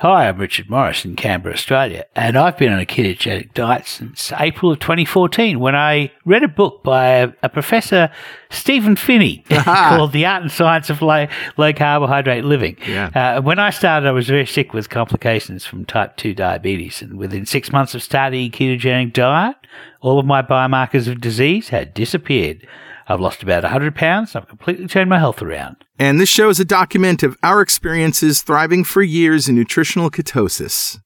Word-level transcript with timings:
Hi, 0.00 0.28
I'm 0.28 0.38
Richard 0.38 0.68
Morris 0.68 1.04
in 1.04 1.14
Canberra, 1.14 1.54
Australia, 1.54 2.06
and 2.16 2.36
I've 2.36 2.58
been 2.58 2.72
on 2.72 2.80
a 2.80 2.84
ketogenic 2.84 3.54
diet 3.54 3.86
since 3.86 4.32
April 4.38 4.72
of 4.72 4.80
2014 4.80 5.60
when 5.60 5.76
I 5.76 6.10
read 6.24 6.42
a 6.42 6.48
book 6.48 6.82
by 6.82 7.06
a, 7.06 7.32
a 7.44 7.48
Professor 7.48 8.10
Stephen 8.50 8.96
Phinney, 8.96 9.44
called 9.50 10.12
The 10.12 10.26
Art 10.26 10.42
and 10.42 10.50
Science 10.50 10.90
of 10.90 11.02
Low, 11.02 11.26
low 11.56 11.72
Carbohydrate 11.72 12.44
Living. 12.44 12.76
Yeah. 12.86 13.36
Uh, 13.36 13.42
when 13.42 13.58
I 13.58 13.70
started, 13.70 14.08
I 14.08 14.12
was 14.12 14.26
very 14.26 14.46
sick 14.46 14.72
with 14.72 14.90
complications 14.90 15.64
from 15.64 15.84
type 15.84 16.16
2 16.16 16.34
diabetes, 16.34 17.00
and 17.00 17.16
within 17.16 17.46
six 17.46 17.70
months 17.70 17.94
of 17.94 18.02
starting 18.02 18.46
a 18.46 18.50
ketogenic 18.50 19.12
diet, 19.12 19.56
all 20.00 20.18
of 20.18 20.26
my 20.26 20.42
biomarkers 20.42 21.06
of 21.06 21.20
disease 21.20 21.68
had 21.68 21.94
disappeared. 21.94 22.66
I've 23.08 23.20
lost 23.20 23.42
about 23.42 23.62
100 23.62 23.94
pounds. 23.94 24.34
I've 24.36 24.48
completely 24.48 24.86
turned 24.86 25.10
my 25.10 25.18
health 25.18 25.42
around. 25.42 25.76
And 25.98 26.20
this 26.20 26.28
show 26.28 26.48
is 26.48 26.60
a 26.60 26.64
document 26.64 27.22
of 27.22 27.36
our 27.42 27.60
experiences 27.60 28.42
thriving 28.42 28.84
for 28.84 29.02
years 29.02 29.48
in 29.48 29.54
nutritional 29.54 30.10
ketosis. 30.10 30.98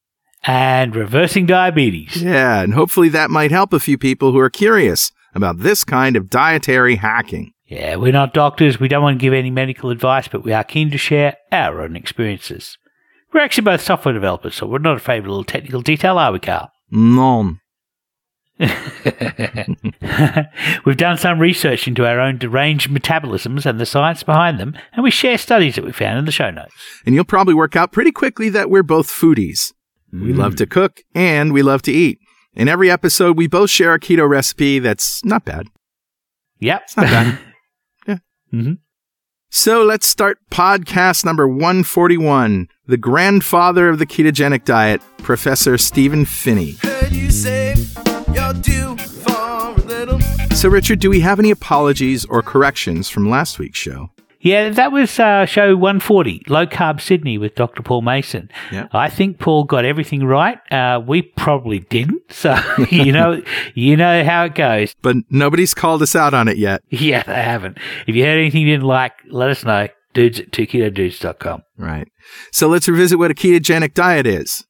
And 0.45 0.95
reversing 0.95 1.47
diabetes. 1.47 2.23
Yeah, 2.23 2.61
and 2.61 2.75
hopefully 2.75 3.09
that 3.09 3.31
might 3.31 3.51
help 3.51 3.73
a 3.73 3.81
few 3.81 3.99
people 3.99 4.33
who 4.33 4.39
are 4.39 4.51
curious 4.51 5.11
about 5.35 5.59
this 5.59 5.85
kind 5.85 6.17
of 6.17 6.31
dietary 6.31 6.97
hacking. 6.97 7.53
Yeah, 7.67 7.97
we're 7.97 8.13
not 8.13 8.33
doctors. 8.33 8.79
We 8.79 8.87
don't 8.87 9.03
want 9.03 9.19
to 9.19 9.23
give 9.23 9.33
any 9.33 9.51
medical 9.51 9.91
advice, 9.91 10.29
but 10.29 10.45
we 10.45 10.53
are 10.53 10.63
keen 10.63 10.91
to 10.93 10.99
share 10.99 11.37
our 11.51 11.81
own 11.81 11.97
experiences. 11.97 12.79
We're 13.35 13.41
actually 13.41 13.65
both 13.65 13.81
software 13.81 14.15
developers, 14.15 14.55
so 14.55 14.67
we're 14.67 14.79
not 14.79 14.97
afraid 14.97 15.19
of 15.19 15.27
a 15.27 15.29
little 15.29 15.45
technical 15.45 15.83
detail, 15.83 16.17
are 16.17 16.33
we, 16.33 16.39
Carl? 16.39 16.71
Non. 16.91 17.61
We've 20.87 20.97
done 20.97 21.19
some 21.19 21.39
research 21.39 21.87
into 21.87 22.07
our 22.07 22.21
own 22.21 22.39
deranged 22.39 22.91
metabolisms 22.91 23.67
and 23.67 23.79
the 23.79 23.87
science 23.87 24.23
behind 24.23 24.59
them, 24.59 24.77
and 24.93 25.03
we 25.03 25.11
share 25.11 25.39
studies 25.39 25.75
that 25.75 25.85
we 25.85 25.93
found 25.93 26.19
in 26.19 26.25
the 26.25 26.33
show 26.33 26.51
notes. 26.51 26.73
And 27.05 27.15
you'll 27.15 27.25
probably 27.25 27.55
work 27.55 27.77
out 27.77 27.93
pretty 27.93 28.13
quickly 28.13 28.49
that 28.51 28.71
we're 28.71 28.83
both 28.83 29.09
foodies. 29.09 29.73
We 30.13 30.33
love 30.33 30.57
to 30.57 30.67
cook 30.67 31.03
and 31.15 31.53
we 31.53 31.63
love 31.63 31.83
to 31.83 31.93
eat. 31.93 32.19
In 32.55 32.69
every 32.69 32.91
episode, 32.91 33.37
we 33.37 33.49
both 33.49 33.69
share 33.69 33.93
a 33.93 34.01
keto 34.01 34.27
recipe 34.27 34.79
that's 34.79 35.23
not 35.25 35.45
bad. 35.45 35.67
Yep. 36.61 36.83
It's 36.85 36.97
not 36.97 37.07
bad. 37.07 38.21
hmm 38.51 38.73
So 39.51 39.85
let's 39.85 40.09
start 40.09 40.39
podcast 40.51 41.27
number 41.27 41.47
141. 41.47 42.69
The 42.87 42.97
grandfather 42.97 43.91
of 43.91 43.99
the 43.99 44.07
ketogenic 44.07 44.65
diet, 44.65 45.03
Professor 45.19 45.77
Stephen 45.77 46.25
Phinney. 46.25 46.77
Heard 48.27 48.57
you 48.57 48.63
say 48.63 48.73
you're 48.79 48.97
due 48.97 48.97
for 48.97 49.33
a 49.33 49.75
little. 49.87 50.21
So, 50.57 50.69
Richard, 50.69 51.01
do 51.01 51.11
we 51.11 51.21
have 51.21 51.39
any 51.39 51.51
apologies 51.51 52.25
or 52.25 52.43
corrections 52.43 53.09
from 53.09 53.29
last 53.29 53.59
week's 53.59 53.79
show? 53.79 54.11
Yeah, 54.41 54.69
that 54.71 54.93
was 54.93 55.19
uh, 55.19 55.45
show 55.47 55.75
140, 55.77 56.45
Low 56.47 56.67
Carb 56.67 57.01
Sydney 57.01 57.37
with 57.37 57.57
Dr. 57.57 57.83
Paul 57.83 58.03
Mason. 58.03 58.49
Yeah. 58.71 58.87
I 58.93 59.09
think 59.09 59.41
Paul 59.41 59.65
got 59.65 59.85
everything 59.85 60.23
right. 60.25 60.59
Uh, 60.73 61.01
we 61.05 61.23
probably 61.23 61.81
didn't. 61.81 62.23
So, 62.37 62.55
you 62.91 63.13
know, 63.13 63.41
you 63.75 63.97
know 63.97 64.23
how 64.23 64.45
it 64.45 64.55
goes. 64.55 64.95
But 65.01 65.17
nobody's 65.31 65.73
called 65.75 66.03
us 66.03 66.15
out 66.15 66.35
on 66.35 66.49
it 66.49 66.59
yet. 66.59 66.83
Yeah, 66.91 67.23
they 67.23 67.35
haven't. 67.35 67.79
If 68.07 68.15
you 68.15 68.25
heard 68.25 68.39
anything 68.39 68.63
you 68.63 68.75
didn't 68.75 68.87
like, 68.87 69.13
let 69.31 69.49
us 69.49 69.65
know. 69.65 69.89
Dudes 70.13 70.41
at 70.41 70.51
2ketodudes.com. 70.51 71.63
Right. 71.79 72.09
So 72.53 72.69
let's 72.69 72.89
revisit 72.89 73.19
what 73.19 73.31
a 73.31 73.35
ketogenic 73.35 73.95
diet 73.95 74.27
is. 74.27 74.65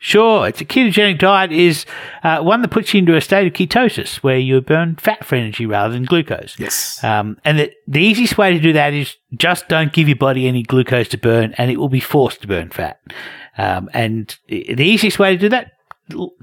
Sure, 0.00 0.46
it's 0.46 0.60
a 0.60 0.64
ketogenic 0.64 1.18
diet 1.18 1.50
is 1.50 1.84
uh, 2.22 2.40
one 2.40 2.62
that 2.62 2.68
puts 2.68 2.94
you 2.94 2.98
into 2.98 3.16
a 3.16 3.20
state 3.20 3.48
of 3.48 3.52
ketosis 3.52 4.18
where 4.18 4.38
you 4.38 4.60
burn 4.60 4.94
fat 4.94 5.24
for 5.24 5.34
energy 5.34 5.66
rather 5.66 5.92
than 5.92 6.04
glucose. 6.04 6.54
Yes. 6.56 7.02
Um, 7.02 7.36
and 7.44 7.58
the, 7.58 7.72
the 7.88 8.00
easiest 8.00 8.38
way 8.38 8.52
to 8.52 8.60
do 8.60 8.72
that 8.74 8.94
is 8.94 9.16
just 9.34 9.68
don't 9.68 9.92
give 9.92 10.08
your 10.08 10.16
body 10.16 10.46
any 10.46 10.62
glucose 10.62 11.08
to 11.08 11.18
burn 11.18 11.52
and 11.58 11.70
it 11.70 11.78
will 11.78 11.88
be 11.88 11.98
forced 11.98 12.42
to 12.42 12.46
burn 12.46 12.70
fat. 12.70 13.00
Um, 13.56 13.90
and 13.92 14.38
the 14.46 14.72
the 14.74 14.84
easiest 14.84 15.18
way 15.18 15.32
to 15.32 15.38
do 15.38 15.48
that, 15.48 15.72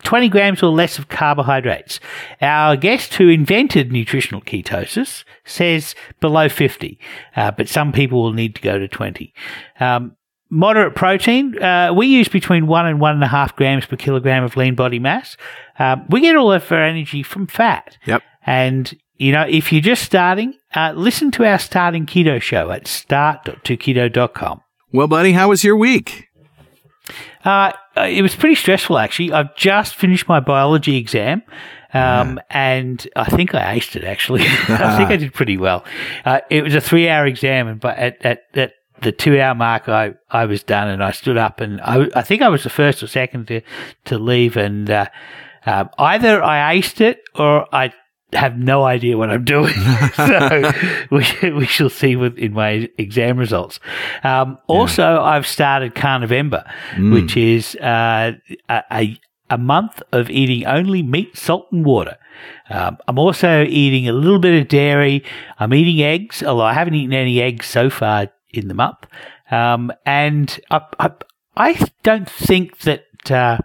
20 0.04 0.30
grams 0.30 0.62
or 0.62 0.70
less 0.70 1.00
of 1.00 1.08
carbohydrates. 1.08 2.00
Our 2.42 2.76
guest 2.76 3.16
who 3.16 3.30
invented 3.30 3.92
nutritional 3.92 4.42
ketosis 4.42 5.24
says 5.44 5.96
below 6.20 6.50
50, 6.50 7.00
uh, 7.36 7.52
but 7.52 7.68
some 7.68 7.92
people 7.92 8.22
will 8.22 8.34
need 8.34 8.56
to 8.56 8.62
go 8.62 8.78
to 8.78 8.88
20. 8.88 9.34
Um, 9.80 10.16
moderate 10.50 10.96
protein, 10.96 11.62
uh, 11.62 11.94
we 11.94 12.08
use 12.08 12.28
between 12.28 12.68
one 12.68 12.86
and 12.86 13.00
one 13.00 13.14
and 13.14 13.24
a 13.24 13.28
half 13.28 13.56
grams 13.56 13.86
per 13.86 13.96
kilogram 13.96 14.44
of 14.44 14.56
lean 14.56 14.76
body 14.76 15.00
mass. 15.00 15.38
Um, 15.80 16.06
we 16.10 16.22
get 16.22 16.36
all 16.36 16.52
of 16.52 16.72
our 16.72 16.84
energy 16.84 17.24
from 17.24 17.48
fat. 17.48 17.98
Yep. 18.06 18.24
And, 18.46 18.98
you 19.18 19.32
know, 19.32 19.46
if 19.48 19.72
you're 19.72 19.82
just 19.82 20.04
starting, 20.04 20.54
uh, 20.76 20.94
listen 20.96 21.32
to 21.32 21.46
our 21.46 21.60
starting 21.60 22.06
keto 22.06 22.42
show 22.42 22.72
at 22.72 22.88
start.2keto.com. 22.88 24.62
Well, 24.92 25.08
buddy, 25.08 25.34
how 25.34 25.50
was 25.50 25.64
your 25.64 25.76
week? 25.76 26.28
Uh, 27.44 27.74
it 27.98 28.22
was 28.22 28.36
pretty 28.36 28.56
stressful, 28.56 28.98
actually. 28.98 29.32
I've 29.32 29.56
just 29.56 29.96
finished 29.96 30.28
my 30.28 30.40
biology 30.40 30.98
exam. 30.98 31.44
Um, 31.94 32.42
and 32.50 33.08
I 33.16 33.24
think 33.26 33.56
I 33.56 33.78
aced 33.78 33.96
it 33.96 34.04
actually. 34.04 34.42
I 34.68 34.98
think 34.98 35.12
I 35.12 35.16
did 35.16 35.34
pretty 35.34 35.56
well. 35.56 35.86
Uh, 36.26 36.42
it 36.50 36.62
was 36.62 36.76
a 36.76 36.82
three 36.82 37.08
hour 37.08 37.26
exam 37.26 37.68
and 37.70 37.80
but 37.80 37.98
at, 37.98 38.26
at, 38.26 38.42
at 38.54 38.74
the 39.06 39.12
two 39.12 39.40
hour 39.40 39.56
mark, 39.56 39.88
I, 39.88 40.16
I 40.30 40.46
was 40.46 40.64
done 40.64 40.90
and 40.90 41.04
I 41.04 41.12
stood 41.12 41.38
up 41.38 41.62
and 41.62 41.80
I, 41.82 42.08
I 42.16 42.22
think 42.24 42.42
I 42.42 42.50
was 42.50 42.64
the 42.64 42.70
first 42.70 43.02
or 43.02 43.08
second 43.08 43.48
to, 43.48 43.62
to 44.06 44.18
leave 44.18 44.58
and, 44.58 44.90
uh, 44.90 45.06
um, 45.66 45.90
either 45.98 46.44
I 46.44 46.78
aced 46.78 47.02
it 47.02 47.22
or 47.36 47.68
I 47.74 47.94
have 48.34 48.58
no 48.58 48.84
idea 48.84 49.18
what 49.18 49.30
I'm 49.30 49.46
doing. 49.46 49.74
so 50.16 50.72
we, 51.12 51.52
we 51.52 51.66
shall 51.66 51.90
see 51.90 52.16
with 52.16 52.38
in 52.38 52.54
my 52.54 52.90
exam 52.98 53.38
results. 53.38 53.80
Um, 54.24 54.58
also, 54.68 55.22
I've 55.22 55.48
started 55.48 55.96
Carnivember, 55.96 56.66
which 57.12 57.38
is 57.38 57.76
uh, 57.76 58.34
a, 58.70 58.84
a 58.92 59.20
a 59.50 59.58
month 59.58 60.02
of 60.12 60.30
eating 60.30 60.66
only 60.66 61.04
meat, 61.04 61.38
salt, 61.38 61.68
and 61.72 61.86
water. 61.86 62.18
Um, 62.70 62.98
I'm 63.08 63.20
also 63.20 63.64
eating 63.64 64.10
a 64.10 64.14
little 64.14 64.40
bit 64.40 64.60
of 64.60 64.68
dairy. 64.68 65.24
I'm 65.60 65.74
eating 65.74 66.04
eggs, 66.04 66.42
although 66.42 66.64
I 66.64 66.74
haven't 66.74 66.96
eaten 66.96 67.14
any 67.14 67.42
eggs 67.42 67.68
so 67.68 67.90
far 67.90 68.32
in 68.58 68.68
the 68.68 68.74
month. 68.74 68.98
Um, 69.52 69.92
and 70.06 70.60
I, 70.72 70.82
I, 71.00 71.12
I 71.58 71.88
don't 72.04 72.30
think 72.30 72.80
that 72.80 73.06
uh, 73.32 73.58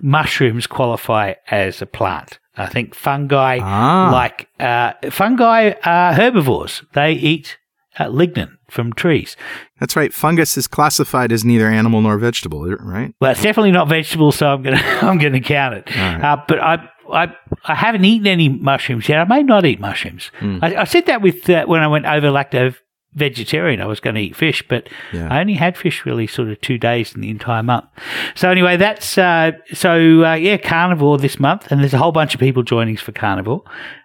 mushrooms 0.00 0.66
qualify 0.66 1.34
as 1.50 1.82
a 1.82 1.86
plant. 1.86 2.38
I 2.56 2.66
think 2.66 2.94
fungi, 2.94 3.60
Ah. 3.62 4.10
like 4.12 4.48
uh, 4.58 4.92
fungi, 5.10 5.72
are 5.84 6.12
herbivores. 6.12 6.82
They 6.92 7.12
eat 7.12 7.56
uh, 8.00 8.06
lignin 8.06 8.56
from 8.68 8.92
trees. 8.92 9.36
That's 9.78 9.94
right. 9.94 10.12
Fungus 10.12 10.56
is 10.56 10.66
classified 10.66 11.30
as 11.30 11.44
neither 11.44 11.68
animal 11.68 12.00
nor 12.00 12.18
vegetable, 12.18 12.68
right? 12.68 13.14
Well, 13.20 13.30
it's 13.30 13.42
definitely 13.42 13.70
not 13.70 13.88
vegetable, 13.88 14.32
so 14.32 14.48
I'm 14.48 14.62
gonna 14.62 14.76
I'm 15.02 15.18
gonna 15.18 15.40
count 15.40 15.74
it. 15.74 15.94
right. 15.96 16.20
Uh, 16.20 16.42
but 16.48 16.58
I, 16.58 16.88
I 17.12 17.32
I 17.64 17.74
haven't 17.76 18.04
eaten 18.04 18.26
any 18.26 18.48
mushrooms 18.48 19.08
yet. 19.08 19.20
I 19.20 19.24
may 19.24 19.44
not 19.44 19.64
eat 19.64 19.78
mushrooms. 19.78 20.32
Hmm. 20.40 20.58
I, 20.60 20.76
I 20.78 20.84
said 20.84 21.06
that 21.06 21.22
with 21.22 21.48
uh, 21.48 21.64
when 21.66 21.80
I 21.80 21.86
went 21.86 22.06
over 22.06 22.26
lacto 22.28 22.74
vegetarian. 23.18 23.80
I 23.80 23.86
was 23.86 24.00
going 24.00 24.14
to 24.14 24.22
eat 24.22 24.36
fish, 24.36 24.62
but 24.68 24.88
Yeah. 25.12 25.28
I 25.30 25.40
only 25.40 25.54
had 25.54 25.76
fish 25.76 26.06
really 26.06 26.26
sort 26.26 26.48
of 26.48 26.60
two 26.60 26.78
days 26.78 27.14
in 27.14 27.20
the 27.20 27.30
entire 27.30 27.62
month. 27.62 27.86
So 28.34 28.50
anyway, 28.50 28.76
that's 28.76 29.18
uh, 29.18 29.52
so 29.74 30.24
uh, 30.24 30.34
yeah, 30.34 30.56
carnivore 30.56 31.18
this 31.18 31.38
month, 31.38 31.70
and 31.70 31.80
there's 31.80 31.94
a 31.94 31.98
whole 31.98 32.12
bunch 32.12 32.34
of 32.34 32.40
people 32.40 32.62
joining 32.62 32.96
us 32.96 33.02
for 33.02 33.12
carnivore. 33.12 33.62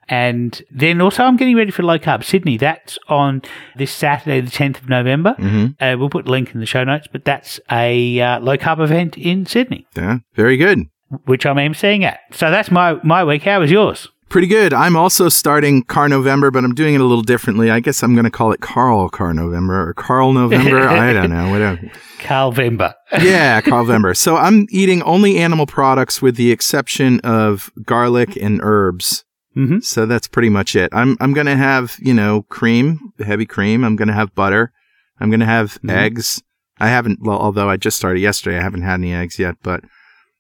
And 0.10 0.62
then 0.70 1.00
also, 1.00 1.24
I'm 1.24 1.38
getting 1.38 1.56
ready 1.56 1.72
for 1.72 1.82
low 1.84 1.98
carb 1.98 2.26
Sydney. 2.26 2.58
That's 2.58 3.00
on 3.08 3.42
this 3.78 3.90
Saturday, 3.92 4.42
the 4.42 4.52
10th 4.52 4.82
of 4.82 4.90
November. 4.90 5.34
Mm-hmm. 5.40 5.82
Uh, 5.82 5.96
we'll 5.98 6.10
put 6.10 6.28
a 6.28 6.32
link 6.32 6.54
in 6.54 6.60
the 6.60 6.66
show 6.66 6.84
notes, 6.84 7.08
but 7.10 7.24
that's 7.24 7.60
a 7.72 8.20
uh, 8.20 8.40
low 8.42 8.58
carb 8.58 8.84
event 8.84 9.18
in 9.18 9.46
Sydney, 9.46 9.88
Yeah. 9.96 10.20
Very 10.36 10.58
good. 10.58 10.88
which 11.26 11.46
I'm 11.46 11.56
emceeing 11.56 12.04
at. 12.04 12.20
So 12.32 12.52
that's 12.52 12.70
my, 12.70 13.00
my 13.04 13.24
week. 13.24 13.44
How 13.44 13.62
was 13.62 13.72
yours? 13.72 14.10
Pretty 14.34 14.48
good. 14.48 14.74
I'm 14.74 14.96
also 14.96 15.30
starting 15.30 15.84
Car 15.84 16.10
November, 16.10 16.50
but 16.50 16.64
I'm 16.66 16.74
doing 16.74 16.96
it 16.96 17.02
a 17.02 17.04
little 17.04 17.22
differently. 17.22 17.70
I 17.70 17.80
guess 17.80 18.02
I'm 18.02 18.16
going 18.16 18.24
to 18.26 18.32
call 18.32 18.52
it 18.52 18.62
Carl 18.62 19.08
Car 19.08 19.32
November 19.32 19.88
or 19.88 19.94
Carl 19.94 20.34
November. 20.34 20.90
I 20.90 21.14
don't 21.18 21.30
know. 21.30 21.52
Whatever. 21.52 21.80
Carl 22.18 22.52
Vember. 22.52 22.96
Yeah, 23.22 23.62
Carl 23.62 23.86
November. 23.86 24.16
So 24.16 24.36
I'm 24.36 24.66
eating 24.72 25.04
only 25.04 25.38
animal 25.38 25.68
products 25.68 26.20
with 26.20 26.36
the 26.36 26.52
exception 26.52 27.20
of 27.20 27.72
garlic 27.86 28.36
and 28.36 28.60
herbs. 28.64 29.24
hmm 29.54 29.78
So 29.82 30.08
that's 30.08 30.28
pretty 30.28 30.50
much 30.50 30.76
it. 30.76 30.90
I'm 30.94 31.16
I'm 31.20 31.34
going 31.34 31.46
to 31.46 31.56
have, 31.56 31.96
you 32.00 32.16
know, 32.16 32.42
cream, 32.50 33.14
heavy 33.24 33.46
cream. 33.46 33.84
I'm 33.84 33.96
going 33.96 34.08
to 34.08 34.16
have 34.16 34.34
butter. 34.34 34.72
I'm 35.20 35.30
going 35.30 35.42
to 35.42 35.46
have 35.46 35.80
Mhm. 35.84 35.92
eggs. 35.92 36.42
I 36.80 36.88
haven't 36.88 37.20
well, 37.22 37.38
although 37.38 37.70
I 37.70 37.78
just 37.78 37.98
started 37.98 38.22
yesterday, 38.22 38.58
I 38.58 38.64
haven't 38.64 38.82
had 38.82 38.96
any 38.96 39.14
eggs 39.14 39.38
yet, 39.38 39.58
but 39.62 39.84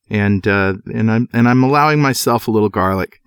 and 0.09 0.47
uh 0.47 0.73
and 0.91 1.11
I'm 1.11 1.27
and 1.31 1.47
I'm 1.47 1.61
allowing 1.63 2.01
myself 2.01 2.47
a 2.47 2.51
little 2.51 2.69
garlic 2.69 3.19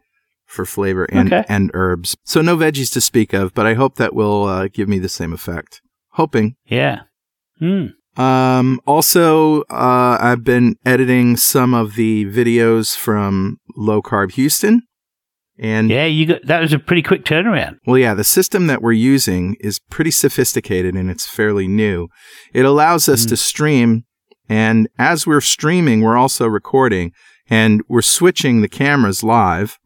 for 0.56 0.64
flavor 0.64 1.04
and, 1.12 1.32
Okay. 1.32 1.44
and 1.48 1.70
herbs. 1.74 2.16
So 2.24 2.40
no 2.42 2.56
veggies 2.56 2.92
to 2.94 3.00
speak 3.00 3.32
of, 3.32 3.54
but 3.54 3.66
I 3.66 3.74
hope 3.74 3.94
that 3.96 4.14
will 4.14 4.44
uh, 4.44 4.68
give 4.72 4.88
me 4.88 4.98
the 4.98 5.08
same 5.08 5.32
effect. 5.32 5.80
Hoping. 6.12 6.56
Yeah. 6.66 7.02
Hmm. 7.60 7.86
Um, 8.20 8.80
also, 8.86 9.60
uh, 9.70 10.16
I've 10.20 10.42
been 10.42 10.76
editing 10.86 11.36
some 11.36 11.74
of 11.74 11.94
the 11.96 12.24
videos 12.24 12.96
from 12.96 13.58
Low 13.76 14.00
Carb 14.00 14.32
Houston. 14.32 14.82
And 15.58 15.90
Yeah, 15.90 16.04
you 16.06 16.26
got 16.26 16.46
that 16.46 16.60
was 16.60 16.72
a 16.74 16.78
pretty 16.78 17.02
quick 17.02 17.24
turnaround. 17.24 17.76
well, 17.86 17.96
yeah, 17.98 18.12
the 18.14 18.24
system 18.24 18.66
that 18.66 18.82
we're 18.82 18.92
using 18.92 19.56
is 19.60 19.78
pretty 19.90 20.10
sophisticated 20.10 20.94
and 20.94 21.10
it's 21.10 21.26
fairly 21.28 21.66
new. 21.68 22.08
It 22.52 22.64
allows 22.66 23.08
us 23.08 23.24
Mm. 23.24 23.28
to 23.30 23.36
stream, 23.38 24.04
and 24.50 24.86
as 24.98 25.26
we're 25.26 25.40
streaming, 25.40 26.02
we're 26.02 26.16
also 26.18 26.46
recording, 26.46 27.12
and 27.48 27.80
we're 27.88 28.02
switching 28.02 28.60
the 28.60 28.68
cameras 28.68 29.22
live. 29.22 29.78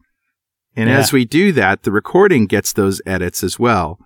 And 0.75 0.89
Yeah. 0.89 0.97
as 0.97 1.11
we 1.11 1.25
do 1.25 1.51
that, 1.53 1.83
the 1.83 1.91
recording 1.91 2.45
gets 2.47 2.73
those 2.73 3.01
edits 3.05 3.43
as 3.43 3.59
well. 3.59 3.99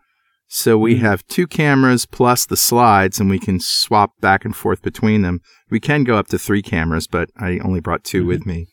So 0.47 0.77
we 0.77 0.95
Mm. 0.95 1.01
have 1.01 1.27
two 1.27 1.47
cameras 1.47 2.05
plus 2.05 2.45
the 2.45 2.57
slides, 2.57 3.19
and 3.19 3.29
we 3.29 3.39
can 3.39 3.59
swap 3.59 4.11
back 4.21 4.45
and 4.45 4.55
forth 4.55 4.81
between 4.81 5.21
them. 5.21 5.41
We 5.71 5.79
can 5.79 6.03
go 6.03 6.17
up 6.17 6.27
to 6.29 6.37
three 6.39 6.61
cameras, 6.61 7.07
but 7.07 7.29
I 7.37 7.59
only 7.59 7.79
brought 7.79 8.03
2 8.03 8.23
Mhm. 8.23 8.27
with 8.27 8.45
me. 8.45 8.67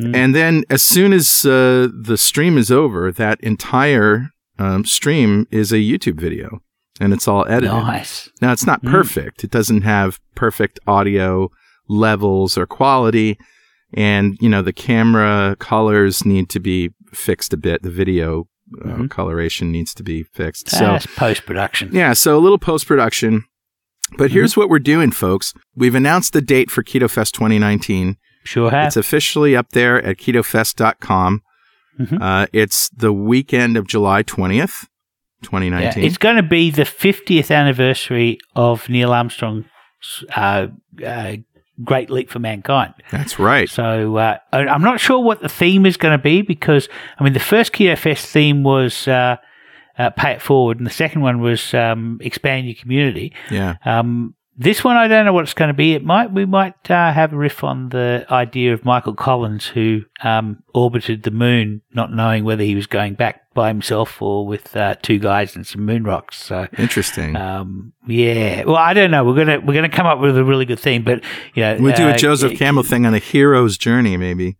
Mm. 0.00 0.14
And 0.16 0.34
then 0.34 0.64
as 0.70 0.82
soon 0.84 1.12
as 1.12 1.44
uh, 1.44 1.88
the 1.92 2.16
stream 2.16 2.56
is 2.58 2.70
over, 2.70 3.12
that 3.12 3.40
entire 3.40 4.30
um, 4.58 4.84
stream 4.84 5.46
is 5.50 5.72
a 5.72 5.76
YouTube 5.78 6.20
video 6.20 6.60
and 7.00 7.14
it's 7.14 7.26
all 7.26 7.46
edited. 7.48 7.70
Nice. 7.70 8.28
Now, 8.42 8.52
it's 8.52 8.66
not 8.66 8.82
Mm. 8.82 8.90
perfect. 8.90 9.42
It 9.42 9.50
doesn't 9.50 9.82
have 9.82 10.18
perfect 10.34 10.78
audio 10.86 11.50
levels 11.88 12.58
or 12.58 12.66
quality. 12.66 13.38
And, 13.94 14.36
you 14.40 14.48
know, 14.50 14.60
the 14.60 14.72
camera 14.74 15.56
colors 15.58 16.24
need 16.26 16.50
to 16.50 16.60
be 16.60 16.90
fixed 17.12 17.52
a 17.52 17.56
bit. 17.56 17.82
The 17.82 17.90
video 17.90 18.46
uh, 18.84 18.88
Mhm. 18.88 19.10
coloration 19.10 19.72
needs 19.72 19.92
to 19.94 20.02
be 20.04 20.22
fixed. 20.22 20.68
So, 20.70 20.78
That's 20.78 21.06
post 21.06 21.44
production. 21.44 21.90
yeah, 21.92 22.12
so 22.12 22.36
a 22.36 22.38
little 22.38 22.58
post 22.58 22.86
production. 22.86 23.44
But 24.16 24.26
Mm-hmm. 24.26 24.34
here's 24.34 24.56
what 24.56 24.68
we're 24.68 24.78
doing, 24.78 25.10
folks. 25.10 25.52
We've 25.74 25.94
announced 25.96 26.32
the 26.34 26.40
date 26.40 26.70
for 26.70 26.82
Keto 26.84 27.10
Fest 27.10 27.34
2019. 27.34 28.16
Sure 28.44 28.70
have. 28.70 28.86
It's 28.88 28.96
officially 28.96 29.56
up 29.56 29.70
there 29.70 30.00
at 30.04 30.18
ketofest.com. 30.18 31.42
Mhm. 31.98 32.18
Uh, 32.22 32.46
it's 32.52 32.88
the 32.90 33.12
weekend 33.12 33.76
of 33.76 33.86
July 33.88 34.22
20th, 34.22 34.86
Yeah, 35.42 35.48
2019. 35.48 36.04
it's 36.04 36.16
going 36.18 36.36
to 36.36 36.42
be 36.42 36.70
the 36.70 36.84
50th 36.84 37.50
anniversary 37.50 38.38
of 38.54 38.88
Neil 38.88 39.12
Armstrong's 39.12 39.64
uh, 40.34 40.68
uh, 41.04 41.36
Great 41.84 42.10
Leap 42.10 42.30
for 42.30 42.38
Mankind. 42.38 42.94
That's 43.10 43.38
right. 43.38 43.68
So 43.68 44.16
uh, 44.16 44.38
I'm 44.52 44.82
not 44.82 45.00
sure 45.00 45.20
what 45.20 45.40
the 45.40 45.48
theme 45.48 45.86
is 45.86 45.96
going 45.96 46.16
to 46.16 46.22
be 46.22 46.42
because 46.42 46.88
I 47.18 47.24
mean 47.24 47.32
the 47.32 47.40
first 47.40 47.72
Keto 47.72 47.96
Fest 47.96 48.26
theme 48.26 48.62
was 48.62 49.08
uh, 49.08 49.36
uh, 49.98 50.10
Pay 50.10 50.32
It 50.32 50.42
Forward, 50.42 50.78
and 50.78 50.86
the 50.86 50.92
second 50.92 51.22
one 51.22 51.40
was 51.40 51.74
um, 51.74 52.18
Expand 52.22 52.66
Your 52.66 52.76
Community. 52.76 53.34
Yeah. 53.50 53.76
Um, 53.84 54.34
this 54.56 54.84
one 54.84 54.96
I 54.96 55.08
don't 55.08 55.24
know 55.24 55.32
what 55.32 55.44
it's 55.44 55.54
going 55.54 55.68
to 55.68 55.74
be. 55.74 55.94
It 55.94 56.04
might 56.04 56.32
we 56.32 56.44
might 56.44 56.90
uh, 56.90 57.12
have 57.12 57.32
a 57.32 57.36
riff 57.36 57.64
on 57.64 57.88
the 57.88 58.26
idea 58.30 58.74
of 58.74 58.84
Michael 58.84 59.14
Collins 59.14 59.66
who 59.66 60.02
um, 60.22 60.62
orbited 60.74 61.22
the 61.22 61.30
moon, 61.30 61.80
not 61.94 62.12
knowing 62.12 62.44
whether 62.44 62.62
he 62.62 62.74
was 62.74 62.86
going 62.86 63.14
back 63.14 63.42
by 63.60 63.68
himself 63.68 64.20
or 64.22 64.46
with 64.46 64.74
uh, 64.76 64.94
two 65.02 65.18
guys 65.18 65.54
and 65.56 65.66
some 65.66 65.84
moon 65.84 66.04
rocks. 66.04 66.36
So. 66.42 66.66
Interesting. 66.78 67.36
Um, 67.36 67.92
yeah. 68.06 68.64
Well, 68.64 68.76
I 68.76 68.94
don't 68.94 69.10
know. 69.10 69.22
We're 69.24 69.36
gonna 69.36 69.60
we're 69.60 69.74
gonna 69.74 69.88
come 69.88 70.06
up 70.06 70.18
with 70.20 70.36
a 70.38 70.44
really 70.44 70.64
good 70.64 70.80
theme, 70.80 71.02
but 71.04 71.22
you 71.54 71.62
know, 71.62 71.76
we'll 71.80 71.94
do 71.94 72.08
a 72.08 72.12
uh, 72.12 72.16
Joseph 72.16 72.56
Campbell 72.58 72.82
thing 72.82 73.06
on 73.06 73.14
a 73.14 73.18
hero's 73.18 73.76
journey, 73.76 74.16
maybe. 74.16 74.56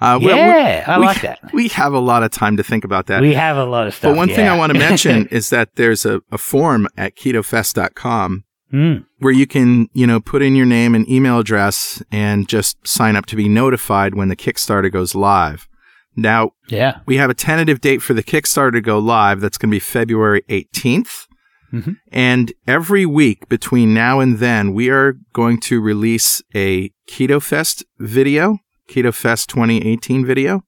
Uh, 0.00 0.18
well, 0.20 0.36
Yeah, 0.36 0.84
I 0.88 0.98
we- 0.98 1.06
like 1.06 1.20
that. 1.22 1.38
We 1.52 1.68
have 1.68 1.92
a 1.92 2.00
lot 2.00 2.22
of 2.24 2.30
time 2.32 2.56
to 2.56 2.64
think 2.64 2.84
about 2.84 3.06
that. 3.06 3.20
We 3.22 3.34
have 3.34 3.56
a 3.56 3.64
lot 3.64 3.86
of 3.86 3.94
stuff. 3.94 4.10
but 4.12 4.16
one 4.16 4.28
thing. 4.28 4.48
I 4.48 4.56
want 4.56 4.72
to 4.72 4.78
mention 4.88 5.28
is 5.28 5.50
that 5.50 5.76
there's 5.76 6.04
a, 6.04 6.20
a 6.32 6.38
form 6.38 6.88
at 6.96 7.14
ketofest.com 7.16 8.44
Mm, 8.72 9.04
where 9.18 9.34
you 9.34 9.46
can, 9.46 9.88
you 9.92 10.06
know, 10.06 10.18
put 10.18 10.40
in 10.40 10.56
your 10.56 10.64
name 10.64 10.94
and 10.94 11.06
email 11.06 11.38
address 11.38 12.02
and 12.10 12.48
just 12.48 12.78
sign 12.88 13.16
up 13.16 13.26
to 13.26 13.36
be 13.36 13.46
notified 13.46 14.14
when 14.14 14.28
the 14.28 14.34
Kickstarter 14.34 14.90
goes 14.90 15.14
live. 15.14 15.68
Now, 16.16 16.50
yeah. 16.68 17.00
we 17.06 17.16
have 17.16 17.30
a 17.30 17.34
tentative 17.34 17.80
date 17.80 18.02
for 18.02 18.14
the 18.14 18.22
Kickstarter 18.22 18.72
to 18.72 18.80
go 18.80 18.98
live. 18.98 19.40
That's 19.40 19.56
going 19.58 19.70
to 19.70 19.74
be 19.74 19.80
February 19.80 20.42
18th. 20.48 21.26
Mhm. 21.72 21.96
And 22.10 22.52
every 22.66 23.06
week 23.06 23.48
between 23.48 23.94
now 23.94 24.20
and 24.20 24.38
then, 24.38 24.74
we 24.74 24.90
are 24.90 25.14
going 25.32 25.58
to 25.60 25.80
release 25.80 26.42
a 26.54 26.90
Keto 27.08 27.42
Fest 27.42 27.84
video, 27.98 28.58
Keto 28.90 29.12
Fest 29.14 29.48
2018 29.48 30.26
video, 30.26 30.64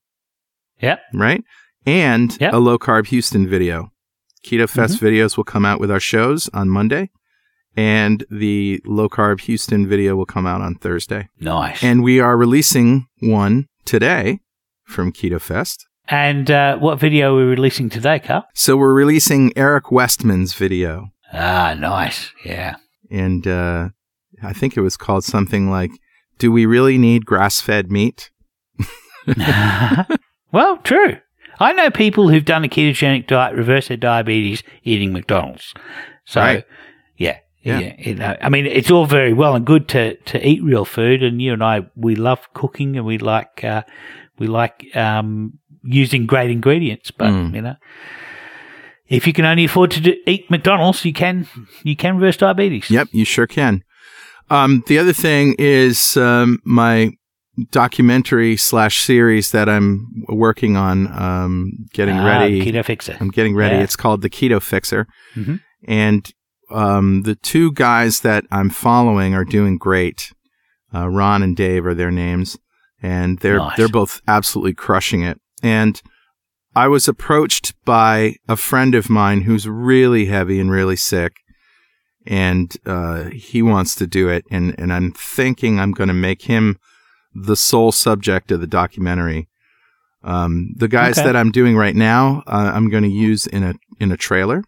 Yep. 0.80 1.00
right? 1.12 1.44
And 1.84 2.34
Yep. 2.40 2.54
a 2.54 2.56
low 2.58 2.78
carb 2.78 3.08
Houston 3.08 3.46
video. 3.46 3.90
Keto 4.46 4.66
Fest 4.68 4.98
videos 5.00 5.36
will 5.36 5.44
come 5.44 5.66
out 5.66 5.78
with 5.78 5.90
our 5.90 6.00
shows 6.00 6.48
on 6.54 6.70
Monday, 6.70 7.10
and 7.76 8.24
the 8.30 8.80
low 8.86 9.08
carb 9.10 9.40
Houston 9.42 9.86
video 9.86 10.16
will 10.16 10.26
come 10.26 10.46
out 10.46 10.62
on 10.62 10.74
Thursday. 10.74 11.28
Nice. 11.38 11.82
And 11.84 12.02
we 12.02 12.18
are 12.20 12.36
releasing 12.36 13.06
one 13.20 13.66
today 13.84 14.40
from 14.84 15.12
Keto 15.12 15.40
Fest. 15.40 15.86
And 16.08 16.50
uh, 16.50 16.76
what 16.78 17.00
video 17.00 17.34
are 17.34 17.38
we 17.38 17.42
releasing 17.44 17.88
today, 17.88 18.18
Carl? 18.18 18.46
So 18.54 18.76
we're 18.76 18.92
releasing 18.92 19.56
Eric 19.56 19.90
Westman's 19.90 20.54
video, 20.54 21.08
Ah, 21.32 21.74
nice. 21.78 22.30
Yeah. 22.44 22.76
and 23.10 23.46
uh, 23.46 23.88
I 24.42 24.52
think 24.52 24.76
it 24.76 24.80
was 24.82 24.96
called 24.96 25.24
something 25.24 25.70
like 25.70 25.90
"Do 26.38 26.52
we 26.52 26.66
really 26.66 26.98
need 26.98 27.24
grass-fed 27.24 27.90
meat?" 27.90 28.30
well, 30.52 30.76
true. 30.78 31.18
I 31.60 31.72
know 31.72 31.90
people 31.90 32.28
who've 32.28 32.44
done 32.44 32.64
a 32.64 32.68
ketogenic 32.68 33.26
diet, 33.26 33.56
reverse 33.56 33.88
their 33.88 33.96
diabetes, 33.96 34.62
eating 34.82 35.12
McDonald's. 35.12 35.72
So, 36.24 36.40
Right. 36.40 36.64
yeah. 37.16 37.38
Yeah. 37.62 37.78
Yeah, 37.78 37.94
you 37.98 38.14
know, 38.16 38.36
I 38.42 38.50
mean, 38.50 38.66
it's 38.66 38.90
all 38.90 39.06
very 39.06 39.32
well 39.32 39.54
and 39.54 39.64
good 39.64 39.88
to, 39.88 40.16
to 40.16 40.46
eat 40.46 40.62
real 40.62 40.84
food, 40.84 41.22
and 41.22 41.40
you 41.40 41.54
and 41.54 41.64
I, 41.64 41.86
we 41.96 42.14
love 42.14 42.40
cooking, 42.52 42.96
and 42.98 43.06
we 43.06 43.16
like 43.16 43.64
uh, 43.64 43.84
we 44.38 44.46
like 44.46 44.94
um, 44.96 45.58
using 45.82 46.26
great 46.26 46.50
ingredients. 46.50 47.10
But 47.10 47.30
Mm. 47.30 47.54
you 47.54 47.62
know, 47.62 47.76
if 49.08 49.26
you 49.26 49.32
can 49.32 49.44
only 49.44 49.64
afford 49.64 49.90
to 49.92 50.00
do, 50.00 50.14
eat 50.26 50.50
McDonald's, 50.50 51.04
you 51.04 51.12
can 51.12 51.46
you 51.82 51.96
can 51.96 52.16
reverse 52.16 52.36
diabetes. 52.38 52.90
Yep, 52.90 53.08
you 53.12 53.24
sure 53.24 53.46
can. 53.46 53.82
Um, 54.50 54.82
the 54.86 54.98
other 54.98 55.12
thing 55.14 55.54
is 55.58 56.16
um, 56.16 56.58
my 56.64 57.12
documentary 57.70 58.56
slash 58.56 58.98
series 58.98 59.50
that 59.52 59.68
I'm 59.68 60.06
working 60.28 60.76
on, 60.76 61.06
um, 61.20 61.72
getting 61.92 62.16
Ah, 62.18 62.26
ready. 62.26 62.60
Keto 62.60 62.84
Fixer. 62.84 63.16
I'm 63.20 63.30
getting 63.30 63.54
ready. 63.54 63.76
Yeah. 63.76 63.82
It's 63.82 63.96
called 63.96 64.22
The 64.22 64.30
Keto 64.30 64.60
Fixer. 64.60 65.06
Mhm. 65.36 65.60
And 65.86 66.30
um, 66.70 67.22
the 67.22 67.36
two 67.36 67.72
guys 67.72 68.20
that 68.20 68.44
I'm 68.50 68.70
following 68.70 69.34
are 69.34 69.44
doing 69.44 69.78
great. 69.78 70.32
Uh, 70.94 71.08
Ron 71.08 71.42
and 71.42 71.56
Dave 71.56 71.86
are 71.86 71.94
their 71.94 72.10
names, 72.10 72.56
and 73.12 73.38
they're 73.40 73.58
Nice. 73.58 73.76
they're 73.76 73.88
both 74.00 74.20
absolutely 74.26 74.74
crushing 74.74 75.22
it. 75.22 75.38
And 75.62 76.00
I 76.74 76.88
was 76.88 77.06
approached 77.08 77.74
by 77.84 78.36
a 78.48 78.56
friend 78.56 78.94
of 78.94 79.08
mine 79.10 79.42
who's 79.42 79.68
really 79.68 80.24
heavy 80.26 80.58
and 80.60 80.70
really 80.70 80.96
sick, 80.96 81.32
and 82.26 82.74
uh, 82.86 83.24
he 83.50 83.62
wants 83.62 83.94
to 83.96 84.06
do 84.06 84.28
it. 84.28 84.44
And 84.50 84.74
and 84.78 84.92
I'm 84.92 85.12
thinking 85.12 85.78
I'm 85.78 85.92
going 85.92 86.08
to 86.08 86.14
make 86.28 86.42
him 86.42 86.78
the 87.34 87.56
sole 87.56 87.92
subject 87.92 88.50
of 88.52 88.60
the 88.60 88.66
documentary. 88.80 89.48
Um, 90.22 90.72
the 90.76 90.88
guys 90.88 91.18
Okay. 91.18 91.26
that 91.26 91.36
I'm 91.36 91.52
doing 91.52 91.76
right 91.76 91.94
now, 91.96 92.42
uh, 92.46 92.70
I'm 92.74 92.88
going 92.88 93.02
to 93.02 93.08
use 93.30 93.46
in 93.46 93.62
a 93.62 93.74
in 94.00 94.10
a 94.12 94.16
trailer, 94.16 94.62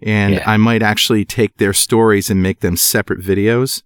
and 0.00 0.34
Yeah. 0.34 0.44
I 0.54 0.56
might 0.56 0.82
actually 0.82 1.24
take 1.24 1.56
their 1.56 1.72
stories 1.72 2.30
and 2.30 2.40
make 2.42 2.60
them 2.60 2.76
separate 2.76 3.20
videos. 3.20 3.82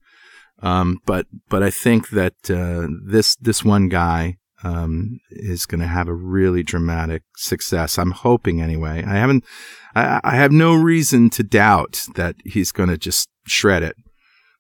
Um, 0.63 0.99
but 1.07 1.27
but 1.49 1.63
I 1.63 1.71
think 1.71 2.11
that 2.11 2.35
uh, 2.51 2.87
this 3.05 3.37
this 3.37 3.65
one 3.65 3.89
guy 3.89 4.37
um, 4.63 5.19
is 5.31 5.67
going 5.67 5.81
to 5.81 5.87
have 5.89 6.07
a 6.09 6.15
really 6.15 6.63
dramatic 6.63 7.23
success. 7.37 7.99
I'm 7.99 8.13
hoping 8.13 8.61
anyway. 8.63 9.03
I 9.05 9.15
haven't. 9.17 9.45
I, 9.95 10.21
I 10.23 10.37
have 10.37 10.53
no 10.53 10.75
reason 10.75 11.31
to 11.31 11.43
doubt 11.43 12.07
that 12.15 12.37
he's 12.45 12.71
going 12.73 12.89
to 12.89 12.97
just 12.97 13.29
shred 13.47 13.83
it, 13.83 13.97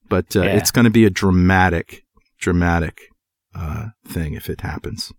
but 0.08 0.34
uh, 0.36 0.42
Yeah. 0.42 0.56
it's 0.56 0.72
going 0.72 0.86
to 0.86 0.90
be 0.90 1.04
a 1.04 1.10
dramatic, 1.10 2.02
dramatic 2.38 3.00
uh, 3.54 3.88
thing 4.06 4.34
if 4.34 4.50
it 4.50 4.62
happens. 4.62 5.12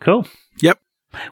Cool. 0.00 0.26
Yep. 0.62 0.78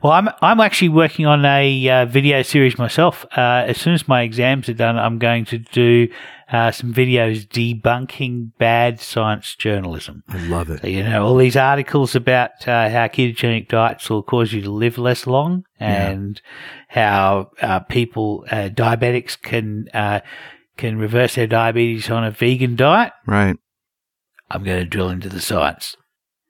Well, 0.02 0.12
I'm 0.12 0.28
I'm 0.40 0.60
actually 0.60 0.88
working 0.88 1.26
on 1.26 1.44
a 1.44 1.88
uh, 1.88 2.06
video 2.06 2.42
series 2.42 2.78
myself. 2.78 3.26
Uh, 3.36 3.64
as 3.66 3.78
soon 3.78 3.92
as 3.94 4.08
my 4.08 4.22
exams 4.22 4.68
are 4.68 4.74
done, 4.74 4.98
I'm 4.98 5.18
going 5.18 5.44
to 5.46 5.58
do 5.58 6.08
uh, 6.50 6.70
some 6.70 6.94
videos 6.94 7.46
debunking 7.46 8.52
bad 8.58 9.00
science 9.00 9.54
journalism. 9.54 10.22
I 10.28 10.38
love 10.46 10.70
it. 10.70 10.80
So, 10.80 10.86
you 10.86 11.02
know, 11.02 11.26
all 11.26 11.36
these 11.36 11.56
articles 11.56 12.14
about 12.14 12.66
uh, 12.66 12.88
how 12.88 13.06
ketogenic 13.08 13.68
diets 13.68 14.08
will 14.08 14.22
cause 14.22 14.52
you 14.52 14.62
to 14.62 14.70
live 14.70 14.96
less 14.96 15.26
long 15.26 15.64
Yeah. 15.80 16.08
and 16.08 16.40
how 16.88 17.50
uh, 17.60 17.80
people, 17.80 18.46
uh, 18.50 18.70
diabetics, 18.70 19.40
can 19.40 19.88
uh, 19.92 20.20
can 20.78 20.98
reverse 20.98 21.34
their 21.34 21.46
diabetes 21.46 22.10
on 22.10 22.24
a 22.24 22.30
vegan 22.30 22.76
diet. 22.76 23.12
Right. 23.26 23.56
I'm 24.50 24.62
going 24.64 24.78
to 24.78 24.88
drill 24.88 25.10
into 25.10 25.28
the 25.28 25.40
science. 25.40 25.96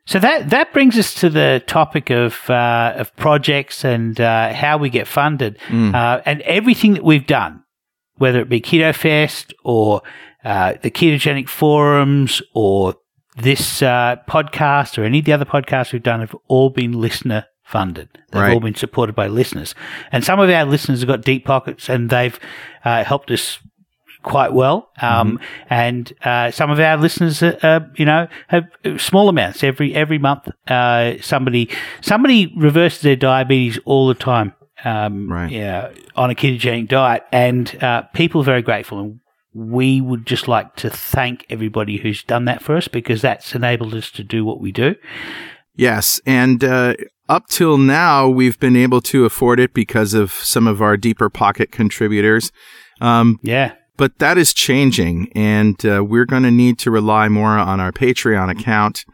So 0.07 0.19
that 0.21 0.51
that 0.51 0.73
brings 0.73 0.97
us 0.99 1.15
to 1.15 1.29
the 1.29 1.63
topic 1.67 2.11
of 2.11 2.49
uh, 2.49 2.95
of 2.97 3.15
projects 3.17 3.85
and 3.85 4.21
uh, 4.21 4.53
how 4.53 4.79
we 4.79 4.89
get 4.89 5.07
funded, 5.09 5.59
uh, 5.71 6.21
and 6.25 6.41
everything 6.43 6.95
that 6.95 7.03
we've 7.05 7.27
done, 7.27 7.65
whether 8.17 8.39
it 8.41 8.49
be 8.49 8.61
Keto 8.61 8.95
Fest 8.95 9.53
or 9.65 10.03
uh, 10.45 10.75
the 10.81 10.91
ketogenic 10.93 11.49
forums 11.49 12.41
or 12.55 12.95
this 13.37 13.83
uh, 13.83 14.17
podcast 14.29 14.97
or 14.97 15.03
any 15.05 15.19
of 15.19 15.25
the 15.25 15.33
other 15.33 15.45
podcasts 15.45 15.93
we've 15.93 16.03
done, 16.05 16.21
have 16.21 16.37
all 16.47 16.71
been 16.71 16.93
listener 16.93 17.47
funded. 17.65 18.09
They've 18.31 18.43
Right. 18.43 18.53
all 18.55 18.61
been 18.61 18.77
supported 18.77 19.17
by 19.17 19.27
listeners, 19.27 19.75
and 20.13 20.23
some 20.25 20.39
of 20.39 20.49
our 20.49 20.65
listeners 20.65 21.01
have 21.01 21.09
got 21.09 21.23
deep 21.23 21.45
pockets, 21.45 21.89
and 21.89 22.11
they've 22.11 22.39
uh, 22.85 23.03
helped 23.03 23.33
us 23.33 23.59
quite 24.27 24.53
well. 24.53 24.91
Um, 25.01 25.41
and 25.71 26.13
uh, 26.25 26.51
some 26.51 26.71
of 26.71 26.81
our 26.81 26.97
listeners, 26.99 27.43
uh, 27.43 27.81
you 27.97 28.05
know, 28.05 28.27
have 28.49 28.65
small 28.99 29.29
amounts 29.29 29.63
every 29.65 29.95
every 29.95 30.19
month. 30.19 30.49
Uh, 30.69 31.15
somebody 31.23 31.71
somebody 32.03 32.53
reverses 32.57 33.01
their 33.03 33.17
diabetes 33.17 33.79
all 33.87 34.09
the 34.09 34.15
time. 34.15 34.53
Um, 34.85 35.33
Right. 35.33 35.51
Yeah, 35.51 35.93
on 36.17 36.31
a 36.31 36.35
ketogenic 36.35 36.89
diet, 36.89 37.25
and 37.33 37.83
uh, 37.83 38.03
people 38.13 38.43
are 38.43 38.45
very 38.45 38.63
grateful. 38.63 38.99
And 39.01 39.21
we 39.55 40.01
would 40.03 40.27
just 40.27 40.49
like 40.49 40.77
to 40.77 40.91
thank 40.91 41.47
everybody 41.49 41.97
who's 41.99 42.23
done 42.23 42.45
that 42.45 42.63
for 42.63 42.77
us 42.77 42.89
because 42.89 43.23
that's 43.23 43.55
enabled 43.55 43.95
us 43.95 44.11
to 44.11 44.23
do 44.25 44.45
what 44.45 44.61
we 44.61 44.71
do. 44.73 44.97
Yes, 45.75 46.21
and 46.27 46.63
uh, 46.65 46.95
up 47.29 47.47
till 47.49 47.79
now, 47.79 48.29
we've 48.29 48.59
been 48.59 48.77
able 48.77 49.01
to 49.03 49.25
afford 49.25 49.61
it 49.61 49.73
because 49.73 50.15
of 50.15 50.33
some 50.33 50.67
of 50.67 50.83
our 50.83 50.97
deeper 50.97 51.31
pocket 51.31 51.71
contributors. 51.71 52.51
Um, 53.01 53.39
Yeah. 53.43 53.73
But 53.97 54.19
that 54.19 54.37
is 54.39 54.53
changing, 54.55 55.31
and 55.35 55.85
uh, 55.85 56.05
we're 56.05 56.27
going 56.27 56.43
to 56.43 56.51
need 56.51 56.79
to 56.81 56.91
rely 56.91 57.29
more 57.29 57.51
on 57.59 57.81
our 57.81 57.93
Patreon 57.93 58.51
account 58.51 59.05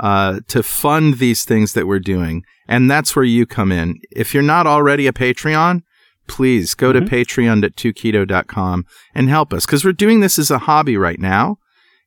uh, 0.00 0.40
to 0.48 0.62
fund 0.62 1.18
these 1.18 1.44
things 1.44 1.72
that 1.74 1.86
we're 1.86 2.00
doing. 2.00 2.42
And 2.66 2.90
that's 2.90 3.14
where 3.14 3.24
you 3.24 3.46
come 3.46 3.70
in. 3.70 4.00
If 4.10 4.32
you're 4.34 4.42
not 4.42 4.66
already 4.66 5.06
a 5.06 5.12
Patreon, 5.12 5.82
please 6.26 6.74
go 6.74 6.92
to 6.92 7.00
patreon.2keto.com 7.02 8.86
and 9.14 9.28
help 9.28 9.52
us 9.52 9.66
because 9.66 9.84
we're 9.84 9.92
doing 9.92 10.20
this 10.20 10.38
as 10.38 10.50
a 10.50 10.58
hobby 10.60 10.96
right 10.96 11.20
now. 11.20 11.58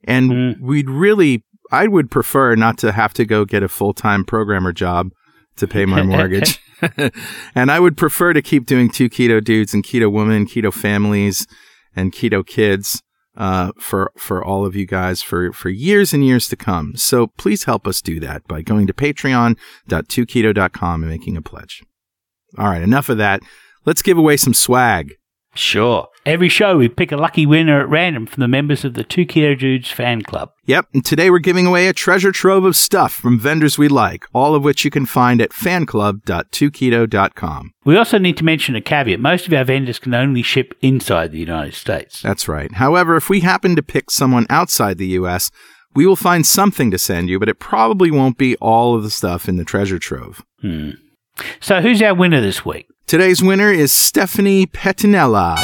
And 0.04 0.32
Mm. 0.32 0.60
we'd 0.62 0.90
really, 0.90 1.44
I 1.72 1.88
would 1.88 2.10
prefer 2.10 2.56
not 2.56 2.78
to 2.80 2.92
have 2.92 3.14
to 3.16 3.26
go 3.26 3.46
get 3.46 3.64
a 3.64 3.68
full 3.68 3.94
time 3.94 4.24
programmer 4.24 4.74
job 4.74 5.12
to 5.58 5.68
pay 5.68 5.86
my 5.86 6.02
mortgage. 6.04 6.60
and 7.56 7.72
I 7.72 7.80
would 7.80 7.98
prefer 7.98 8.34
to 8.34 8.42
keep 8.42 8.66
doing 8.68 8.90
two 8.90 9.10
keto 9.10 9.44
dudes 9.44 9.74
and 9.74 9.84
keto 9.84 10.12
women, 10.12 10.46
keto 10.46 10.72
families, 10.72 11.48
and 11.98 12.14
keto 12.14 12.46
kids 12.46 13.02
uh, 13.36 13.72
for 13.80 14.12
for 14.18 14.44
all 14.44 14.66
of 14.66 14.76
you 14.76 14.86
guys 14.86 15.22
for 15.22 15.52
for 15.52 15.70
years 15.70 16.14
and 16.14 16.26
years 16.26 16.48
to 16.50 16.56
come. 16.56 16.96
So 16.96 17.28
please 17.28 17.66
help 17.66 17.86
us 17.88 18.02
do 18.02 18.20
that 18.22 18.48
by 18.48 18.62
going 18.62 18.88
to 18.88 18.94
patreon.2keto.com 18.94 21.04
and 21.04 21.12
making 21.12 21.36
a 21.36 21.42
pledge. 21.42 21.84
All 22.58 22.70
right, 22.70 22.82
enough 22.82 23.10
of 23.10 23.18
that. 23.18 23.42
Let's 23.86 24.02
give 24.02 24.18
away 24.18 24.38
some 24.38 24.54
swag. 24.54 25.16
Sure. 25.58 26.08
Every 26.26 26.50
show, 26.50 26.78
we 26.78 26.90
pick 26.90 27.12
a 27.12 27.18
lucky 27.18 27.46
winner 27.46 27.82
at 27.82 27.90
random 27.90 28.26
from 28.26 28.42
the 28.42 28.48
members 28.48 28.86
of 28.86 28.94
the 28.94 29.04
Two 29.04 29.26
Keto 29.26 29.58
Dudes 29.58 29.90
fan 29.90 30.22
club. 30.22 30.52
Yep, 30.66 30.88
and 30.94 31.06
today 31.06 31.30
we're 31.30 31.40
giving 31.40 31.66
away 31.66 31.88
a 31.88 31.94
treasure 31.94 32.32
trove 32.32 32.66
of 32.66 32.76
stuff 32.76 33.14
from 33.14 33.40
vendors 33.40 33.78
we 33.78 33.88
like, 33.88 34.26
all 34.34 34.54
of 34.54 34.64
which 34.64 34.86
you 34.86 34.92
can 34.92 35.06
find 35.06 35.42
at 35.42 35.52
fanclub.2keto.com. 35.52 37.74
We 37.86 37.98
also 37.98 38.18
need 38.18 38.38
to 38.38 38.44
mention 38.44 38.76
a 38.76 38.82
caveat. 38.82 39.20
Most 39.20 39.48
of 39.48 39.54
our 39.54 39.64
vendors 39.64 40.00
can 40.00 40.14
only 40.14 40.42
ship 40.42 40.76
inside 40.82 41.32
the 41.32 41.40
United 41.40 41.74
States. 41.74 42.22
That's 42.22 42.48
right. 42.48 42.72
However, 42.74 43.16
if 43.16 43.30
we 43.30 43.40
happen 43.40 43.76
to 43.76 43.84
pick 43.84 44.12
someone 44.12 44.46
outside 44.50 44.98
the 44.98 45.08
US, 45.08 45.50
we 45.96 46.06
will 46.06 46.16
find 46.16 46.46
something 46.46 46.92
to 46.92 46.98
send 46.98 47.30
you, 47.30 47.40
but 47.40 47.50
it 47.50 47.60
probably 47.60 48.12
won't 48.12 48.38
be 48.38 48.56
all 48.58 48.96
of 48.96 49.04
the 49.04 49.10
stuff 49.10 49.50
in 49.50 49.56
the 49.56 49.66
treasure 49.66 49.98
trove. 49.98 50.44
Hmm. 50.62 50.92
So, 51.60 51.82
who's 51.82 52.02
our 52.02 52.14
winner 52.14 52.42
this 52.42 52.66
week? 52.66 52.88
Today's 53.08 53.42
winner 53.42 53.72
is 53.72 53.94
Stephanie 53.94 54.66
Petinella. 54.66 55.56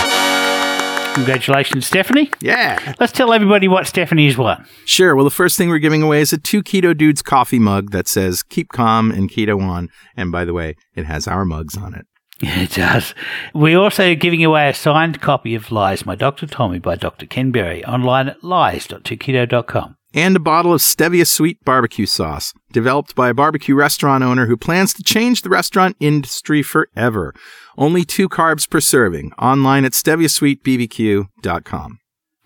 Congratulations, 1.14 1.86
Stephanie. 1.86 2.32
Yeah. 2.40 2.96
Let's 3.02 3.12
tell 3.12 3.34
everybody 3.34 3.68
what 3.68 3.86
Stephanie's 3.86 4.38
won. 4.38 4.66
Sure. 4.86 5.14
Well, 5.14 5.26
the 5.26 5.30
first 5.30 5.58
thing 5.58 5.68
we're 5.68 5.80
giving 5.80 6.02
away 6.02 6.22
is 6.22 6.32
a 6.32 6.38
two 6.38 6.64
keto 6.64 6.98
dudes 6.98 7.22
coffee 7.22 7.60
mug 7.60 7.92
that 7.92 8.08
says 8.08 8.44
keep 8.44 8.70
calm 8.70 9.12
and 9.12 9.30
keto 9.30 9.62
on. 9.62 9.90
And 10.16 10.32
by 10.32 10.46
the 10.46 10.54
way, 10.54 10.78
it 10.96 11.06
has 11.06 11.28
our 11.28 11.44
mugs 11.44 11.76
on 11.76 11.94
it. 11.94 12.08
It 12.42 12.72
does. 12.72 13.14
We're 13.54 13.78
also 13.78 14.16
giving 14.16 14.46
away 14.46 14.70
a 14.70 14.74
signed 14.74 15.20
copy 15.20 15.54
of 15.54 15.70
Lies, 15.70 16.06
My 16.06 16.16
Doctor 16.16 16.48
Told 16.48 16.72
Me 16.72 16.80
by 16.80 16.96
Dr. 16.96 17.26
Ken 17.26 17.52
Berry 17.52 17.84
online 17.84 18.30
at 18.30 18.42
lies.2keto.com. 18.42 19.98
And 20.16 20.36
a 20.36 20.40
bottle 20.40 20.74
of 20.74 20.82
Stevia 20.82 21.26
Sweet 21.26 21.66
barbecue 21.66 22.06
sauce, 22.06 22.54
developed 22.72 23.16
by 23.16 23.30
a 23.30 23.34
barbecue 23.34 23.74
restaurant 23.74 24.24
owner 24.24 24.46
who 24.46 24.56
plans 24.56 24.94
to 24.94 25.02
change 25.04 25.42
the 25.42 25.50
restaurant 25.50 25.98
industry 26.00 26.62
forever. 26.62 27.34
Only 27.78 28.06
two 28.06 28.30
carbs 28.30 28.70
per 28.70 28.80
serving. 28.80 29.32
Online 29.40 29.86
at 29.86 29.94
steviasweetbbq.com. 29.94 32.00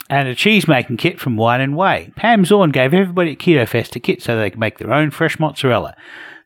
And 0.09 0.29
a 0.29 0.35
cheese 0.35 0.69
making 0.69 0.95
kit 0.97 1.19
from 1.19 1.35
Wine 1.35 1.59
and 1.59 1.75
Whey. 1.75 2.13
Pam 2.15 2.45
Zorn 2.45 2.71
gave 2.71 2.93
everybody 2.93 3.33
at 3.33 3.39
Keto 3.39 3.67
Fest 3.67 3.97
a 3.97 3.99
kit 3.99 4.21
so 4.21 4.37
they 4.37 4.49
can 4.49 4.61
make 4.61 4.77
their 4.77 4.93
own 4.93 5.11
fresh 5.11 5.37
mozzarella. 5.37 5.93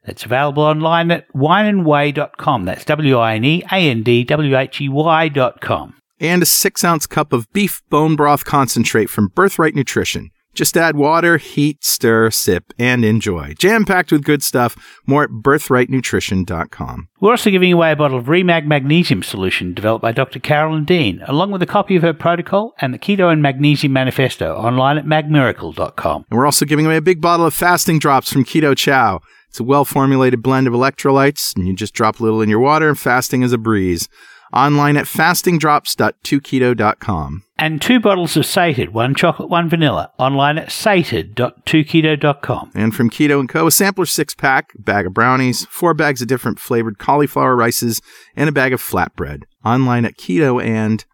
That's 0.04 0.26
available 0.26 0.64
online 0.64 1.12
at 1.12 1.32
wineandwhey.com. 1.34 2.66
That's 2.66 2.84
W 2.86 3.18
I 3.20 3.36
N 3.36 3.46
E 3.46 3.62
A 3.72 3.76
N 3.76 4.02
D 4.02 4.24
W 4.24 4.58
H 4.58 4.82
E 4.82 4.90
Y.com. 4.90 5.94
and 6.20 6.42
a 6.42 6.46
six 6.48 6.84
ounce 6.84 7.06
cup 7.06 7.32
of 7.32 7.54
beef 7.54 7.84
bone 7.92 8.16
broth 8.16 8.44
concentrate 8.44 9.12
from 9.12 9.28
Birthright 9.28 9.76
Nutrition. 9.76 10.32
Just 10.54 10.76
add 10.76 10.96
water, 10.96 11.38
heat, 11.38 11.84
stir, 11.84 12.30
sip, 12.30 12.74
and 12.78 13.06
enjoy. 13.06 13.54
Jam 13.58 13.86
packed 13.86 14.12
with 14.12 14.24
good 14.24 14.44
stuff. 14.44 14.76
More 15.06 15.24
at 15.24 15.30
birthrightnutrition.com. 15.30 17.08
We're 17.22 17.32
also 17.32 17.50
giving 17.50 17.72
away 17.72 17.92
a 17.92 17.96
bottle 17.96 18.18
of 18.18 18.26
Remag 18.26 18.66
Magnesium 18.66 19.24
Solution 19.24 19.74
developed 19.74 20.02
by 20.02 20.12
Dr. 20.12 20.40
Carolyn 20.40 20.86
Dean, 20.86 21.24
along 21.28 21.52
with 21.52 21.62
a 21.62 21.68
copy 21.68 21.96
of 21.96 22.02
her 22.02 22.14
protocol 22.14 22.74
and 22.80 22.94
the 22.94 23.00
Keto 23.00 23.32
and 23.32 23.42
Magnesium 23.42 23.94
Manifesto 23.94 24.56
online 24.56 24.98
at 24.98 25.06
magmiracle.com. 25.06 26.26
And 26.30 26.38
we're 26.38 26.46
also 26.46 26.66
giving 26.66 26.86
away 26.86 26.98
a 26.98 27.02
big 27.02 27.22
bottle 27.22 27.46
of 27.46 27.54
fasting 27.54 28.00
drops 28.00 28.32
from 28.32 28.44
Keto 28.44 28.76
Chow. 28.76 29.22
It's 29.48 29.60
a 29.60 29.64
well 29.64 29.84
formulated 29.84 30.42
blend 30.42 30.68
of 30.68 30.74
electrolytes, 30.74 31.56
and 31.56 31.68
you 31.68 31.76
just 31.76 31.94
drop 31.94 32.20
a 32.20 32.24
little 32.24 32.42
in 32.42 32.50
your 32.50 32.60
water, 32.60 32.88
and 32.88 32.98
fasting 32.98 33.42
is 33.42 33.52
a 33.52 33.58
breeze. 33.58 34.08
Online 34.54 34.98
at 34.98 35.06
fastingdrops.2keto.com. 35.06 37.44
And 37.58 37.82
two 37.82 38.00
bottles 38.00 38.36
of 38.36 38.46
Sated, 38.46 38.94
one 38.94 39.14
chocolate, 39.14 39.50
one 39.50 39.70
vanilla, 39.70 40.12
online 40.18 40.58
at 40.58 40.72
sated.2keto.com. 40.72 42.72
And 42.74 42.96
from 42.96 43.10
Keto 43.10 43.48
& 43.50 43.50
Co., 43.50 43.68
a 43.68 43.72
sampler 43.72 44.08
six 44.08 44.34
pack, 44.34 44.74
bag 44.80 45.06
of 45.06 45.14
brownies, 45.14 45.66
four 45.68 45.94
bags 45.94 46.22
of 46.22 46.28
different 46.28 46.60
flavored 46.60 46.98
cauliflower 46.98 47.56
rices, 47.56 48.02
and 48.36 48.50
a 48.50 48.52
bag 48.52 48.74
of 48.74 48.82
flatbread. 48.82 49.44
Online 49.64 50.06
at 50.06 50.18
ketoand.co. 50.18 50.60
And 50.68 51.06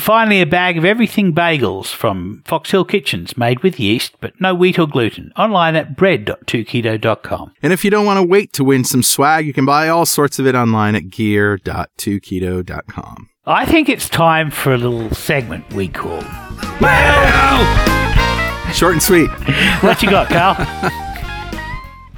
finally, 0.00 0.40
a 0.40 0.46
bag 0.46 0.76
of 0.76 0.84
everything 0.84 1.34
bagels 1.34 1.86
from 1.86 2.42
Fox 2.44 2.70
Hill 2.70 2.84
Kitchens, 2.84 3.36
made 3.36 3.62
with 3.62 3.80
yeast, 3.80 4.14
but 4.20 4.32
no 4.40 4.54
wheat 4.54 4.78
or 4.78 4.86
gluten, 4.86 5.32
online 5.36 5.74
at 5.76 5.96
bread.2keto.com. 5.96 7.52
And 7.62 7.72
if 7.72 7.84
you 7.84 7.90
don't 7.90 8.06
want 8.06 8.18
to 8.18 8.22
wait 8.26 8.52
to 8.54 8.64
win 8.64 8.84
some 8.84 9.02
swag, 9.02 9.46
you 9.46 9.52
can 9.52 9.66
buy 9.66 9.88
all 9.88 10.06
sorts 10.06 10.38
of 10.38 10.46
it 10.46 10.54
online 10.54 10.94
at 10.94 11.10
gear.2keto.com. 11.10 13.28
I 13.46 13.66
think 13.66 13.90
it's 13.90 14.08
time 14.08 14.50
for 14.50 14.72
a 14.72 14.78
little 14.78 15.10
segment 15.10 15.70
we 15.74 15.88
call. 15.88 16.22
Short 18.72 18.94
and 18.94 19.02
sweet. 19.02 19.28
What 19.82 20.02
you 20.02 20.08
got, 20.10 20.28
Carl? 20.28 21.00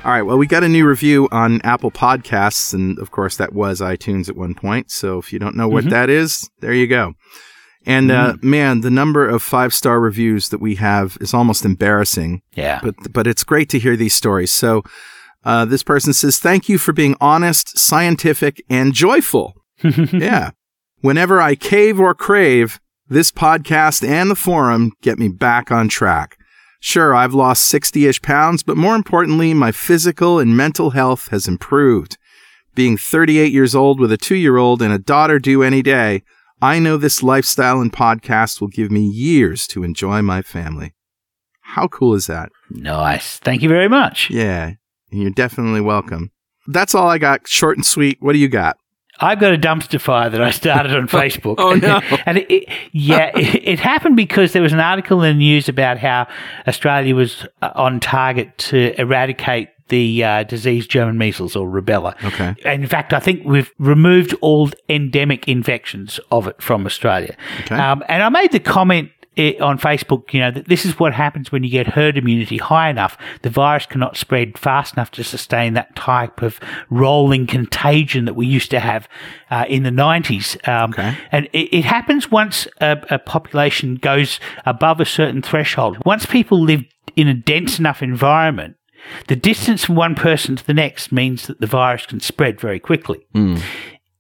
All 0.07 0.13
right. 0.13 0.23
Well, 0.23 0.39
we 0.39 0.47
got 0.47 0.63
a 0.63 0.69
new 0.69 0.87
review 0.87 1.29
on 1.33 1.61
Apple 1.63 1.91
Podcasts, 1.91 2.73
and 2.73 2.97
of 3.01 3.11
course, 3.11 3.39
that 3.39 3.53
was 3.53 3.81
iTunes 3.81 4.29
at 4.29 4.37
one 4.37 4.55
point. 4.55 4.93
So 4.93 5.19
if 5.19 5.33
you 5.33 5.41
don't 5.41 5.57
know 5.57 5.67
what 5.67 5.91
that 5.91 6.09
is, 6.09 6.49
there 6.61 6.73
you 6.73 6.87
go. 6.87 7.15
And 7.85 8.13
uh, 8.13 8.37
man, 8.41 8.83
the 8.83 8.91
number 8.91 9.29
of 9.29 9.43
five 9.43 9.75
star 9.75 9.99
reviews 9.99 10.51
that 10.51 10.61
we 10.61 10.77
have 10.77 11.19
is 11.21 11.35
almost 11.35 11.65
embarrassing. 11.65 12.43
Yeah. 12.55 12.79
But 12.85 12.95
but 13.13 13.27
it's 13.27 13.43
great 13.43 13.69
to 13.71 13.81
hear 13.81 13.97
these 13.97 14.15
stories. 14.15 14.53
So 14.53 14.85
uh, 15.45 15.65
this 15.65 15.83
person 15.83 16.13
says, 16.13 16.39
"Thank 16.39 16.69
you 16.69 16.79
for 16.79 16.93
being 16.93 17.17
honest, 17.21 17.77
scientific, 17.77 18.63
and 18.71 18.95
joyful." 18.95 19.55
yeah. 19.83 20.53
Whenever 21.01 21.41
I 21.41 21.57
cave 21.57 21.99
or 21.99 22.15
crave, 22.15 22.79
this 23.09 23.33
podcast 23.33 24.07
and 24.07 24.31
the 24.31 24.37
forum 24.37 24.93
get 25.03 25.19
me 25.19 25.27
back 25.27 25.73
on 25.73 25.89
track. 25.89 26.36
Sure, 26.87 27.17
I've 27.17 27.35
lost 27.35 27.65
60 27.65 28.07
ish 28.07 28.23
pounds, 28.23 28.63
but 28.63 28.77
more 28.77 28.95
importantly, 28.95 29.53
my 29.53 29.73
physical 29.73 30.39
and 30.39 30.57
mental 30.57 30.91
health 30.91 31.27
has 31.31 31.49
improved. 31.49 32.17
Being 32.77 32.97
38 32.97 33.53
years 33.53 33.75
old 33.75 33.99
with 33.99 34.13
a 34.13 34.17
two 34.17 34.37
year 34.37 34.57
old 34.57 34.81
and 34.81 34.93
a 34.93 34.99
daughter 35.01 35.41
due 35.41 35.65
any 35.65 35.83
day, 35.83 36.23
I 36.63 36.79
know 36.79 36.97
this 36.97 37.25
lifestyle 37.25 37.81
and 37.81 37.93
podcast 37.93 38.61
will 38.61 38.69
give 38.69 38.93
me 38.93 39.01
years 39.01 39.67
to 39.67 39.83
enjoy 39.83 40.23
my 40.23 40.43
family. 40.43 40.95
How 41.61 41.89
cool 41.89 42.15
is 42.15 42.29
that? 42.29 42.51
nice. 42.71 43.41
Thank 43.41 43.63
you 43.63 43.69
very 43.69 43.89
much. 43.89 44.31
Yeah, 44.31 44.75
you're 45.11 45.31
definitely 45.31 45.81
welcome. 45.81 46.31
That's 46.69 46.95
all 46.95 47.09
I 47.09 47.19
got. 47.19 47.49
Short 47.49 47.77
and 47.77 47.85
sweet. 47.85 48.19
What 48.21 48.35
do 48.35 48.39
you 48.39 48.49
got? 48.49 48.77
I've 49.21 49.41
got 49.41 49.53
a 49.53 49.59
dumpster 49.59 50.01
fire 50.01 50.31
that 50.31 50.43
I 50.43 50.51
started 50.51 50.95
on 50.95 51.09
Facebook. 51.09 51.57
Oh, 51.59 51.75
no. 51.75 52.01
and 52.27 52.39
it, 52.39 52.51
it, 52.51 52.69
yeah, 52.93 53.31
it, 53.37 53.69
it 53.69 53.81
happened 53.81 54.17
because 54.17 54.53
there 54.53 54.63
was 54.63 54.73
an 54.73 54.81
article 54.81 55.23
in 55.23 55.37
the 55.37 55.45
news 55.45 55.69
about 55.69 55.99
how 55.99 56.27
Australia 56.67 57.15
was 57.15 57.47
uh, 57.63 57.71
on 57.75 58.01
target 58.01 58.57
to 58.59 58.99
eradicate 59.01 59.71
the 59.89 60.25
uh, 60.25 60.43
disease 60.43 60.87
German 60.87 61.17
measles 61.17 61.55
or 61.55 61.69
rubella. 61.69 62.17
Okay. 62.25 62.55
And 62.65 62.83
in 62.83 62.89
fact, 62.89 63.13
I 63.13 63.21
think 63.21 63.45
we've 63.45 63.73
removed 63.79 64.35
all 64.41 64.71
endemic 64.89 65.47
infections 65.47 66.19
of 66.33 66.49
it 66.49 66.61
from 66.61 66.87
Australia. 66.87 67.37
Okay. 67.61 67.77
Um, 67.77 68.03
and 68.09 68.23
I 68.23 68.29
made 68.29 68.51
the 68.51 68.59
comment 68.59 69.11
i- 69.39 69.57
on 69.61 69.79
Facebook, 69.79 70.33
you 70.33 70.41
know, 70.41 70.51
that 70.51 70.67
this 70.69 70.85
is 70.85 70.99
what 70.99 71.13
happens 71.15 71.51
when 71.53 71.63
you 71.65 71.71
get 71.71 71.87
herd 71.89 72.17
immunity 72.17 72.57
high 72.59 72.89
enough. 72.91 73.17
The 73.43 73.51
virus 73.51 73.87
cannot 73.87 74.17
spread 74.17 74.57
fast 74.59 74.95
enough 74.95 75.11
to 75.13 75.25
sustain 75.25 75.75
that 75.75 75.95
type 75.97 76.43
of 76.43 76.59
rolling 76.91 77.47
contagion 77.47 78.25
that 78.25 78.35
we 78.35 78.47
used 78.47 78.71
to 78.71 78.81
have 78.81 79.09
uh, 79.51 79.65
in 79.69 79.83
the 79.83 79.91
90s. 79.91 80.57
Um, 80.69 80.91
Okay. 80.91 81.17
And 81.33 81.47
it, 81.53 81.69
it 81.79 81.85
happens 81.85 82.31
once 82.31 82.67
a, 82.81 82.97
a 83.11 83.19
population 83.19 83.97
goes 83.97 84.39
above 84.65 85.01
a 85.01 85.05
certain 85.05 85.43
threshold. 85.43 85.99
Once 86.05 86.27
people 86.27 86.61
live 86.61 86.83
in 87.17 87.29
a 87.29 87.35
dense 87.35 87.79
enough 87.79 88.03
environment, 88.03 88.77
the 89.29 89.37
distance 89.37 89.85
from 89.85 89.95
one 89.95 90.15
person 90.15 90.57
to 90.57 90.67
the 90.67 90.75
next 90.75 91.13
means 91.13 91.47
that 91.47 91.61
the 91.61 91.67
virus 91.67 92.07
can 92.07 92.21
spread 92.21 92.61
very 92.61 92.81
quickly. 92.81 93.21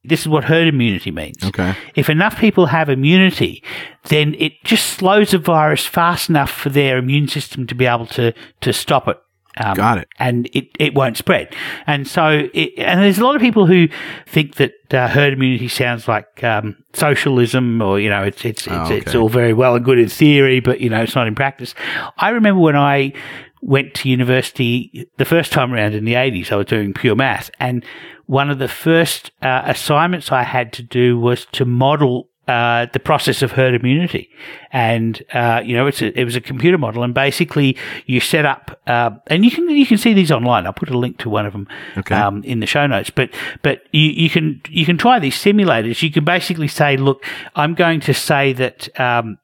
This 0.09 0.21
is 0.21 0.29
what 0.29 0.45
herd 0.45 0.69
immunity 0.69 1.11
means. 1.11 1.43
Okay. 1.45 1.75
If 1.95 2.09
enough 2.09 2.39
people 2.39 2.67
have 2.67 2.89
immunity, 2.89 3.63
then 4.05 4.35
it 4.39 4.53
just 4.65 4.87
slows 4.87 5.31
the 5.33 5.39
virus 5.39 5.85
fast 5.85 6.29
enough 6.29 6.51
for 6.51 6.69
their 6.71 6.99
immune 6.99 7.29
system 7.29 7.67
to 7.67 7.75
be 7.75 7.87
able 7.87 8.07
to, 8.07 8.33
to 8.61 8.73
stop 8.73 9.09
it. 9.09 9.19
Um, 9.59 9.75
Got 9.75 9.99
it. 9.99 10.09
And 10.19 10.51
it, 10.53 10.69
it 10.79 10.95
won't 10.95 11.17
spread. 11.17 11.55
And 11.87 12.07
so, 12.07 12.49
it, 12.53 12.75
and 12.77 13.01
there's 13.01 13.19
a 13.19 13.25
lot 13.25 13.37
of 13.37 13.41
people 13.41 13.65
who 13.67 13.89
think 14.27 14.57
that 14.57 14.75
uh, 14.93 15.09
herd 15.09 15.33
immunity 15.33 15.69
sounds 15.69 16.07
like 16.07 16.45
um, 16.45 16.77
socialism 16.93 17.81
or, 17.81 17.99
you 17.99 18.11
know, 18.11 18.23
it's, 18.23 18.45
it's, 18.45 18.67
it's, 18.67 18.71
Oh, 18.71 18.93
it's 18.93 19.15
all 19.15 19.31
very 19.31 19.55
well 19.55 19.75
and 19.75 19.85
good 19.85 19.99
in 19.99 20.11
theory, 20.11 20.61
but, 20.61 20.81
you 20.81 20.91
know, 20.91 21.01
it's 21.01 21.15
not 21.15 21.27
in 21.27 21.35
practice. 21.35 21.75
I 22.19 22.31
remember 22.31 22.61
when 22.61 22.77
I 22.77 23.15
went 23.63 23.95
to 23.95 24.11
university 24.11 25.09
the 25.17 25.25
first 25.25 25.53
time 25.53 25.73
around 25.73 25.95
in 25.95 26.05
the 26.05 26.15
80s, 26.15 26.53
I 26.53 26.57
was 26.57 26.67
doing 26.67 26.93
pure 26.93 27.17
math. 27.17 27.51
And 27.59 27.83
one 28.27 28.51
of 28.51 28.59
the 28.59 28.69
first 28.69 29.31
uh, 29.43 29.63
assignments 29.67 30.31
I 30.33 30.43
had 30.43 30.73
to 30.75 30.83
do 30.83 31.19
was 31.19 31.47
to 31.53 31.65
model 31.65 32.29
uh, 32.49 32.87
the 32.93 33.01
process 33.01 33.43
of 33.43 33.53
herd 33.53 33.75
immunity, 33.75 34.31
and 34.73 35.21
uh, 35.35 35.61
you 35.65 35.75
know 35.77 35.89
it's 35.89 36.01
a, 36.01 36.17
it 36.19 36.25
was 36.25 36.37
a 36.37 36.41
computer 36.41 36.79
model, 36.79 37.03
and 37.03 37.13
basically 37.13 37.77
you 38.07 38.21
set 38.21 38.45
up, 38.45 38.81
uh, 38.87 39.11
and 39.27 39.45
you 39.45 39.51
can 39.51 39.69
you 39.69 39.85
can 39.85 39.99
see 39.99 40.13
these 40.13 40.31
online. 40.31 40.65
I'll 40.65 40.73
put 40.73 40.89
a 40.91 40.97
link 40.97 41.19
to 41.19 41.29
one 41.29 41.45
of 41.45 41.53
them 41.53 41.67
Okay. 41.97 42.15
um, 42.15 42.45
in 42.45 42.61
the 42.61 42.67
show 42.67 42.87
notes. 42.87 43.11
But 43.11 43.31
but 43.63 43.83
you, 43.91 44.11
you 44.11 44.31
can 44.31 44.61
you 44.69 44.87
can 44.87 44.97
try 44.97 45.19
these 45.19 45.35
simulators. 45.37 46.03
You 46.03 46.13
can 46.13 46.25
basically 46.25 46.69
say, 46.69 46.97
look, 46.97 47.25
I'm 47.57 47.75
going 47.75 47.99
to 48.01 48.15
say 48.15 48.53
that. 48.53 49.01
Um, 49.01 49.39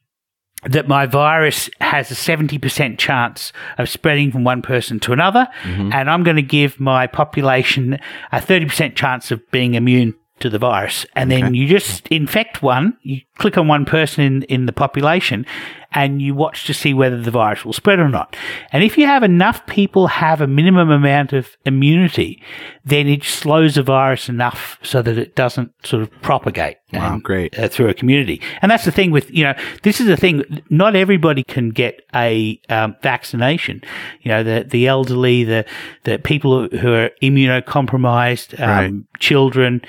that 0.65 0.87
my 0.87 1.07
virus 1.07 1.69
has 1.81 2.11
a 2.11 2.15
70% 2.15 2.99
chance 2.99 3.53
of 3.79 3.89
spreading 3.89 4.31
from 4.31 4.45
one 4.45 4.63
person 4.63 5.01
to 5.01 5.13
another, 5.13 5.49
mm-hmm. 5.63 5.93
and 5.93 6.09
I'm 6.09 6.23
going 6.23 6.37
to 6.37 6.43
give 6.43 6.79
my 6.79 7.07
population 7.07 7.99
a 8.31 8.39
30% 8.39 8.95
chance 8.95 9.31
of 9.31 9.49
being 9.51 9.75
immune 9.75 10.15
to 10.41 10.51
the 10.51 10.59
virus. 10.59 11.07
And 11.15 11.31
then 11.31 11.55
you 11.55 11.69
just 11.69 12.07
infect 12.09 12.63
one, 12.63 12.97
you 13.03 13.21
click 13.37 13.57
on 13.57 13.69
one 13.69 13.85
person 13.85 14.25
in, 14.25 14.43
in 14.45 14.67
the 14.67 14.73
population, 14.73 15.47
and 15.95 16.21
you 16.23 16.35
watch 16.35 16.67
to 16.67 16.75
see 16.75 16.95
whether 16.95 17.21
the 17.21 17.31
virus 17.31 17.65
will 17.65 17.73
spread 17.73 17.99
or 17.99 18.09
not. 18.09 18.37
And 18.73 18.83
if 18.85 18.97
you 18.99 19.07
have 19.07 19.23
enough 19.23 19.65
people 19.67 20.07
have 20.09 20.41
a 20.41 20.47
minimum 20.47 20.91
amount 20.91 21.33
of 21.33 21.57
immunity, 21.67 22.43
then 22.85 23.07
it 23.09 23.25
slows 23.25 23.75
the 23.77 23.83
virus 23.83 24.29
enough 24.29 24.79
so 24.83 25.03
that 25.03 25.19
it 25.19 25.35
doesn't 25.37 25.73
sort 25.87 26.03
of 26.03 26.11
propagate 26.23 26.77
Wow, 26.93 27.15
and- 27.15 27.23
great. 27.23 27.59
uh, 27.59 27.69
through 27.69 27.89
a 27.89 27.95
community. 27.95 28.41
And 28.61 28.71
that's 28.71 28.85
the 28.85 28.91
thing 28.93 29.11
with, 29.11 29.31
you 29.31 29.45
know, 29.45 29.55
this 29.83 30.01
is 30.01 30.07
the 30.07 30.17
thing. 30.17 30.63
Not 30.69 30.97
everybody 30.97 31.43
can 31.45 31.71
get 31.71 32.03
a 32.15 32.61
um, 32.69 32.97
vaccination. 33.03 33.83
You 34.23 34.31
know, 34.31 34.43
the, 34.43 34.67
the 34.69 34.87
elderly, 34.89 35.45
the, 35.45 35.65
the 36.05 36.19
people 36.19 36.69
who 36.69 36.93
are 36.93 37.11
immunocompromised, 37.23 38.59
um, 38.61 38.69
Right. 38.69 38.93
children. 39.21 39.83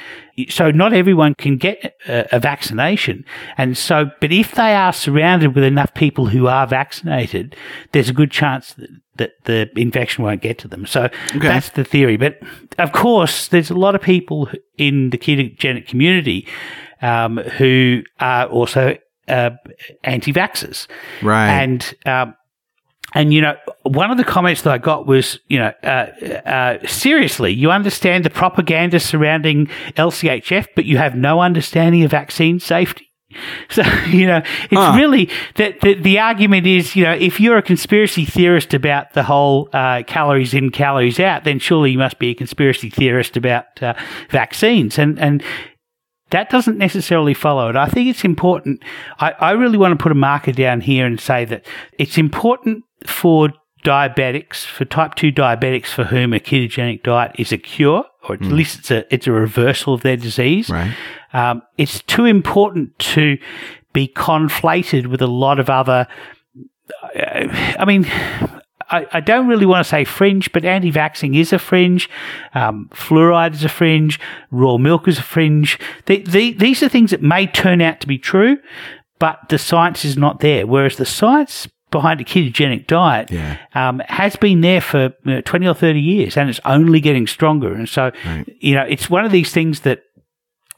So 0.49 0.71
not 0.71 0.93
everyone 0.93 1.35
can 1.35 1.57
get 1.57 1.95
a, 2.07 2.35
a 2.35 2.39
vaccination. 2.39 3.23
And 3.57 3.77
so, 3.77 4.09
but 4.19 4.31
if 4.31 4.53
they 4.53 4.73
are 4.75 4.91
surrounded 4.93 5.53
with 5.55 5.63
enough 5.63 5.92
people 5.95 6.27
who 6.27 6.47
are 6.47 6.67
vaccinated, 6.67 7.55
there's 7.91 8.09
a 8.09 8.13
good 8.13 8.31
chance 8.31 8.73
that, 8.73 8.89
that 9.17 9.31
the 9.45 9.69
infection 9.79 10.23
won't 10.23 10.41
get 10.41 10.57
to 10.59 10.67
them. 10.67 10.85
So 10.85 11.09
that's 11.35 11.69
the 11.69 11.83
theory. 11.83 12.17
But 12.17 12.39
of 12.79 12.91
course, 12.91 13.47
there's 13.47 13.69
a 13.69 13.75
lot 13.75 13.95
of 13.95 14.01
people 14.01 14.49
in 14.77 15.09
the 15.11 15.17
ketogenic 15.17 15.87
community 15.87 16.47
um, 17.01 17.37
who 17.37 18.03
are 18.19 18.47
also 18.47 18.97
uh, 19.27 19.51
anti-vaxxers. 20.03 20.87
Right. 21.21 21.49
And 21.49 21.93
um, 22.05 22.35
and 23.13 23.33
you 23.33 23.41
know, 23.41 23.55
one 23.83 24.11
of 24.11 24.17
the 24.17 24.23
comments 24.23 24.63
that 24.63 24.73
I 24.73 24.77
got 24.79 25.05
was, 25.05 25.39
you 25.47 25.59
know, 25.59 25.71
uh, 25.83 26.07
uh, 26.47 26.87
seriously, 26.87 27.51
you 27.51 27.71
understand 27.71 28.25
the 28.25 28.29
propaganda 28.29 28.99
surrounding 28.99 29.67
LCHF, 29.95 30.67
but 30.75 30.85
you 30.85 30.97
have 30.97 31.15
no 31.15 31.39
understanding 31.39 32.03
of 32.03 32.11
vaccine 32.11 32.59
safety. 32.59 33.12
So 33.69 33.83
you 34.07 34.27
know, 34.27 34.37
it's 34.37 34.73
Huh. 34.73 34.95
really 34.97 35.29
that 35.55 35.81
the, 35.81 35.95
the 35.95 36.19
argument 36.19 36.67
is, 36.67 36.95
you 36.95 37.03
know, 37.03 37.13
if 37.13 37.39
you're 37.39 37.57
a 37.57 37.61
conspiracy 37.61 38.25
theorist 38.25 38.73
about 38.73 39.13
the 39.13 39.23
whole 39.23 39.69
uh, 39.73 40.03
calories 40.05 40.53
in, 40.53 40.69
calories 40.71 41.19
out, 41.19 41.43
then 41.43 41.59
surely 41.59 41.91
you 41.91 41.97
must 41.97 42.19
be 42.19 42.29
a 42.29 42.35
conspiracy 42.35 42.89
theorist 42.89 43.35
about 43.37 43.81
uh, 43.81 43.93
vaccines. 44.29 44.99
And 44.99 45.19
and 45.19 45.43
that 46.29 46.49
doesn't 46.49 46.77
necessarily 46.77 47.33
follow 47.33 47.69
it. 47.69 47.75
I 47.75 47.87
think 47.87 48.09
it's 48.09 48.23
important. 48.23 48.83
I, 49.19 49.31
I 49.39 49.51
really 49.51 49.77
want 49.77 49.97
to 49.97 50.01
put 50.01 50.11
a 50.11 50.15
marker 50.15 50.51
down 50.51 50.81
here 50.81 51.05
and 51.05 51.19
say 51.19 51.45
that 51.45 51.65
it's 51.99 52.17
important 52.17 52.83
for 53.05 53.49
diabetics, 53.85 54.65
for 54.65 54.85
type 54.85 55.13
2 55.15 55.31
diabetics 55.31 55.87
for 55.87 56.05
whom 56.05 56.33
a 56.33 56.39
ketogenic 56.39 57.03
diet 57.03 57.35
is 57.37 57.51
a 57.51 57.57
cure, 57.57 58.05
or 58.27 58.35
at 58.35 58.41
least 58.41 58.79
it's 58.79 58.91
a, 58.91 59.13
it's 59.13 59.27
a 59.27 59.31
reversal 59.31 59.93
of 59.93 60.01
their 60.01 60.17
disease. 60.17 60.69
Right. 60.69 60.95
Um, 61.33 61.61
it's 61.77 62.01
too 62.03 62.25
important 62.25 62.97
to 62.99 63.37
be 63.91 64.07
conflated 64.07 65.07
with 65.07 65.21
a 65.21 65.27
lot 65.27 65.59
of 65.59 65.69
other. 65.69 66.07
uh, 67.15 67.47
I 67.79 67.85
mean, 67.85 68.05
I, 68.89 69.07
I 69.11 69.19
don't 69.19 69.47
really 69.47 69.65
want 69.65 69.85
to 69.85 69.89
say 69.89 70.03
fringe, 70.05 70.51
but 70.51 70.65
anti-vaxxing 70.65 71.35
is 71.35 71.51
a 71.51 71.59
fringe. 71.59 72.09
Um, 72.53 72.89
fluoride 72.93 73.53
is 73.53 73.63
a 73.63 73.69
fringe. 73.69 74.19
Raw 74.51 74.77
milk 74.77 75.07
is 75.07 75.19
a 75.19 75.23
fringe. 75.23 75.79
The, 76.05 76.21
the, 76.21 76.53
these 76.53 76.83
are 76.83 76.89
things 76.89 77.11
that 77.11 77.21
may 77.21 77.47
turn 77.47 77.81
out 77.81 77.99
to 78.01 78.07
be 78.07 78.17
true, 78.17 78.57
but 79.19 79.39
the 79.49 79.57
science 79.57 80.05
is 80.05 80.17
not 80.17 80.39
there. 80.39 80.67
Whereas 80.67 80.97
the 80.97 81.05
science 81.05 81.67
behind 81.93 82.19
a 82.19 82.25
ketogenic 82.25 82.87
diet 82.87 83.31
Yeah. 83.31 83.57
um, 83.75 84.01
has 84.09 84.35
been 84.35 84.59
there 84.61 84.81
for 84.81 85.13
you 85.23 85.35
know, 85.35 85.41
20 85.41 85.65
or 85.67 85.73
30 85.73 86.01
years 86.01 86.35
and 86.35 86.49
it's 86.49 86.59
only 86.65 86.99
getting 86.99 87.25
stronger. 87.27 87.73
And 87.73 87.87
so, 87.87 88.11
you 88.59 88.75
know, 88.75 88.83
it's 88.83 89.09
one 89.09 89.23
of 89.23 89.31
these 89.31 89.51
things 89.53 89.79
that 89.81 90.01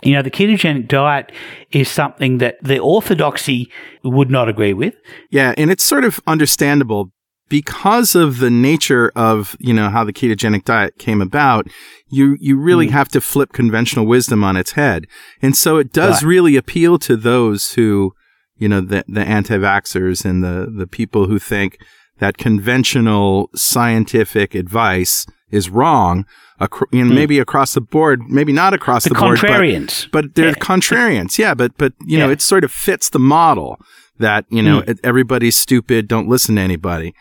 you 0.04 0.14
know, 0.14 0.22
the 0.22 0.30
ketogenic 0.30 0.88
diet 0.88 1.32
is 1.72 1.90
something 1.90 2.38
that 2.40 2.58
the 2.62 2.78
orthodoxy 2.78 3.72
would 4.04 4.30
not 4.30 4.48
agree 4.50 4.74
with. 4.74 4.94
Yeah, 5.32 5.54
and 5.58 5.72
it's 5.72 5.84
sort 5.84 6.04
of 6.04 6.20
understandable 6.28 7.12
because 7.50 8.14
of 8.14 8.40
the 8.40 8.50
nature 8.52 9.12
of, 9.16 9.56
you 9.60 9.74
know, 9.74 9.90
how 9.90 10.04
the 10.04 10.14
ketogenic 10.14 10.66
diet 10.66 10.98
came 11.00 11.22
about. 11.22 11.68
You 12.10 12.38
you 12.40 12.58
really 12.58 12.90
have 12.90 13.08
to 13.10 13.22
flip 13.22 13.54
conventional 13.54 14.06
wisdom 14.06 14.44
on 14.44 14.58
its 14.58 14.74
head. 14.74 15.06
And 15.42 15.56
so 15.56 15.78
it 15.78 15.92
does 15.94 16.22
Right. 16.22 16.30
really 16.30 16.56
appeal 16.58 17.00
to 17.00 17.16
those 17.16 17.74
who, 17.74 18.14
you 18.58 18.68
know, 18.70 18.82
the 18.82 19.04
the 19.08 19.22
anti-vaxxers 19.22 20.26
and 20.26 20.44
the 20.44 20.72
the 20.76 20.88
people 20.88 21.28
who 21.28 21.40
think 21.40 21.78
that 22.20 22.38
conventional 22.38 23.50
scientific 23.56 24.56
advice 24.56 25.26
is 25.52 25.70
wrong. 25.70 26.26
Acro- 26.62 26.88
you 26.92 27.04
know, 27.04 27.14
maybe 27.14 27.38
across 27.40 27.74
the 27.74 27.82
board, 27.82 28.22
maybe 28.30 28.54
not 28.54 28.74
across 28.74 29.04
The 29.04 29.10
the, 29.10 29.16
board, 29.20 29.40
but- 29.42 29.50
contrarians. 29.50 30.08
but 30.12 30.36
they're 30.36 30.48
Yeah. 30.50 30.54
contrarians. 30.56 31.38
Yeah, 31.44 31.54
but 31.54 31.78
but 31.78 31.94
you 32.06 32.18
know, 32.18 32.30
it 32.30 32.42
sort 32.42 32.64
of 32.64 32.72
fits 32.72 33.10
the 33.10 33.20
model 33.20 33.78
that 34.20 34.46
you 34.50 34.62
know 34.62 34.82
Mm. 34.82 35.00
everybody's 35.04 35.58
stupid, 35.58 36.08
don't 36.08 36.30
listen 36.30 36.56
to 36.56 36.62
anybody, 36.62 37.14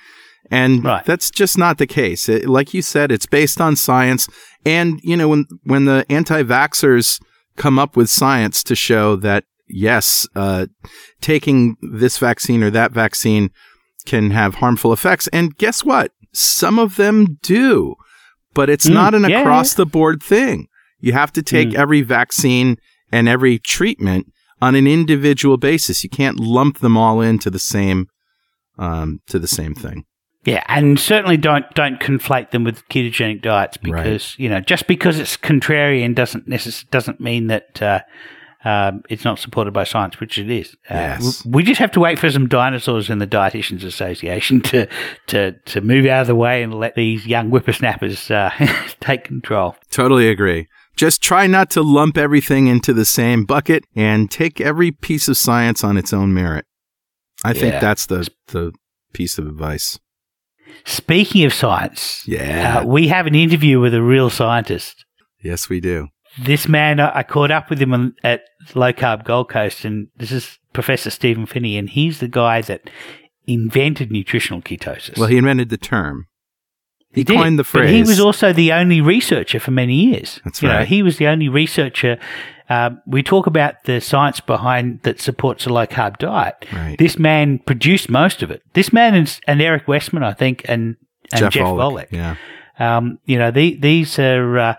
and 0.50 0.84
Right. 0.84 1.04
that's 1.04 1.30
just 1.30 1.58
not 1.58 1.78
the 1.78 1.86
case. 1.88 2.28
It, 2.28 2.48
like 2.48 2.72
you 2.72 2.82
said, 2.82 3.10
it's 3.10 3.26
based 3.26 3.60
on 3.60 3.74
science, 3.74 4.28
and 4.64 5.00
you 5.02 5.16
know 5.16 5.28
when 5.28 5.46
when 5.64 5.84
the 5.86 6.06
anti-vaxxers 6.08 7.20
come 7.56 7.78
up 7.78 7.96
with 7.96 8.08
science 8.08 8.62
to 8.64 8.74
show 8.76 9.16
that 9.16 9.44
yes, 9.68 10.26
uh, 10.34 10.66
taking 11.20 11.76
this 11.80 12.18
vaccine 12.18 12.62
or 12.62 12.70
that 12.70 12.92
vaccine 12.92 13.50
can 14.06 14.30
have 14.30 14.56
harmful 14.56 14.92
effects, 14.92 15.28
and 15.28 15.56
guess 15.56 15.84
what? 15.84 16.12
Some 16.32 16.78
of 16.78 16.96
them 16.96 17.38
do, 17.42 17.94
but 18.54 18.68
it's 18.68 18.86
Mm, 18.88 18.94
not 18.94 19.14
an 19.14 19.24
yeah, 19.28 19.40
across 19.40 19.74
the 19.74 19.86
board 19.86 20.22
thing. 20.22 20.66
You 21.00 21.12
have 21.12 21.32
to 21.32 21.42
take 21.42 21.70
Mm. 21.70 21.74
every 21.74 22.02
vaccine 22.02 22.76
and 23.12 23.28
every 23.28 23.58
treatment 23.58 24.26
on 24.60 24.74
an 24.74 24.86
individual 24.86 25.56
basis. 25.56 26.02
You 26.04 26.10
can't 26.10 26.40
lump 26.40 26.78
them 26.78 26.96
all 26.96 27.20
into 27.20 27.50
the 27.50 27.58
same 27.58 28.08
um, 28.78 29.20
to 29.28 29.38
the 29.38 29.46
same 29.46 29.74
thing. 29.74 30.04
Yeah, 30.44 30.62
and 30.68 30.98
certainly 30.98 31.36
don't 31.36 31.64
don't 31.74 32.00
conflate 32.00 32.50
them 32.50 32.64
with 32.64 32.86
ketogenic 32.88 33.40
diets 33.40 33.76
because 33.78 34.34
you 34.38 34.48
know 34.48 34.60
just 34.60 34.86
because 34.86 35.18
it's 35.18 35.36
contrarian 35.38 36.14
doesn't 36.14 36.48
necess- 36.48 36.84
doesn't 36.90 37.20
mean 37.20 37.46
that 37.46 37.80
uh, 37.80 38.00
um, 38.64 39.02
it's 39.10 39.24
not 39.24 39.38
supported 39.38 39.72
by 39.72 39.84
science, 39.84 40.18
which 40.20 40.38
it 40.38 40.50
is. 40.50 40.74
Uh, 40.90 40.94
Yes. 41.20 41.44
we 41.46 41.62
just 41.62 41.78
have 41.80 41.90
to 41.92 42.00
wait 42.00 42.18
for 42.18 42.30
some 42.30 42.48
dinosaurs 42.48 43.10
in 43.10 43.18
the 43.18 43.26
Dietitians 43.26 43.84
Association 43.84 44.60
to 44.62 44.88
to 45.28 45.52
to 45.52 45.80
move 45.80 46.06
out 46.06 46.22
of 46.22 46.26
the 46.26 46.34
way 46.34 46.62
and 46.62 46.72
let 46.74 46.94
these 46.94 47.26
young 47.26 47.50
whippersnappers 47.50 48.30
uh, 48.30 48.50
take 49.00 49.24
control. 49.24 49.76
Totally 49.90 50.28
agree. 50.28 50.66
Just 50.96 51.22
try 51.22 51.46
not 51.48 51.70
to 51.70 51.82
lump 51.82 52.16
everything 52.16 52.68
into 52.68 52.92
the 52.92 53.04
same 53.04 53.44
bucket 53.44 53.84
and 53.96 54.30
take 54.30 54.60
every 54.60 54.92
piece 54.92 55.26
of 55.28 55.36
science 55.36 55.82
on 55.82 55.96
its 55.96 56.12
own 56.12 56.32
merit. 56.32 56.66
I 57.44 57.52
think 57.52 57.74
Yeah. 57.74 57.80
that's 57.80 58.06
the 58.06 58.28
the 58.48 58.72
piece 59.12 59.38
of 59.38 59.46
advice. 59.46 59.98
Speaking 60.84 61.44
of 61.44 61.52
science, 61.52 62.22
Yeah. 62.26 62.80
uh, 62.80 62.84
we 62.84 63.08
have 63.08 63.26
an 63.26 63.34
interview 63.34 63.80
with 63.80 63.94
a 63.94 64.02
real 64.02 64.30
scientist. 64.30 65.04
Yes, 65.42 65.68
we 65.68 65.80
do. 65.80 66.08
This 66.38 66.68
man, 66.68 67.00
I 67.00 67.18
I 67.18 67.22
caught 67.22 67.50
up 67.50 67.70
with 67.70 67.80
him 67.80 67.92
on, 67.94 68.14
at 68.24 68.42
Low 68.74 68.92
Carb 68.92 69.24
Gold 69.24 69.48
Coast, 69.48 69.84
and 69.84 70.08
this 70.16 70.32
is 70.32 70.58
Professor 70.72 71.10
Stephen 71.10 71.46
Phinney, 71.46 71.76
and 71.78 71.88
he's 71.88 72.20
the 72.20 72.28
guy 72.28 72.60
that 72.62 72.90
invented 73.46 74.10
nutritional 74.10 74.62
ketosis. 74.62 75.18
Well, 75.18 75.28
he 75.28 75.36
invented 75.36 75.68
the 75.68 75.76
term. 75.76 76.26
He, 77.12 77.22
did, 77.22 77.36
coined 77.36 77.58
the 77.58 77.64
phrase. 77.64 77.84
But 77.84 77.94
he 77.94 78.02
was 78.02 78.18
also 78.18 78.52
the 78.52 78.72
only 78.72 79.00
researcher 79.00 79.60
for 79.60 79.70
many 79.70 79.94
years. 79.94 80.40
That's 80.44 80.60
you 80.60 80.68
Know, 80.68 80.78
right. 80.78 80.88
he 80.88 81.02
was 81.02 81.18
the 81.18 81.28
only 81.28 81.48
researcher. 81.48 82.18
Um, 82.68 83.02
we 83.06 83.22
talk 83.22 83.46
about 83.46 83.84
the 83.84 84.00
science 84.00 84.40
behind 84.40 85.02
that 85.02 85.20
supports 85.20 85.66
a 85.66 85.70
low 85.70 85.86
carb 85.86 86.18
diet. 86.18 86.66
Right. 86.72 86.98
This 86.98 87.16
man 87.18 87.60
produced 87.60 88.10
most 88.10 88.42
of 88.42 88.50
it. 88.50 88.62
This 88.72 88.92
man 88.92 89.14
and, 89.14 89.40
and 89.46 89.62
Eric 89.62 89.86
Westman, 89.86 90.24
I 90.24 90.32
think, 90.32 90.64
and, 90.64 90.96
and 91.30 91.40
Jeff, 91.40 91.52
Jeff. 91.52 92.06
Yeah. 92.10 92.36
Um, 92.80 93.20
you 93.26 93.38
know, 93.38 93.52
the, 93.52 93.76
these 93.76 94.18
are, 94.18 94.58
uh, 94.58 94.74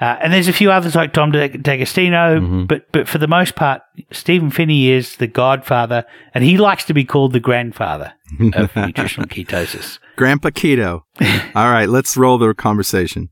uh, 0.00 0.16
and 0.20 0.32
there's 0.32 0.48
a 0.48 0.52
few 0.52 0.70
others 0.70 0.94
like 0.94 1.12
Tom 1.12 1.30
De- 1.32 1.48
D'Agostino, 1.48 2.40
Mm-hmm. 2.40 2.64
but 2.66 2.90
but 2.92 3.08
for 3.08 3.18
the 3.18 3.26
most 3.28 3.54
part, 3.56 3.82
Stephen 4.12 4.50
Phinney 4.50 4.90
is 4.90 5.16
the 5.16 5.26
godfather, 5.26 6.04
and 6.34 6.44
he 6.44 6.56
likes 6.56 6.84
to 6.84 6.94
be 6.94 7.04
called 7.04 7.32
the 7.32 7.40
grandfather 7.40 8.12
of 8.54 8.74
nutritional 8.76 9.28
ketosis. 9.28 9.98
Grandpa 10.16 10.50
Keto. 10.50 11.02
All 11.54 11.70
right, 11.70 11.88
let's 11.88 12.16
roll 12.16 12.38
the 12.38 12.54
conversation. 12.54 13.28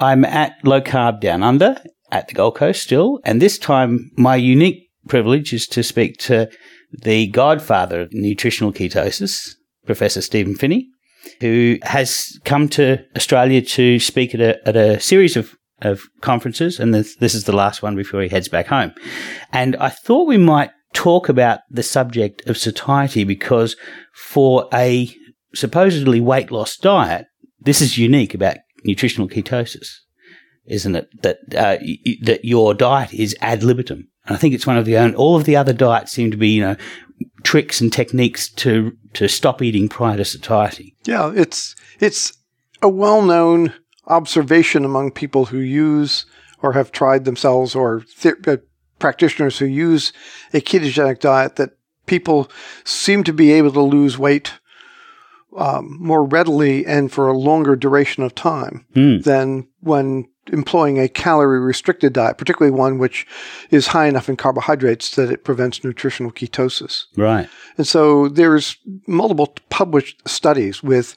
I'm 0.00 0.24
at 0.24 0.52
Low 0.64 0.80
Carb 0.80 1.20
Down 1.20 1.42
Under 1.42 1.76
at 2.10 2.28
the 2.28 2.34
Gold 2.34 2.54
Coast 2.56 2.82
still, 2.82 3.20
and 3.24 3.42
this 3.42 3.58
time 3.58 4.10
my 4.16 4.36
unique 4.36 4.88
privilege 5.08 5.52
is 5.52 5.66
to 5.68 5.82
speak 5.82 6.18
to 6.18 6.48
the 7.02 7.26
godfather 7.28 8.00
of 8.02 8.12
nutritional 8.12 8.72
ketosis, 8.72 9.54
Professor 9.86 10.22
Stephen 10.22 10.54
Phinney, 10.54 10.86
who 11.40 11.78
has 11.82 12.38
come 12.44 12.68
to 12.70 12.98
Australia 13.16 13.60
to 13.60 13.98
speak 13.98 14.34
at 14.34 14.40
a, 14.40 14.68
at 14.68 14.76
a 14.76 15.00
series 15.00 15.36
of, 15.36 15.54
of 15.82 16.02
conferences, 16.20 16.80
and 16.80 16.92
this, 16.92 17.16
this 17.16 17.34
is 17.34 17.44
the 17.44 17.54
last 17.56 17.82
one 17.82 17.96
before 17.96 18.20
he 18.22 18.28
heads 18.28 18.48
back 18.48 18.66
home. 18.66 18.92
And 19.52 19.76
I 19.76 19.88
thought 19.88 20.26
we 20.26 20.38
might 20.38 20.70
talk 20.92 21.28
about 21.28 21.60
the 21.70 21.82
subject 21.82 22.46
of 22.48 22.56
satiety 22.56 23.24
because 23.24 23.76
for 24.14 24.68
a 24.72 25.14
supposedly 25.54 26.20
weight 26.20 26.50
loss 26.50 26.76
diet, 26.76 27.26
this 27.60 27.80
is 27.80 27.98
unique 27.98 28.34
about 28.34 28.56
nutritional 28.84 29.28
ketosis, 29.28 29.88
isn't 30.66 30.96
it? 30.96 31.08
That 31.22 31.38
uh, 31.54 31.78
y- 31.80 32.16
that 32.22 32.44
your 32.44 32.74
diet 32.74 33.12
is 33.14 33.36
ad 33.40 33.62
libitum. 33.62 34.08
And 34.26 34.36
I 34.36 34.38
think 34.38 34.54
it's 34.54 34.66
one 34.66 34.76
of 34.76 34.84
the 34.84 34.96
only. 34.96 35.16
All 35.16 35.36
of 35.36 35.44
the 35.44 35.56
other 35.56 35.72
diets 35.72 36.12
seem 36.12 36.30
to 36.30 36.36
be, 36.36 36.50
you 36.50 36.62
know, 36.62 36.76
tricks 37.42 37.80
and 37.80 37.92
techniques 37.92 38.50
to 38.50 38.92
to 39.14 39.28
stop 39.28 39.62
eating 39.62 39.88
prior 39.88 40.16
to 40.16 40.24
satiety. 40.24 40.94
Yeah, 41.04 41.32
it's 41.34 41.74
it's 41.98 42.32
a 42.82 42.88
well-known 42.88 43.74
observation 44.08 44.84
among 44.84 45.12
people 45.12 45.46
who 45.46 45.58
use 45.58 46.26
or 46.62 46.72
have 46.72 46.90
tried 46.90 47.24
themselves 47.24 47.74
or 47.74 48.04
th- 48.20 48.34
uh, 48.46 48.56
practitioners 48.98 49.58
who 49.58 49.66
use 49.66 50.12
a 50.52 50.60
ketogenic 50.60 51.20
diet 51.20 51.56
that 51.56 51.70
people 52.06 52.50
seem 52.84 53.22
to 53.22 53.32
be 53.32 53.52
able 53.52 53.72
to 53.72 53.80
lose 53.80 54.18
weight 54.18 54.54
um, 55.56 55.96
more 56.00 56.24
readily 56.24 56.84
and 56.84 57.12
for 57.12 57.28
a 57.28 57.36
longer 57.36 57.76
duration 57.76 58.22
of 58.22 58.34
time 58.34 58.84
than 59.22 59.66
when 59.80 60.28
employing 60.52 60.98
a 60.98 61.08
calorie 61.08 61.60
restricted 61.60 62.12
diet, 62.12 62.38
particularly 62.38 62.76
one 62.76 62.98
which 62.98 63.26
is 63.70 63.88
high 63.88 64.06
enough 64.06 64.28
in 64.28 64.36
carbohydrates 64.36 65.16
that 65.16 65.30
it 65.30 65.44
prevents 65.44 65.84
nutritional 65.84 66.32
ketosis. 66.32 67.04
Right. 67.16 67.48
And 67.76 67.86
so 67.86 68.28
there's 68.28 68.76
multiple 69.06 69.54
published 69.68 70.26
studies 70.28 70.82
with 70.82 71.14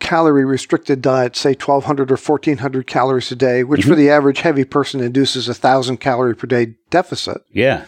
calorie 0.00 0.44
restricted 0.44 1.00
diet, 1.02 1.36
say 1.36 1.50
1200 1.50 2.10
or 2.10 2.16
1400 2.16 2.86
calories 2.86 3.30
a 3.30 3.36
day, 3.36 3.62
which 3.62 3.82
for 3.82 3.90
mm-hmm. 3.90 3.98
the 3.98 4.10
average 4.10 4.40
heavy 4.40 4.64
person 4.64 5.00
induces 5.00 5.48
a 5.48 5.54
thousand 5.54 5.98
calorie 5.98 6.34
per 6.34 6.46
day 6.46 6.74
deficit. 6.90 7.42
Yeah. 7.52 7.84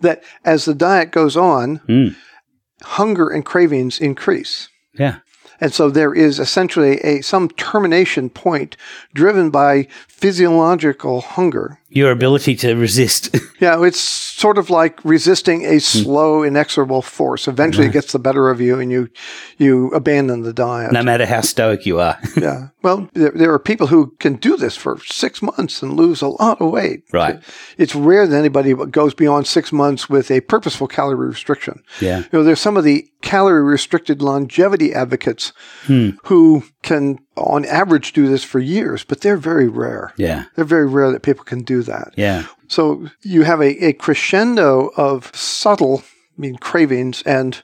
That 0.00 0.22
as 0.44 0.64
the 0.64 0.74
diet 0.74 1.10
goes 1.10 1.36
on, 1.36 1.80
mm. 1.88 2.14
hunger 2.82 3.28
and 3.28 3.44
cravings 3.44 3.98
increase. 3.98 4.68
Yeah. 4.92 5.18
And 5.60 5.72
so 5.72 5.88
there 5.88 6.12
is 6.12 6.38
essentially 6.38 6.98
a 6.98 7.22
some 7.22 7.48
termination 7.48 8.28
point 8.28 8.76
driven 9.14 9.50
by 9.50 9.88
physiological 10.24 11.20
hunger. 11.20 11.78
Your 11.90 12.10
ability 12.10 12.56
to 12.56 12.74
resist. 12.74 13.36
Yeah, 13.60 13.82
it's 13.82 14.00
sort 14.00 14.58
of 14.58 14.68
like 14.68 15.02
resisting 15.04 15.64
a 15.64 15.74
hmm. 15.74 15.78
slow, 15.78 16.42
inexorable 16.42 17.00
force. 17.00 17.48
Eventually, 17.48 17.86
it 17.86 17.92
gets 17.92 18.12
the 18.12 18.18
better 18.18 18.50
of 18.50 18.60
you, 18.60 18.78
and 18.78 18.90
you 18.90 19.08
you 19.56 19.88
abandon 19.92 20.42
the 20.42 20.52
diet. 20.52 20.92
no 20.92 21.02
matter 21.02 21.24
how 21.24 21.40
stoic 21.40 21.86
you 21.86 21.98
are. 21.98 22.18
yeah. 22.36 22.68
Well, 22.82 23.08
there, 23.14 23.30
there 23.30 23.52
are 23.52 23.58
people 23.58 23.86
who 23.86 24.10
can 24.18 24.34
do 24.34 24.58
this 24.58 24.76
for 24.76 24.98
six 25.06 25.40
months 25.40 25.82
and 25.82 25.94
lose 25.94 26.20
a 26.20 26.28
lot 26.28 26.60
of 26.60 26.72
weight. 26.72 27.04
Right. 27.12 27.40
It's 27.78 27.94
rare 27.94 28.26
that 28.26 28.36
anybody 28.36 28.74
goes 28.74 29.14
beyond 29.14 29.46
six 29.46 29.72
months 29.72 30.10
with 30.10 30.30
a 30.30 30.40
purposeful 30.40 30.88
calorie 30.88 31.28
restriction. 31.28 31.82
Yeah. 32.00 32.18
You 32.18 32.28
know, 32.32 32.42
there's 32.42 32.60
some 32.60 32.76
of 32.76 32.84
the 32.84 33.08
calorie 33.22 33.62
restricted 33.62 34.20
longevity 34.20 34.92
advocates 34.92 35.52
hmm. 35.84 36.10
who 36.24 36.64
can, 36.82 37.18
on 37.36 37.64
average, 37.64 38.12
do 38.12 38.28
this 38.28 38.44
for 38.44 38.60
years, 38.60 39.02
but 39.04 39.20
they're 39.20 39.36
very 39.36 39.68
rare. 39.68 40.12
Yeah. 40.16 40.44
They're 40.54 40.64
very 40.64 40.86
rare 40.86 41.10
that 41.12 41.22
people 41.22 41.44
can 41.44 41.62
do 41.62 41.82
that. 41.82 42.12
Yeah. 42.16 42.46
So 42.68 43.08
you 43.22 43.42
have 43.42 43.60
a, 43.60 43.84
a 43.86 43.92
crescendo 43.92 44.90
of 44.96 45.34
subtle, 45.34 46.02
I 46.38 46.40
mean, 46.40 46.56
cravings 46.56 47.22
and 47.22 47.62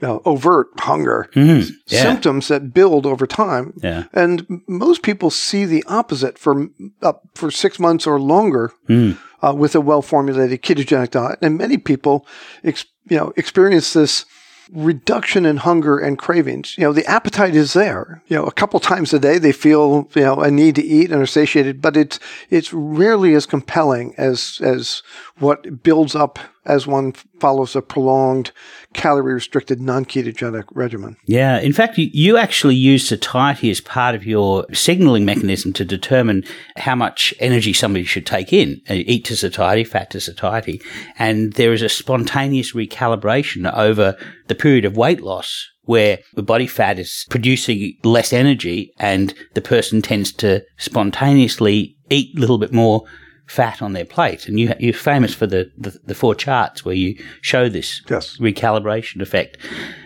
you 0.00 0.06
know, 0.06 0.22
overt 0.24 0.68
hunger 0.78 1.28
Yeah. 1.34 1.62
symptoms 1.86 2.46
that 2.48 2.72
build 2.72 3.04
over 3.06 3.26
time. 3.26 3.72
Yeah. 3.82 4.04
And 4.12 4.62
most 4.68 5.02
people 5.02 5.30
see 5.30 5.64
the 5.64 5.82
opposite 5.88 6.38
for 6.38 6.68
up 7.02 7.22
for 7.34 7.50
six 7.50 7.80
months 7.80 8.06
or 8.06 8.20
longer 8.20 8.72
uh, 8.88 9.54
with 9.56 9.74
a 9.74 9.80
well 9.80 10.02
formulated 10.02 10.62
ketogenic 10.62 11.10
diet. 11.10 11.40
And 11.42 11.58
many 11.58 11.78
people, 11.78 12.24
ex- 12.62 12.86
you 13.08 13.16
know, 13.16 13.32
experience 13.36 13.92
this 13.92 14.24
reduction 14.72 15.46
in 15.46 15.58
hunger 15.58 15.98
and 15.98 16.18
cravings. 16.18 16.76
You 16.76 16.84
know, 16.84 16.92
the 16.92 17.06
appetite 17.06 17.54
is 17.54 17.72
there. 17.72 18.22
You 18.28 18.36
know, 18.36 18.44
a 18.44 18.52
couple 18.52 18.80
times 18.80 19.12
a 19.12 19.18
day 19.18 19.38
they 19.38 19.52
feel, 19.52 20.08
you 20.14 20.22
know, 20.22 20.40
a 20.40 20.50
need 20.50 20.74
to 20.76 20.84
eat 20.84 21.10
and 21.10 21.22
are 21.22 21.26
satiated, 21.26 21.80
but 21.80 21.96
it's 21.96 22.18
it's 22.50 22.72
rarely 22.72 23.34
as 23.34 23.46
compelling 23.46 24.14
as 24.16 24.60
as 24.62 25.02
what 25.38 25.82
builds 25.82 26.14
up 26.14 26.38
as 26.68 26.86
one 26.86 27.12
follows 27.40 27.74
a 27.74 27.82
prolonged 27.82 28.52
calorie 28.92 29.34
restricted 29.34 29.80
non 29.80 30.04
ketogenic 30.04 30.64
regimen. 30.72 31.16
Yeah. 31.26 31.58
In 31.58 31.72
fact, 31.72 31.98
you, 31.98 32.10
you 32.12 32.36
actually 32.36 32.76
use 32.76 33.08
satiety 33.08 33.70
as 33.70 33.80
part 33.80 34.14
of 34.14 34.24
your 34.24 34.66
signaling 34.72 35.24
mechanism 35.24 35.72
to 35.74 35.84
determine 35.84 36.44
how 36.76 36.94
much 36.94 37.34
energy 37.40 37.72
somebody 37.72 38.04
should 38.04 38.26
take 38.26 38.52
in. 38.52 38.80
Uh, 38.88 38.94
Eat 39.08 39.24
to 39.26 39.36
satiety, 39.36 39.84
fat 39.84 40.10
to 40.10 40.20
satiety. 40.20 40.80
And 41.18 41.54
there 41.54 41.72
is 41.72 41.82
a 41.82 41.88
spontaneous 41.88 42.74
recalibration 42.74 43.72
over 43.72 44.16
the 44.48 44.54
period 44.54 44.84
of 44.84 44.96
weight 44.96 45.22
loss 45.22 45.66
where 45.82 46.18
the 46.34 46.42
body 46.42 46.66
fat 46.66 46.98
is 46.98 47.24
producing 47.30 47.94
less 48.04 48.32
energy 48.34 48.92
and 48.98 49.32
the 49.54 49.62
person 49.62 50.02
tends 50.02 50.30
to 50.30 50.62
spontaneously 50.76 51.96
eat 52.10 52.36
a 52.36 52.40
little 52.40 52.58
bit 52.58 52.74
more 52.74 53.04
fat 53.48 53.82
on 53.82 53.92
their 53.94 54.04
plate. 54.04 54.46
And 54.46 54.60
you, 54.60 54.72
you're 54.78 54.92
famous 54.94 55.34
for 55.34 55.46
the, 55.46 55.70
the, 55.76 55.98
the 56.04 56.14
four 56.14 56.34
charts 56.34 56.84
where 56.84 56.94
you 56.94 57.16
show 57.40 57.68
this 57.68 58.02
Yes. 58.08 58.36
recalibration 58.38 59.20
effect. 59.20 59.56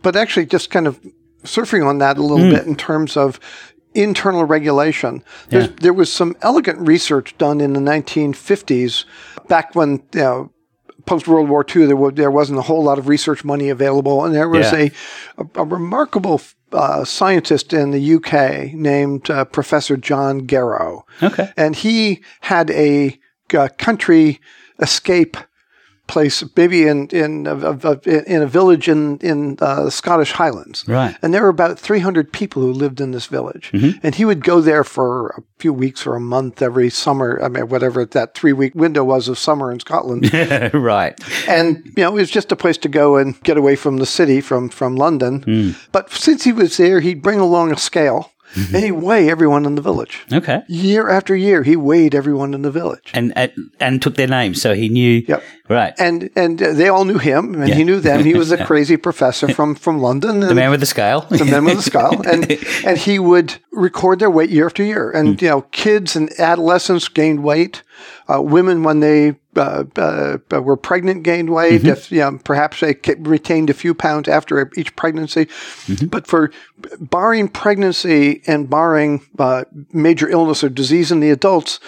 But 0.02 0.16
actually, 0.16 0.46
just 0.46 0.70
kind 0.70 0.86
of 0.86 0.98
surfing 1.44 1.86
on 1.86 1.98
that 1.98 2.16
a 2.18 2.22
little 2.22 2.48
bit 2.50 2.66
in 2.66 2.76
terms 2.76 3.16
of 3.16 3.38
internal 3.94 4.44
regulation. 4.44 5.22
Yeah. 5.50 5.66
There 5.80 5.92
was 5.92 6.10
some 6.10 6.34
elegant 6.40 6.86
research 6.86 7.36
done 7.36 7.60
in 7.60 7.72
the 7.74 7.80
1950s, 7.80 9.04
back 9.48 9.74
when 9.74 10.02
you 10.14 10.20
know, 10.20 10.52
post 11.04 11.26
World 11.26 11.48
War 11.48 11.66
II, 11.74 11.86
there, 11.86 11.96
wa- 11.96 12.10
there 12.10 12.30
wasn't 12.30 12.58
a 12.58 12.62
whole 12.62 12.84
lot 12.84 12.98
of 12.98 13.08
research 13.08 13.44
money 13.44 13.68
available, 13.70 14.24
and 14.24 14.34
there 14.34 14.48
was 14.48 14.72
Yeah. 14.72 14.78
a, 14.78 15.42
a, 15.42 15.62
a 15.62 15.64
remarkable 15.64 16.40
uh, 16.72 17.04
scientist 17.04 17.72
in 17.72 17.90
the 17.90 18.14
UK 18.14 18.72
named 18.72 19.28
uh, 19.28 19.44
Professor 19.44 19.96
John 19.96 20.46
Garrow. 20.46 21.02
Okay. 21.22 21.52
And 21.56 21.74
he 21.76 22.22
had 22.40 22.70
a, 22.70 23.18
uh 23.54 23.68
country 23.78 24.40
escape 24.78 25.36
place, 26.12 26.44
maybe 26.56 26.86
in 26.86 27.06
in 27.08 27.46
of- 27.46 28.06
in 28.06 28.42
a 28.42 28.46
village 28.46 28.88
in 28.88 29.18
in 29.18 29.56
uh, 29.60 29.84
the 29.84 29.90
Scottish 29.90 30.32
Highlands. 30.32 30.84
Right. 30.86 31.16
And 31.22 31.32
there 31.32 31.42
were 31.42 31.48
about 31.48 31.78
300 31.78 32.32
people 32.32 32.62
who 32.62 32.72
lived 32.72 33.00
in 33.00 33.12
this 33.12 33.26
village. 33.26 33.70
Mm-hmm. 33.72 33.98
And 34.02 34.14
he 34.14 34.24
would 34.24 34.44
go 34.44 34.60
there 34.60 34.84
for 34.84 35.28
a 35.30 35.42
few 35.58 35.72
weeks 35.72 36.06
or 36.06 36.14
a 36.14 36.20
month 36.20 36.60
every 36.60 36.90
summer. 36.90 37.40
I 37.42 37.48
mean, 37.48 37.68
whatever 37.68 38.04
that 38.04 38.34
three 38.34 38.52
week 38.52 38.74
window 38.74 39.04
was 39.04 39.28
of 39.28 39.38
summer 39.38 39.72
in 39.72 39.80
Scotland. 39.80 40.32
right. 40.74 41.18
and 41.48 41.82
you 41.96 42.02
know 42.02 42.10
it 42.10 42.20
was 42.20 42.30
just 42.30 42.52
a 42.52 42.56
place 42.56 42.78
to 42.78 42.88
go 42.88 43.16
and 43.16 43.40
get 43.42 43.56
away 43.56 43.76
from 43.76 43.96
the 43.96 44.06
city 44.06 44.40
from 44.40 44.68
from 44.68 44.96
London. 44.96 45.42
Hmm. 45.42 45.70
But 45.92 46.10
since 46.10 46.44
he 46.44 46.52
was 46.52 46.76
there, 46.76 47.00
he'd 47.00 47.22
bring 47.22 47.40
along 47.40 47.72
a 47.72 47.76
scale 47.78 48.31
Mm-hmm. 48.54 48.74
and 48.74 48.84
he'd 48.84 48.92
weigh 48.92 49.30
everyone 49.30 49.64
in 49.64 49.74
the 49.76 49.82
village. 49.82 50.20
Okay. 50.32 50.62
Year 50.68 51.08
after 51.08 51.34
year, 51.34 51.62
he 51.62 51.74
weighed 51.76 52.14
everyone 52.14 52.52
in 52.54 52.62
the 52.62 52.70
village. 52.70 53.10
And 53.14 53.32
and, 53.36 53.52
and 53.80 54.02
took 54.02 54.14
their 54.16 54.26
names, 54.28 54.60
so 54.60 54.74
he 54.74 54.88
knew. 54.88 55.24
Yep. 55.26 55.42
Right. 55.70 55.94
And 55.98 56.28
and 56.36 56.62
uh, 56.62 56.72
they 56.74 56.88
all 56.88 57.04
knew 57.06 57.18
him, 57.18 57.54
and 57.54 57.68
Yeah. 57.68 57.74
he 57.76 57.84
knew 57.84 57.98
them. 58.00 58.24
He 58.24 58.34
was 58.34 58.52
a 58.52 58.62
crazy 58.66 58.96
professor 58.98 59.48
from 59.48 59.74
from 59.74 60.00
London. 60.02 60.40
the 60.40 60.54
man 60.54 60.70
with 60.70 60.80
the 60.80 60.86
scale. 60.86 61.22
the 61.30 61.44
men 61.46 61.64
with 61.64 61.76
the 61.76 61.82
skull, 61.82 62.20
and 62.28 62.50
and 62.84 62.98
he 62.98 63.18
would 63.18 63.54
record 63.72 64.18
their 64.18 64.30
weight 64.30 64.50
year 64.50 64.66
after 64.66 64.82
year. 64.82 65.10
And 65.10 65.38
Hmm. 65.40 65.44
you 65.44 65.50
know, 65.50 65.60
kids 65.72 66.14
and 66.16 66.28
adolescents 66.38 67.08
gained 67.08 67.42
weight. 67.42 67.82
Uh, 68.32 68.40
women, 68.40 68.82
when 68.82 69.00
they 69.00 69.34
uh, 69.56 69.84
uh, 69.96 70.38
were 70.50 70.76
pregnant, 70.76 71.22
gained 71.22 71.50
weight. 71.50 71.82
Mm-hmm. 71.82 71.88
If 71.88 72.12
you 72.12 72.20
know, 72.20 72.38
perhaps 72.42 72.80
they 72.80 72.96
retained 73.18 73.70
a 73.70 73.74
few 73.74 73.94
pounds 73.94 74.28
after 74.28 74.70
each 74.76 74.94
pregnancy. 74.96 75.46
Mm-hmm. 75.46 76.06
But 76.06 76.26
for 76.26 76.50
barring 76.98 77.48
pregnancy 77.48 78.42
and 78.46 78.68
barring 78.70 79.26
uh, 79.38 79.64
major 79.92 80.28
illness 80.28 80.64
or 80.64 80.68
disease 80.68 81.12
in 81.12 81.20
the 81.20 81.30
adults. 81.30 81.80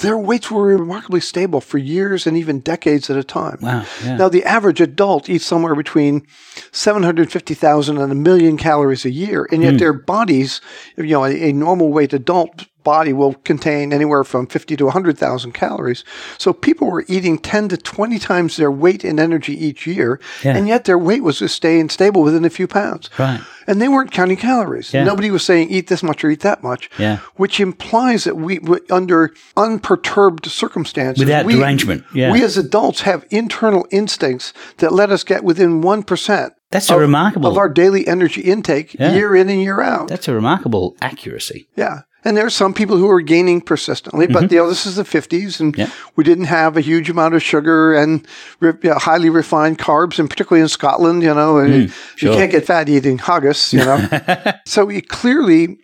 Their 0.00 0.18
weights 0.18 0.50
were 0.50 0.76
remarkably 0.76 1.20
stable 1.20 1.60
for 1.60 1.78
years 1.78 2.26
and 2.26 2.36
even 2.36 2.58
decades 2.60 3.08
at 3.08 3.16
a 3.16 3.22
time. 3.22 3.58
Wow, 3.62 3.86
yeah. 4.04 4.16
Now, 4.16 4.28
the 4.28 4.44
average 4.44 4.80
adult 4.80 5.30
eats 5.30 5.46
somewhere 5.46 5.76
between 5.76 6.26
750,000 6.72 7.96
and 7.96 8.12
a 8.12 8.14
million 8.14 8.56
calories 8.56 9.04
a 9.04 9.10
year, 9.10 9.48
and 9.52 9.62
yet 9.62 9.74
Hmm. 9.74 9.78
their 9.78 9.92
bodies, 9.92 10.60
you 10.96 11.04
know, 11.04 11.24
a, 11.24 11.50
a 11.50 11.52
normal 11.52 11.92
weight 11.92 12.12
adult 12.12 12.66
body 12.86 13.12
will 13.12 13.34
contain 13.50 13.92
anywhere 13.92 14.22
from 14.22 14.46
50 14.46 14.76
to 14.76 14.84
100,000 14.84 15.52
calories. 15.52 16.04
So 16.38 16.52
people 16.52 16.88
were 16.90 17.04
eating 17.08 17.36
10 17.38 17.68
to 17.70 17.76
20 17.76 18.18
times 18.20 18.56
their 18.56 18.70
weight 18.70 19.04
in 19.04 19.18
energy 19.18 19.54
each 19.66 19.86
year, 19.88 20.20
Yeah. 20.44 20.56
and 20.56 20.68
yet 20.68 20.84
their 20.84 20.96
weight 21.08 21.24
was 21.24 21.40
just 21.40 21.56
staying 21.56 21.88
stable 21.88 22.22
within 22.22 22.44
a 22.44 22.50
few 22.50 22.68
pounds. 22.68 23.10
Right. 23.18 23.40
And 23.66 23.82
they 23.82 23.88
weren't 23.88 24.12
counting 24.12 24.36
calories. 24.36 24.94
Yeah. 24.94 25.02
Nobody 25.02 25.30
was 25.32 25.44
saying 25.44 25.70
eat 25.70 25.88
this 25.88 26.02
much 26.04 26.22
or 26.24 26.30
eat 26.30 26.40
that 26.42 26.62
much. 26.62 26.88
Yeah. 26.98 27.18
Which 27.34 27.58
implies 27.58 28.22
that 28.22 28.36
we, 28.36 28.60
under 28.90 29.32
unperturbed 29.56 30.46
circumstances, 30.46 31.18
Without 31.24 31.44
we, 31.44 31.54
derangement, 31.56 32.04
yeah. 32.14 32.30
we 32.32 32.42
as 32.44 32.56
adults 32.56 33.00
have 33.02 33.24
internal 33.30 33.84
instincts 33.90 34.52
that 34.78 34.92
let 34.92 35.10
us 35.10 35.24
get 35.24 35.42
within 35.42 35.82
1% 35.82 36.50
That's 36.70 36.88
a 36.90 36.94
of, 36.94 37.00
remarkable. 37.00 37.50
of 37.50 37.58
our 37.58 37.68
daily 37.68 38.06
energy 38.06 38.42
intake 38.42 38.94
Yeah. 38.94 39.12
year 39.14 39.34
in 39.34 39.48
and 39.48 39.60
year 39.60 39.80
out. 39.82 40.06
that's 40.08 40.28
a 40.28 40.34
remarkable 40.34 40.96
accuracy. 41.00 41.68
Yeah. 41.76 42.02
And 42.26 42.36
there 42.36 42.44
are 42.46 42.50
some 42.50 42.74
people 42.74 42.96
who 42.96 43.08
are 43.10 43.20
gaining 43.22 43.60
persistently, 43.60 44.26
but 44.26 44.50
you 44.50 44.58
know 44.58 44.68
this 44.68 44.84
is 44.86 44.96
the 44.96 45.04
50s, 45.04 45.60
and 45.60 45.72
Mm-hmm. 45.72 45.80
Yeah. 45.80 45.90
we 46.16 46.24
didn't 46.24 46.46
have 46.46 46.76
a 46.76 46.80
huge 46.80 47.08
amount 47.10 47.34
of 47.34 47.42
sugar 47.42 47.94
and 47.94 48.26
re- 48.60 48.72
you 48.82 48.90
know, 48.90 48.96
highly 48.98 49.30
refined 49.30 49.78
carbs, 49.78 50.18
and 50.18 50.28
particularly 50.28 50.62
in 50.62 50.68
Scotland, 50.68 51.22
you 51.22 51.32
know, 51.34 51.58
and 51.58 51.88
Mm, 51.88 51.92
sure. 52.16 52.30
you 52.32 52.36
can't 52.38 52.50
get 52.50 52.66
fat 52.66 52.88
eating 52.88 53.18
haggis, 53.18 53.72
you 53.72 53.84
know. 53.84 53.98
so 54.66 54.88
you 54.88 55.02
clearly, 55.02 55.78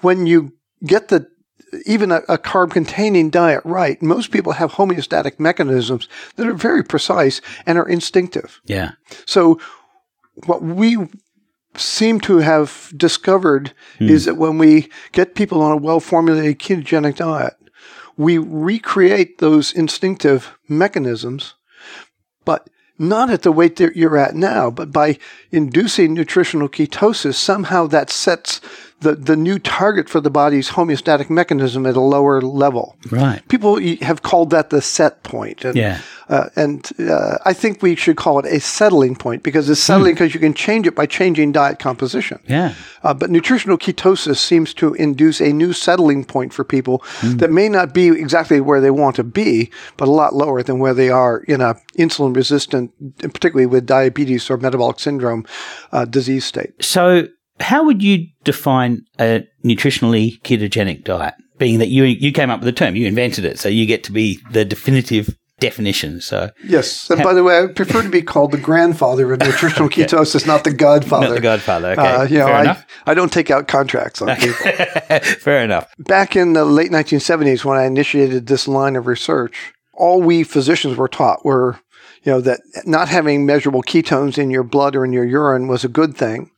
when 0.00 0.26
you 0.26 0.52
get 0.84 1.08
the 1.08 1.26
even 1.84 2.10
a, 2.10 2.20
a 2.28 2.38
carb 2.38 2.70
containing 2.70 3.28
diet 3.30 3.60
right, 3.64 4.00
most 4.02 4.30
people 4.30 4.52
have 4.52 4.72
homeostatic 4.72 5.38
mechanisms 5.38 6.08
that 6.36 6.46
are 6.46 6.54
very 6.54 6.82
precise 6.82 7.40
and 7.66 7.76
are 7.78 7.88
instinctive. 7.88 8.60
Yeah. 8.64 8.92
So, 9.26 9.60
what 10.46 10.62
we 10.62 10.96
seem 11.78 12.20
to 12.20 12.38
have 12.38 12.92
discovered 12.96 13.72
hmm. 13.98 14.08
is 14.08 14.24
that 14.24 14.36
when 14.36 14.58
we 14.58 14.88
get 15.12 15.34
people 15.34 15.62
on 15.62 15.72
a 15.72 15.76
well 15.76 16.00
formulated 16.00 16.58
ketogenic 16.58 17.16
diet, 17.16 17.54
we 18.16 18.36
recreate 18.36 19.38
those 19.38 19.72
instinctive 19.72 20.58
mechanisms, 20.68 21.54
but 22.44 22.68
not 22.98 23.30
at 23.30 23.42
the 23.42 23.52
weight 23.52 23.76
that 23.76 23.96
you're 23.96 24.18
at 24.18 24.34
now, 24.34 24.70
but 24.70 24.90
by 24.90 25.18
inducing 25.52 26.14
nutritional 26.14 26.68
ketosis, 26.68 27.34
somehow 27.34 27.86
that 27.86 28.10
sets 28.10 28.60
the, 29.00 29.14
the 29.14 29.36
new 29.36 29.58
target 29.58 30.08
for 30.08 30.20
the 30.20 30.30
body's 30.30 30.70
homeostatic 30.70 31.30
mechanism 31.30 31.86
at 31.86 31.94
a 31.96 32.00
lower 32.00 32.40
level. 32.40 32.96
Right. 33.10 33.46
People 33.48 33.78
have 34.02 34.22
called 34.22 34.50
that 34.50 34.70
the 34.70 34.82
set 34.82 35.22
point. 35.22 35.64
And, 35.64 35.76
Yeah. 35.76 36.00
uh, 36.28 36.48
and 36.56 36.90
uh, 36.98 37.38
I 37.44 37.52
think 37.52 37.80
we 37.80 37.94
should 37.94 38.16
call 38.16 38.40
it 38.40 38.46
a 38.46 38.58
settling 38.58 39.14
point 39.14 39.42
because 39.44 39.70
it's 39.70 39.80
Hmm. 39.86 39.92
settling 39.92 40.14
because 40.14 40.34
you 40.34 40.40
can 40.40 40.52
change 40.52 40.86
it 40.88 40.96
by 40.96 41.06
changing 41.06 41.52
diet 41.52 41.78
composition. 41.78 42.40
Yeah. 42.48 42.74
Uh, 43.04 43.14
but 43.14 43.30
nutritional 43.30 43.78
ketosis 43.78 44.38
seems 44.38 44.74
to 44.74 44.94
induce 44.94 45.40
a 45.40 45.52
new 45.52 45.72
settling 45.72 46.24
point 46.24 46.52
for 46.52 46.64
people 46.64 47.02
Hmm. 47.20 47.36
that 47.36 47.52
may 47.52 47.68
not 47.68 47.94
be 47.94 48.08
exactly 48.08 48.60
where 48.60 48.80
they 48.80 48.90
want 48.90 49.14
to 49.16 49.24
be, 49.24 49.70
but 49.96 50.08
a 50.08 50.10
lot 50.10 50.34
lower 50.34 50.62
than 50.64 50.80
where 50.80 50.94
they 50.94 51.08
are 51.10 51.38
in 51.46 51.60
a 51.60 51.76
insulin 51.96 52.34
resistant, 52.34 52.90
particularly 53.20 53.66
with 53.66 53.86
diabetes 53.86 54.50
or 54.50 54.56
metabolic 54.56 54.98
syndrome 54.98 55.44
uh, 55.92 56.04
disease 56.04 56.44
state. 56.44 56.72
So, 56.80 57.28
how 57.60 57.84
would 57.84 58.02
you 58.02 58.26
define 58.44 59.02
a 59.18 59.46
nutritionally 59.64 60.40
ketogenic 60.42 61.04
diet? 61.04 61.34
Being 61.58 61.78
that 61.80 61.88
you 61.88 62.04
you 62.04 62.32
came 62.32 62.50
up 62.50 62.60
with 62.60 62.66
the 62.66 62.72
term, 62.72 62.94
you 62.94 63.06
invented 63.06 63.44
it, 63.44 63.58
so 63.58 63.68
you 63.68 63.84
get 63.86 64.04
to 64.04 64.12
be 64.12 64.38
the 64.52 64.64
definitive 64.64 65.36
definition. 65.58 66.20
So, 66.20 66.50
Yes. 66.64 67.10
And 67.10 67.20
by 67.22 67.34
the 67.34 67.42
way, 67.42 67.58
I 67.60 67.66
prefer 67.66 68.02
to 68.02 68.08
be 68.08 68.22
called 68.22 68.52
the 68.52 68.58
grandfather 68.58 69.32
of 69.32 69.40
nutritional 69.40 69.88
ketosis, 69.96 70.46
not 70.46 70.62
the 70.62 70.72
godfather. 70.72 71.26
not 71.30 71.34
the 71.34 71.40
Godfather. 71.40 71.92
Okay, 71.92 72.00
Uh, 72.00 72.22
you 72.24 72.38
know, 72.38 72.46
fair 72.46 72.54
I, 72.54 72.60
enough. 72.60 72.86
I 73.06 73.14
don't 73.14 73.32
take 73.32 73.50
out 73.50 73.66
contracts 73.66 74.22
on 74.22 74.36
people. 74.36 74.54
fair 75.40 75.64
enough. 75.64 75.92
Back 75.98 76.36
in 76.36 76.52
the 76.52 76.64
late 76.64 76.92
1970s, 76.92 77.64
when 77.64 77.76
I 77.76 77.86
initiated 77.86 78.46
this 78.46 78.68
line 78.68 78.94
of 78.94 79.08
research, 79.08 79.72
all 79.94 80.22
we 80.22 80.44
physicians 80.44 80.96
were 80.96 81.08
taught 81.08 81.44
were, 81.44 81.80
you 82.28 82.34
know, 82.34 82.42
that 82.42 82.60
not 82.84 83.08
having 83.08 83.46
measurable 83.46 83.82
ketones 83.82 84.36
in 84.36 84.50
your 84.50 84.62
blood 84.62 84.94
or 84.94 85.02
in 85.02 85.14
your 85.14 85.24
urine 85.24 85.66
was 85.66 85.82
a 85.82 85.88
good 85.88 86.14
thing, 86.14 86.50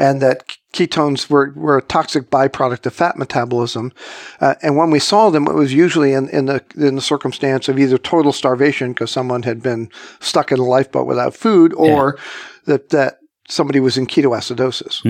and 0.00 0.22
that 0.22 0.56
ketones 0.72 1.28
were, 1.28 1.52
were 1.54 1.76
a 1.76 1.82
toxic 1.82 2.30
byproduct 2.30 2.86
of 2.86 2.94
fat 2.94 3.18
metabolism. 3.18 3.92
Uh, 4.40 4.54
and 4.62 4.78
when 4.78 4.90
we 4.90 4.98
saw 4.98 5.28
them, 5.28 5.46
it 5.46 5.52
was 5.52 5.74
usually 5.74 6.14
in, 6.14 6.30
in 6.30 6.46
the 6.46 6.64
in 6.76 6.94
the 6.94 7.02
circumstance 7.02 7.68
of 7.68 7.78
either 7.78 7.98
total 7.98 8.32
starvation 8.32 8.94
because 8.94 9.10
someone 9.10 9.42
had 9.42 9.62
been 9.62 9.90
stuck 10.20 10.50
in 10.50 10.58
a 10.58 10.64
lifeboat 10.64 11.06
without 11.06 11.34
food, 11.34 11.74
or 11.74 12.16
that 12.64 12.88
that 12.88 13.18
somebody 13.50 13.80
was 13.80 13.98
in 13.98 14.06
ketoacidosis. 14.06 15.04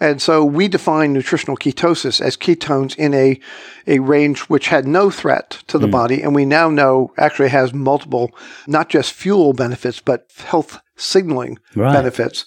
And 0.00 0.20
so 0.20 0.44
we 0.44 0.68
define 0.68 1.12
nutritional 1.12 1.56
ketosis 1.56 2.20
as 2.20 2.36
ketones 2.36 2.94
in 2.96 3.14
a, 3.14 3.40
a 3.86 3.98
range 4.00 4.40
which 4.42 4.68
had 4.68 4.86
no 4.86 5.10
threat 5.10 5.62
to 5.68 5.78
the 5.78 5.88
body. 5.88 6.22
And 6.22 6.34
we 6.34 6.44
now 6.44 6.68
know 6.68 7.12
actually 7.16 7.48
has 7.50 7.72
multiple, 7.72 8.30
not 8.66 8.88
just 8.90 9.12
fuel 9.14 9.52
benefits, 9.54 10.00
but 10.00 10.26
health 10.36 10.80
signaling 10.96 11.58
Right. 11.74 11.92
benefits. 11.92 12.44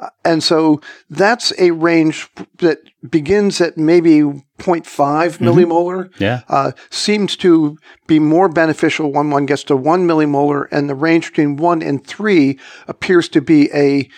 Uh, 0.00 0.08
And 0.24 0.42
so 0.42 0.80
that's 1.08 1.52
a 1.58 1.70
range 1.70 2.28
that 2.58 2.78
begins 3.08 3.60
at 3.60 3.76
maybe 3.78 4.20
0.5 4.58 5.38
millimolar. 5.38 6.10
Yeah. 6.18 6.40
Uh, 6.48 6.72
seems 6.90 7.36
to 7.36 7.76
be 8.06 8.18
more 8.18 8.48
beneficial 8.48 9.12
when 9.12 9.30
one 9.30 9.46
gets 9.46 9.64
to 9.64 9.76
one 9.76 10.06
millimolar, 10.06 10.66
and 10.70 10.88
the 10.88 10.94
range 10.94 11.28
between 11.28 11.56
one 11.56 11.82
and 11.82 12.06
three 12.06 12.58
appears 12.88 13.28
to 13.30 13.40
be 13.40 13.70
a 13.74 14.08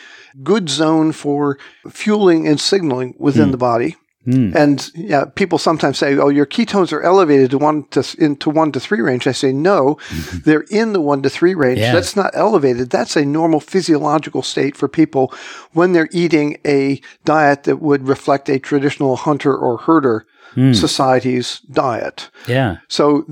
good 0.43 0.69
zone 0.69 1.13
for 1.13 1.59
fueling 1.91 2.47
and 2.49 2.61
signaling 2.61 3.15
within 3.19 3.47
hmm. 3.47 3.51
the 3.53 3.57
body. 3.59 3.97
Hmm. 4.25 4.57
And 4.57 4.91
yeah, 4.95 5.27
people 5.27 5.59
sometimes 5.59 5.99
say, 5.99 6.17
"Oh, 6.17 6.31
your 6.31 6.47
ketones 6.47 6.93
are 6.93 7.03
elevated 7.03 7.51
to 7.51 7.59
one 7.59 7.85
to 7.89 8.03
into 8.19 8.49
one 8.49 8.73
to 8.73 8.81
three 8.81 9.03
range." 9.03 9.27
I 9.27 9.33
say, 9.33 9.53
"No, 9.53 9.99
they're 10.45 10.65
in 10.71 10.95
the 10.95 11.01
one 11.01 11.23
to 11.23 11.29
three 11.31 11.55
range. 11.55 11.79
Yeah. 11.79 11.93
That's 11.93 12.17
not 12.17 12.31
elevated. 12.35 12.89
That's 12.89 13.17
a 13.17 13.27
normal 13.27 13.61
physiological 13.61 14.43
state 14.43 14.77
for 14.77 14.89
people 14.89 15.33
when 15.73 15.93
they're 15.93 16.09
eating 16.11 16.57
a 16.67 17.03
diet 17.27 17.65
that 17.65 17.83
would 17.83 18.09
reflect 18.09 18.49
a 18.49 18.59
traditional 18.59 19.17
hunter 19.17 19.55
or 19.55 19.77
herder 19.77 20.27
hmm. 20.55 20.73
society's 20.73 21.61
diet." 21.71 22.31
Yeah. 22.49 22.79
So 22.89 23.27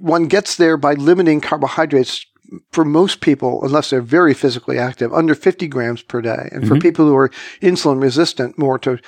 one 0.00 0.28
gets 0.28 0.56
there 0.56 0.76
by 0.76 0.94
limiting 0.94 1.40
carbohydrates 1.40 2.24
for 2.70 2.84
most 2.84 3.20
people, 3.20 3.62
unless 3.64 3.90
they're 3.90 4.00
very 4.02 4.34
physically 4.34 4.78
active, 4.78 5.12
under 5.12 5.34
50 5.34 5.66
grams 5.68 6.02
per 6.02 6.20
day. 6.20 6.48
And 6.52 6.66
for 6.66 6.78
people 6.78 7.06
who 7.06 7.16
are 7.16 7.30
insulin 7.60 8.00
resistant, 8.02 8.58
more 8.58 8.78
to 8.80 8.98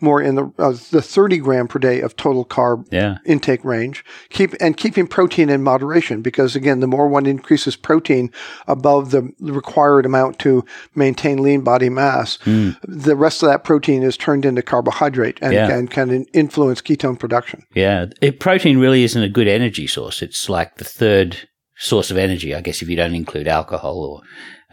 more 0.00 0.20
in 0.20 0.34
the 0.34 0.52
uh, 0.58 0.72
the 0.90 1.00
30 1.00 1.38
gram 1.38 1.68
per 1.68 1.78
day 1.78 2.00
of 2.00 2.16
total 2.16 2.44
carb 2.44 2.86
Yeah. 2.90 3.18
intake 3.24 3.64
range. 3.64 4.04
Keep 4.30 4.54
and 4.60 4.76
keeping 4.76 5.06
protein 5.06 5.48
in 5.48 5.62
moderation 5.62 6.22
because 6.22 6.56
again, 6.56 6.80
the 6.80 6.88
more 6.88 7.06
one 7.08 7.24
increases 7.24 7.76
protein 7.76 8.30
above 8.66 9.12
the 9.12 9.30
required 9.40 10.04
amount 10.04 10.40
to 10.40 10.64
maintain 10.96 11.40
lean 11.40 11.60
body 11.60 11.88
mass, 11.88 12.38
the 12.82 13.14
rest 13.16 13.44
of 13.44 13.48
that 13.48 13.62
protein 13.62 14.02
is 14.02 14.16
turned 14.16 14.44
into 14.44 14.60
carbohydrate 14.62 15.38
and, 15.40 15.52
Yeah. 15.52 15.70
and 15.70 15.88
can 15.88 16.24
influence 16.32 16.82
ketone 16.82 17.16
production. 17.18 17.64
Yeah. 17.74 18.06
It, 18.20 18.40
protein 18.40 18.78
really 18.78 19.04
isn't 19.04 19.22
a 19.22 19.28
good 19.28 19.46
energy 19.46 19.86
source. 19.86 20.20
It's 20.20 20.48
like 20.48 20.76
the 20.78 20.84
third 20.84 21.48
source 21.82 22.10
of 22.10 22.16
energy. 22.16 22.54
I 22.54 22.60
guess 22.60 22.82
if 22.82 22.88
you 22.88 22.96
don't 22.96 23.14
include 23.14 23.48
alcohol 23.48 24.04
or 24.04 24.20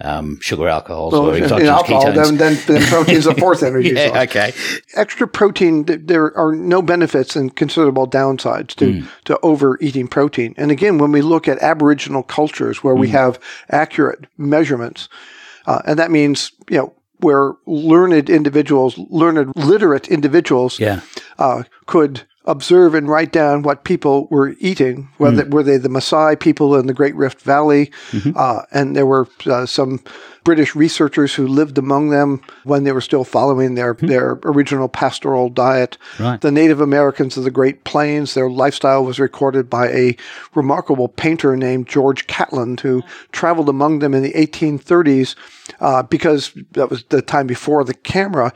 um, 0.01 0.39
sugar 0.39 0.67
alcohols 0.69 1.11
Well, 1.11 1.29
or 1.31 1.35
exogenous 1.35 1.67
alcohol, 1.69 2.03
ketones. 2.05 2.15
then, 2.15 2.37
then, 2.37 2.57
then 2.67 2.81
protein's 2.89 3.25
a 3.25 3.35
fourth 3.35 3.63
energy 3.69 3.93
source. 3.95 4.17
okay. 4.29 4.53
extra 4.95 5.27
protein, 5.27 5.83
th- 5.83 5.99
there 6.03 6.35
are 6.37 6.55
no 6.55 6.81
benefits 6.81 7.35
and 7.35 7.53
considerable 7.53 8.07
downsides 8.07 8.73
to, 8.75 9.03
to 9.25 9.37
overeating 9.43 10.07
protein. 10.07 10.53
And 10.57 10.71
again, 10.71 10.99
when 10.99 11.11
we 11.11 11.21
look 11.21 11.49
at 11.49 11.57
Aboriginal 11.59 12.23
cultures 12.23 12.81
where 12.81 12.95
we 12.95 13.09
have 13.09 13.39
accurate 13.71 14.25
measurements, 14.37 15.09
uh, 15.65 15.81
and 15.85 15.99
that 15.99 16.11
means, 16.11 16.53
you 16.69 16.77
know, 16.77 16.93
where 17.17 17.55
learned 17.65 18.29
individuals, 18.29 18.97
learned, 19.09 19.51
literate 19.57 20.07
individuals 20.07 20.79
Yeah. 20.79 21.01
uh, 21.37 21.63
could 21.87 22.23
observe 22.45 22.95
and 22.95 23.07
write 23.07 23.31
down 23.31 23.63
what 23.63 23.83
people 23.83 24.27
were 24.27 24.55
eating, 24.59 25.09
whether 25.17 25.45
were 25.45 25.63
they 25.63 25.77
the 25.77 25.89
Maasai 25.89 26.39
people 26.39 26.75
in 26.75 26.87
the 26.87 26.93
Great 26.93 27.15
Rift 27.15 27.41
Valley, 27.41 27.91
uh, 28.35 28.61
and 28.71 28.95
there 28.95 29.05
were 29.05 29.27
uh, 29.45 29.65
some 29.65 30.01
British 30.43 30.75
researchers 30.75 31.35
who 31.35 31.45
lived 31.45 31.77
among 31.77 32.09
them 32.09 32.41
when 32.63 32.83
they 32.83 32.91
were 32.91 33.01
still 33.01 33.23
following 33.23 33.75
their 33.75 33.93
their 33.93 34.39
original 34.43 34.87
pastoral 34.87 35.49
diet. 35.49 35.97
Right. 36.19 36.39
The 36.39 36.51
Native 36.51 36.81
Americans 36.81 37.37
of 37.37 37.43
the 37.43 37.51
Great 37.51 37.83
Plains, 37.83 38.33
their 38.33 38.49
lifestyle 38.49 39.03
was 39.03 39.19
recorded 39.19 39.69
by 39.69 39.89
a 39.89 40.15
remarkable 40.55 41.07
painter 41.07 41.55
named 41.55 41.87
George 41.87 42.25
Catlin, 42.27 42.77
who 42.77 43.03
traveled 43.31 43.69
among 43.69 43.99
them 43.99 44.13
in 44.13 44.23
the 44.23 44.33
1830s. 44.33 45.35
Uh, 45.79 46.01
because 46.01 46.51
that 46.71 46.89
was 46.89 47.03
the 47.09 47.21
time 47.21 47.45
before 47.45 47.83
the 47.83 47.93
camera, 47.93 48.51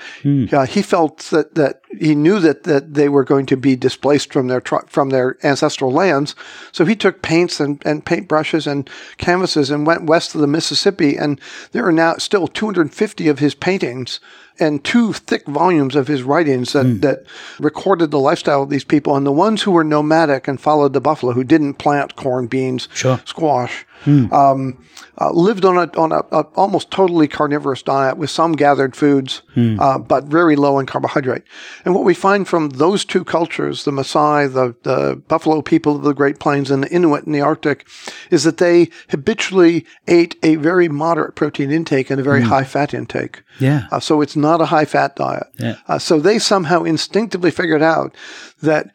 uh, 0.52 0.66
he 0.66 0.82
felt 0.82 1.20
that, 1.30 1.54
that 1.54 1.83
he 2.04 2.16
knew 2.16 2.40
that, 2.40 2.64
that 2.64 2.96
they 2.96 3.08
were 3.08 3.24
going 3.24 3.46
to 3.46 3.56
be 3.56 3.78
displaced 3.78 4.34
from 4.34 4.48
their 4.48 4.62
from 4.88 5.10
their 5.10 5.38
ancestral 5.44 5.92
lands. 5.92 6.36
So 6.74 6.84
he 6.84 6.96
took 6.96 7.22
paints 7.22 7.62
and, 7.62 7.82
and 7.86 8.06
paintbrushes 8.06 8.68
and 8.68 8.90
canvases 9.18 9.72
and 9.72 9.88
went 9.88 10.04
west 10.04 10.36
of 10.36 10.42
the 10.42 10.48
Mississippi. 10.48 11.16
And 11.16 11.40
there 11.72 11.86
are 11.86 11.94
now 11.94 12.16
still 12.16 12.48
250 12.48 13.28
of 13.30 13.40
his 13.40 13.56
paintings 13.56 14.20
and 14.60 14.84
two 14.84 15.14
thick 15.14 15.48
volumes 15.48 15.96
of 15.96 16.08
his 16.08 16.24
writings 16.24 16.74
that, 16.74 16.86
hmm. 16.86 17.00
that 17.00 17.24
recorded 17.58 18.12
the 18.12 18.20
lifestyle 18.20 18.64
of 18.64 18.70
these 18.70 18.84
people. 18.84 19.16
And 19.16 19.26
the 19.26 19.32
ones 19.32 19.64
who 19.64 19.72
were 19.72 19.84
nomadic 19.84 20.48
and 20.48 20.60
followed 20.60 20.94
the 20.94 21.02
buffalo, 21.02 21.32
who 21.32 21.44
didn't 21.44 21.76
plant 21.76 22.16
corn, 22.16 22.48
beans, 22.48 22.90
Sure. 22.94 23.20
squash, 23.26 23.86
um, 24.06 24.84
uh, 25.20 25.32
lived 25.32 25.64
on 25.64 25.78
a 25.78 25.90
on 25.98 26.12
a, 26.12 26.24
a 26.32 26.42
almost 26.56 26.92
totally 26.92 27.28
carnivorous 27.28 27.82
diet 27.82 28.18
with 28.18 28.30
some 28.30 28.54
gathered 28.54 28.96
foods, 28.96 29.44
uh, 29.56 29.98
but 29.98 30.26
very 30.26 30.56
low 30.56 30.80
in 30.80 30.86
carbohydrate. 30.86 31.44
And 31.86 31.96
what 31.96 32.04
we 32.04 32.14
find 32.14 32.48
from 32.48 32.70
those 32.70 33.06
two 33.06 33.24
cultures, 33.24 33.86
the 33.86 33.92
Maasai, 33.92 34.52
the, 34.54 34.76
the 34.84 35.16
Buffalo 35.28 35.62
people 35.62 35.96
of 35.96 36.04
the 36.04 36.14
Great 36.14 36.40
Plains, 36.40 36.72
and 36.72 36.84
the 36.84 36.92
Inuit 36.92 37.26
in 37.26 37.32
the 37.32 37.42
Arctic, 37.42 37.88
is 38.30 38.44
that 38.44 38.58
they 38.58 38.90
habitually 39.10 39.86
ate 40.08 40.36
a 40.44 40.56
very 40.56 40.90
moderate 40.90 41.36
protein 41.36 41.72
intake 41.72 42.10
and 42.10 42.20
a 42.20 42.24
very 42.24 42.42
high 42.42 42.64
fat 42.64 42.94
intake. 42.94 43.44
Yeah. 43.60 43.88
Uh, 43.92 44.00
so 44.00 44.22
it's 44.22 44.36
not 44.36 44.62
a 44.62 44.66
high 44.66 44.86
fat 44.86 45.16
diet. 45.16 45.48
Yeah. 45.60 45.78
Uh, 45.88 46.00
so 46.00 46.20
they 46.20 46.40
somehow 46.40 46.84
instinctively 46.84 47.52
figured 47.52 47.82
out 47.82 48.16
that 48.62 48.88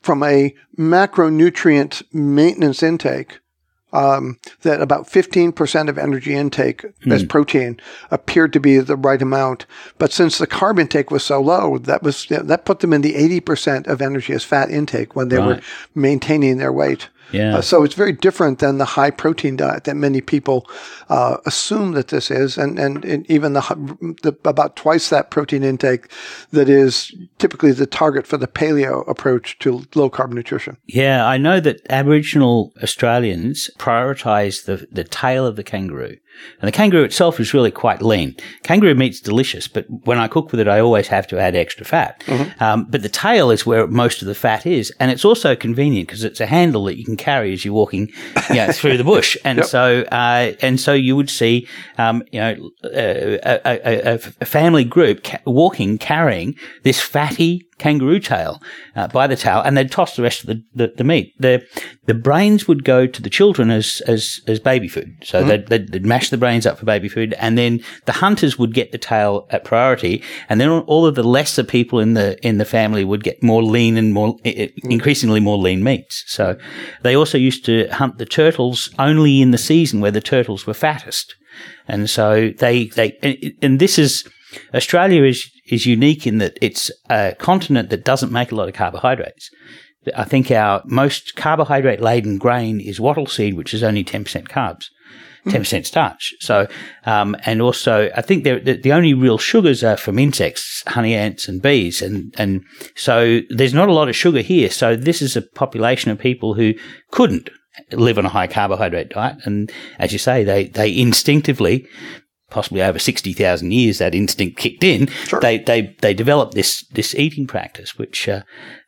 from 0.00 0.22
a 0.22 0.54
macronutrient 0.78 2.02
maintenance 2.12 2.82
intake, 2.82 3.40
um, 3.92 4.38
that 4.62 4.80
about 4.80 5.06
15% 5.06 5.88
of 5.88 5.98
energy 5.98 6.34
intake 6.34 6.84
as 7.10 7.24
protein 7.24 7.80
appeared 8.10 8.52
to 8.52 8.60
be 8.60 8.78
the 8.78 8.96
right 8.96 9.20
amount. 9.20 9.66
But 9.98 10.12
since 10.12 10.38
the 10.38 10.46
carb 10.46 10.78
intake 10.78 11.10
was 11.10 11.24
so 11.24 11.40
low, 11.40 11.78
that 11.78 12.02
was 12.02 12.26
that 12.26 12.64
put 12.64 12.80
them 12.80 12.92
in 12.92 13.00
the 13.02 13.14
80% 13.40 13.86
of 13.86 14.00
energy 14.00 14.32
as 14.32 14.44
fat 14.44 14.70
intake 14.70 15.16
when 15.16 15.28
they 15.28 15.38
were 15.38 15.60
maintaining 15.94 16.58
their 16.58 16.72
weight. 16.72 17.08
Yeah. 17.32 17.56
Uh, 17.56 17.60
so 17.62 17.82
it's 17.82 17.94
very 17.94 18.12
different 18.12 18.58
than 18.58 18.78
the 18.78 18.84
high 18.84 19.10
protein 19.10 19.56
diet 19.56 19.84
that 19.84 19.96
many 19.96 20.20
people 20.20 20.68
uh, 21.08 21.38
assume 21.46 21.92
that 21.92 22.08
this 22.08 22.30
is, 22.30 22.58
and, 22.58 22.78
and, 22.78 23.04
and 23.04 23.30
even 23.30 23.52
the, 23.52 23.60
the 24.22 24.36
about 24.48 24.76
twice 24.76 25.10
that 25.10 25.30
protein 25.30 25.62
intake 25.62 26.10
that 26.50 26.68
is 26.68 27.14
typically 27.38 27.72
the 27.72 27.86
target 27.86 28.26
for 28.26 28.36
the 28.36 28.48
paleo 28.48 29.08
approach 29.08 29.58
to 29.60 29.84
low 29.94 30.10
carb 30.10 30.32
nutrition. 30.32 30.76
Yeah, 30.86 31.26
I 31.26 31.36
know 31.36 31.60
that 31.60 31.80
Aboriginal 31.88 32.72
Australians 32.82 33.70
prioritise 33.78 34.64
the, 34.64 34.86
the 34.90 35.04
tail 35.04 35.46
of 35.46 35.56
the 35.56 35.64
kangaroo. 35.64 36.16
And 36.60 36.68
the 36.68 36.72
kangaroo 36.72 37.04
itself 37.04 37.40
is 37.40 37.54
really 37.54 37.70
quite 37.70 38.02
lean. 38.02 38.36
Kangaroo 38.62 38.94
meat's 38.94 39.20
delicious, 39.20 39.68
but 39.68 39.86
when 40.04 40.18
I 40.18 40.28
cook 40.28 40.50
with 40.50 40.60
it, 40.60 40.68
I 40.68 40.80
always 40.80 41.08
have 41.08 41.26
to 41.28 41.38
add 41.38 41.54
extra 41.56 41.84
fat. 41.86 42.22
Um, 42.60 42.86
but 42.88 43.02
the 43.02 43.08
tail 43.08 43.50
is 43.50 43.64
where 43.64 43.86
most 43.86 44.22
of 44.22 44.28
the 44.28 44.34
fat 44.34 44.66
is. 44.66 44.92
And 45.00 45.10
it's 45.10 45.24
also 45.24 45.56
convenient 45.56 46.08
because 46.08 46.24
it's 46.24 46.40
a 46.40 46.46
handle 46.46 46.84
that 46.84 46.98
you 46.98 47.04
can 47.04 47.16
carry 47.16 47.52
as 47.52 47.64
you're 47.64 47.74
walking 47.74 48.10
you 48.50 48.56
know, 48.56 48.72
through 48.72 48.96
the 48.96 49.04
bush. 49.04 49.36
And 49.50 49.64
so, 49.64 50.02
uh, 50.12 50.52
and 50.60 50.78
so 50.78 50.92
you 50.92 51.16
would 51.16 51.30
see, 51.30 51.66
um, 51.98 52.22
you 52.30 52.40
know, 52.40 52.70
a, 52.84 53.38
a, 53.42 54.14
a, 54.14 54.20
a 54.40 54.44
family 54.44 54.84
group 54.84 55.24
ca- 55.24 55.40
walking, 55.46 55.98
carrying 55.98 56.54
this 56.82 57.00
fatty 57.00 57.66
kangaroo 57.80 58.20
tail 58.20 58.62
uh, 58.94 59.08
by 59.08 59.26
the 59.26 59.36
tail, 59.36 59.60
and 59.64 59.76
they'd 59.76 59.90
toss 59.90 60.14
the 60.16 60.22
rest 60.22 60.42
of 60.42 60.46
the, 60.48 60.62
the, 60.74 60.92
the 60.98 61.04
meat. 61.04 61.34
The 61.40 61.66
the 62.06 62.14
brains 62.14 62.68
would 62.68 62.84
go 62.84 63.06
to 63.06 63.20
the 63.22 63.30
children 63.30 63.70
as 63.70 64.00
as, 64.06 64.40
as 64.46 64.60
baby 64.60 64.88
food. 64.88 65.08
So 65.24 65.42
they'd, 65.48 65.66
they'd, 65.68 65.92
they'd 65.92 66.06
mash 66.06 66.30
the 66.30 66.36
brains 66.36 66.66
up 66.66 66.78
for 66.78 66.84
baby 66.86 67.08
food, 67.08 67.34
and 67.38 67.56
then 67.58 67.80
the 68.04 68.12
hunters 68.12 68.58
would 68.58 68.74
get 68.74 68.92
the 68.92 68.98
tail 68.98 69.46
at 69.50 69.64
priority, 69.64 70.22
and 70.48 70.60
then 70.60 70.68
all 70.70 71.06
of 71.06 71.14
the 71.14 71.22
lesser 71.36 71.64
people 71.64 71.98
in 71.98 72.14
the 72.14 72.38
in 72.46 72.58
the 72.58 72.64
family 72.64 73.04
would 73.04 73.24
get 73.24 73.42
more 73.42 73.62
lean 73.62 73.96
and 73.96 74.12
more 74.12 74.36
i- 74.44 74.70
increasingly 74.84 75.40
more 75.40 75.58
lean 75.58 75.82
meats. 75.82 76.24
So 76.26 76.56
they 77.02 77.16
also 77.16 77.38
used 77.38 77.64
to 77.66 77.88
hunt 77.88 78.18
the 78.18 78.26
turtles 78.26 78.90
only 78.98 79.40
in 79.40 79.50
the 79.50 79.58
season 79.58 80.00
where 80.00 80.12
the 80.12 80.20
turtles 80.20 80.66
were 80.66 80.74
fattest. 80.74 81.34
And 81.88 82.08
so 82.08 82.50
they, 82.58 82.86
they, 82.88 83.18
and- 83.22 83.52
and 83.62 83.78
this 83.80 83.98
is, 83.98 84.24
Australia 84.74 85.24
is, 85.24 85.50
is 85.66 85.86
unique 85.86 86.26
in 86.26 86.38
that 86.38 86.58
it's 86.60 86.90
a 87.08 87.34
continent 87.38 87.90
that 87.90 88.04
doesn't 88.04 88.32
make 88.32 88.52
a 88.52 88.54
lot 88.54 88.68
of 88.68 88.74
carbohydrates. 88.74 89.50
I 90.16 90.24
think 90.24 90.50
our 90.50 90.82
most 90.86 91.36
carbohydrate 91.36 92.00
laden 92.00 92.38
grain 92.38 92.80
is 92.80 93.00
wattle 93.00 93.26
seed, 93.26 93.54
which 93.54 93.74
is 93.74 93.82
only 93.82 94.02
10% 94.02 94.48
carbs. 94.48 94.86
10% 95.46 95.86
starch. 95.86 96.34
So, 96.40 96.68
um, 97.04 97.34
and 97.44 97.62
also, 97.62 98.10
I 98.14 98.20
think 98.20 98.44
the, 98.44 98.58
the 98.58 98.92
only 98.92 99.14
real 99.14 99.38
sugars 99.38 99.82
are 99.82 99.96
from 99.96 100.18
insects, 100.18 100.82
honey 100.86 101.14
ants 101.14 101.48
and 101.48 101.62
bees. 101.62 102.02
And, 102.02 102.34
and 102.36 102.62
so 102.94 103.40
there's 103.48 103.74
not 103.74 103.88
a 103.88 103.94
lot 103.94 104.08
of 104.08 104.16
sugar 104.16 104.40
here. 104.40 104.70
So 104.70 104.96
this 104.96 105.22
is 105.22 105.36
a 105.36 105.42
population 105.42 106.10
of 106.10 106.18
people 106.18 106.54
who 106.54 106.74
couldn't 107.10 107.48
live 107.92 108.18
on 108.18 108.26
a 108.26 108.30
high 108.30 108.46
carbohydrate 108.46 109.10
diet. 109.10 109.38
And 109.44 109.72
as 109.98 110.12
you 110.12 110.18
say, 110.18 110.44
they, 110.44 110.66
they 110.66 110.96
instinctively, 110.96 111.88
possibly 112.50 112.82
over 112.82 112.98
60,000 112.98 113.70
years, 113.70 113.98
that 113.98 114.14
instinct 114.14 114.58
kicked 114.58 114.84
in. 114.84 115.08
They, 115.40 115.58
they, 115.58 115.96
they 116.00 116.12
developed 116.14 116.54
this, 116.54 116.84
this 116.92 117.14
eating 117.14 117.46
practice, 117.46 117.96
which, 117.96 118.28
uh, 118.28 118.42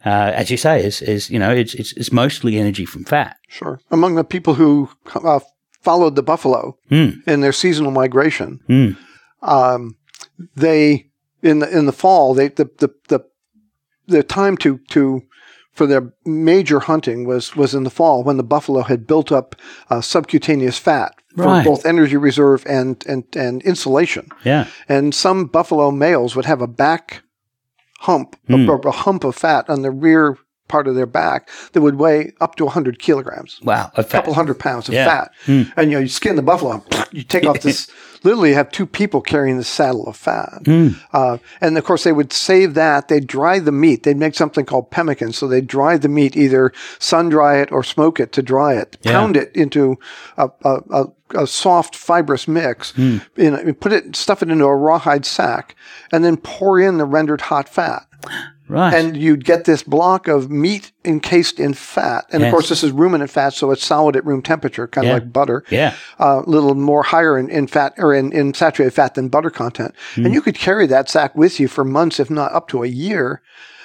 uh, 0.05 0.33
as 0.35 0.51
you 0.51 0.57
say, 0.57 0.85
is, 0.85 1.01
is, 1.01 1.31
you 1.31 1.39
know, 1.39 1.51
it's, 1.53 1.75
it's, 1.75 1.93
it's 1.95 2.13
mostly 2.13 2.59
energy 2.59 2.85
from 2.85 3.05
fat. 3.05 3.37
Sure. 3.49 3.81
Among 3.91 4.15
the 4.17 4.25
people 4.25 4.55
who 4.55 4.91
uh, 5.15 5.41
followed 5.81 6.17
the 6.17 6.23
buffalo 6.23 6.77
Mm. 6.91 7.27
in 7.27 7.41
their 7.41 7.53
seasonal 7.53 7.91
migration, 7.93 8.61
Mm. 8.69 8.97
um, 9.43 9.97
they 10.57 11.07
in 11.43 11.59
the 11.61 11.77
in 11.77 11.87
the 11.87 11.93
fall 11.93 12.35
they 12.35 12.49
the 12.49 12.69
the 12.79 12.89
the, 13.09 13.21
the 14.07 14.23
time 14.23 14.57
to 14.59 14.79
to 14.91 15.23
for 15.73 15.87
their 15.87 16.13
major 16.25 16.81
hunting 16.81 17.27
was 17.27 17.57
was 17.57 17.75
in 17.75 17.85
the 17.85 17.91
fall 17.91 18.23
when 18.23 18.37
the 18.37 18.43
buffalo 18.43 18.83
had 18.83 19.07
built 19.07 19.33
up 19.33 19.57
uh, 19.91 20.01
subcutaneous 20.01 20.79
fat 20.79 21.15
for 21.37 21.45
Right. 21.45 21.65
both 21.65 21.87
energy 21.87 22.17
reserve 22.17 22.65
and 22.69 23.03
and 23.09 23.25
and 23.35 23.63
insulation. 23.63 24.29
Yeah. 24.45 24.67
And 24.89 25.15
some 25.15 25.47
buffalo 25.47 25.91
males 25.91 26.37
would 26.37 26.45
have 26.47 26.61
a 26.61 26.67
back 26.67 27.23
hump, 28.01 28.37
a- 28.49 28.53
Hmm. 28.57 28.69
a, 28.69 28.77
a 28.89 28.91
hump 28.91 29.25
of 29.25 29.35
fat 29.37 29.69
on 29.71 29.83
the 29.83 29.91
rear 29.91 30.37
part 30.69 30.89
of 30.89 30.95
their 30.95 31.07
back 31.07 31.49
that 31.73 31.83
would 31.83 31.97
weigh 31.97 32.33
up 32.41 32.57
to 32.57 32.65
100 32.65 32.99
kilograms 32.99 33.61
Wow. 33.63 33.91
A 33.97 34.05
couple 34.05 34.33
hundred 34.35 34.59
pounds 34.59 34.89
of 34.89 34.95
Yeah. 34.95 35.05
fat. 35.07 35.31
And 35.77 35.91
you 35.91 35.97
know, 35.97 35.99
you 36.01 36.09
skin 36.09 36.37
the 36.37 36.43
buffalo, 36.43 36.83
you 37.13 37.23
take 37.23 37.47
off 37.47 37.61
this. 37.61 37.89
literally, 38.25 38.53
have 38.55 38.71
two 38.71 38.87
people 38.87 39.21
carrying 39.21 39.57
the 39.59 39.65
saddle 39.65 40.07
of 40.07 40.17
fat. 40.17 40.63
Uh, 41.13 41.39
and 41.61 41.77
of 41.79 41.85
course, 41.85 42.05
they 42.05 42.13
would 42.13 42.33
save 42.33 42.75
that. 42.75 43.09
They'd 43.09 43.27
dry 43.27 43.59
the 43.59 43.73
meat. 43.73 44.03
They'd 44.03 44.17
make 44.17 44.35
something 44.35 44.65
called 44.65 44.91
pemmican. 44.91 45.33
So 45.33 45.47
they'd 45.49 45.67
dry 45.67 45.97
the 45.97 46.09
meat, 46.09 46.37
either 46.37 46.73
sun 46.99 47.29
dry 47.29 47.59
it 47.61 47.73
or 47.73 47.83
smoke 47.83 48.21
it 48.21 48.33
to 48.33 48.43
dry 48.43 48.75
it, 48.75 48.97
Yeah. 49.03 49.13
pound 49.13 49.37
it 49.37 49.55
into 49.55 49.99
a, 50.37 50.51
a, 50.65 50.81
a, 50.91 51.05
a 51.43 51.47
soft 51.47 51.97
fibrous 51.97 52.47
mix, 52.47 52.91
Hmm. 52.93 53.19
in 53.37 53.55
a- 53.55 53.75
put 53.75 53.93
it, 53.93 54.15
stuff 54.17 54.43
it 54.43 54.51
into 54.51 54.65
a 54.65 54.77
rawhide 54.77 55.25
sack, 55.25 55.75
and 56.13 56.25
then 56.25 56.37
pour 56.37 56.79
in 56.81 56.99
the 56.99 57.05
rendered 57.07 57.43
hot 57.43 57.69
fat 57.69 58.07
Right. 58.73 58.95
and 58.95 59.17
you'd 59.17 59.45
get 59.45 59.65
this 59.65 59.83
block 59.83 60.29
of 60.29 60.51
meat 60.51 60.93
encased 61.05 61.61
in 61.61 61.75
fat. 61.75 62.25
And 62.33 62.41
Yes. 62.41 62.49
of 62.49 62.53
course, 62.53 62.69
this 62.69 62.83
is 62.83 62.91
ruminant 62.91 63.31
fat, 63.31 63.53
so 63.53 63.71
it's 63.71 63.85
solid 63.85 64.17
at 64.17 64.25
room 64.25 64.41
temperature, 64.43 64.87
kind 64.89 65.07
of 65.09 65.13
like 65.15 65.33
butter. 65.33 65.63
yeah. 65.71 65.95
A 66.19 66.41
little 66.47 66.75
more 66.75 67.03
higher 67.03 67.37
in, 67.39 67.51
in 67.51 67.67
fat 67.67 67.95
or 67.99 68.15
in, 68.15 68.33
in 68.33 68.55
saturated 68.55 68.93
fat 68.93 69.15
than 69.15 69.29
butter 69.29 69.51
content. 69.51 69.95
Hmm. 70.15 70.25
And 70.27 70.35
you 70.35 70.41
could 70.41 70.55
carry 70.55 70.87
that 70.87 71.09
sack 71.11 71.35
with 71.37 71.61
you 71.61 71.69
for 71.69 71.85
months, 71.85 72.19
if 72.19 72.31
not 72.31 72.53
up 72.53 72.69
to 72.69 72.83
a 72.83 72.87
year. 72.87 73.43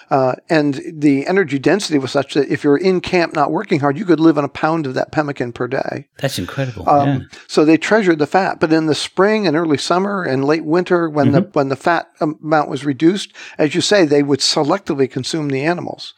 Uh, 0.09 0.35
and 0.49 0.81
the 0.93 1.27
energy 1.27 1.59
density 1.59 1.99
was 1.99 2.11
such 2.11 2.33
that 2.33 2.49
if 2.49 2.63
you're 2.63 2.77
in 2.77 3.01
camp 3.01 3.33
not 3.33 3.51
working 3.51 3.79
hard, 3.81 3.97
you 3.97 4.05
could 4.05 4.19
live 4.19 4.37
on 4.37 4.43
a 4.45 4.49
pound 4.49 4.85
of 4.85 4.93
that 4.93 5.11
pemmican 5.11 5.51
per 5.51 5.67
day. 5.67 6.07
That's 6.19 6.39
incredible. 6.39 6.89
Um, 6.89 7.07
yeah. 7.07 7.19
So 7.47 7.65
they 7.65 7.77
treasured 7.77 8.19
the 8.19 8.27
fat. 8.27 8.59
But 8.59 8.71
in 8.71 8.85
the 8.85 8.95
spring 8.95 9.45
and 9.45 9.55
early 9.57 9.77
summer 9.77 10.23
and 10.23 10.45
late 10.45 10.63
winter, 10.65 11.09
when 11.09 11.31
the 11.31 11.41
when 11.53 11.69
the 11.69 11.75
fat 11.75 12.09
amount 12.21 12.69
was 12.69 12.85
reduced, 12.85 13.33
as 13.57 13.75
you 13.75 13.81
say, 13.81 14.05
they 14.05 14.23
would 14.23 14.39
selectively 14.39 15.09
consume 15.09 15.49
the 15.49 15.63
animals. 15.63 16.13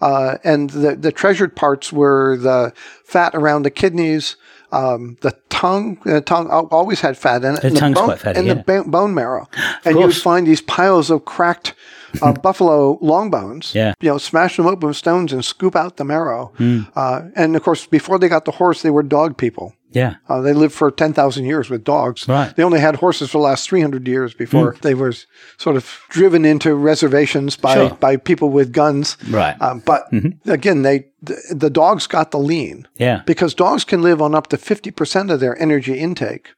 Uh, 0.00 0.38
and 0.42 0.70
the 0.70 0.96
the 0.96 1.12
treasured 1.12 1.54
parts 1.56 1.92
were 1.92 2.36
the 2.38 2.72
fat 3.04 3.34
around 3.34 3.62
the 3.62 3.70
kidneys. 3.70 4.36
Um, 4.72 5.16
the 5.20 5.36
tongue, 5.48 5.98
the 6.04 6.20
tongue 6.20 6.48
always 6.50 7.00
had 7.00 7.16
fat 7.16 7.44
in 7.44 7.54
it. 7.54 7.60
The 7.60 7.68
and 7.68 7.76
tongue's 7.76 7.94
bone, 7.98 8.06
quite 8.06 8.18
fatty, 8.18 8.38
And 8.38 8.48
yeah. 8.48 8.54
the 8.54 8.84
bone 8.86 9.14
marrow. 9.14 9.48
and 9.84 9.96
you 9.96 10.06
would 10.06 10.16
find 10.16 10.46
these 10.46 10.60
piles 10.60 11.08
of 11.10 11.24
cracked 11.24 11.74
uh, 12.22 12.32
buffalo 12.32 12.98
long 13.00 13.30
bones. 13.30 13.72
Yeah. 13.74 13.94
You 14.00 14.10
know, 14.10 14.18
smash 14.18 14.56
them 14.56 14.66
open 14.66 14.88
with 14.88 14.96
stones 14.96 15.32
and 15.32 15.44
scoop 15.44 15.74
out 15.76 15.96
the 15.96 16.04
marrow. 16.04 16.52
Hmm. 16.56 16.82
Uh, 16.94 17.22
and 17.34 17.56
of 17.56 17.62
course, 17.62 17.86
before 17.86 18.18
they 18.18 18.28
got 18.28 18.44
the 18.44 18.52
horse, 18.52 18.82
they 18.82 18.90
were 18.90 19.02
dog 19.02 19.36
people. 19.36 19.74
Yeah. 19.92 20.16
Uh, 20.28 20.42
they 20.42 20.52
lived 20.52 20.74
for 20.74 20.90
10,000 20.90 21.44
years 21.46 21.70
with 21.70 21.82
dogs. 21.82 22.28
Right. 22.28 22.54
They 22.54 22.62
only 22.62 22.80
had 22.80 22.96
horses 22.96 23.30
for 23.30 23.38
the 23.38 23.44
last 23.44 23.66
300 23.70 24.06
years 24.06 24.34
before 24.34 24.76
they 24.82 24.92
were 24.92 25.14
sort 25.56 25.76
of 25.76 26.00
driven 26.10 26.44
into 26.44 26.74
reservations 26.74 27.56
by, 27.56 27.74
Sure. 27.74 27.90
by 27.94 28.16
people 28.16 28.50
with 28.50 28.72
guns. 28.72 29.16
Right. 29.30 29.56
Um, 29.62 29.80
but 29.86 30.08
again, 30.46 30.82
they 30.82 31.06
the, 31.22 31.40
the 31.50 31.70
dogs 31.70 32.06
got 32.06 32.30
the 32.30 32.38
lean 32.38 32.86
Yeah. 32.96 33.22
because 33.26 33.54
dogs 33.54 33.84
can 33.84 34.02
live 34.02 34.20
on 34.20 34.34
up 34.34 34.48
to 34.48 34.56
50% 34.58 35.30
of 35.32 35.40
their 35.40 35.58
energy 35.60 35.98
intake 35.98 36.50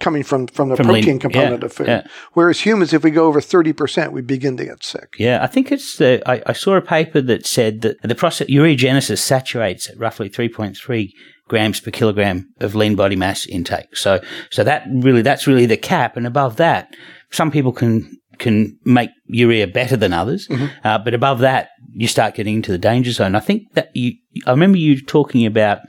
coming 0.00 0.22
from, 0.22 0.46
from 0.48 0.70
the 0.70 0.76
From 0.76 0.88
lean- 0.88 1.02
protein 1.04 1.18
component 1.20 1.60
yeah, 1.60 1.66
of 1.66 1.72
food. 1.72 1.86
yeah. 1.86 2.02
Whereas 2.32 2.60
humans, 2.60 2.92
if 2.92 3.04
we 3.04 3.10
go 3.10 3.26
over 3.26 3.40
30%, 3.40 4.12
we 4.12 4.22
begin 4.22 4.56
to 4.56 4.64
get 4.64 4.82
sick. 4.82 5.14
Yeah, 5.18 5.38
I 5.42 5.46
think 5.46 5.70
it's 5.70 5.96
the. 5.98 6.22
I, 6.28 6.42
I 6.46 6.52
saw 6.52 6.74
a 6.76 6.80
paper 6.80 7.20
that 7.20 7.46
said 7.46 7.82
that 7.82 8.02
the 8.02 8.14
process 8.14 8.48
ureagenesis 8.48 9.18
saturates 9.18 9.88
at 9.88 9.98
roughly 9.98 10.28
3.3 10.28 11.10
grams 11.48 11.80
per 11.80 11.90
kilogram 11.90 12.48
of 12.60 12.74
lean 12.74 12.96
body 12.96 13.16
mass 13.16 13.46
intake. 13.46 13.96
So, 13.96 14.20
so 14.50 14.64
that 14.64 14.84
really, 14.90 15.22
that's 15.22 15.46
really 15.46 15.66
the 15.66 15.76
cap. 15.76 16.16
And 16.16 16.26
above 16.26 16.56
that, 16.56 16.94
some 17.30 17.50
people 17.50 17.72
can 17.72 18.16
can 18.38 18.78
make 18.86 19.10
urea 19.26 19.66
better 19.66 19.98
than 19.98 20.14
others, 20.14 20.48
uh, 20.82 20.96
but 20.96 21.12
above 21.12 21.40
that, 21.40 21.68
you 21.92 22.08
start 22.08 22.34
getting 22.34 22.54
into 22.56 22.72
the 22.72 22.78
danger 22.78 23.12
zone. 23.12 23.34
I 23.34 23.40
think 23.40 23.64
that 23.74 23.90
you. 23.94 24.14
I 24.46 24.52
remember 24.52 24.78
you 24.78 25.04
talking 25.04 25.44
about 25.44 25.80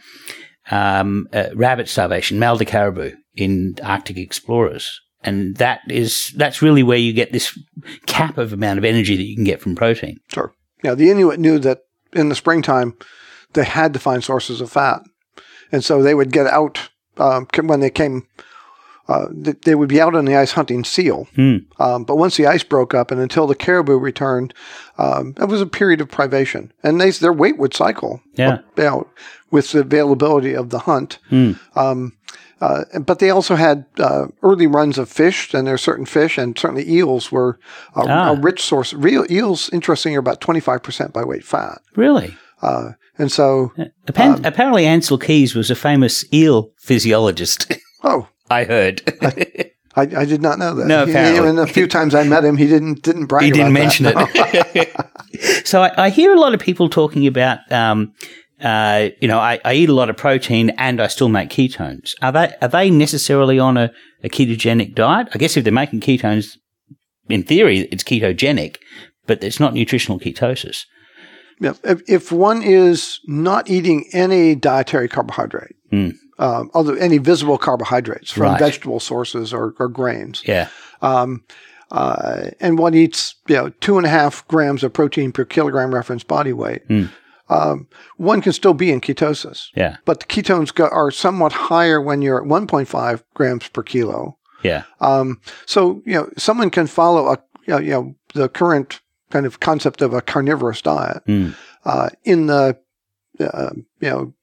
um, 0.69 1.27
uh, 1.31 1.45
rabbit 1.55 1.87
starvation, 1.87 2.39
mal 2.39 2.57
de 2.57 2.65
caribou 2.65 3.11
in 3.35 3.75
Arctic 3.83 4.17
explorers. 4.17 4.99
And 5.23 5.55
that 5.57 5.81
is, 5.87 6.33
that's 6.35 6.61
really 6.61 6.81
where 6.83 6.97
you 6.97 7.13
get 7.13 7.31
this 7.31 7.57
cap 8.07 8.37
of 8.37 8.53
amount 8.53 8.79
of 8.79 8.85
energy 8.85 9.15
that 9.15 9.23
you 9.23 9.35
can 9.35 9.43
get 9.43 9.61
from 9.61 9.75
protein. 9.75 10.17
Sure. 10.33 10.53
Yeah, 10.83 10.95
the 10.95 11.11
Inuit 11.11 11.39
knew 11.39 11.59
that 11.59 11.81
in 12.13 12.29
the 12.29 12.35
springtime 12.35 12.95
they 13.53 13.63
had 13.63 13.93
to 13.93 13.99
find 13.99 14.23
sources 14.23 14.61
of 14.61 14.71
fat, 14.71 15.01
and 15.71 15.83
so 15.83 16.01
they 16.01 16.15
would 16.15 16.31
get 16.31 16.47
out 16.47 16.89
um, 17.17 17.47
when 17.63 17.81
they 17.81 17.89
came. 17.91 18.27
Uh, 19.07 19.27
they 19.33 19.75
would 19.75 19.89
be 19.89 19.99
out 19.99 20.15
on 20.15 20.23
the 20.25 20.35
ice 20.35 20.53
hunting 20.53 20.83
seal, 20.85 21.27
um, 21.37 22.03
but 22.05 22.15
once 22.15 22.37
the 22.37 22.47
ice 22.47 22.63
broke 22.63 22.93
up 22.93 23.11
and 23.11 23.19
until 23.19 23.45
the 23.45 23.55
caribou 23.55 23.97
returned, 23.97 24.53
um, 24.97 25.33
it 25.39 25.45
was 25.45 25.59
a 25.59 25.65
period 25.65 25.99
of 25.99 26.09
privation, 26.09 26.71
and 26.81 27.01
they, 27.01 27.11
their 27.11 27.33
weight 27.33 27.57
would 27.57 27.73
cycle. 27.73 28.21
Yeah. 28.35 28.59
up- 28.77 29.09
with 29.51 29.71
the 29.73 29.79
availability 29.79 30.53
of 30.53 30.69
the 30.69 30.79
hunt. 30.79 31.19
Um, 31.75 32.13
uh, 32.61 32.83
but 33.05 33.19
they 33.19 33.29
also 33.29 33.55
had 33.55 33.85
uh, 33.99 34.27
early 34.43 34.67
runs 34.67 34.97
of 34.97 35.09
fish, 35.09 35.53
and 35.53 35.65
there 35.67 35.73
are 35.73 35.77
certain 35.79 36.05
fish, 36.05 36.37
and 36.37 36.57
certainly 36.57 36.87
eels 36.89 37.31
were 37.31 37.59
a, 37.95 38.05
Ah. 38.07 38.31
a 38.31 38.35
rich 38.39 38.61
source. 38.63 38.93
Real 38.93 39.25
eels, 39.29 39.69
interestingly, 39.73 40.15
are 40.15 40.19
about 40.19 40.39
twenty 40.41 40.59
five 40.61 40.81
percent 40.83 41.11
by 41.11 41.23
weight 41.23 41.43
fat, 41.43 41.81
Really? 41.95 42.35
uh, 42.61 42.91
and 43.17 43.31
so 43.31 43.71
Appa- 44.07 44.41
apparently, 44.43 44.83
Ancel 44.85 45.19
Keys 45.21 45.55
was 45.55 45.69
a 45.71 45.75
famous 45.75 46.23
eel 46.33 46.71
physiologist. 46.77 47.71
oh, 48.03 48.27
I 48.49 48.63
heard. 48.65 49.01
I, 49.93 50.03
I 50.03 50.25
did 50.25 50.41
not 50.41 50.57
know 50.57 50.73
that. 50.75 50.87
No, 50.87 51.05
He- 51.05 51.11
apparently. 51.11 51.49
and 51.49 51.59
a 51.59 51.67
few 51.67 51.87
times 51.87 52.15
I 52.15 52.23
met 52.23 52.45
him, 52.45 52.55
he 52.57 52.67
didn't 52.67 53.01
didn't 53.01 53.25
brag. 53.25 53.43
he 53.43 53.51
didn't 53.51 53.73
mention 53.73 54.05
that. 54.05 54.15
it. 54.73 55.67
so 55.67 55.81
I, 55.83 56.05
I 56.05 56.09
hear 56.09 56.33
a 56.33 56.39
lot 56.39 56.53
of 56.53 56.59
people 56.59 56.89
talking 56.89 57.27
about, 57.27 57.59
um, 57.71 58.13
uh, 58.61 59.09
you 59.21 59.27
know, 59.27 59.39
I, 59.39 59.59
I 59.65 59.73
eat 59.73 59.89
a 59.89 59.93
lot 59.93 60.09
of 60.09 60.17
protein 60.17 60.69
and 60.77 61.01
I 61.01 61.07
still 61.07 61.29
make 61.29 61.49
ketones. 61.49 62.13
Are 62.21 62.31
they 62.31 62.53
are 62.61 62.67
they 62.67 62.89
necessarily 62.89 63.59
on 63.59 63.77
a, 63.77 63.91
a 64.23 64.29
ketogenic 64.29 64.95
diet? 64.95 65.27
I 65.33 65.37
guess 65.37 65.57
if 65.57 65.63
they're 65.63 65.73
making 65.73 66.01
ketones, 66.01 66.57
in 67.29 67.43
theory, 67.43 67.79
it's 67.91 68.03
ketogenic, 68.03 68.77
but 69.27 69.43
it's 69.43 69.59
not 69.59 69.73
nutritional 69.73 70.19
ketosis. 70.19 70.85
Yeah. 71.59 71.73
If, 71.83 72.01
if 72.09 72.31
one 72.31 72.63
is 72.63 73.19
not 73.27 73.69
eating 73.69 74.05
any 74.13 74.55
dietary 74.55 75.07
carbohydrate, 75.07 75.75
um, 76.39 76.71
although 76.73 76.93
any 76.95 77.19
visible 77.19 77.57
carbohydrates 77.57 78.31
from. 78.31 78.43
Right. 78.43 78.59
vegetable 78.59 78.99
sources 78.99 79.53
or, 79.53 79.75
or 79.79 79.87
grains, 79.87 80.41
Yeah. 80.45 80.69
um, 81.01 81.43
uh, 81.91 82.51
and 82.59 82.79
one 82.79 82.93
eats 82.95 83.35
you 83.47 83.55
know 83.55 83.69
two 83.81 83.97
and 83.97 84.05
a 84.07 84.09
half 84.09 84.47
grams 84.47 84.83
of 84.83 84.93
protein 84.93 85.31
per 85.31 85.45
kilogram 85.45 85.93
reference 85.93 86.23
body 86.23 86.53
weight, 86.53 86.81
Hmm. 86.87 87.05
Um, 87.51 87.87
one 88.17 88.41
can 88.41 88.53
still 88.53 88.73
be 88.73 88.91
in 88.91 89.01
ketosis. 89.01 89.67
Yeah. 89.75 89.97
But 90.05 90.19
the 90.21 90.25
ketones 90.25 90.73
go, 90.73 90.87
are 90.87 91.11
somewhat 91.11 91.51
higher 91.53 92.01
when 92.01 92.21
you're 92.21 92.41
at 92.41 92.47
1.5 92.49 93.23
grams 93.33 93.67
per 93.67 93.83
kilo. 93.83 94.37
Yeah. 94.63 94.83
Um, 94.99 95.39
so 95.65 96.01
you 96.05 96.13
know, 96.13 96.29
someone 96.37 96.69
can 96.69 96.87
follow 96.87 97.27
a 97.33 97.37
you 97.67 97.73
know, 97.73 97.79
you 97.79 97.91
know 97.91 98.15
the 98.33 98.49
current 98.49 99.01
kind 99.29 99.45
of 99.45 99.59
concept 99.59 100.01
of 100.01 100.13
a 100.13 100.21
carnivorous 100.21 100.81
diet 100.81 101.23
Mm. 101.27 101.53
uh, 101.85 102.09
in 102.23 102.47
the 102.47 102.77
uh, 103.39 103.71
you 103.99 104.09
know 104.09 104.33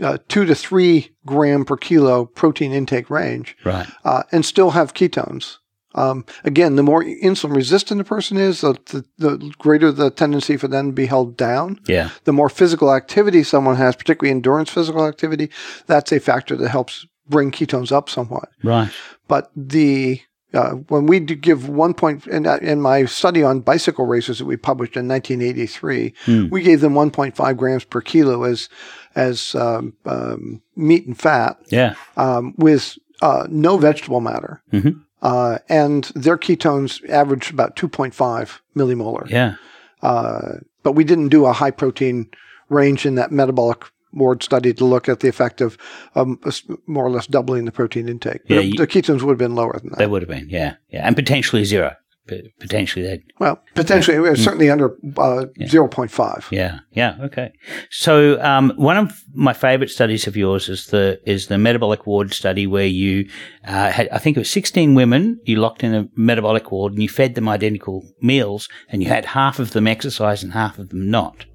uh, 0.00 0.18
two 0.28 0.44
to 0.44 0.54
three 0.54 1.10
gram 1.24 1.64
per 1.64 1.76
kilo 1.76 2.26
protein 2.26 2.72
intake 2.72 3.08
range, 3.10 3.56
Right. 3.64 3.86
uh, 4.04 4.22
and 4.32 4.44
still 4.44 4.70
have 4.70 4.94
ketones. 4.94 5.56
Um, 5.96 6.24
again, 6.44 6.76
the 6.76 6.82
more 6.82 7.02
insulin 7.02 7.54
resistant 7.56 8.00
a 8.00 8.04
person 8.04 8.36
is, 8.36 8.60
the, 8.60 8.74
the, 8.86 9.04
the 9.18 9.52
greater 9.58 9.90
the 9.90 10.10
tendency 10.10 10.56
for 10.56 10.68
them 10.68 10.86
to 10.88 10.92
be 10.92 11.06
held 11.06 11.36
down. 11.36 11.80
Yeah. 11.88 12.10
The 12.24 12.32
more 12.32 12.48
physical 12.48 12.94
activity 12.94 13.42
someone 13.42 13.76
has, 13.76 13.96
particularly 13.96 14.30
endurance 14.30 14.70
physical 14.70 15.06
activity, 15.06 15.50
that's 15.86 16.12
a 16.12 16.20
factor 16.20 16.54
that 16.56 16.68
helps 16.68 17.06
bring 17.28 17.50
ketones 17.50 17.90
up 17.90 18.08
somewhat 18.08 18.50
Right. 18.62 18.90
but 19.26 19.50
the 19.56 20.20
uh, 20.54 20.70
when 20.88 21.06
we 21.06 21.18
do 21.18 21.34
give 21.34 21.68
one 21.68 21.92
point 21.92 22.24
in, 22.28 22.46
uh, 22.46 22.56
in 22.62 22.80
my 22.80 23.04
study 23.04 23.42
on 23.42 23.60
bicycle 23.60 24.06
races 24.06 24.38
that 24.38 24.44
we 24.46 24.56
published 24.56 24.96
in 24.96 25.08
1983, 25.08 26.14
we 26.50 26.62
gave 26.62 26.80
them 26.80 26.94
1.5 26.94 27.56
grams 27.56 27.84
per 27.84 28.00
kilo 28.00 28.44
as 28.44 28.68
as 29.16 29.54
um, 29.56 29.94
um, 30.06 30.62
meat 30.76 31.04
and 31.06 31.18
fat 31.18 31.58
Yeah. 31.68 31.94
um, 32.16 32.54
with 32.56 32.96
uh, 33.22 33.46
no 33.50 33.76
vegetable 33.76 34.20
matter, 34.20 34.62
Mhm. 34.72 35.00
Uh, 35.22 35.58
and 35.68 36.04
their 36.14 36.36
ketones 36.38 37.06
averaged 37.08 37.52
about 37.52 37.76
2.5 37.76 38.58
millimolar. 38.76 39.28
Yeah. 39.28 39.54
Uh, 40.02 40.58
but 40.82 40.92
we 40.92 41.04
didn't 41.04 41.28
do 41.28 41.46
a 41.46 41.52
high 41.52 41.70
protein 41.70 42.28
range 42.68 43.06
in 43.06 43.14
that 43.16 43.32
metabolic 43.32 43.84
ward 44.12 44.42
study 44.42 44.72
to 44.72 44.84
look 44.84 45.08
at 45.08 45.20
the 45.20 45.28
effect 45.28 45.60
of 45.60 45.76
um, 46.14 46.40
more 46.86 47.04
or 47.04 47.10
less 47.10 47.26
doubling 47.26 47.64
the 47.64 47.72
protein 47.72 48.08
intake. 48.08 48.40
Yeah, 48.46 48.58
the, 48.58 48.64
you- 48.64 48.74
the 48.78 48.86
ketones 48.86 49.22
would 49.22 49.32
have 49.32 49.38
been 49.38 49.54
lower 49.54 49.78
than 49.78 49.90
that. 49.90 49.98
They 49.98 50.06
would 50.06 50.22
have 50.22 50.28
been. 50.28 50.48
Yeah. 50.48 50.76
Yeah. 50.90 51.06
And 51.06 51.16
potentially 51.16 51.64
zero. 51.64 51.94
P- 52.26 52.52
Potentially 52.58 53.04
they'd 53.04 53.22
Well, 53.38 53.62
potentially, 53.74 54.18
was 54.18 54.42
certainly 54.42 54.70
under 54.70 54.96
uh, 55.16 55.46
0.5. 55.60 56.50
Yeah, 56.50 56.80
yeah, 56.90 57.16
okay. 57.22 57.52
So 57.90 58.42
um, 58.42 58.72
one 58.76 58.96
of 58.96 59.22
my 59.34 59.52
favourite 59.52 59.90
studies 59.90 60.26
of 60.26 60.36
yours 60.36 60.68
is 60.68 60.86
the 60.86 61.20
is 61.24 61.46
the 61.46 61.58
metabolic 61.58 62.06
ward 62.06 62.32
study 62.32 62.66
where 62.66 62.86
you 62.86 63.28
uh, 63.64 63.90
had 63.90 64.08
I 64.10 64.18
think 64.18 64.36
it 64.36 64.40
was 64.40 64.50
sixteen 64.50 64.94
women 64.94 65.40
you 65.44 65.56
locked 65.56 65.84
in 65.84 65.94
a 65.94 66.08
metabolic 66.16 66.70
ward 66.72 66.92
and 66.92 67.02
you 67.02 67.08
fed 67.08 67.34
them 67.34 67.48
identical 67.48 68.04
meals 68.20 68.68
and 68.88 69.02
you 69.02 69.08
had 69.08 69.24
half 69.24 69.58
of 69.58 69.72
them 69.72 69.86
exercise 69.86 70.42
and 70.42 70.52
half 70.52 70.78
of 70.78 70.88
them 70.88 71.10
not. 71.10 71.46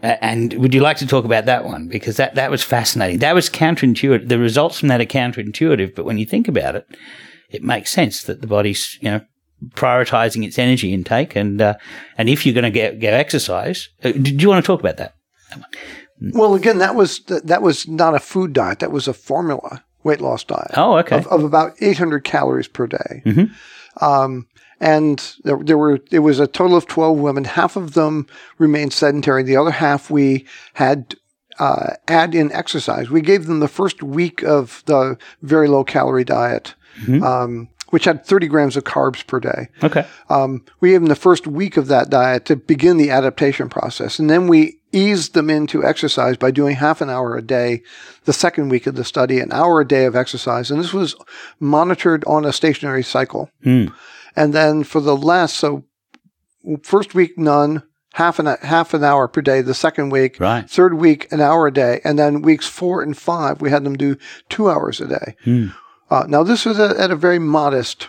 And 0.00 0.54
would 0.54 0.72
you 0.72 0.80
like 0.80 0.96
to 0.98 1.06
talk 1.06 1.24
about 1.24 1.44
that 1.46 1.64
one 1.64 1.88
because 1.88 2.16
that 2.16 2.34
that 2.36 2.50
was 2.50 2.62
fascinating. 2.62 3.18
That 3.18 3.34
was 3.34 3.50
counterintuitive. 3.50 4.28
The 4.28 4.38
results 4.38 4.78
from 4.78 4.88
that 4.88 5.00
are 5.00 5.04
counterintuitive, 5.04 5.94
but 5.94 6.06
when 6.06 6.18
you 6.18 6.24
think 6.24 6.48
about 6.48 6.76
it, 6.76 6.86
it 7.50 7.62
makes 7.62 7.90
sense 7.90 8.22
that 8.22 8.40
the 8.40 8.46
body's 8.46 8.98
you 9.00 9.10
know 9.10 9.20
prioritizing 9.70 10.44
its 10.44 10.58
energy 10.58 10.92
intake 10.92 11.36
and 11.36 11.60
uh, 11.60 11.74
and 12.18 12.28
if 12.28 12.44
you're 12.44 12.54
going 12.54 12.64
to 12.64 12.70
get 12.70 12.98
get 12.98 13.14
exercise, 13.14 13.88
uh, 14.04 14.12
do 14.12 14.30
you 14.32 14.48
want 14.48 14.64
to 14.64 14.66
talk 14.66 14.80
about 14.80 14.96
that? 14.96 15.14
Well, 16.20 16.54
again, 16.54 16.78
that 16.78 16.94
was 16.94 17.18
th- 17.20 17.42
that 17.44 17.62
was 17.62 17.88
not 17.88 18.14
a 18.14 18.20
food 18.20 18.52
diet. 18.52 18.78
That 18.78 18.92
was 18.92 19.08
a 19.08 19.12
formula 19.12 19.84
weight 20.04 20.20
loss 20.20 20.44
diet. 20.44 20.72
Oh, 20.76 20.98
okay. 20.98 21.16
Of, 21.16 21.26
of 21.28 21.44
about 21.44 21.74
800 21.80 22.24
calories 22.24 22.68
per 22.68 22.86
day. 22.86 23.22
Um, 24.00 24.46
and 24.80 25.34
there, 25.44 25.58
there 25.58 25.78
were 25.78 26.00
it 26.10 26.20
was 26.20 26.40
a 26.40 26.46
total 26.46 26.76
of 26.76 26.86
12 26.86 27.18
women. 27.18 27.44
Half 27.44 27.76
of 27.76 27.94
them 27.94 28.26
remained 28.58 28.92
sedentary. 28.92 29.42
The 29.42 29.56
other 29.56 29.70
half 29.70 30.10
we 30.10 30.46
had 30.74 31.14
uh, 31.58 31.94
add 32.08 32.34
in 32.34 32.50
exercise. 32.52 33.10
We 33.10 33.20
gave 33.20 33.46
them 33.46 33.60
the 33.60 33.68
first 33.68 34.02
week 34.02 34.42
of 34.42 34.82
the 34.86 35.18
very 35.42 35.68
low 35.68 35.84
calorie 35.84 36.24
diet. 36.24 36.74
Um, 37.22 37.68
which 37.92 38.06
had 38.06 38.24
30 38.24 38.48
grams 38.48 38.74
of 38.74 38.84
carbs 38.84 39.24
per 39.26 39.38
day. 39.38 39.68
Okay. 39.84 40.06
Um, 40.30 40.64
we 40.80 40.92
gave 40.92 41.02
them 41.02 41.10
the 41.10 41.14
first 41.14 41.46
week 41.46 41.76
of 41.76 41.88
that 41.88 42.08
diet 42.08 42.46
to 42.46 42.56
begin 42.56 42.96
the 42.96 43.10
adaptation 43.10 43.68
process. 43.68 44.18
And 44.18 44.30
then 44.30 44.48
we 44.48 44.78
eased 44.92 45.34
them 45.34 45.50
into 45.50 45.84
exercise 45.84 46.38
by 46.38 46.52
doing 46.52 46.76
half 46.76 47.02
an 47.02 47.10
hour 47.10 47.36
a 47.36 47.42
day 47.42 47.82
the 48.24 48.32
second 48.32 48.70
week 48.70 48.86
of 48.86 48.94
the 48.94 49.04
study, 49.04 49.40
an 49.40 49.52
hour 49.52 49.82
a 49.82 49.86
day 49.86 50.06
of 50.06 50.16
exercise. 50.16 50.70
And 50.70 50.80
this 50.80 50.94
was 50.94 51.14
monitored 51.60 52.24
on 52.26 52.46
a 52.46 52.52
stationary 52.54 53.02
cycle. 53.02 53.50
Mm. 53.62 53.92
And 54.34 54.54
then 54.54 54.84
for 54.84 55.02
the 55.02 55.14
last, 55.14 55.58
so 55.58 55.84
first 56.82 57.14
week, 57.14 57.36
none, 57.36 57.82
half 58.14 58.38
an, 58.38 58.46
half 58.62 58.94
an 58.94 59.04
hour 59.04 59.28
per 59.28 59.42
day 59.42 59.60
the 59.60 59.74
second 59.74 60.08
week. 60.08 60.40
Right. 60.40 60.68
Third 60.68 60.94
week, 60.94 61.30
an 61.30 61.42
hour 61.42 61.66
a 61.66 61.72
day. 61.72 62.00
And 62.04 62.18
then 62.18 62.40
weeks 62.40 62.66
four 62.66 63.02
and 63.02 63.14
five, 63.14 63.60
we 63.60 63.68
had 63.68 63.84
them 63.84 63.98
do 63.98 64.16
two 64.48 64.70
hours 64.70 64.98
a 64.98 65.08
day. 65.08 65.36
Mm. 65.44 65.74
Uh, 66.12 66.26
now, 66.28 66.42
this 66.42 66.64
was 66.66 66.78
a, 66.78 66.94
at 67.00 67.10
a 67.10 67.16
very 67.16 67.38
modest 67.38 68.08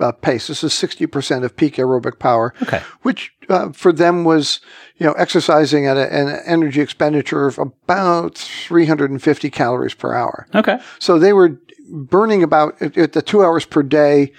uh, 0.00 0.10
pace. 0.10 0.48
This 0.48 0.64
is 0.64 0.72
60% 0.72 1.44
of 1.44 1.56
peak 1.56 1.76
aerobic 1.76 2.18
power, 2.18 2.52
Okay. 2.62 2.82
which 3.02 3.32
uh, 3.48 3.70
for 3.72 3.92
them 3.92 4.24
was, 4.24 4.60
you 4.96 5.06
know, 5.06 5.12
exercising 5.12 5.86
at 5.86 5.96
a, 5.96 6.12
an 6.12 6.40
energy 6.46 6.80
expenditure 6.80 7.46
of 7.46 7.58
about 7.58 8.36
350 8.36 9.50
calories 9.50 9.94
per 9.94 10.12
hour. 10.12 10.48
Okay. 10.54 10.78
So 10.98 11.18
they 11.18 11.32
were 11.32 11.60
burning 11.88 12.42
about 12.42 12.80
at, 12.82 12.98
at 12.98 13.12
the 13.12 13.22
two 13.22 13.44
hours 13.44 13.64
per 13.66 13.82
day 13.84 14.32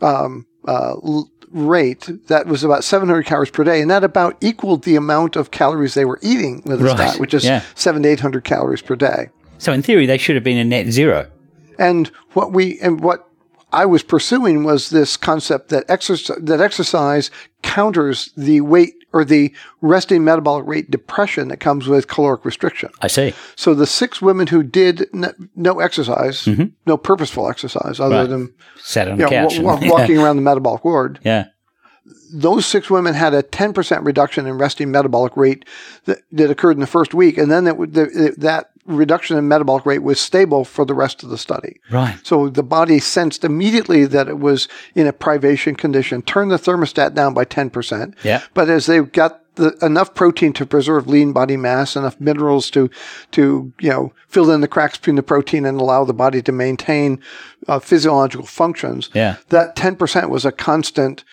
um, 0.00 0.46
uh, 0.66 0.94
l- 1.04 1.30
rate. 1.50 2.08
That 2.26 2.46
was 2.46 2.64
about 2.64 2.82
700 2.82 3.24
calories 3.24 3.50
per 3.50 3.62
day, 3.62 3.80
and 3.80 3.90
that 3.90 4.02
about 4.02 4.36
equaled 4.40 4.82
the 4.82 4.96
amount 4.96 5.36
of 5.36 5.52
calories 5.52 5.94
they 5.94 6.04
were 6.06 6.18
eating 6.22 6.62
with 6.64 6.80
this 6.80 6.88
Right. 6.88 6.96
diet, 7.08 7.20
which 7.20 7.34
is 7.34 7.44
Yeah. 7.44 7.62
seven 7.76 8.02
to 8.02 8.08
800 8.08 8.42
calories 8.42 8.82
per 8.82 8.96
day. 8.96 9.28
So 9.58 9.72
in 9.72 9.82
theory, 9.82 10.06
they 10.06 10.18
should 10.18 10.34
have 10.34 10.42
been 10.44 10.58
a 10.58 10.64
net 10.64 10.88
zero. 10.88 11.30
And 11.78 12.08
what 12.32 12.52
we 12.52 12.78
and 12.80 13.00
what 13.00 13.28
I 13.72 13.86
was 13.86 14.02
pursuing 14.02 14.64
was 14.64 14.90
this 14.90 15.16
concept 15.16 15.68
that 15.70 15.84
exercise 15.88 16.36
that 16.40 16.60
exercise 16.60 17.30
counters 17.62 18.30
the 18.36 18.60
weight 18.60 18.94
or 19.14 19.24
the 19.26 19.54
resting 19.82 20.24
metabolic 20.24 20.66
rate 20.66 20.90
depression 20.90 21.48
that 21.48 21.58
comes 21.58 21.86
with 21.86 22.08
caloric 22.08 22.44
restriction. 22.46 22.88
I 23.02 23.08
see. 23.08 23.34
So 23.56 23.74
the 23.74 23.86
six 23.86 24.22
women 24.22 24.46
who 24.46 24.62
did 24.62 25.06
n- 25.14 25.50
no 25.54 25.80
exercise, 25.80 26.44
mm-hmm. 26.46 26.64
no 26.86 26.96
purposeful 26.96 27.48
exercise 27.50 28.00
other 28.00 28.16
Right. 28.20 28.28
than 28.28 28.54
Sat 28.78 29.08
on 29.08 29.18
you 29.18 29.24
know, 29.24 29.28
couch. 29.30 29.58
wa- 29.58 29.78
walking 29.82 30.18
around 30.18 30.36
the 30.36 30.42
metabolic 30.42 30.82
ward, 30.82 31.20
yeah. 31.22 31.48
those 32.32 32.64
six 32.64 32.88
women 32.88 33.12
had 33.12 33.34
a 33.34 33.42
10% 33.42 34.04
reduction 34.06 34.46
in 34.46 34.56
resting 34.56 34.90
metabolic 34.90 35.36
rate 35.36 35.66
that, 36.06 36.18
that 36.32 36.50
occurred 36.50 36.72
in 36.76 36.80
the 36.80 36.86
first 36.86 37.12
week. 37.12 37.36
And 37.36 37.50
then 37.50 37.64
that, 37.64 37.76
would- 37.76 37.92
the, 37.92 38.34
that 38.38 38.70
reduction 38.86 39.36
in 39.36 39.48
metabolic 39.48 39.86
rate 39.86 40.02
was 40.02 40.20
stable 40.20 40.64
for 40.64 40.84
the 40.84 40.94
rest 40.94 41.22
of 41.22 41.30
the 41.30 41.38
study. 41.38 41.80
Right. 41.90 42.18
So 42.24 42.48
the 42.48 42.62
body 42.62 42.98
sensed 42.98 43.44
immediately 43.44 44.04
that 44.06 44.28
it 44.28 44.38
was 44.38 44.68
in 44.94 45.06
a 45.06 45.12
privation 45.12 45.76
condition, 45.76 46.22
turned 46.22 46.50
the 46.50 46.56
thermostat 46.56 47.14
down 47.14 47.34
by 47.34 47.44
10%. 47.44 48.14
Yeah. 48.24 48.42
But 48.54 48.68
as 48.68 48.86
they 48.86 49.00
got 49.00 49.40
the, 49.54 49.76
enough 49.82 50.14
protein 50.14 50.52
to 50.54 50.66
preserve 50.66 51.06
lean 51.06 51.32
body 51.32 51.56
mass, 51.56 51.94
enough 51.94 52.20
minerals 52.20 52.70
to, 52.70 52.90
to, 53.32 53.72
you 53.80 53.90
know, 53.90 54.12
fill 54.28 54.50
in 54.50 54.62
the 54.62 54.68
cracks 54.68 54.98
between 54.98 55.16
the 55.16 55.22
protein 55.22 55.66
and 55.66 55.80
allow 55.80 56.04
the 56.04 56.14
body 56.14 56.42
to 56.42 56.52
maintain 56.52 57.20
uh, 57.68 57.78
physiological 57.78 58.46
functions. 58.46 59.10
Yeah. 59.14 59.36
That 59.48 59.76
10% 59.76 60.28
was 60.28 60.44
a 60.44 60.52
constant 60.52 61.24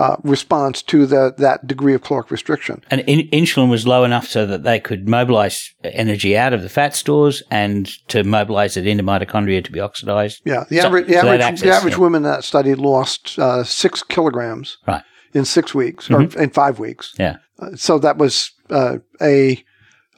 uh, 0.00 0.16
response 0.24 0.80
to 0.82 1.04
the, 1.06 1.34
that 1.36 1.66
degree 1.66 1.94
of 1.94 2.02
caloric 2.02 2.30
restriction. 2.30 2.82
And 2.90 3.02
in- 3.02 3.28
insulin 3.28 3.68
was 3.70 3.86
low 3.86 4.02
enough 4.04 4.26
so 4.26 4.46
that 4.46 4.62
they 4.62 4.80
could 4.80 5.06
mobilize 5.08 5.74
energy 5.84 6.36
out 6.38 6.52
of 6.54 6.62
the 6.62 6.68
fat 6.70 6.94
stores 6.96 7.42
and 7.50 7.86
to 8.08 8.24
mobilize 8.24 8.76
it 8.78 8.86
into 8.86 9.04
mitochondria 9.04 9.62
to 9.62 9.70
be 9.70 9.78
oxidized. 9.80 10.40
Yeah. 10.44 10.64
The 10.70 10.78
So- 10.78 10.86
average, 10.86 11.06
the 11.06 11.12
so 11.12 11.18
average, 11.20 11.40
access, 11.42 11.60
the 11.68 11.74
average 11.74 11.94
yeah. 11.94 12.00
woman 12.00 12.24
in 12.24 12.30
that 12.30 12.44
study 12.44 12.74
lost 12.74 13.38
uh, 13.38 13.62
six 13.62 14.02
kilograms 14.02 14.78
Right. 14.88 15.02
in 15.34 15.44
six 15.44 15.74
weeks 15.74 16.10
or 16.10 16.22
in 16.22 16.50
five 16.50 16.78
weeks. 16.78 17.14
Yeah. 17.18 17.36
Uh, 17.58 17.76
so 17.76 17.98
that 17.98 18.16
was 18.16 18.52
uh, 18.70 18.96
a, 19.20 19.62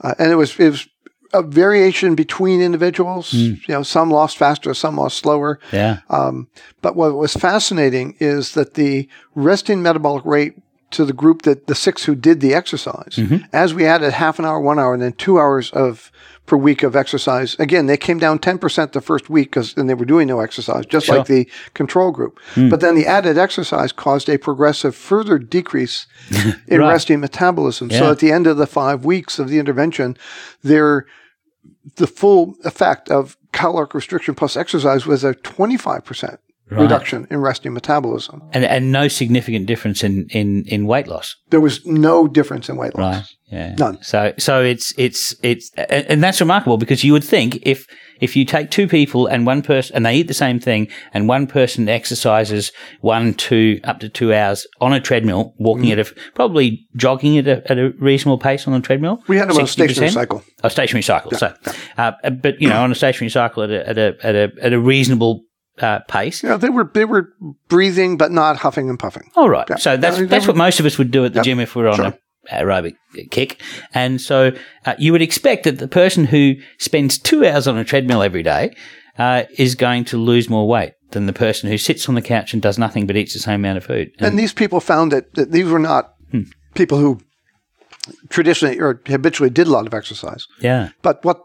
uh, 0.00 0.14
and 0.20 0.30
it 0.30 0.36
was 0.36 0.58
it 0.60 0.70
was 0.70 0.86
a 1.32 1.42
variation 1.42 2.14
between 2.14 2.60
individuals. 2.60 3.30
Hmm. 3.30 3.54
You 3.66 3.74
know, 3.74 3.82
some 3.82 4.10
lost 4.10 4.36
faster, 4.36 4.74
some 4.74 4.96
lost 4.96 5.18
slower. 5.18 5.58
Yeah. 5.72 6.00
Um, 6.10 6.48
but 6.80 6.96
what 6.96 7.14
was 7.14 7.34
fascinating 7.34 8.16
is 8.20 8.52
that 8.52 8.74
the 8.74 9.08
resting 9.34 9.82
metabolic 9.82 10.24
rate 10.24 10.54
to 10.92 11.04
the 11.06 11.12
group 11.12 11.42
that 11.42 11.66
the 11.66 11.74
six 11.74 12.04
who 12.04 12.14
did 12.14 12.40
the 12.40 12.54
exercise, 12.54 13.14
mm-hmm. 13.16 13.44
as 13.52 13.74
we 13.74 13.86
added 13.86 14.12
half 14.12 14.38
an 14.38 14.44
hour, 14.44 14.60
one 14.60 14.78
hour, 14.78 14.92
and 14.92 15.02
then 15.02 15.12
two 15.14 15.38
hours 15.38 15.70
of 15.70 16.12
per 16.44 16.56
week 16.56 16.82
of 16.82 16.94
exercise, 16.94 17.54
again 17.58 17.86
they 17.86 17.96
came 17.96 18.18
down 18.18 18.38
ten 18.38 18.58
percent 18.58 18.92
the 18.92 19.00
first 19.00 19.30
week 19.30 19.50
because 19.50 19.74
and 19.76 19.88
they 19.88 19.94
were 19.94 20.04
doing 20.04 20.28
no 20.28 20.40
exercise, 20.40 20.84
just 20.84 21.08
like 21.08 21.26
the 21.26 21.48
control 21.72 22.10
group. 22.10 22.38
Hmm. 22.54 22.68
But 22.68 22.80
then 22.80 22.94
the 22.94 23.06
added 23.06 23.38
exercise 23.38 23.90
caused 23.90 24.28
a 24.28 24.38
progressive 24.38 24.94
further 24.94 25.38
decrease 25.38 26.06
in 26.68 26.80
Right. 26.80 26.90
resting 26.90 27.20
metabolism. 27.20 27.90
So 27.90 28.10
at 28.10 28.18
the 28.18 28.32
end 28.32 28.46
of 28.46 28.58
the 28.58 28.66
five 28.66 29.04
weeks 29.04 29.38
of 29.38 29.48
the 29.48 29.58
intervention, 29.58 30.16
there 30.62 31.06
the 31.96 32.06
full 32.06 32.56
effect 32.64 33.10
of 33.10 33.36
caloric 33.52 33.94
restriction 33.94 34.34
plus 34.34 34.56
exercise 34.56 35.06
was 35.06 35.24
a 35.24 35.34
25% 35.34 36.38
reduction 36.70 37.26
in 37.30 37.40
resting 37.40 37.72
metabolism. 37.72 38.42
And, 38.52 38.64
and 38.64 38.92
no 38.92 39.08
significant 39.08 39.66
difference 39.66 40.02
in, 40.02 40.26
in, 40.30 40.64
in 40.66 40.86
weight 40.86 41.06
loss. 41.06 41.36
There 41.50 41.60
was 41.60 41.84
no 41.86 42.26
difference 42.26 42.68
in 42.68 42.76
weight 42.76 42.96
loss. 42.96 43.16
Right. 43.16 43.58
Yeah. 43.58 43.74
None. 43.78 44.02
So, 44.02 44.32
so 44.38 44.62
it's, 44.62 44.94
it's, 44.96 45.34
it's, 45.42 45.70
and 45.74 46.22
that's 46.22 46.40
remarkable 46.40 46.78
because 46.78 47.04
you 47.04 47.12
would 47.12 47.24
think 47.24 47.58
if, 47.62 47.86
if 48.22 48.36
you 48.36 48.44
take 48.46 48.70
two 48.70 48.86
people 48.88 49.26
and 49.26 49.44
one 49.46 49.60
person, 49.62 49.94
and 49.96 50.06
they 50.06 50.14
eat 50.14 50.28
the 50.28 50.34
same 50.34 50.58
thing, 50.60 50.88
and 51.12 51.28
one 51.28 51.46
person 51.46 51.88
exercises 51.88 52.72
one, 53.00 53.34
two, 53.34 53.80
up 53.84 54.00
to 54.00 54.08
two 54.08 54.32
hours 54.32 54.66
on 54.80 54.92
a 54.92 55.00
treadmill, 55.00 55.54
walking 55.58 55.90
Mm-hmm. 55.90 56.00
at 56.00 56.10
a, 56.12 56.32
probably 56.34 56.86
jogging 56.96 57.36
at 57.38 57.46
a, 57.48 57.70
at 57.70 57.78
a 57.78 57.90
reasonable 57.98 58.38
pace 58.38 58.66
on 58.66 58.72
the 58.72 58.80
treadmill. 58.80 59.22
We 59.28 59.36
had 59.36 59.48
them 59.48 59.56
on 59.58 59.64
a 59.64 59.66
stationary 59.66 60.10
cycle. 60.10 60.42
A 60.62 60.70
stationary 60.70 61.02
cycle. 61.02 61.32
so, 61.32 61.52
uh, 61.98 62.12
but 62.30 62.60
you 62.60 62.68
know, 62.68 62.80
on 62.82 62.90
a 62.92 62.94
stationary 62.94 63.30
cycle 63.30 63.62
at 63.64 63.70
a, 63.70 63.88
at 63.88 63.98
a, 63.98 64.16
at 64.22 64.34
a, 64.34 64.52
at 64.62 64.72
a 64.72 64.78
reasonable, 64.80 65.42
uh, 65.80 66.00
pace. 66.06 66.42
Know, 66.44 66.58
they 66.58 66.68
were 66.68 66.90
they 66.92 67.06
were 67.06 67.30
breathing 67.68 68.16
but 68.18 68.30
not 68.30 68.58
huffing 68.58 68.90
and 68.90 68.98
puffing. 68.98 69.30
All 69.34 69.48
right. 69.48 69.66
Yeah. 69.68 69.76
So 69.76 69.96
that's 69.96 70.18
Yeah, 70.18 70.26
that's 70.26 70.46
what 70.46 70.56
most 70.56 70.78
of 70.80 70.86
us 70.86 70.98
would 70.98 71.10
do 71.10 71.24
at 71.24 71.32
the 71.32 71.38
Yep. 71.38 71.44
gym 71.44 71.60
if 71.60 71.74
we're 71.74 71.88
on 71.88 71.96
Sure. 71.96 72.04
a 72.06 72.18
aerobic 72.50 72.94
kick. 73.30 73.60
And 73.94 74.20
so 74.20 74.52
uh, 74.86 74.94
you 74.98 75.12
would 75.12 75.22
expect 75.22 75.64
that 75.64 75.78
the 75.78 75.88
person 75.88 76.24
who 76.24 76.54
spends 76.78 77.18
two 77.18 77.46
hours 77.46 77.68
on 77.68 77.76
a 77.78 77.84
treadmill 77.84 78.22
every 78.22 78.42
day 78.42 78.74
uh, 79.18 79.44
is 79.58 79.74
going 79.74 80.04
to 80.06 80.16
lose 80.18 80.48
more 80.48 80.66
weight 80.66 80.94
than 81.10 81.26
the 81.26 81.32
person 81.32 81.68
who 81.68 81.76
sits 81.78 82.08
on 82.08 82.14
the 82.14 82.22
couch 82.22 82.52
and 82.54 82.62
does 82.62 82.78
nothing 82.78 83.06
but 83.06 83.16
eats 83.16 83.34
the 83.34 83.38
same 83.38 83.56
amount 83.60 83.76
of 83.78 83.84
food. 83.84 84.10
And 84.18 84.38
these 84.38 84.52
people 84.54 84.80
found 84.80 85.12
that, 85.12 85.34
that 85.34 85.52
these 85.52 85.66
were 85.68 85.78
not 85.78 86.14
Hmm. 86.30 86.42
people 86.74 86.96
who 86.98 87.20
traditionally 88.30 88.80
or 88.80 89.00
habitually 89.06 89.50
did 89.50 89.66
a 89.66 89.70
lot 89.70 89.86
of 89.86 89.94
exercise. 89.94 90.46
yeah. 90.60 90.90
But 91.02 91.24
what 91.24 91.40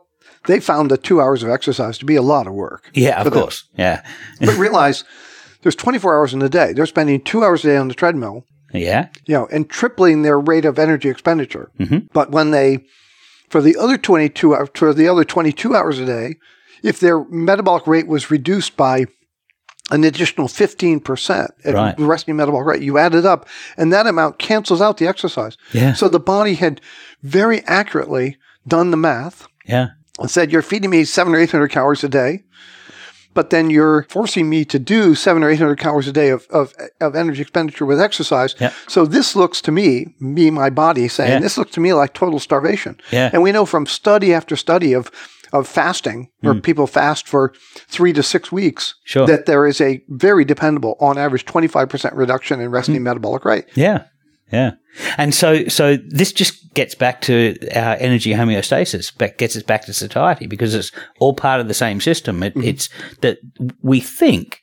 they 0.45 0.59
found 0.59 0.89
that 0.91 1.03
two 1.03 1.19
hours 1.19 1.43
of 1.43 1.49
exercise 1.49 1.97
to 1.97 2.05
be 2.05 2.15
a 2.15 2.21
lot 2.21 2.47
of 2.47 2.53
work. 2.53 2.89
Yeah, 2.93 3.19
of 3.19 3.25
them. 3.25 3.33
course. 3.33 3.67
Yeah. 3.77 4.03
But 4.39 4.57
realize 4.57 5.03
there's 5.61 5.75
24 5.75 6.15
hours 6.15 6.33
in 6.33 6.41
a 6.41 6.47
day. 6.49 6.71
They're 6.73 6.85
spending 6.85 7.21
two 7.21 7.43
hours 7.43 7.65
a 7.65 7.67
day 7.67 7.77
on 7.77 7.87
the 7.89 7.93
treadmill. 7.93 8.45
Yeah. 8.73 9.07
you 9.25 9.33
know, 9.33 9.47
and 9.51 9.69
tripling 9.69 10.21
their 10.23 10.39
rate 10.39 10.65
of 10.65 10.77
energy 10.79 11.09
expenditure. 11.09 11.71
Mm-hmm. 11.79 12.07
But 12.13 12.31
when 12.31 12.51
they, 12.51 12.85
for 13.49 13.61
the 13.61 13.77
other 13.77 13.97
22 13.97 14.55
hours, 14.55 14.69
for 14.73 14.93
the 14.93 15.07
other 15.07 15.23
22 15.23 15.75
hours 15.75 15.99
a 15.99 16.05
day, 16.05 16.35
if 16.83 16.99
their 16.99 17.23
metabolic 17.25 17.87
rate 17.87 18.07
was 18.07 18.29
reduced 18.29 18.75
by 18.77 19.05
an 19.89 20.03
additional 20.03 20.47
15% 20.47 21.47
at 21.63 21.73
Right. 21.73 21.95
resting 21.97 22.35
metabolic 22.35 22.67
rate, 22.67 22.81
you 22.81 22.97
add 22.97 23.15
it 23.15 23.25
up, 23.25 23.47
and 23.77 23.91
that 23.93 24.05
amount 24.05 24.37
cancels 24.37 24.81
out 24.81 24.97
the 24.97 25.07
exercise. 25.07 25.57
Yeah. 25.71 25.93
So 25.93 26.09
the 26.09 26.19
body 26.19 26.55
had 26.55 26.81
very 27.23 27.61
accurately 27.65 28.37
done 28.67 28.91
the 28.91 28.97
math 28.97 29.47
Yeah. 29.65 29.87
and 30.19 30.29
said, 30.29 30.51
You're 30.51 30.61
feeding 30.61 30.89
me 30.89 31.05
seven 31.05 31.33
or 31.33 31.39
800 31.39 31.69
calories 31.69 32.03
a 32.03 32.09
day, 32.09 32.43
but 33.37 33.51
then 33.51 33.69
you're 33.69 34.07
forcing 34.09 34.49
me 34.49 34.65
to 34.65 34.79
do 34.79 35.13
seven 35.13 35.43
or 35.43 35.51
800 35.51 35.77
calories 35.77 36.07
a 36.07 36.11
day 36.11 36.29
of, 36.29 36.47
of, 36.49 36.73
of 36.99 37.15
energy 37.15 37.43
expenditure 37.43 37.85
with 37.85 38.01
exercise. 38.01 38.55
Yeah. 38.59 38.73
So 38.87 39.05
this 39.05 39.35
looks 39.35 39.61
to 39.61 39.71
me, 39.71 40.15
me, 40.19 40.49
my 40.49 40.71
body 40.71 41.07
saying, 41.07 41.33
Yeah. 41.33 41.39
this 41.39 41.55
looks 41.55 41.69
to 41.73 41.79
me 41.79 41.93
like 41.93 42.15
total 42.15 42.39
starvation. 42.39 42.99
Yeah. 43.11 43.29
And 43.31 43.43
we 43.43 43.51
know 43.51 43.67
from 43.67 43.85
study 43.85 44.33
after 44.33 44.55
study 44.55 44.93
of, 44.93 45.11
of 45.53 45.67
fasting, 45.67 46.31
where 46.39 46.55
hmm. 46.55 46.61
people 46.61 46.87
fast 46.87 47.27
for 47.27 47.53
three 47.87 48.11
to 48.13 48.23
six 48.23 48.51
weeks. 48.51 48.95
Sure. 49.03 49.27
that 49.27 49.45
there 49.45 49.67
is 49.67 49.79
a 49.81 50.03
very 50.09 50.43
dependable, 50.43 50.97
on 50.99 51.19
average, 51.19 51.45
25% 51.45 52.15
reduction 52.15 52.59
in 52.59 52.71
resting 52.71 52.95
hmm. 52.95 53.03
metabolic 53.03 53.45
rate. 53.45 53.65
Yeah. 53.75 54.05
Yeah. 54.51 54.71
And 55.17 55.33
so, 55.33 55.67
so 55.67 55.97
this 56.07 56.31
just 56.31 56.73
gets 56.73 56.95
back 56.95 57.21
to 57.21 57.57
our 57.75 57.95
energy 57.95 58.31
homeostasis, 58.31 59.11
but 59.17 59.37
gets 59.37 59.55
us 59.55 59.63
back 59.63 59.85
to 59.85 59.93
satiety 59.93 60.47
because 60.47 60.73
it's 60.73 60.91
all 61.19 61.33
part 61.33 61.59
of 61.59 61.67
the 61.67 61.73
same 61.73 61.99
system. 61.99 62.41
It, 62.43 62.55
mm-hmm. 62.55 62.67
It's 62.67 62.89
that 63.21 63.39
we 63.81 63.99
think 63.99 64.61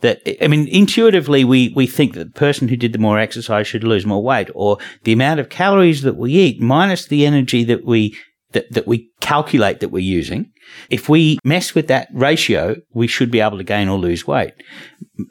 that, 0.00 0.22
I 0.42 0.48
mean, 0.48 0.68
intuitively, 0.68 1.44
we, 1.44 1.72
we 1.76 1.86
think 1.86 2.14
that 2.14 2.34
the 2.34 2.38
person 2.38 2.68
who 2.68 2.76
did 2.76 2.92
the 2.92 2.98
more 2.98 3.18
exercise 3.18 3.66
should 3.66 3.84
lose 3.84 4.06
more 4.06 4.22
weight 4.22 4.48
or 4.54 4.78
the 5.04 5.12
amount 5.12 5.40
of 5.40 5.48
calories 5.48 6.02
that 6.02 6.16
we 6.16 6.32
eat 6.32 6.60
minus 6.60 7.06
the 7.06 7.26
energy 7.26 7.64
that 7.64 7.84
we, 7.84 8.16
that, 8.52 8.70
that 8.72 8.86
we 8.86 9.10
calculate 9.20 9.80
that 9.80 9.90
we're 9.90 9.98
using. 9.98 10.50
If 10.88 11.08
we 11.08 11.38
mess 11.44 11.74
with 11.74 11.88
that 11.88 12.08
ratio, 12.12 12.76
we 12.92 13.06
should 13.06 13.30
be 13.30 13.40
able 13.40 13.58
to 13.58 13.64
gain 13.64 13.88
or 13.88 13.98
lose 13.98 14.26
weight. 14.26 14.54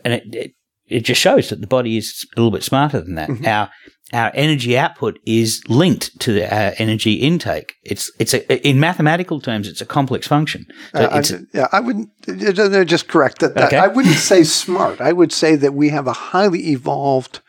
And 0.03 0.13
it, 0.13 0.23
it, 0.35 0.51
it 0.87 0.99
just 1.01 1.21
shows 1.21 1.49
that 1.49 1.61
the 1.61 1.67
body 1.67 1.97
is 1.97 2.27
a 2.35 2.39
little 2.39 2.51
bit 2.51 2.63
smarter 2.63 3.01
than 3.01 3.15
that. 3.15 3.29
Mm-hmm. 3.29 3.45
Our 3.45 3.69
our 4.13 4.31
energy 4.35 4.77
output 4.77 5.19
is 5.25 5.63
linked 5.67 6.19
to 6.19 6.41
our 6.43 6.73
energy 6.77 7.13
intake. 7.15 7.73
It's 7.83 8.11
it's 8.19 8.33
a, 8.33 8.67
in 8.67 8.79
mathematical 8.79 9.41
terms, 9.41 9.67
it's 9.67 9.81
a 9.81 9.85
complex 9.85 10.27
function. 10.27 10.65
So 10.93 11.05
Uh, 11.05 11.21
I- 11.23 11.45
yeah, 11.57 11.67
I 11.71 11.79
wouldn't. 11.79 12.09
uh, 12.27 12.67
no, 12.67 12.83
Just 12.83 13.07
correct 13.07 13.39
that. 13.39 13.55
that 13.55 13.65
Okay. 13.67 13.77
I 13.77 13.87
wouldn't 13.87 14.15
say 14.15 14.43
smart. 14.43 15.01
I 15.01 15.11
would 15.11 15.31
say 15.31 15.55
that 15.57 15.73
we 15.73 15.89
have 15.89 16.07
a 16.07 16.13
highly 16.13 16.69
evolved, 16.71 17.39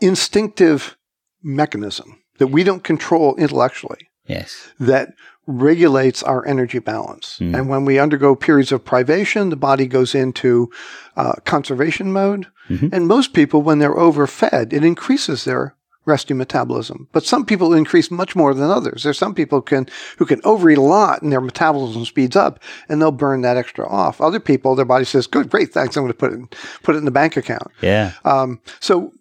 instinctive 0.00 0.96
mechanism 1.42 2.18
that 2.38 2.48
we 2.48 2.64
don't 2.64 2.84
control 2.84 3.34
intellectually 3.36 4.08
yes, 4.26 4.68
that 4.80 5.10
regulates 5.46 6.22
our 6.22 6.46
energy 6.46 6.78
balance. 6.78 7.36
Hmm. 7.38 7.54
And 7.54 7.68
when 7.68 7.84
we 7.84 7.98
undergo 7.98 8.34
periods 8.36 8.72
of 8.72 8.84
privation, 8.84 9.50
the 9.50 9.56
body 9.56 9.86
goes 9.86 10.14
into 10.14 10.70
uh, 11.16 11.34
conservation 11.44 12.12
mode. 12.12 12.46
Mm-hmm. 12.70 12.88
And 12.92 13.06
most 13.08 13.32
people, 13.32 13.60
when 13.62 13.78
they're 13.80 13.98
overfed, 13.98 14.72
it 14.72 14.84
increases 14.84 15.44
their 15.44 15.74
resting 16.04 16.36
metabolism. 16.36 17.08
But 17.12 17.24
some 17.24 17.44
people 17.44 17.72
increase 17.72 18.10
much 18.10 18.34
more 18.34 18.54
than 18.54 18.70
others. 18.70 19.02
There's 19.02 19.18
some 19.18 19.34
people 19.34 19.62
can 19.62 19.86
who 20.18 20.26
can 20.26 20.40
overeat 20.44 20.78
a 20.78 20.82
lot 20.82 21.22
and 21.22 21.30
their 21.30 21.40
metabolism 21.40 22.04
speeds 22.04 22.34
up 22.36 22.58
and 22.88 23.00
they'll 23.00 23.12
burn 23.12 23.42
that 23.42 23.56
extra 23.56 23.88
off. 23.88 24.20
Other 24.20 24.40
people, 24.40 24.74
their 24.74 24.84
body 24.84 25.04
says, 25.04 25.26
"Good, 25.26 25.50
great, 25.50 25.72
thanks. 25.72 25.96
I'm 25.96 26.02
going 26.02 26.12
to 26.12 26.18
put 26.18 26.32
it 26.32 26.36
in, 26.36 26.48
put 26.82 26.94
it 26.94 26.98
in 26.98 27.04
the 27.04 27.10
bank 27.10 27.36
account." 27.36 27.68
yeah, 27.80 28.12
Um, 28.24 28.60
so, 28.80 29.12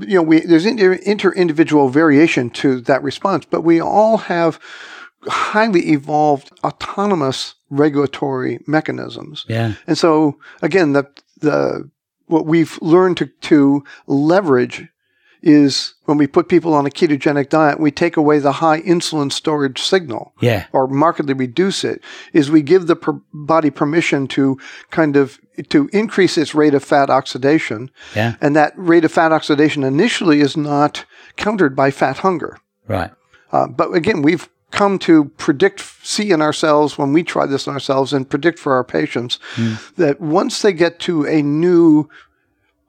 you 0.00 0.14
know, 0.14 0.22
we, 0.22 0.40
there's 0.40 0.66
inter, 0.66 0.92
inter-individual 0.92 1.88
variation 1.88 2.50
to 2.50 2.80
that 2.82 3.02
response, 3.02 3.46
but 3.46 3.62
we 3.62 3.80
all 3.80 4.18
have 4.18 4.60
highly 5.26 5.90
evolved 5.90 6.52
autonomous 6.62 7.54
regulatory 7.70 8.60
mechanisms. 8.66 9.44
yeah, 9.48 9.74
And 9.86 9.98
so, 9.98 10.38
again, 10.62 10.92
the, 10.92 11.04
the, 11.40 11.90
what 12.26 12.46
we've 12.46 12.78
learned 12.80 13.16
to, 13.16 13.26
to 13.26 13.82
leverage 14.06 14.86
is 15.42 15.94
when 16.04 16.18
we 16.18 16.26
put 16.26 16.48
people 16.48 16.74
on 16.74 16.86
a 16.86 16.90
ketogenic 16.90 17.48
diet, 17.48 17.78
we 17.78 17.90
take 17.90 18.16
away 18.16 18.38
the 18.38 18.52
high 18.52 18.80
insulin 18.82 19.30
storage 19.30 19.80
signal 19.80 20.32
yeah, 20.40 20.66
or 20.72 20.86
markedly 20.86 21.34
reduce 21.34 21.84
it 21.84 22.02
is 22.32 22.50
we 22.50 22.62
give 22.62 22.86
the 22.86 22.96
per- 22.96 23.20
body 23.32 23.70
permission 23.70 24.26
to 24.28 24.58
kind 24.90 25.16
of 25.16 25.38
to 25.68 25.88
increase 25.92 26.38
its 26.38 26.54
rate 26.54 26.74
of 26.74 26.84
fat 26.84 27.10
oxidation. 27.10 27.90
Yeah, 28.14 28.34
and 28.40 28.56
that 28.56 28.72
rate 28.76 29.04
of 29.04 29.12
fat 29.12 29.32
oxidation 29.32 29.84
initially 29.84 30.40
is 30.40 30.56
not 30.56 31.04
countered 31.36 31.76
by 31.76 31.90
fat 31.90 32.18
hunger. 32.18 32.58
Right, 32.86 33.10
uh, 33.52 33.68
but 33.68 33.92
again 33.94 34.22
we've 34.22 34.48
come 34.70 34.98
to 34.98 35.26
predict 35.36 35.80
see 36.02 36.30
in 36.30 36.42
ourselves 36.42 36.98
when 36.98 37.12
we 37.12 37.22
try 37.22 37.46
this 37.46 37.66
on 37.66 37.74
ourselves 37.74 38.12
and 38.12 38.28
predict 38.28 38.58
for 38.58 38.74
our 38.74 38.84
patients 38.84 39.38
that 39.96 40.20
once 40.20 40.60
they 40.60 40.72
get 40.74 41.00
to 41.00 41.24
a 41.24 41.40
new 41.42 42.08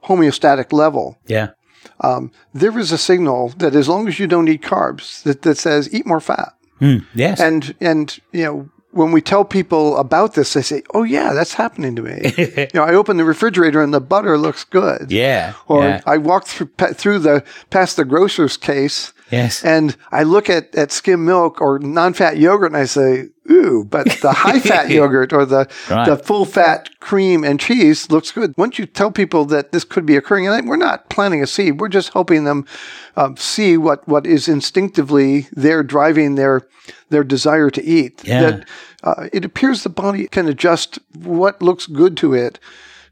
homeostatic 0.04 0.74
level 0.74 1.18
yeah, 1.28 1.52
um, 2.01 2.31
there 2.53 2.77
is 2.79 2.91
a 2.91 2.97
signal 2.97 3.49
that 3.57 3.75
as 3.75 3.87
long 3.87 4.07
as 4.07 4.19
you 4.19 4.27
don't 4.27 4.47
eat 4.47 4.61
carbs 4.61 5.23
that, 5.23 5.41
that 5.43 5.57
says 5.57 5.93
eat 5.93 6.05
more 6.05 6.19
fat 6.21 6.53
Mm, 6.81 7.05
yes, 7.13 7.41
and 7.41 7.75
and 7.81 8.19
you 8.31 8.43
know 8.45 8.69
when 8.91 9.11
we 9.11 9.21
tell 9.21 9.43
people 9.45 9.97
about 9.97 10.33
this, 10.35 10.53
they 10.53 10.61
say, 10.61 10.81
"Oh 10.93 11.03
yeah, 11.03 11.33
that's 11.33 11.53
happening 11.53 11.93
to 11.97 12.01
me." 12.01 12.21
you 12.37 12.67
know, 12.73 12.83
I 12.83 12.93
open 12.95 13.17
the 13.17 13.25
refrigerator 13.25 13.81
and 13.83 13.93
the 13.93 13.99
butter 13.99 14.37
looks 14.37 14.63
good. 14.63 15.11
yeah, 15.11 15.53
Or 15.67 15.83
yeah, 15.83 16.01
I 16.05 16.17
walk 16.17 16.45
through 16.47 16.67
pa- 16.67 16.93
through 16.93 17.19
the 17.19 17.43
past 17.69 17.97
the 17.97 18.05
grocer's 18.05 18.55
case 18.57 19.11
yes, 19.32 19.63
and 19.63 19.95
I 20.11 20.23
look 20.23 20.49
at, 20.49 20.75
at 20.75 20.91
skim 20.91 21.25
milk 21.25 21.61
or 21.61 21.80
non-fat 21.80 22.38
yogurt 22.38 22.67
and 22.71 22.77
I 22.77 22.86
say, 22.86 23.27
"Ooh," 23.49 23.86
but 23.89 24.07
the 24.21 24.32
high-fat 24.45 24.89
yogurt 24.89 25.34
or 25.34 25.45
the 25.45 25.67
Right. 25.89 26.05
the 26.07 26.17
full-fat 26.17 26.89
cream 26.99 27.43
and 27.43 27.59
cheese 27.59 28.09
looks 28.11 28.32
good. 28.32 28.53
Once 28.57 28.77
you 28.80 28.86
tell 28.86 29.11
people 29.11 29.45
that 29.45 29.71
this 29.71 29.84
could 29.84 30.05
be 30.05 30.15
occurring, 30.15 30.47
and 30.47 30.67
we're 30.67 30.77
not 30.77 31.09
planting 31.09 31.41
a 31.43 31.47
seed, 31.47 31.80
we're 31.80 31.89
just 31.89 32.13
helping 32.13 32.43
them 32.43 32.65
um, 33.15 33.36
see 33.38 33.77
what 33.77 34.07
what 34.07 34.25
is 34.25 34.47
instinctively 34.47 35.47
there 35.51 35.84
driving 35.84 36.36
their 36.36 36.67
their 37.09 37.23
desire 37.23 37.69
to 37.69 37.84
eat. 37.84 38.21
Yeah. 38.23 38.41
That 38.41 38.67
uh, 39.03 39.30
it 39.32 39.45
appears 39.45 39.84
the 39.84 39.89
body 39.89 40.27
can 40.27 40.47
adjust 40.47 40.99
what 41.15 41.61
looks 41.61 41.88
good 41.88 42.17
to 42.17 42.34
it 42.34 42.59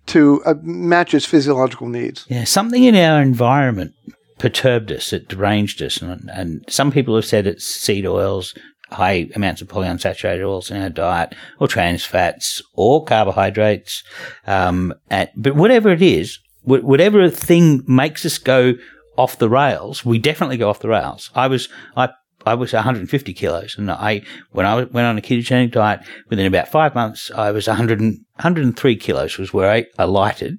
to 0.07 0.41
uh, 0.45 0.53
match 0.63 1.13
its 1.13 1.25
physiological 1.25 1.87
needs. 1.89 2.25
Yeah, 2.29 2.45
something 2.45 2.83
in 2.83 2.95
our 2.95 3.21
environment 3.21 3.93
perturbed 4.37 4.91
us, 4.91 5.13
it 5.13 5.27
deranged 5.27 5.81
us. 5.81 6.01
And, 6.01 6.29
and 6.33 6.65
some 6.69 6.91
people 6.91 7.15
have 7.15 7.25
said 7.25 7.47
it's 7.47 7.65
seed 7.65 8.05
oils, 8.05 8.53
high 8.91 9.29
amounts 9.35 9.61
of 9.61 9.67
polyunsaturated 9.67 10.45
oils 10.45 10.71
in 10.71 10.81
our 10.81 10.89
diet, 10.89 11.35
or 11.59 11.67
trans 11.67 12.05
fats, 12.05 12.61
or 12.73 13.03
carbohydrates. 13.03 14.03
Um, 14.45 14.93
and, 15.09 15.29
but 15.35 15.55
whatever 15.55 15.89
it 15.89 16.01
is, 16.01 16.39
wh- 16.63 16.83
whatever 16.83 17.29
thing 17.29 17.83
makes 17.87 18.25
us 18.25 18.37
go 18.37 18.73
off 19.17 19.39
the 19.39 19.49
rails, 19.49 20.05
we 20.05 20.19
definitely 20.19 20.57
go 20.57 20.69
off 20.69 20.79
the 20.79 20.89
rails. 20.89 21.31
I 21.33 21.47
was, 21.47 21.69
I, 21.95 22.09
I 22.47 22.53
was 22.55 22.73
150 22.73 23.33
kilos, 23.33 23.77
and 23.77 23.91
I 23.91 24.21
when 24.51 24.65
I 24.65 24.75
went 24.83 25.05
on 25.07 25.17
a 25.17 25.21
ketogenic 25.21 25.71
diet, 25.71 25.99
within 26.29 26.45
about 26.47 26.69
five 26.69 26.95
months, 26.95 27.29
I 27.35 27.51
was 27.51 27.67
100 27.67 27.99
and, 27.99 28.19
103 28.37 28.95
kilos 28.97 29.37
was 29.37 29.51
where 29.53 29.69
I, 29.71 29.85
I 29.99 30.05
lighted, 30.05 30.57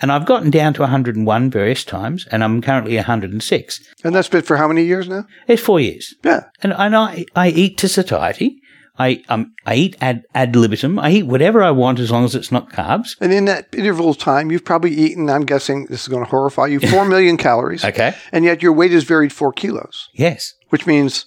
and 0.00 0.10
I've 0.12 0.26
gotten 0.26 0.50
down 0.50 0.74
to 0.74 0.82
101 0.82 1.50
various 1.50 1.84
times, 1.84 2.26
and 2.30 2.42
I'm 2.44 2.62
currently 2.62 2.96
106. 2.96 3.80
And 4.04 4.14
that's 4.14 4.28
been 4.28 4.42
for 4.42 4.56
how 4.56 4.68
many 4.68 4.84
years 4.84 5.08
now? 5.08 5.24
It's 5.48 5.62
four 5.62 5.80
years, 5.80 6.14
Yeah. 6.24 6.44
and, 6.62 6.72
and 6.72 6.94
I 6.96 7.24
I 7.34 7.48
eat 7.48 7.78
to 7.78 7.88
satiety. 7.88 8.60
I 8.98 9.22
um 9.28 9.52
I 9.66 9.74
eat 9.74 9.96
ad 10.00 10.22
ad 10.34 10.56
libitum. 10.56 10.98
I 10.98 11.10
eat 11.10 11.26
whatever 11.26 11.62
I 11.62 11.70
want 11.70 11.98
as 12.00 12.10
long 12.10 12.24
as 12.24 12.34
it's 12.34 12.50
not 12.50 12.70
carbs. 12.72 13.10
And 13.20 13.30
in 13.30 13.44
that 13.44 13.66
interval 13.74 14.08
of 14.08 14.16
time, 14.16 14.50
you've 14.50 14.64
probably 14.64 14.92
eaten, 14.94 15.28
I'm 15.28 15.44
guessing 15.44 15.84
this 15.90 16.00
is 16.02 16.08
going 16.08 16.24
to 16.24 16.30
horrify 16.30 16.66
you, 16.68 16.80
4 16.80 17.04
million 17.14 17.36
calories. 17.36 17.84
Okay. 17.84 18.14
And 18.32 18.44
yet 18.46 18.62
your 18.62 18.72
weight 18.72 18.92
has 18.92 19.04
varied 19.04 19.34
four 19.34 19.52
kilos, 19.52 20.08
Yes. 20.14 20.54
Which 20.70 20.86
means 20.86 21.26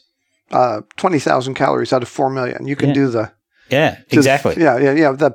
uh, 0.52 0.82
20,000 0.98 1.54
calories 1.54 1.94
out 1.94 2.02
of 2.02 2.10
4 2.10 2.30
million. 2.30 2.68
You 2.68 2.76
can 2.76 2.90
Yeah. 2.90 2.94
do 2.96 3.08
the. 3.10 3.32
Yeah. 3.70 3.98
Exactly. 4.10 4.56
Yeah, 4.58 4.78
yeah, 4.80 4.94
yeah. 4.94 5.12
The, 5.12 5.32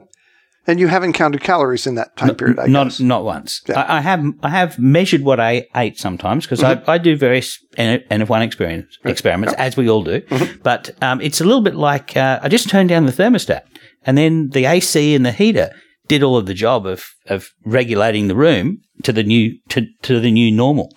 and 0.66 0.80
you 0.80 0.88
haven't 0.88 1.12
counted 1.12 1.42
calories 1.42 1.86
in 1.86 1.94
that 1.96 2.16
time 2.16 2.34
period, 2.34 2.59
I 2.59 2.66
not 2.66 2.84
guess. 2.84 3.00
not 3.00 3.22
once. 3.22 3.61
Yeah. 3.68 3.80
I, 3.82 3.98
I 3.98 4.00
have 4.00 4.24
I 4.42 4.48
have 4.48 4.78
measured 4.78 5.20
what 5.22 5.38
I 5.38 5.66
ate 5.76 5.98
sometimes 5.98 6.46
because 6.46 6.61
Mm-hmm. 6.61 6.90
I, 6.90 6.94
I 6.94 6.98
do 6.98 7.16
various 7.16 7.59
N, 7.76 8.02
N 8.11 8.22
of 8.22 8.30
one 8.30 8.40
experience 8.42 8.98
experiments 9.05 9.52
as 9.59 9.76
we 9.76 9.88
all 9.90 10.02
do. 10.02 10.20
Mm-hmm. 10.22 10.62
But 10.62 10.90
um, 11.02 11.20
it's 11.20 11.40
a 11.40 11.44
little 11.44 11.61
bit 11.61 11.74
like 11.74 12.16
uh, 12.16 12.40
I 12.42 12.48
just 12.48 12.68
turned 12.70 12.88
down 12.88 13.05
the 13.07 13.12
thermostat 13.12 13.62
and 14.07 14.16
then 14.18 14.48
the 14.50 14.64
AC 14.64 15.14
and 15.14 15.24
the 15.26 15.32
heater 15.32 15.70
did 16.09 16.22
all 16.22 16.36
of 16.38 16.46
the 16.46 16.55
job 16.55 16.86
of 16.86 17.05
of 17.26 17.50
regulating 17.66 18.28
the 18.28 18.34
room 18.34 18.78
to 19.02 19.12
the 19.12 19.22
new 19.22 19.59
to, 19.68 19.86
to 20.02 20.18
the 20.18 20.30
new 20.32 20.50
normal. 20.50 20.88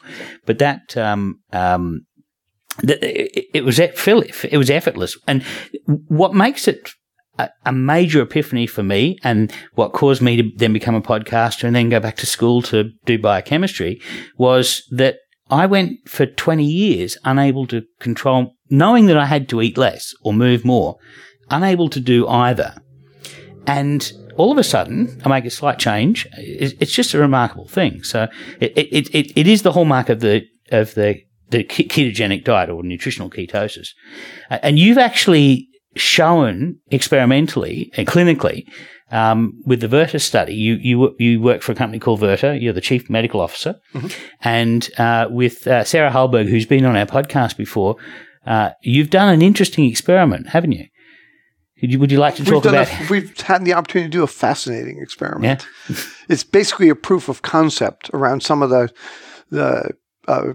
But 0.46 0.60
that 0.60 0.96
um, 0.96 1.42
um, 1.52 1.84
that 1.84 2.07
it, 2.84 3.64
was 3.64 3.80
it 3.80 4.58
was 4.58 4.70
effortless, 4.70 5.18
and 5.28 5.44
what 6.08 6.34
makes 6.34 6.68
it 6.68 6.90
a, 7.66 7.72
major 7.72 8.22
epiphany 8.22 8.68
for 8.68 8.84
me, 8.84 9.18
and 9.24 9.52
what 9.74 9.94
caused 9.94 10.22
me 10.22 10.38
to 10.38 10.52
then 10.58 10.74
become 10.74 10.96
a 10.96 11.02
podcaster 11.02 11.64
and 11.64 11.76
then 11.76 11.90
go 11.90 12.00
back 12.00 12.18
to 12.18 12.26
school 12.26 12.62
to 12.64 12.92
do 13.06 13.20
biochemistry, 13.20 14.02
was 14.38 14.84
that 14.92 15.18
I 15.50 15.66
went 15.66 16.08
for 16.08 16.26
twenty 16.26 16.66
years 16.66 17.18
unable 17.24 17.68
to 17.68 17.84
control, 18.00 18.54
knowing 18.70 19.06
that 19.08 19.18
I 19.18 19.26
had 19.26 19.48
to 19.50 19.62
eat 19.62 19.78
less 19.78 20.14
or 20.24 20.34
move 20.34 20.66
more, 20.66 20.98
unable 21.50 21.90
to 21.90 22.00
do 22.00 22.28
either, 22.28 22.76
and 23.66 24.12
all 24.36 24.52
of 24.52 24.60
a 24.60 24.64
sudden, 24.64 25.20
I 25.26 25.30
make 25.30 25.46
a 25.46 25.50
slight 25.50 25.80
change. 25.80 26.28
It's 26.38 26.94
just 26.94 27.16
a 27.16 27.18
remarkable 27.18 27.68
thing. 27.68 28.04
So 28.04 28.28
it, 28.60 28.72
it, 28.78 29.16
it, 29.16 29.32
it 29.36 29.48
is 29.48 29.64
the 29.64 29.72
hallmark 29.72 30.10
of 30.10 30.20
the 30.20 30.44
of 30.72 30.94
the 30.94 31.22
the 31.50 31.64
ketogenic 31.64 32.44
diet 32.44 32.70
or 32.70 32.84
nutritional 32.84 33.30
ketosis, 33.30 33.90
and 34.50 34.80
you've 34.80 34.98
actually 34.98 35.68
shown 35.96 36.78
experimentally 36.92 37.92
and 37.98 38.08
clinically 38.08 38.68
um, 39.12 39.54
with 39.66 39.82
the 39.82 39.88
Virta 39.88 40.22
study. 40.22 40.54
You 40.54 40.76
you 40.76 41.16
you 41.20 41.42
work 41.42 41.62
for 41.62 41.72
a 41.72 41.76
company 41.76 42.00
called 42.00 42.22
Virta. 42.22 42.62
You're 42.62 42.74
the 42.74 42.82
chief 42.82 43.10
medical 43.10 43.42
officer, 43.42 43.76
and 44.42 44.90
uh, 44.98 45.28
with 45.30 45.68
uh, 45.68 45.84
Sarah 45.84 46.12
Hallberg, 46.12 46.50
who's 46.50 46.66
been 46.66 46.86
on 46.86 46.96
our 46.96 47.06
podcast 47.06 47.58
before, 47.58 47.96
uh, 48.46 48.72
you've 48.82 49.10
done 49.10 49.34
an 49.34 49.42
interesting 49.42 49.86
experiment, 49.86 50.50
haven't 50.50 50.72
you? 50.74 50.88
Could 51.80 51.94
you, 51.94 52.00
would 52.00 52.12
you 52.12 52.18
like 52.18 52.36
to 52.36 52.44
talk 52.44 52.66
about? 52.66 52.88
a, 52.88 53.08
we've 53.08 53.40
had 53.42 53.64
the 53.64 53.74
opportunity 53.74 54.10
to 54.10 54.18
do 54.18 54.24
a 54.24 54.28
fascinating 54.28 55.00
experiment. 55.00 55.68
it's 56.30 56.44
basically 56.44 56.90
a 56.90 56.96
proof 56.96 57.30
of 57.30 57.44
concept 57.44 58.10
around 58.16 58.42
some 58.42 58.64
of 58.64 58.72
the, 58.72 58.92
the 59.52 59.92
uh, 60.28 60.54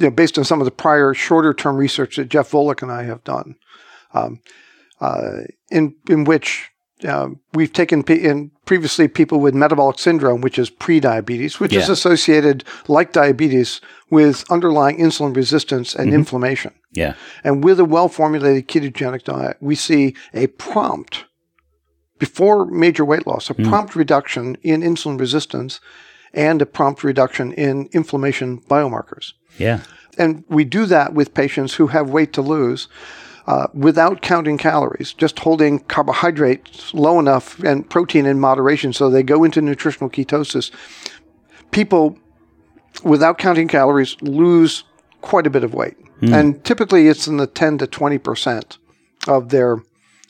you 0.00 0.06
know, 0.06 0.10
based 0.10 0.38
on 0.38 0.44
some 0.44 0.60
of 0.60 0.64
the 0.64 0.70
prior 0.70 1.14
shorter 1.14 1.52
term 1.52 1.76
research 1.76 2.16
that 2.16 2.28
Jeff 2.28 2.50
Volek 2.50 2.82
and 2.82 2.90
I 2.90 3.04
have 3.04 3.22
done, 3.24 3.56
um, 4.14 4.40
uh, 5.00 5.42
in 5.70 5.94
in 6.08 6.24
which 6.24 6.70
um, 7.04 7.40
we've 7.54 7.72
taken 7.72 8.02
in 8.02 8.50
previously 8.64 9.08
people 9.08 9.40
with 9.40 9.54
metabolic 9.54 9.98
syndrome, 9.98 10.40
which 10.40 10.58
is 10.58 10.70
pre-diabetes, 10.70 11.58
which 11.58 11.72
is 11.72 11.88
associated, 11.88 12.64
like 12.88 13.12
diabetes, 13.12 13.80
with 14.10 14.44
underlying 14.50 14.98
insulin 14.98 15.34
resistance 15.34 15.94
and 15.94 16.12
inflammation. 16.12 16.72
Yeah. 16.92 17.14
And 17.42 17.64
with 17.64 17.80
a 17.80 17.84
well 17.84 18.08
formulated 18.08 18.68
ketogenic 18.68 19.24
diet, 19.24 19.56
we 19.60 19.74
see 19.74 20.14
a 20.34 20.48
prompt, 20.48 21.24
before 22.18 22.66
major 22.66 23.04
weight 23.04 23.26
loss, 23.26 23.50
a 23.50 23.54
prompt 23.54 23.96
reduction 23.96 24.56
in 24.62 24.82
insulin 24.82 25.18
resistance 25.18 25.80
and 26.32 26.62
a 26.62 26.66
prompt 26.66 27.02
reduction 27.02 27.52
in 27.52 27.88
inflammation 27.92 28.60
biomarkers. 28.62 29.32
Yeah. 29.60 29.82
And 30.18 30.44
we 30.48 30.64
do 30.64 30.86
that 30.86 31.14
with 31.14 31.34
patients 31.34 31.74
who 31.74 31.88
have 31.88 32.10
weight 32.10 32.32
to 32.34 32.42
lose 32.42 32.88
uh, 33.46 33.68
without 33.72 34.22
counting 34.22 34.58
calories, 34.58 35.12
just 35.12 35.38
holding 35.38 35.80
carbohydrates 35.80 36.92
low 36.94 37.18
enough 37.18 37.58
and 37.60 37.88
protein 37.88 38.26
in 38.26 38.38
moderation 38.38 38.92
so 38.92 39.08
they 39.10 39.22
go 39.22 39.44
into 39.44 39.60
nutritional 39.60 40.10
ketosis. 40.10 40.70
People 41.70 42.18
without 43.04 43.38
counting 43.38 43.68
calories 43.68 44.16
lose 44.20 44.84
quite 45.20 45.46
a 45.46 45.50
bit 45.50 45.64
of 45.64 45.74
weight. 45.74 45.96
And 46.22 46.62
typically 46.64 47.08
it's 47.08 47.26
in 47.26 47.38
the 47.38 47.46
10 47.46 47.78
to 47.78 47.86
20% 47.86 48.78
of 49.26 49.48
their 49.48 49.78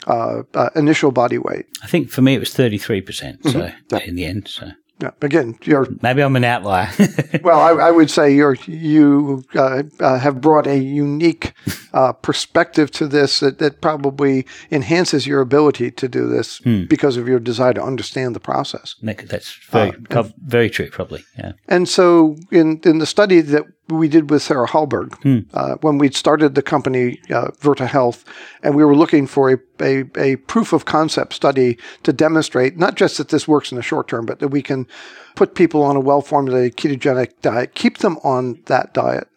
uh, 0.06 0.42
uh, 0.54 0.70
initial 0.76 1.10
body 1.10 1.38
weight. 1.38 1.66
I 1.82 1.88
think 1.88 2.10
for 2.10 2.22
me 2.22 2.34
it 2.34 2.38
was 2.38 2.50
33%. 2.50 3.04
Mm-hmm. 3.04 3.48
So 3.90 3.98
in 3.98 4.14
the 4.14 4.24
end, 4.24 4.48
so 4.48 4.70
Yeah. 5.00 5.10
Again, 5.22 5.58
you're 5.64 5.86
maybe 6.02 6.22
I'm 6.22 6.36
an 6.36 6.44
outlier. 6.44 6.88
Well, 7.42 7.60
I, 7.60 7.88
I 7.88 7.90
would 7.90 8.10
say 8.10 8.34
you're 8.34 8.56
you 8.66 9.44
uh, 9.54 9.82
uh, 10.00 10.18
have 10.18 10.40
brought 10.40 10.66
a 10.66 10.76
unique 10.76 11.52
uh, 11.94 12.12
perspective 12.12 12.90
to 12.90 13.06
this 13.06 13.40
that, 13.40 13.58
that 13.58 13.80
probably 13.80 14.46
enhances 14.70 15.26
your 15.26 15.40
ability 15.40 15.90
to 15.92 16.08
do 16.08 16.28
this 16.28 16.60
because 16.88 17.16
of 17.16 17.28
your 17.28 17.38
desire 17.40 17.72
to 17.74 17.82
understand 17.82 18.34
the 18.34 18.40
process. 18.40 18.94
That's 19.28 19.54
very, 19.70 19.90
Uh, 19.90 19.94
very 20.46 20.70
true, 20.70 20.90
probably. 20.90 21.24
Yeah. 21.38 21.52
And 21.68 21.88
so, 21.88 22.36
in 22.50 22.80
in 22.84 22.98
the 22.98 23.06
study 23.06 23.40
that 23.42 23.64
we 23.90 24.08
did 24.08 24.30
with 24.30 24.42
Sarah 24.42 24.66
Hallberg, 24.68 25.46
uh, 25.54 25.76
when 25.80 25.98
we 25.98 26.10
started 26.10 26.54
the 26.54 26.62
company 26.62 27.20
uh, 27.30 27.48
Virta 27.60 27.86
Health, 27.86 28.24
and 28.62 28.74
we 28.74 28.84
were 28.84 28.94
looking 28.96 29.26
for 29.26 29.50
a, 29.52 29.58
a, 29.80 30.04
a 30.16 30.36
proof 30.36 30.72
of 30.72 30.84
concept 30.84 31.32
study 31.34 31.78
to 32.04 32.12
demonstrate 32.12 32.76
not 32.78 32.94
just 32.94 33.18
that 33.18 33.28
this 33.28 33.46
works 33.48 33.72
in 33.72 33.76
the 33.76 33.82
short 33.82 34.08
term, 34.08 34.26
but 34.26 34.38
that 34.38 34.48
we 34.48 34.62
can 34.62 34.86
put 35.36 35.54
people 35.54 35.82
on 35.82 35.96
a 35.96 36.00
well 36.00 36.20
formulated 36.22 36.76
ketogenic 36.76 37.32
diet, 37.42 37.74
keep 37.74 37.98
them 37.98 38.16
on 38.24 38.60
that 38.66 38.94
diet, 38.94 39.28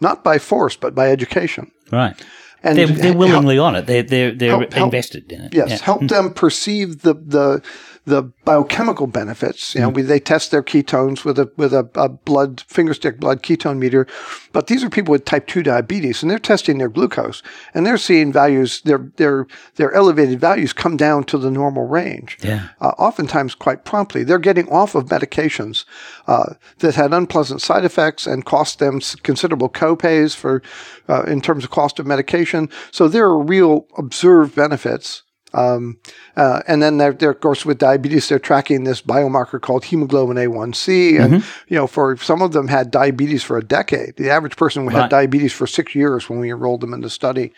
not 0.00 0.22
by 0.24 0.38
force, 0.38 0.76
but 0.76 0.94
by 0.94 1.10
education. 1.10 1.70
Right. 1.90 2.14
And 2.62 2.76
They're, 2.76 2.86
they're 2.88 3.04
help- 3.12 3.16
willingly 3.18 3.56
on 3.58 3.76
it. 3.76 3.86
They're, 3.86 4.02
they're, 4.02 4.32
they're 4.34 4.50
Help- 4.50 4.72
help- 4.72 4.86
invested 4.92 5.30
in 5.30 5.42
it. 5.42 5.54
Yes, 5.54 5.68
Yeah. 5.70 5.76
Hmm. 5.78 5.84
help 5.84 6.08
them 6.08 6.34
perceive 6.34 7.02
the 7.02 7.14
the 7.14 7.62
the 8.08 8.22
biochemical 8.44 9.06
benefits. 9.06 9.74
You 9.74 9.82
know, 9.82 9.88
we, 9.90 10.02
they 10.02 10.18
test 10.18 10.50
their 10.50 10.62
ketones 10.62 11.24
with 11.24 11.38
a 11.38 11.50
with 11.56 11.72
a, 11.72 11.88
a 11.94 12.08
blood 12.08 12.64
fingerstick 12.66 13.20
blood 13.20 13.42
ketone 13.42 13.78
meter, 13.78 14.06
but 14.52 14.66
these 14.66 14.82
are 14.82 14.90
people 14.90 15.12
with 15.12 15.24
type 15.24 15.46
two 15.46 15.62
diabetes, 15.62 16.22
and 16.22 16.30
they're 16.30 16.38
testing 16.38 16.78
their 16.78 16.88
glucose, 16.88 17.42
and 17.74 17.86
they're 17.86 17.98
seeing 17.98 18.32
values 18.32 18.80
their 18.82 19.10
their 19.16 19.46
their 19.76 19.92
elevated 19.92 20.40
values 20.40 20.72
come 20.72 20.96
down 20.96 21.24
to 21.24 21.38
the 21.38 21.50
normal 21.50 21.86
range. 21.86 22.38
Yeah. 22.42 22.68
Uh, 22.80 22.92
oftentimes, 22.98 23.54
quite 23.54 23.84
promptly, 23.84 24.24
they're 24.24 24.38
getting 24.38 24.68
off 24.68 24.94
of 24.94 25.06
medications 25.06 25.84
uh, 26.26 26.54
that 26.78 26.94
had 26.94 27.12
unpleasant 27.12 27.60
side 27.60 27.84
effects 27.84 28.26
and 28.26 28.44
cost 28.44 28.78
them 28.78 29.00
considerable 29.22 29.68
copays 29.68 30.34
for 30.34 30.62
uh, 31.08 31.22
in 31.24 31.40
terms 31.40 31.64
of 31.64 31.70
cost 31.70 31.98
of 31.98 32.06
medication. 32.06 32.68
So 32.90 33.08
there 33.08 33.26
are 33.26 33.38
real 33.38 33.86
observed 33.96 34.54
benefits. 34.54 35.22
Um, 35.54 35.98
uh, 36.36 36.60
and 36.68 36.82
then 36.82 36.98
they're, 36.98 37.12
they're, 37.12 37.30
of 37.30 37.40
course, 37.40 37.64
with 37.64 37.78
diabetes, 37.78 38.28
they're 38.28 38.38
tracking 38.38 38.84
this 38.84 39.00
biomarker 39.00 39.60
called 39.60 39.84
hemoglobin 39.86 40.36
A1C. 40.36 41.18
And, 41.20 41.42
you 41.68 41.76
know, 41.76 41.86
for 41.86 42.16
some 42.18 42.42
of 42.42 42.52
them 42.52 42.68
had 42.68 42.90
diabetes 42.90 43.42
for 43.42 43.56
a 43.56 43.64
decade. 43.64 44.16
The 44.16 44.30
average 44.30 44.56
person 44.56 44.86
had 44.88 44.98
Right. 44.98 45.10
diabetes 45.10 45.52
for 45.54 45.66
six 45.66 45.94
years 45.94 46.28
when 46.28 46.38
we 46.38 46.50
enrolled 46.50 46.82
them 46.82 46.92
in 46.92 47.00
the 47.00 47.10
study. 47.10 47.52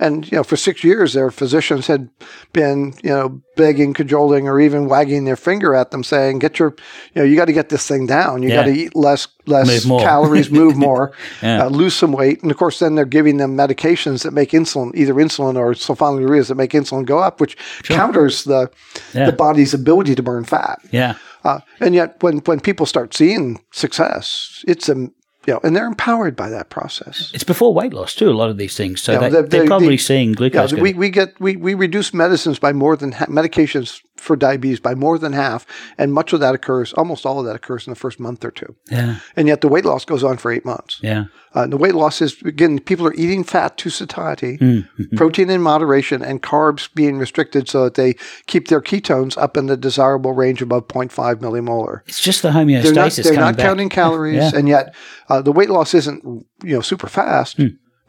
And, 0.00 0.30
you 0.30 0.36
know, 0.38 0.42
for 0.44 0.56
six 0.56 0.82
years, 0.84 1.12
their 1.14 1.30
physicians 1.30 1.86
had 1.86 2.08
been, 2.52 2.94
you 3.02 3.10
know, 3.10 3.40
begging, 3.56 3.92
cajoling, 3.92 4.48
or 4.48 4.60
even 4.60 4.86
wagging 4.88 5.24
their 5.24 5.36
finger 5.36 5.74
at 5.74 5.90
them 5.90 6.04
saying, 6.04 6.38
get 6.38 6.58
your, 6.58 6.74
you 7.14 7.22
know, 7.22 7.24
you 7.24 7.34
got 7.36 7.46
to 7.46 7.52
get 7.52 7.68
this 7.70 7.86
thing 7.88 8.06
down. 8.06 8.42
You 8.42 8.50
Yeah. 8.50 8.54
got 8.56 8.62
to 8.64 8.72
eat 8.72 8.94
less, 8.94 9.26
less 9.46 9.84
Move 9.84 10.00
calories, 10.02 10.50
move 10.50 10.76
more, 10.86 11.12
Yeah. 11.42 11.64
uh, 11.64 11.68
lose 11.68 11.94
some 11.94 12.12
weight. 12.12 12.40
And 12.42 12.50
of 12.52 12.56
course, 12.56 12.78
then 12.78 12.94
they're 12.94 13.04
giving 13.04 13.36
them 13.38 13.56
medications 13.56 14.22
that 14.22 14.32
make 14.32 14.50
insulin, 14.50 14.92
either 14.94 15.14
insulin 15.14 15.56
or 15.56 15.72
sulfonylureas 15.74 16.48
that 16.48 16.54
make 16.54 16.70
insulin 16.72 17.04
go 17.04 17.18
up, 17.18 17.27
which 17.38 17.56
counters 17.84 18.44
the, 18.44 18.70
Yeah. 19.14 19.26
the 19.26 19.32
body's 19.36 19.74
ability 19.74 20.14
to 20.14 20.22
burn 20.22 20.44
fat. 20.44 20.78
Yeah. 20.90 21.14
Uh, 21.44 21.60
and 21.80 21.94
yet, 21.94 22.16
when, 22.22 22.38
when 22.38 22.60
people 22.60 22.86
start 22.86 23.14
seeing 23.14 23.62
success, 23.72 24.64
it's 24.66 24.88
a, 24.88 24.94
you 24.94 25.54
know, 25.54 25.60
and 25.62 25.74
they're 25.74 25.86
empowered 25.86 26.34
by 26.36 26.50
that 26.50 26.68
process. 26.68 27.30
It's 27.32 27.44
before 27.44 27.72
weight 27.72 27.94
loss, 27.94 28.14
too, 28.14 28.28
a 28.28 28.32
lot 28.32 28.50
of 28.50 28.58
these 28.58 28.76
things. 28.76 29.00
So 29.00 29.12
Yeah, 29.12 29.18
they, 29.20 29.30
the- 29.30 29.42
they're 29.48 29.66
probably 29.66 29.96
seeing 29.98 30.32
glucose. 30.32 30.72
go 30.72 30.82
we, 30.82 30.92
we 30.94 31.08
get 31.10 31.40
we, 31.40 31.56
we 31.56 31.74
reduce 31.74 32.12
medicines 32.12 32.58
by 32.58 32.72
more 32.72 32.96
than 32.96 33.12
ha- 33.12 33.26
medications 33.26 34.00
for 34.18 34.36
diabetes 34.36 34.80
by 34.80 34.94
more 34.94 35.18
than 35.18 35.32
half, 35.32 35.64
and 35.96 36.12
much 36.12 36.32
of 36.32 36.40
that 36.40 36.54
occurs, 36.54 36.92
almost 36.94 37.24
all 37.24 37.38
of 37.40 37.46
that 37.46 37.56
occurs 37.56 37.86
in 37.86 37.90
the 37.92 37.96
first 37.98 38.18
month 38.20 38.44
or 38.44 38.50
two, 38.50 38.74
Yeah. 38.90 39.16
and 39.36 39.48
yet 39.48 39.60
the 39.60 39.68
weight 39.68 39.84
loss 39.84 40.04
goes 40.04 40.24
on 40.24 40.36
for 40.36 40.50
eight 40.52 40.64
months. 40.64 40.98
Yeah. 41.02 41.24
Uh, 41.54 41.66
the 41.66 41.76
weight 41.76 41.94
loss 41.94 42.20
is 42.20 42.40
again, 42.42 42.78
people 42.78 43.06
are 43.06 43.14
eating 43.14 43.42
fat 43.44 43.76
to 43.78 43.90
satiety, 43.90 44.58
Mm-hmm. 44.58 45.16
protein 45.16 45.50
in 45.50 45.62
moderation, 45.62 46.22
and 46.22 46.42
carbs 46.42 46.88
being 46.94 47.18
restricted 47.18 47.68
so 47.68 47.84
that 47.84 47.94
they 47.94 48.14
keep 48.46 48.68
their 48.68 48.80
ketones 48.82 49.38
up 49.38 49.56
in 49.56 49.66
the 49.66 49.76
desirable 49.76 50.32
range 50.32 50.60
above 50.60 50.88
0.5 50.88 51.36
millimolar. 51.36 52.00
It's 52.06 52.20
just 52.20 52.42
the 52.42 52.50
They're 52.50 52.64
not, 52.64 53.10
homeostasis 53.10 53.22
they're 53.24 53.34
not 53.34 53.56
counting 53.58 53.88
calories, 53.88 54.36
Yeah. 54.36 54.50
and 54.54 54.68
yet 54.68 54.94
uh, 55.28 55.40
the 55.42 55.52
weight 55.52 55.70
loss 55.70 55.94
isn't 55.94 56.22
you 56.64 56.74
know 56.74 56.80
super 56.80 57.06
fast. 57.08 57.58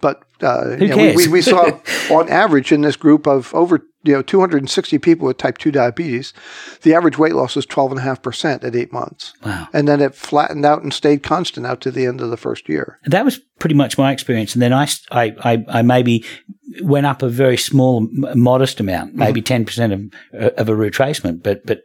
But 0.01 0.23
uh, 0.41 0.77
you 0.77 0.87
know, 0.87 0.97
we, 0.97 1.15
we, 1.15 1.27
we 1.27 1.41
saw 1.41 1.79
on 2.11 2.29
average 2.29 2.71
in 2.71 2.81
this 2.81 2.95
group 2.95 3.27
of 3.27 3.53
over 3.53 3.85
you 4.03 4.13
know 4.13 4.21
260 4.21 4.97
people 4.99 5.27
with 5.27 5.37
type 5.37 5.57
2 5.57 5.71
diabetes, 5.71 6.33
the 6.81 6.93
average 6.93 7.17
weight 7.17 7.33
loss 7.33 7.55
was 7.55 7.65
12.5% 7.65 8.63
at 8.63 8.75
eight 8.75 8.93
months. 8.93 9.33
Wow. 9.43 9.67
And 9.73 9.87
then 9.87 10.01
it 10.01 10.15
flattened 10.15 10.65
out 10.65 10.81
and 10.81 10.93
stayed 10.93 11.23
constant 11.23 11.65
out 11.65 11.81
to 11.81 11.91
the 11.91 12.05
end 12.05 12.21
of 12.21 12.29
the 12.29 12.37
first 12.37 12.69
year. 12.69 12.99
That 13.05 13.25
was 13.25 13.39
pretty 13.59 13.75
much 13.75 13.97
my 13.97 14.11
experience. 14.11 14.53
And 14.53 14.61
then 14.61 14.73
I, 14.73 14.87
I, 15.11 15.35
I, 15.43 15.65
I 15.67 15.81
maybe 15.81 16.23
went 16.81 17.05
up 17.05 17.21
a 17.21 17.29
very 17.29 17.57
small, 17.57 18.07
modest 18.35 18.79
amount, 18.79 19.09
Mm-hmm. 19.11 19.19
maybe 19.19 19.41
10% 19.41 20.11
of, 20.33 20.53
of 20.57 20.69
a 20.69 20.73
retracement, 20.73 21.41
but, 21.43 21.65
but 21.65 21.81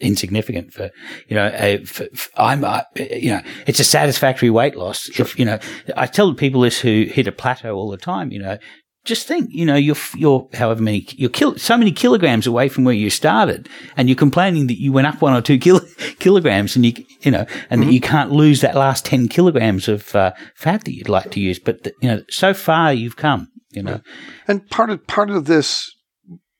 insignificant 0.00 0.72
for, 0.72 0.90
you 1.28 1.36
know, 1.36 1.50
a, 1.54 1.84
for, 1.84 2.06
for- 2.14 2.30
I'm, 2.40 2.64
uh, 2.64 2.82
you 2.96 3.30
know, 3.30 3.42
it's 3.66 3.80
a 3.80 3.84
satisfactory 3.84 4.50
weight 4.50 4.76
loss. 4.76 5.08
If, 5.18 5.38
you 5.38 5.44
know, 5.44 5.58
I 5.96 6.06
tell 6.06 6.32
people 6.34 6.62
this 6.62 6.80
who 6.80 7.04
hit 7.04 7.26
a 7.26 7.32
plateau 7.32 7.74
all 7.74 7.90
the 7.90 7.96
time, 7.96 8.32
you 8.32 8.38
know, 8.40 8.58
just 9.04 9.26
think, 9.28 9.50
you 9.52 9.66
know, 9.66 9.74
you're, 9.76 9.96
you're 10.16 10.48
however 10.54 10.80
many, 10.82 11.06
you're 11.10 11.28
kill, 11.28 11.58
so 11.58 11.76
many 11.76 11.92
kilograms 11.92 12.46
away 12.46 12.70
from 12.70 12.84
where 12.84 12.94
you 12.94 13.10
started 13.10 13.68
and 13.98 14.08
you're 14.08 14.16
complaining 14.16 14.66
that 14.68 14.80
you 14.80 14.92
went 14.92 15.06
up 15.06 15.20
one 15.20 15.34
or 15.34 15.42
two 15.42 15.58
kil- 15.58 15.82
kilograms 16.18 16.74
and 16.74 16.86
you, 16.86 17.04
you 17.20 17.30
know, 17.30 17.44
and 17.68 17.82
that 17.82 17.92
you 17.92 18.00
can't 18.00 18.30
lose 18.30 18.62
that 18.62 18.74
last 18.74 19.04
10 19.04 19.28
kilograms 19.28 19.88
of 19.88 20.14
uh, 20.14 20.32
fat 20.56 20.84
that 20.84 20.94
you'd 20.94 21.10
like 21.10 21.30
to 21.32 21.40
use. 21.40 21.58
But, 21.58 21.82
the, 21.82 21.92
you 22.00 22.08
know, 22.08 22.22
so 22.30 22.54
far 22.54 22.94
you've 22.94 23.16
come, 23.16 23.48
you 23.76 23.82
know. 23.82 24.00
And 24.48 24.68
part 24.70 24.90
of 24.90 25.06
part 25.06 25.30
of 25.30 25.44
this 25.46 25.90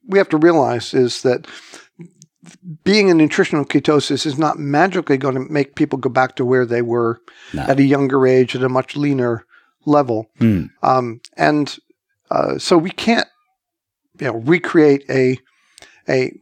we 0.06 0.18
have 0.18 0.28
to 0.30 0.36
realize 0.36 0.92
is 0.94 1.22
that 1.22 1.46
being 2.84 3.08
in 3.08 3.16
nutritional 3.16 3.64
ketosis 3.64 4.26
is 4.26 4.38
not 4.38 4.58
magically 4.58 5.16
going 5.16 5.34
to 5.34 5.40
make 5.52 5.76
people 5.76 5.98
go 5.98 6.10
back 6.10 6.36
to 6.36 6.44
where 6.44 6.66
they 6.66 6.82
were 6.82 7.20
No. 7.54 7.62
at 7.62 7.78
a 7.80 7.82
younger 7.84 8.26
age 8.26 8.54
at 8.54 8.62
a 8.62 8.68
much 8.68 8.96
leaner 8.96 9.44
level. 9.86 10.26
Mm. 10.40 10.68
Um, 10.82 11.20
and 11.36 11.76
uh, 12.30 12.58
so 12.58 12.76
we 12.76 12.90
can't, 12.90 13.26
you 14.20 14.26
know, 14.26 14.34
recreate 14.40 15.04
a 15.08 15.38
a 16.08 16.32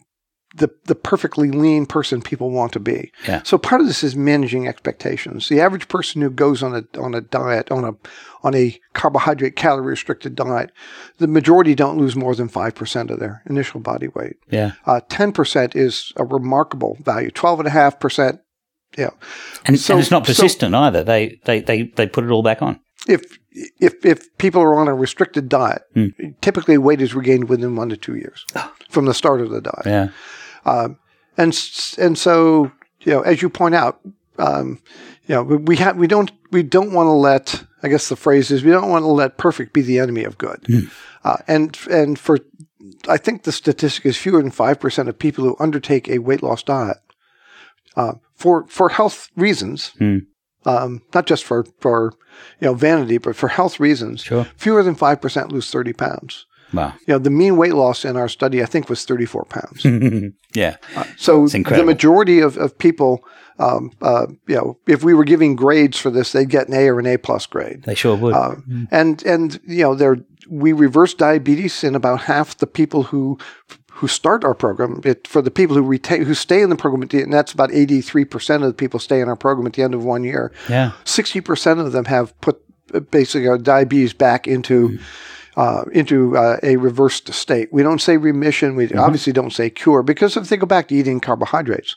the 0.54 0.68
the 0.84 0.94
perfectly 0.94 1.50
lean 1.50 1.86
person 1.86 2.20
people 2.22 2.50
want 2.50 2.72
to 2.72 2.80
be. 2.80 3.10
Yeah. 3.26 3.42
So 3.44 3.56
part 3.58 3.80
of 3.80 3.86
this 3.86 4.04
is 4.04 4.14
managing 4.16 4.68
expectations. 4.68 5.48
The 5.48 5.60
average 5.60 5.88
person 5.88 6.20
who 6.22 6.30
goes 6.30 6.62
on 6.62 6.74
a 6.74 6.98
on 7.00 7.14
a 7.14 7.20
diet 7.22 7.70
on 7.70 7.84
a 7.84 7.92
on 8.42 8.54
a 8.54 8.78
carbohydrate 8.92 9.56
calorie 9.56 9.86
restricted 9.86 10.34
diet, 10.34 10.70
the 11.18 11.26
majority 11.28 11.74
don't 11.74 11.96
lose 11.98 12.16
more 12.16 12.34
than 12.34 12.48
five 12.48 12.74
percent 12.74 13.10
of 13.10 13.18
their 13.20 13.42
initial 13.48 13.80
body 13.80 14.08
weight. 14.08 14.36
Yeah. 14.50 14.72
Uh, 14.84 15.00
Ten 15.08 15.32
percent 15.32 15.74
is 15.74 16.12
a 16.16 16.24
remarkable 16.24 16.98
value. 17.00 17.30
Twelve 17.30 17.58
and 17.60 17.68
a 17.68 17.70
half 17.72 17.98
percent. 18.00 18.40
Yeah. 18.98 19.10
And, 19.64 19.78
So- 19.80 19.94
and 19.94 20.02
it's 20.02 20.10
not 20.10 20.26
so- 20.26 20.32
persistent 20.34 20.74
either. 20.74 21.02
They, 21.02 21.40
they, 21.46 21.60
they, 21.60 21.84
they 21.96 22.06
put 22.06 22.24
it 22.24 22.30
all 22.30 22.42
back 22.42 22.60
on. 22.60 22.78
if 23.08 23.22
if 23.80 24.04
if 24.04 24.36
people 24.38 24.60
are 24.62 24.74
on 24.78 24.86
a 24.88 24.94
restricted 24.94 25.48
diet, 25.48 25.82
Hmm. 25.94 26.06
typically 26.42 26.76
weight 26.78 27.00
is 27.00 27.14
regained 27.14 27.48
within 27.48 27.74
one 27.76 27.88
to 27.88 27.96
two 27.96 28.16
years 28.16 28.44
from 28.90 29.06
the 29.06 29.14
start 29.14 29.40
of 29.40 29.50
the 29.50 29.60
diet. 29.62 29.86
Yeah. 29.86 30.08
And 30.64 31.58
and 31.98 32.18
so 32.18 32.70
you 33.00 33.12
know, 33.12 33.20
as 33.22 33.42
you 33.42 33.48
point 33.50 33.74
out, 33.74 34.00
um, 34.38 34.80
you 35.26 35.34
know, 35.34 35.42
we- 35.42 35.56
we 35.56 35.76
have 35.76 35.96
we 35.96 36.06
don't 36.06 36.30
we 36.50 36.62
don't 36.62 36.92
want 36.92 37.06
to 37.06 37.12
let 37.12 37.64
I 37.82 37.88
guess 37.88 38.08
the 38.08 38.16
phrase 38.16 38.50
is 38.50 38.62
we 38.62 38.70
don't 38.70 38.90
want 38.90 39.02
to 39.02 39.08
let 39.08 39.38
perfect 39.38 39.72
be 39.72 39.82
the 39.82 39.98
enemy 39.98 40.24
of 40.24 40.38
good. 40.38 40.64
Uh, 41.24 41.36
and 41.48 41.76
and 41.90 42.18
for 42.18 42.38
I 43.08 43.16
think 43.16 43.42
the 43.42 43.52
statistic 43.52 44.04
is 44.06 44.16
fewer 44.16 44.42
than 44.42 44.50
five 44.50 44.78
percent 44.80 45.08
of 45.08 45.18
people 45.18 45.44
who 45.44 45.56
undertake 45.58 46.08
a 46.08 46.18
weight 46.18 46.42
loss 46.42 46.62
diet 46.62 46.98
uh, 47.96 48.14
for 48.34 48.66
for 48.68 48.88
health 48.90 49.28
reasons 49.36 49.92
um, 50.66 51.02
not 51.14 51.26
just 51.26 51.44
for, 51.44 51.64
for 51.80 52.12
you 52.60 52.66
know 52.66 52.74
vanity, 52.74 53.18
but 53.18 53.34
for 53.36 53.48
health 53.48 53.80
reasons, 53.80 54.20
Sure. 54.22 54.46
fewer 54.56 54.82
than 54.82 54.94
five 54.94 55.20
percent 55.20 55.50
lose 55.52 55.70
thirty 55.70 55.92
pounds. 55.92 56.46
Wow. 56.72 56.94
You 57.06 57.14
know, 57.14 57.18
the 57.18 57.30
mean 57.30 57.56
weight 57.56 57.74
loss 57.74 58.04
in 58.04 58.16
our 58.16 58.28
study, 58.28 58.62
I 58.62 58.66
think, 58.66 58.88
was 58.88 59.04
thirty 59.04 59.26
four 59.26 59.44
pounds. 59.44 59.84
Yeah. 60.54 60.76
So 61.16 61.46
the 61.46 61.84
majority 61.86 62.40
of, 62.40 62.58
of 62.58 62.76
people, 62.76 63.24
um, 63.58 63.90
uh, 64.02 64.26
you 64.46 64.54
know, 64.54 64.78
if 64.86 65.02
we 65.02 65.14
were 65.14 65.24
giving 65.24 65.56
grades 65.56 65.96
for 65.96 66.10
this, 66.10 66.32
they'd 66.32 66.50
get 66.50 66.68
an 66.68 66.74
A 66.74 66.88
or 66.88 66.98
an 66.98 67.06
A 67.06 67.16
plus 67.16 67.46
grade. 67.46 67.84
They 67.84 67.94
sure 67.94 68.16
would. 68.16 68.34
Uh, 68.34 68.56
And 68.90 69.22
and 69.24 69.58
you 69.66 69.82
know, 69.82 69.94
there 69.94 70.18
we 70.50 70.74
reverse 70.74 71.14
diabetes 71.14 71.82
in 71.82 71.94
about 71.94 72.22
half 72.22 72.58
the 72.58 72.66
people 72.66 73.04
who 73.04 73.38
who 73.92 74.08
start 74.08 74.44
our 74.44 74.54
program. 74.54 75.00
It, 75.04 75.26
for 75.26 75.40
the 75.40 75.50
people 75.50 75.74
who 75.74 75.82
retain 75.82 76.22
who 76.24 76.34
stay 76.34 76.60
in 76.60 76.68
the 76.68 76.76
program, 76.76 77.02
at 77.02 77.08
the, 77.08 77.22
and 77.22 77.32
that's 77.32 77.52
about 77.52 77.72
eighty 77.72 78.02
three 78.02 78.26
percent 78.26 78.62
of 78.62 78.68
the 78.68 78.74
people 78.74 79.00
stay 79.00 79.20
in 79.22 79.28
our 79.30 79.36
program 79.36 79.66
at 79.66 79.72
the 79.72 79.82
end 79.82 79.94
of 79.94 80.04
one 80.04 80.22
year. 80.22 80.52
yeah. 80.68 80.92
Sixty 81.04 81.40
percent 81.40 81.80
of 81.80 81.92
them 81.92 82.04
have 82.04 82.38
put 82.42 82.60
uh, 82.92 83.00
basically 83.00 83.48
our 83.48 83.56
diabetes 83.58 84.12
back 84.12 84.46
into. 84.46 84.98
Uh, 85.54 85.84
into 85.92 86.34
uh, 86.34 86.56
a 86.62 86.76
reversed 86.76 87.30
state. 87.34 87.70
We 87.70 87.82
don't 87.82 88.00
say 88.00 88.16
remission. 88.16 88.74
We 88.74 88.90
obviously 88.94 89.34
don't 89.34 89.52
say 89.52 89.68
cure 89.68 90.02
because 90.02 90.34
if 90.34 90.48
they 90.48 90.56
go 90.56 90.64
back 90.64 90.88
to 90.88 90.94
eating 90.94 91.20
carbohydrates, 91.20 91.94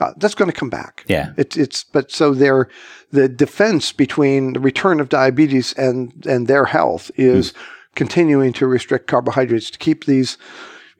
uh, 0.00 0.12
that's 0.16 0.34
going 0.34 0.50
to 0.50 0.58
come 0.58 0.70
back. 0.70 1.04
Yeah. 1.06 1.32
It's 1.36 1.56
it's 1.56 1.84
but 1.84 2.10
so 2.10 2.32
their 2.32 2.68
the 3.10 3.28
defense 3.28 3.92
between 3.92 4.54
the 4.54 4.60
return 4.60 5.00
of 5.00 5.08
diabetes 5.08 5.72
and 5.74 6.24
and 6.26 6.48
their 6.48 6.64
health 6.64 7.10
is 7.16 7.52
continuing 7.94 8.52
to 8.54 8.66
restrict 8.66 9.06
carbohydrates 9.06 9.70
to 9.70 9.78
keep 9.78 10.04
these 10.04 10.38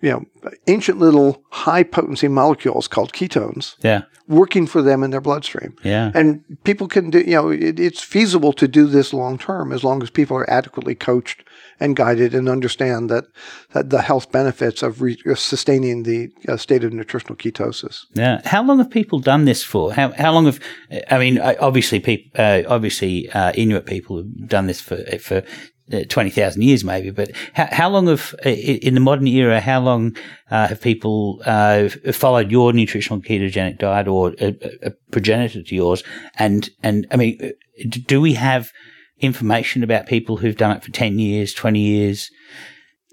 you 0.06 0.12
know 0.12 0.22
ancient 0.74 0.98
little 1.06 1.30
high 1.64 1.84
potency 1.96 2.28
molecules 2.28 2.88
called 2.88 3.10
ketones 3.18 3.74
Yeah. 3.82 4.02
working 4.28 4.66
for 4.72 4.82
them 4.82 5.02
in 5.04 5.10
their 5.10 5.20
bloodstream. 5.28 5.72
Yeah. 5.84 6.10
And 6.18 6.28
people 6.64 6.88
can 6.88 7.10
do, 7.10 7.18
you 7.18 7.36
know, 7.38 7.48
it, 7.50 7.78
it's 7.88 8.02
feasible 8.14 8.52
to 8.54 8.66
do 8.78 8.86
this 8.96 9.12
long 9.12 9.38
term 9.38 9.72
as 9.72 9.82
long 9.82 10.02
as 10.04 10.10
people 10.10 10.36
are 10.40 10.50
adequately 10.58 10.94
coached 10.94 11.38
and 11.80 11.96
guided 11.96 12.34
and 12.34 12.48
understand 12.48 13.10
that, 13.10 13.24
that 13.72 13.90
the 13.90 14.02
health 14.02 14.26
benefits 14.32 14.82
of 14.82 15.00
re- 15.02 15.18
sustaining 15.36 16.02
the 16.04 16.20
uh, 16.48 16.56
state 16.56 16.84
of 16.86 16.92
nutritional 16.92 17.36
ketosis. 17.36 17.96
Yeah. 18.14 18.40
How 18.44 18.62
long 18.64 18.78
have 18.78 18.90
people 18.90 19.18
done 19.32 19.44
this 19.44 19.62
for? 19.72 19.92
How 19.92 20.08
how 20.24 20.32
long 20.36 20.46
have? 20.46 20.58
I 21.14 21.18
mean, 21.18 21.38
obviously, 21.68 22.00
people, 22.00 22.30
uh, 22.44 22.62
obviously, 22.76 23.14
uh, 23.38 23.52
Inuit 23.62 23.86
people 23.86 24.16
have 24.18 24.48
done 24.48 24.66
this 24.66 24.80
for 24.80 24.96
for. 25.28 25.42
Uh, 25.92 26.02
Twenty 26.08 26.30
thousand 26.30 26.62
years, 26.62 26.82
maybe, 26.82 27.10
but 27.10 27.30
how, 27.54 27.68
how 27.70 27.88
long 27.88 28.08
have 28.08 28.34
in 28.44 28.94
the 28.94 29.00
modern 29.00 29.28
era? 29.28 29.60
How 29.60 29.80
long 29.80 30.16
uh, 30.50 30.66
have 30.66 30.80
people 30.80 31.40
uh, 31.46 31.88
followed 32.12 32.50
your 32.50 32.72
nutritional 32.72 33.20
ketogenic 33.20 33.78
diet 33.78 34.08
or 34.08 34.34
a, 34.40 34.56
a 34.82 34.90
progenitor 35.12 35.62
to 35.62 35.74
yours? 35.76 36.02
And 36.40 36.68
and 36.82 37.06
I 37.12 37.16
mean, 37.16 37.38
uh, 37.40 37.48
do 38.06 38.20
we 38.20 38.34
have 38.34 38.72
information 39.20 39.84
about 39.84 40.06
people 40.08 40.36
who've 40.38 40.56
done 40.56 40.76
it 40.76 40.82
for 40.82 40.90
ten 40.90 41.20
years, 41.20 41.54
twenty 41.54 41.80
years? 41.80 42.32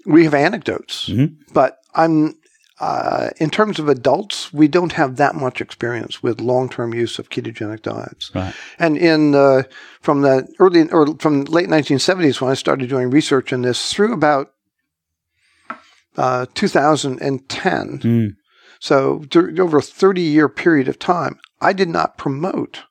We 0.04 0.24
have 0.24 0.34
anecdotes, 0.34 1.08
Mhm. 1.08 1.36
but 1.52 1.76
I'm, 1.94 2.34
uh, 2.80 3.30
in 3.36 3.50
terms 3.50 3.78
of 3.78 3.88
adults, 3.88 4.52
we 4.52 4.66
don't 4.66 4.92
have 4.92 5.16
that 5.16 5.34
much 5.36 5.60
experience 5.60 6.22
with 6.22 6.40
long 6.40 6.68
term 6.68 6.92
use 6.92 7.18
of 7.20 7.30
ketogenic 7.30 7.82
diets. 7.82 8.30
Right. 8.34 8.52
And 8.78 8.96
in 8.96 9.34
uh, 9.34 9.62
from 10.00 10.22
the 10.22 10.48
early 10.58 10.88
or 10.90 11.16
from 11.18 11.44
late 11.44 11.68
1970s 11.68 12.40
when 12.40 12.50
I 12.50 12.54
started 12.54 12.88
doing 12.88 13.10
research 13.10 13.52
in 13.52 13.62
this 13.62 13.92
through 13.92 14.12
about 14.12 14.50
uh, 16.16 16.46
2010, 16.54 17.98
Mm. 18.00 18.36
so 18.78 19.20
dur- 19.28 19.54
over 19.60 19.78
a 19.78 19.82
30 19.82 20.20
year 20.20 20.48
period 20.48 20.88
of 20.88 20.98
time, 20.98 21.38
I 21.60 21.72
did 21.72 21.88
not 21.88 22.18
promote 22.18 22.82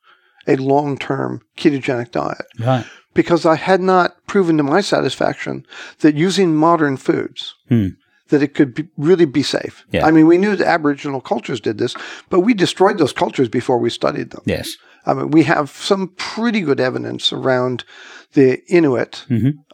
a 0.46 0.56
long 0.56 0.98
term 0.98 1.40
ketogenic 1.56 2.10
diet 2.10 2.46
Right. 2.58 2.84
because 3.14 3.46
I 3.46 3.56
had 3.56 3.80
not 3.80 4.16
proven 4.26 4.56
to 4.58 4.62
my 4.62 4.80
satisfaction 4.80 5.64
that 6.00 6.14
using 6.16 6.54
modern 6.54 6.96
foods 6.96 7.54
Hmm. 7.68 7.88
That 8.34 8.42
it 8.42 8.54
could 8.54 8.74
be, 8.74 8.88
really 8.96 9.24
be 9.24 9.42
safe. 9.42 9.86
Yeah. 9.92 10.04
I 10.04 10.10
mean, 10.10 10.26
we 10.26 10.38
knew 10.38 10.56
the 10.56 10.66
Aboriginal 10.66 11.20
cultures 11.20 11.60
did 11.60 11.78
this, 11.78 11.94
but 12.30 12.40
we 12.40 12.52
destroyed 12.52 12.98
those 12.98 13.12
cultures 13.12 13.48
before 13.48 13.78
we 13.78 13.90
studied 13.90 14.30
them. 14.30 14.42
Yes. 14.44 14.76
I 15.06 15.14
mean, 15.14 15.30
we 15.30 15.44
have 15.44 15.70
some 15.70 16.08
pretty 16.16 16.60
good 16.62 16.80
evidence 16.80 17.32
around 17.32 17.84
the 18.32 18.60
Inuit, 18.66 19.24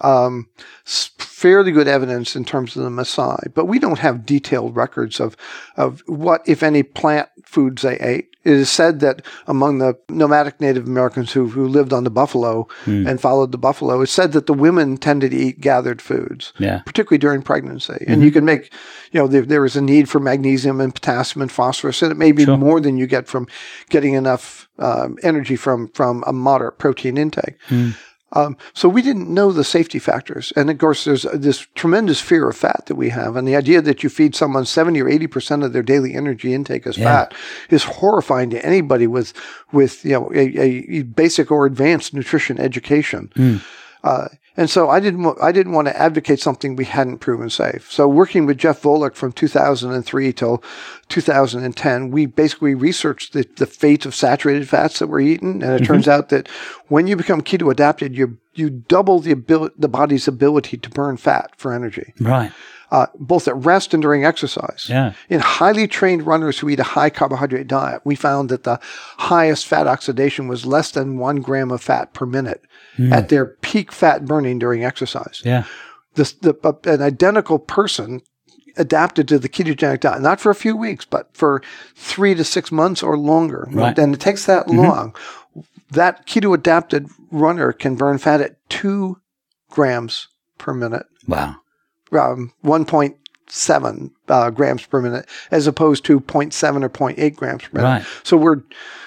um, 0.03 0.49
fairly 0.85 1.73
good 1.73 1.89
evidence 1.89 2.37
in 2.37 2.45
terms 2.45 2.77
of 2.77 2.83
the 2.83 2.91
Maasai, 2.91 3.55
but 3.55 3.65
we 3.65 3.79
don't 3.79 4.01
have 4.01 4.27
detailed 4.27 4.77
records 4.77 5.21
of, 5.21 5.37
of 5.77 6.03
what, 6.07 6.43
if 6.47 6.63
any, 6.63 6.83
plant 6.83 7.29
foods 7.47 7.81
they 7.81 7.99
ate. 8.01 8.30
It 8.43 8.55
is 8.55 8.71
said 8.71 9.01
that 9.01 9.23
among 9.47 9.79
the 9.79 9.99
nomadic 10.09 10.61
Native 10.61 10.87
Americans 10.87 11.33
who, 11.33 11.49
who 11.49 11.69
lived 11.69 11.93
on 11.93 12.05
the 12.05 12.11
buffalo 12.11 12.69
hmm. 12.85 13.07
and 13.07 13.21
followed 13.21 13.53
the 13.53 13.59
buffalo, 13.59 14.01
it's 14.01 14.13
said 14.13 14.33
that 14.33 14.47
the 14.47 14.55
women 14.55 14.97
tended 14.97 15.33
to 15.33 15.37
eat 15.37 15.61
gathered 15.61 16.01
foods 16.01 16.53
Yeah. 16.59 16.81
particularly 16.87 17.19
during 17.19 17.43
pregnancy. 17.43 17.93
And 17.93 18.17
mm-hmm. 18.17 18.23
you 18.23 18.31
can 18.31 18.45
make, 18.45 18.73
you 19.13 19.21
know, 19.21 19.27
there, 19.27 19.43
there 19.43 19.65
is 19.65 19.77
a 19.77 19.83
need 19.83 20.09
for 20.09 20.21
magnesium 20.21 20.81
and 20.81 20.95
potassium 20.95 21.43
and 21.43 21.53
phosphorus, 21.53 22.03
and 22.03 22.11
it 22.11 22.17
may 22.17 22.33
be 22.33 22.47
more 22.47 22.81
than 22.81 22.97
you 22.97 23.07
get 23.07 23.29
from 23.29 23.47
getting 23.91 24.15
enough 24.15 24.69
um, 24.79 25.19
energy 25.23 25.57
from 25.57 25.89
from 25.89 26.25
a 26.27 26.33
moderate 26.33 26.79
protein 26.79 27.19
intake. 27.19 27.61
Hmm. 27.69 27.91
Um, 28.33 28.57
so 28.75 28.89
we 28.89 29.03
didn't 29.03 29.33
know 29.33 29.51
the 29.51 29.65
safety 29.65 29.99
factors, 29.99 30.53
and 30.55 30.71
of 30.71 30.79
course, 30.79 31.05
there's 31.05 31.23
this 31.35 31.67
tremendous 31.75 32.21
fear 32.21 32.49
of 32.49 32.57
fat 32.57 32.85
that 32.87 32.95
we 32.95 33.09
have, 33.09 33.35
and 33.35 33.47
the 33.47 33.57
idea 33.57 33.83
that 33.83 34.03
you 34.03 34.09
feed 34.09 34.37
someone 34.37 34.65
seventy 34.67 35.01
or 35.03 35.09
eighty 35.09 35.27
percent 35.27 35.65
of 35.65 35.73
their 35.73 35.83
daily 35.83 36.15
energy 36.15 36.55
intake 36.55 36.87
as 36.87 36.97
fat 36.97 37.35
is 37.71 37.83
horrifying 37.85 38.51
to 38.51 38.65
anybody 38.65 39.07
with 39.09 39.33
with 39.73 40.05
you 40.05 40.13
know 40.13 40.31
a, 40.35 40.99
a 40.99 41.03
basic 41.03 41.51
or 41.51 41.67
advanced 41.67 42.15
nutrition 42.15 42.59
education. 42.59 43.33
Uh, 44.05 44.29
and 44.61 44.69
so 44.69 44.91
I 44.91 45.01
didn't 45.01 45.39
I 45.41 45.53
didn't 45.53 45.73
want 45.73 45.89
to 45.89 45.99
advocate 45.99 46.39
something 46.39 46.77
we 46.77 46.85
hadn't 46.85 47.21
proven 47.21 47.49
safe. 47.49 47.91
So 47.91 48.07
working 48.07 48.45
with 48.45 48.59
Jeff 48.59 48.83
Volek 48.83 49.15
from 49.15 49.33
2003 49.33 50.35
till 50.35 50.63
2010, 51.09 52.11
we 52.11 52.27
basically 52.27 52.75
researched 52.75 53.33
the, 53.33 53.49
the 53.57 53.65
fate 53.65 54.05
of 54.05 54.15
saturated 54.15 54.69
fats 54.69 54.99
that 54.99 55.07
we're 55.07 55.21
eating, 55.21 55.63
and 55.63 55.73
it 55.73 55.77
mm-hmm. 55.77 55.85
turns 55.87 56.09
out 56.09 56.29
that 56.29 56.47
when 56.89 57.07
you 57.07 57.17
become 57.17 57.41
keto 57.41 57.73
adapted, 57.73 58.15
you 58.15 58.37
you 58.53 58.69
double 58.69 59.21
the 59.21 59.33
ability, 59.33 59.75
the 59.79 59.89
body's 59.89 60.29
ability 60.29 60.77
to 60.77 60.91
burn 60.91 61.17
fat 61.17 61.53
for 61.57 61.73
energy, 61.73 62.13
Right. 62.21 62.53
Uh, 62.91 63.07
both 63.19 63.47
at 63.49 63.57
rest 63.57 63.95
and 63.95 64.03
during 64.03 64.25
exercise. 64.25 64.87
Yeah. 64.89 65.13
In 65.29 65.41
highly 65.41 65.87
trained 65.87 66.27
runners 66.27 66.59
who 66.59 66.69
eat 66.69 66.81
a 66.81 66.85
high 66.85 67.11
carbohydrate 67.11 67.67
diet, 67.67 68.03
we 68.05 68.15
found 68.15 68.49
that 68.49 68.65
the 68.65 68.81
highest 69.19 69.67
fat 69.67 69.87
oxidation 69.87 70.49
was 70.49 70.67
less 70.67 70.91
than 70.91 71.19
one 71.19 71.41
gram 71.41 71.71
of 71.71 71.81
fat 71.81 72.13
per 72.15 72.27
minute 72.27 72.63
at 73.11 73.31
their 73.31 73.47
peak 73.47 73.93
fat 73.93 74.27
burning 74.27 74.59
during 74.59 74.85
exercise. 74.85 75.41
Yeah. 75.43 75.65
This, 76.17 76.33
the, 76.33 76.55
uh, 76.63 76.73
an 76.85 77.01
identical 77.01 77.59
person 77.59 78.21
adapted 78.77 79.27
to 79.29 79.39
the 79.39 79.49
ketogenic 79.49 80.01
diet, 80.01 80.21
not 80.21 80.39
for 80.39 80.51
a 80.51 80.55
few 80.55 80.77
weeks, 80.77 81.07
but 81.07 81.31
for 81.33 81.63
three 81.95 82.35
to 82.35 82.45
six 82.45 82.71
months 82.71 83.03
or 83.03 83.17
longer. 83.17 83.69
Right. 83.71 83.99
And 83.99 84.15
it 84.15 84.21
takes 84.21 84.45
that 84.47 84.69
long. 84.69 85.15
That 85.93 86.27
keto 86.27 86.55
adapted 86.55 87.09
runner 87.31 87.73
can 87.73 87.97
burn 87.97 88.19
fat 88.19 88.43
at 88.43 88.57
two 88.69 89.19
grams 89.71 90.29
per 90.59 90.75
minute 90.75 91.07
Wow. 91.27 91.57
Um, 92.13 92.53
1.7 92.65 94.11
uh, 94.29 94.51
grams 94.51 94.87
per 94.87 95.01
minute 95.03 95.29
as 95.51 95.67
opposed 95.67 96.05
to 96.05 96.21
0.7 96.21 96.85
or 96.85 96.89
0.8 96.89 97.37
grams 97.37 97.63
per 97.65 97.71
minute. 97.79 97.89
Right. 97.89 98.07
So 98.23 98.37
we're 98.37 98.63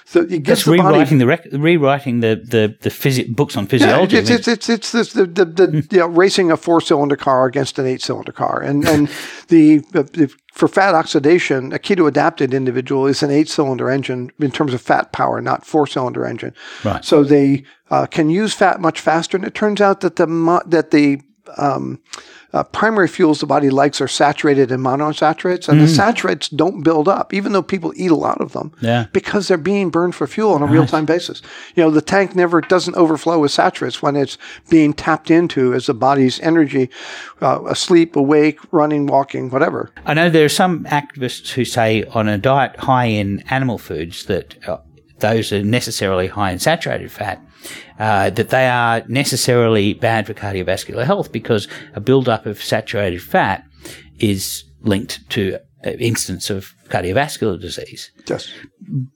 so 0.06 0.20
it 0.22 0.30
That's 0.30 0.42
gets 0.44 0.66
the 0.66 0.72
rewriting 0.74 1.00
body. 1.06 1.18
the 1.18 1.26
rec- 1.28 1.48
rewriting 1.54 2.20
the 2.20 2.36
the 2.36 2.76
the 2.82 2.90
physi- 2.90 3.34
books 3.34 3.56
on 3.56 3.64
Yeah, 3.64 3.70
physiology. 3.70 4.18
it's, 4.18 4.30
it's, 4.30 4.48
it's, 4.50 4.70
it's 4.70 4.92
this, 4.92 5.14
the, 5.14 5.26
the, 5.26 5.46
the 5.46 5.88
you 5.92 6.00
know, 6.00 6.08
racing 6.08 6.52
a 6.52 6.58
four 6.58 6.82
cylinder 6.82 7.16
car 7.16 7.46
against 7.46 7.80
an 7.80 7.88
eight 7.88 8.02
cylinder 8.02 8.34
car. 8.34 8.62
And, 8.62 8.86
and 8.86 9.08
the, 9.48 9.78
the, 9.92 10.32
for 10.54 10.68
fat 10.68 10.94
oxidation, 10.94 11.72
a 11.72 11.80
keto 11.80 12.06
adapted 12.08 12.54
individual 12.54 13.08
is 13.08 13.24
an 13.24 13.32
eight 13.32 13.48
cylinder 13.48 13.90
engine 13.90 14.30
in 14.40 14.52
terms 14.52 14.74
of 14.74 14.82
fat 14.82 15.14
power, 15.14 15.40
not 15.42 15.66
four 15.66 15.88
cylinder 15.88 16.26
engine. 16.26 16.54
Right. 16.84 17.04
So 17.04 17.24
they 17.24 17.64
uh, 17.90 18.06
can 18.06 18.30
use 18.30 18.54
fat 18.54 18.82
much 18.82 19.00
faster. 19.00 19.38
And 19.38 19.46
it 19.46 19.56
turns 19.56 19.80
out 19.80 20.02
that 20.02 20.18
the, 20.18 20.28
that 20.68 20.92
the, 20.92 21.22
um, 21.58 22.02
uh, 22.54 22.64
primary 22.64 23.08
fuels 23.08 23.40
the 23.40 23.46
body 23.48 23.70
likes 23.70 24.00
are 24.00 24.08
saturated 24.08 24.72
and 24.72 24.84
monounsaturates, 24.84 25.68
and 25.68 25.82
the 25.82 25.88
saturates 25.88 26.50
don't 26.50 26.84
build 26.84 27.08
up, 27.08 27.34
even 27.34 27.52
though 27.52 27.64
people 27.64 27.92
eat 27.96 28.12
a 28.12 28.16
lot 28.16 28.40
of 28.40 28.54
them, 28.54 28.72
Yeah. 28.80 29.08
because 29.12 29.48
they're 29.48 29.58
being 29.58 29.90
burned 29.90 30.14
for 30.14 30.28
fuel 30.28 30.54
on 30.54 30.62
a 30.62 30.68
real 30.68 30.86
time 30.86 31.06
basis. 31.06 31.42
You 31.76 31.84
know, 31.84 31.90
the 31.92 32.02
tank 32.02 32.36
never 32.36 32.62
doesn't 32.62 32.96
overflow 32.96 33.40
with 33.40 33.52
saturates 33.52 34.02
when 34.04 34.16
it's 34.16 34.38
being 34.70 34.94
tapped 34.94 35.32
into 35.32 35.74
as 35.74 35.88
the 35.88 35.94
body's 35.96 36.40
energy, 36.42 36.90
uh, 37.42 37.64
asleep, 37.68 38.16
awake, 38.16 38.60
running, 38.72 39.08
walking, 39.08 39.50
whatever. 39.50 39.90
I 40.06 40.14
know 40.14 40.30
there 40.30 40.46
are 40.46 40.50
some 40.50 40.84
activists 40.86 41.50
who 41.54 41.66
say 41.66 42.04
on 42.14 42.28
a 42.28 42.38
diet 42.38 42.76
high 42.78 43.06
in 43.06 43.44
animal 43.50 43.78
foods 43.80 44.26
that 44.26 44.56
uh, 44.68 44.78
those 45.20 45.52
are 45.52 45.64
necessarily 45.64 46.28
high 46.28 46.52
in 46.52 46.60
saturated 46.60 47.12
fat, 47.12 47.42
uh, 48.00 48.30
that 48.32 48.50
they 48.50 48.68
are 48.68 49.04
necessarily 49.08 49.94
bad 49.94 50.28
for 50.28 50.34
cardiovascular 50.34 51.06
health 51.06 51.32
because 51.32 51.68
a 51.96 52.00
buildup 52.02 52.46
of 52.46 52.62
saturated 52.62 53.22
fat 53.22 53.64
is 54.20 54.64
linked 54.82 55.28
to 55.30 55.58
an 55.84 56.00
instance 56.00 56.50
of 56.50 56.74
cardiovascular 56.90 57.60
disease. 57.60 58.12
Yes. 58.30 58.50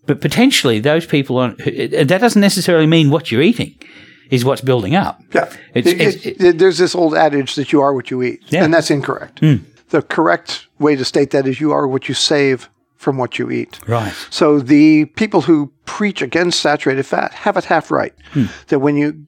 but 0.05 0.19
potentially 0.21 0.79
those 0.79 1.05
people 1.05 1.37
on 1.37 1.51
uh, 1.61 2.03
that 2.05 2.19
doesn't 2.19 2.41
necessarily 2.41 2.87
mean 2.87 3.09
what 3.09 3.31
you're 3.31 3.41
eating 3.41 3.75
is 4.29 4.43
what's 4.43 4.61
building 4.61 4.95
up. 4.95 5.21
Yeah. 5.33 5.49
It's, 5.73 5.87
It- 5.87 6.01
it's, 6.01 6.25
it- 6.25 6.41
it- 6.41 6.57
there's 6.57 6.77
this 6.77 6.95
old 6.95 7.15
adage 7.15 7.55
that 7.55 7.71
you 7.71 7.81
are 7.81 7.93
what 7.93 8.11
you 8.11 8.21
eat, 8.23 8.41
Yeah. 8.49 8.63
and 8.65 8.73
that's 8.73 8.89
incorrect. 8.91 9.39
Hmm. 9.39 9.55
The 9.89 10.01
correct 10.01 10.67
way 10.79 10.95
to 10.97 11.05
state 11.05 11.29
that 11.31 11.47
is 11.47 11.61
you 11.61 11.71
are 11.71 11.87
what 11.87 12.09
you 12.09 12.15
save 12.15 12.69
from 12.97 13.17
what 13.17 13.39
you 13.39 13.49
eat. 13.51 13.79
right. 13.87 14.13
So 14.29 14.59
the 14.59 15.05
people 15.05 15.41
who 15.41 15.71
preach 15.85 16.21
against 16.21 16.59
saturated 16.59 17.03
fat 17.05 17.31
have 17.33 17.55
it 17.57 17.65
half 17.65 17.91
right. 17.91 18.13
Hmm. 18.31 18.45
That 18.67 18.79
when 18.79 18.97
you 18.97 19.25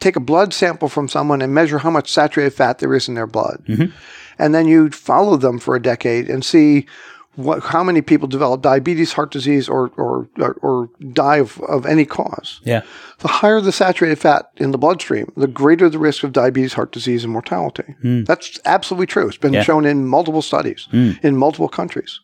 take 0.00 0.16
a 0.16 0.20
blood 0.20 0.54
sample 0.54 0.88
from 0.88 1.08
someone 1.08 1.42
and 1.42 1.52
measure 1.52 1.78
how 1.78 1.90
much 1.90 2.10
saturated 2.10 2.50
fat 2.54 2.78
there 2.78 2.94
is 2.94 3.08
in 3.08 3.14
their 3.14 3.26
blood, 3.26 3.62
mm-hmm. 3.68 3.92
and 4.38 4.54
then 4.54 4.66
you 4.68 4.90
follow 4.90 5.36
them 5.36 5.58
for 5.58 5.74
a 5.74 5.82
decade 5.82 6.30
and 6.30 6.44
see 6.44 6.86
what, 7.34 7.62
how 7.62 7.84
many 7.84 8.00
people 8.02 8.26
develop 8.26 8.62
diabetes, 8.62 9.12
heart 9.12 9.30
disease, 9.30 9.68
or 9.68 9.90
or 9.96 10.28
or, 10.38 10.54
or 10.62 10.90
die 11.12 11.36
of, 11.36 11.60
of 11.62 11.86
any 11.86 12.04
cause. 12.04 12.60
Yeah. 12.64 12.82
The 13.18 13.28
higher 13.28 13.60
the 13.60 13.72
saturated 13.72 14.16
fat 14.18 14.50
in 14.56 14.72
the 14.72 14.78
bloodstream, 14.78 15.32
the 15.36 15.46
greater 15.46 15.88
the 15.88 15.98
risk 16.00 16.24
of 16.24 16.32
diabetes, 16.32 16.72
heart 16.72 16.90
disease, 16.92 17.22
and 17.24 17.32
mortality. 17.32 17.94
Hmm. 18.02 18.24
That's 18.24 18.58
absolutely 18.64 19.06
true. 19.06 19.28
It's 19.28 19.36
been 19.36 19.52
Yeah. 19.52 19.62
shown 19.62 19.84
in 19.86 20.06
multiple 20.06 20.42
studies 20.42 20.88
hmm. 20.90 21.12
in 21.22 21.36
multiple 21.36 21.68
countries. 21.68 22.20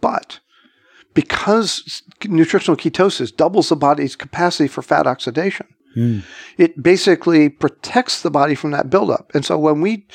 But 0.00 0.40
because 1.14 2.02
nutritional 2.24 2.76
ketosis 2.76 3.34
doubles 3.34 3.68
the 3.68 3.76
body's 3.76 4.16
capacity 4.16 4.68
for 4.68 4.82
fat 4.82 5.06
oxidation, 5.06 5.66
hmm. 5.94 6.20
it 6.56 6.82
basically 6.82 7.48
protects 7.48 8.22
the 8.22 8.30
body 8.30 8.54
from 8.54 8.70
that 8.70 8.90
buildup. 8.90 9.30
And 9.34 9.44
so 9.44 9.58
when 9.58 9.80
we 9.80 10.06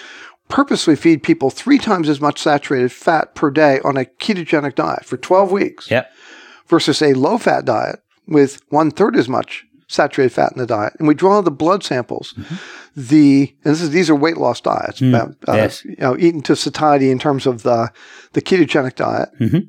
purposely 0.47 0.95
feed 0.95 1.23
people 1.23 1.49
three 1.49 1.77
times 1.77 2.07
as 2.07 2.21
much 2.21 2.39
saturated 2.39 2.91
fat 2.91 3.35
per 3.35 3.49
day 3.49 3.79
on 3.83 3.97
a 3.97 4.05
ketogenic 4.05 4.75
diet 4.75 5.03
for 5.05 5.17
12 5.17 5.51
weeks 5.51 5.89
Yep. 5.89 6.11
versus 6.67 7.01
a 7.01 7.13
low 7.13 7.37
fat 7.37 7.65
diet 7.65 7.99
with 8.27 8.61
one 8.69 8.91
third 8.91 9.15
as 9.15 9.27
much 9.27 9.64
saturated 9.87 10.33
fat 10.33 10.51
in 10.53 10.59
the 10.59 10.65
diet, 10.65 10.93
and 10.99 11.07
we 11.07 11.13
draw 11.13 11.41
the 11.41 11.51
blood 11.51 11.83
samples, 11.83 12.33
mm-hmm. 12.33 12.55
the 12.95 13.55
and 13.63 13.73
this 13.73 13.81
is 13.81 13.91
these 13.91 14.09
are 14.09 14.15
weight 14.15 14.37
loss 14.37 14.61
diets, 14.61 14.99
mm. 14.99 15.09
about, 15.09 15.35
uh, 15.47 15.53
yes. 15.53 15.85
you 15.85 15.95
know, 15.99 16.17
eaten 16.17 16.41
to 16.41 16.55
satiety 16.55 17.11
in 17.11 17.19
terms 17.19 17.45
of 17.45 17.63
the 17.63 17.91
the 18.33 18.41
ketogenic 18.41 18.95
diet. 18.95 19.29
Mm-hmm. 19.39 19.59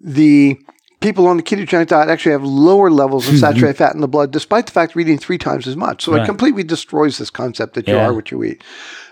The 0.00 0.58
people 1.00 1.26
on 1.26 1.36
the 1.36 1.42
ketogenic 1.42 1.88
diet 1.88 2.08
actually 2.08 2.32
have 2.32 2.44
lower 2.44 2.90
levels 2.90 3.28
of 3.28 3.38
saturated 3.38 3.76
fat 3.76 3.94
in 3.94 4.00
the 4.00 4.08
blood, 4.08 4.30
despite 4.30 4.66
the 4.66 4.72
fact 4.72 4.94
they're 4.94 5.00
eating 5.00 5.18
three 5.18 5.38
times 5.38 5.66
as 5.66 5.76
much. 5.76 6.04
So 6.04 6.14
it 6.14 6.26
completely 6.26 6.64
destroys 6.64 7.18
this 7.18 7.30
concept 7.30 7.74
that 7.74 7.86
you 7.86 7.94
Yeah. 7.94 8.06
are 8.06 8.14
what 8.14 8.30
you 8.30 8.42
eat. 8.44 8.62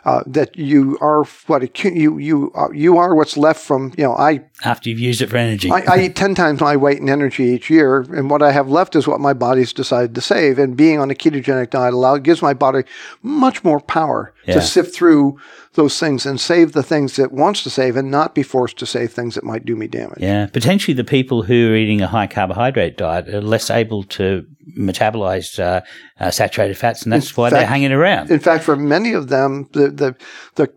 Uh, 0.07 0.22
that 0.24 0.57
you 0.57 0.96
are 1.00 1.24
what 1.48 1.64
it, 1.64 1.82
you 1.82 2.16
you 2.18 2.52
are, 2.54 2.72
you 2.72 2.96
are 2.96 3.16
what's 3.16 3.36
left 3.36 3.61
from 3.61 3.92
you 3.98 4.04
know 4.04 4.14
I 4.14 4.44
After 4.64 4.88
you've 4.88 5.00
used 5.00 5.20
it 5.20 5.28
for 5.30 5.36
energy. 5.36 5.68
I, 5.68 5.82
I 5.94 5.98
eat 6.04 6.14
10 6.14 6.36
times 6.36 6.61
my 6.61 6.76
weight 6.76 6.98
in 7.00 7.09
energy 7.09 7.42
each 7.42 7.68
year, 7.70 8.02
and 8.16 8.30
what 8.30 8.40
I 8.40 8.52
have 8.52 8.68
left 8.70 8.94
is 8.94 9.09
what 9.09 9.18
my 9.20 9.32
body's 9.32 9.72
decided 9.72 10.14
to 10.14 10.20
save. 10.20 10.61
And 10.61 10.76
being 10.76 11.00
on 11.00 11.11
a 11.11 11.14
ketogenic 11.14 11.70
diet 11.70 11.92
allow, 11.92 12.18
gives 12.18 12.40
my 12.40 12.54
body 12.54 12.84
much 13.22 13.64
more 13.64 13.80
power 13.80 14.32
Yeah. 14.46 14.54
to 14.54 14.61
sift 14.62 14.94
through 14.94 15.38
those 15.74 15.98
things 15.98 16.24
and 16.24 16.40
save 16.40 16.70
the 16.72 16.84
things 16.84 17.18
it 17.18 17.32
wants 17.32 17.62
to 17.64 17.70
save 17.70 17.96
and 17.96 18.09
not 18.11 18.32
be 18.34 18.44
forced 18.44 18.78
to 18.78 18.86
save 18.86 19.12
things 19.12 19.34
that 19.34 19.42
might 19.44 19.64
do 19.66 19.74
me 19.74 19.88
damage. 19.88 20.18
Yeah, 20.20 20.46
potentially 20.46 20.94
the 20.94 21.04
people 21.18 21.42
who 21.42 21.72
are 21.72 21.76
eating 21.76 22.00
a 22.00 22.07
high 22.07 22.28
carbohydrate 22.28 22.96
diet 22.96 23.28
are 23.28 23.42
less 23.42 23.70
able 23.70 24.04
to 24.04 24.46
metabolize 24.78 25.59
uh, 25.59 25.80
uh, 26.18 26.30
saturated 26.30 26.76
fats, 26.76 27.02
and 27.02 27.12
that's 27.12 27.36
why 27.36 27.50
they're 27.50 27.61
fact- 27.61 27.70
hanging 27.70 27.92
around. 27.92 28.30
In 28.30 28.38
fact, 28.40 28.64
for 28.64 28.76
many 28.76 29.12
of 29.12 29.28
them, 29.28 29.68
the, 29.72 29.88
the, 29.97 30.16
the, 30.55 30.70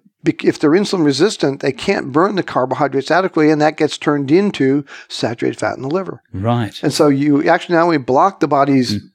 if 0.43 0.59
they're 0.59 0.71
insulin 0.71 1.05
resistant, 1.05 1.61
they 1.61 1.71
can't 1.71 2.11
burn 2.11 2.35
the 2.35 2.43
carbohydrates 2.43 3.09
adequately, 3.11 3.49
and 3.51 3.61
that 3.61 3.77
gets 3.77 3.97
turned 3.97 4.31
into 4.31 4.83
saturated 5.07 5.57
fat 5.59 5.75
in 5.77 5.81
the 5.81 5.87
liver. 5.89 6.21
right. 6.33 6.81
And 6.83 6.91
so 6.93 7.07
you 7.07 7.47
actually 7.49 7.75
not 7.75 7.83
only 7.85 7.97
block 7.97 8.39
the 8.39 8.47
body's 8.47 8.91
Hmm. 8.99 9.07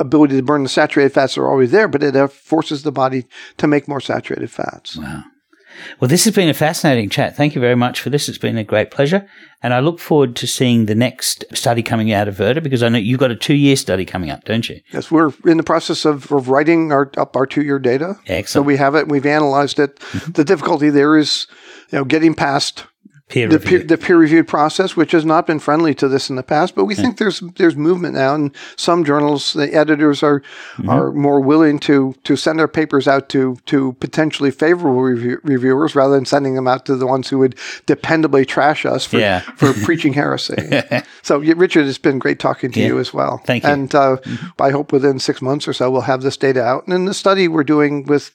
ability 0.00 0.36
to 0.36 0.42
burn 0.42 0.62
the 0.62 0.68
saturated 0.68 1.12
fats 1.12 1.34
that 1.34 1.42
are 1.42 1.48
always 1.50 1.70
there, 1.70 1.86
but 1.86 2.02
it 2.02 2.16
uh, 2.16 2.26
forces 2.26 2.82
the 2.82 2.90
body 2.92 3.26
to 3.58 3.66
make 3.66 3.86
more 3.86 4.00
saturated 4.00 4.50
fats. 4.50 4.96
Wow. 4.96 5.22
Well, 5.98 6.08
this 6.08 6.24
has 6.24 6.34
been 6.34 6.48
a 6.48 6.54
fascinating 6.54 7.08
chat. 7.08 7.36
Thank 7.36 7.54
you 7.54 7.60
very 7.60 7.74
much 7.74 8.00
for 8.00 8.10
this. 8.10 8.28
It's 8.28 8.38
been 8.38 8.56
a 8.58 8.64
great 8.64 8.90
pleasure. 8.90 9.28
And 9.62 9.74
I 9.74 9.80
look 9.80 9.98
forward 9.98 10.36
to 10.36 10.46
seeing 10.46 10.86
the 10.86 10.94
next 10.94 11.44
study 11.52 11.82
coming 11.82 12.12
out 12.12 12.28
of 12.28 12.36
Virta 12.36 12.62
because 12.62 12.82
I 12.82 12.88
know 12.88 12.98
you've 12.98 13.20
got 13.20 13.30
a 13.30 13.36
two 13.36 13.54
year 13.54 13.76
study 13.76 14.04
coming 14.04 14.30
up, 14.30 14.44
don't 14.44 14.68
you? 14.68 14.80
Yes, 14.92 15.10
we're 15.10 15.32
in 15.44 15.58
the 15.58 15.62
process 15.62 16.04
of, 16.04 16.30
of 16.32 16.48
writing 16.48 16.92
our 16.92 17.10
up 17.16 17.36
our 17.36 17.46
two 17.46 17.62
year 17.62 17.78
data. 17.78 18.16
Excellent. 18.26 18.48
So 18.48 18.62
we 18.62 18.76
have 18.76 18.94
it. 18.94 19.08
We've 19.08 19.26
analyzed 19.26 19.78
it. 19.78 19.96
Mm-hmm. 19.96 20.32
The 20.32 20.44
difficulty 20.44 20.90
there 20.90 21.16
is, 21.16 21.46
you 21.90 21.98
know, 21.98 22.04
getting 22.04 22.34
past 22.34 22.86
Peer 23.30 23.48
the 23.48 23.58
peer, 23.60 23.78
the 23.82 23.96
peer 23.96 24.16
reviewed 24.16 24.48
process, 24.48 24.96
which 24.96 25.12
has 25.12 25.24
not 25.24 25.46
been 25.46 25.58
friendly 25.60 25.94
to 25.94 26.08
this 26.08 26.28
in 26.28 26.36
the 26.36 26.42
past, 26.42 26.74
but 26.74 26.84
we 26.84 26.94
think 26.94 27.16
there's 27.18 27.40
there's 27.56 27.76
movement 27.76 28.14
now, 28.14 28.34
and 28.34 28.54
some 28.76 29.04
journals, 29.04 29.52
the 29.52 29.72
editors 29.72 30.22
are 30.22 30.40
Mm-hmm. 30.76 30.88
are 30.88 31.12
more 31.12 31.40
willing 31.40 31.78
to 31.80 32.14
to 32.24 32.36
send 32.36 32.58
their 32.58 32.68
papers 32.68 33.06
out 33.08 33.28
to 33.30 33.56
to 33.66 33.92
potentially 34.00 34.50
favorable 34.50 35.00
review, 35.02 35.38
reviewers 35.44 35.94
rather 35.94 36.14
than 36.14 36.24
sending 36.24 36.54
them 36.54 36.66
out 36.68 36.86
to 36.86 36.96
the 36.96 37.06
ones 37.06 37.28
who 37.28 37.38
would 37.38 37.56
dependably 37.86 38.46
trash 38.46 38.84
us 38.86 39.04
for 39.06 39.18
Yeah. 39.18 39.40
for 39.40 39.72
preaching 39.84 40.12
heresy. 40.14 40.54
so, 41.22 41.38
Richard, 41.38 41.86
it's 41.86 41.98
been 41.98 42.18
great 42.18 42.38
talking 42.38 42.72
to 42.72 42.80
Yeah. 42.80 42.86
you 42.86 42.98
as 42.98 43.12
well. 43.14 43.38
Thank 43.44 43.64
you. 43.64 43.70
And 43.70 43.94
uh, 43.94 44.16
I 44.58 44.70
hope 44.70 44.92
within 44.92 45.18
six 45.18 45.40
months 45.42 45.68
or 45.68 45.72
so 45.72 45.90
we'll 45.90 46.00
have 46.02 46.22
this 46.22 46.36
data 46.36 46.62
out. 46.62 46.84
And 46.84 46.92
then 46.92 47.04
the 47.04 47.14
study 47.14 47.46
we're 47.48 47.64
doing 47.64 48.04
with 48.04 48.34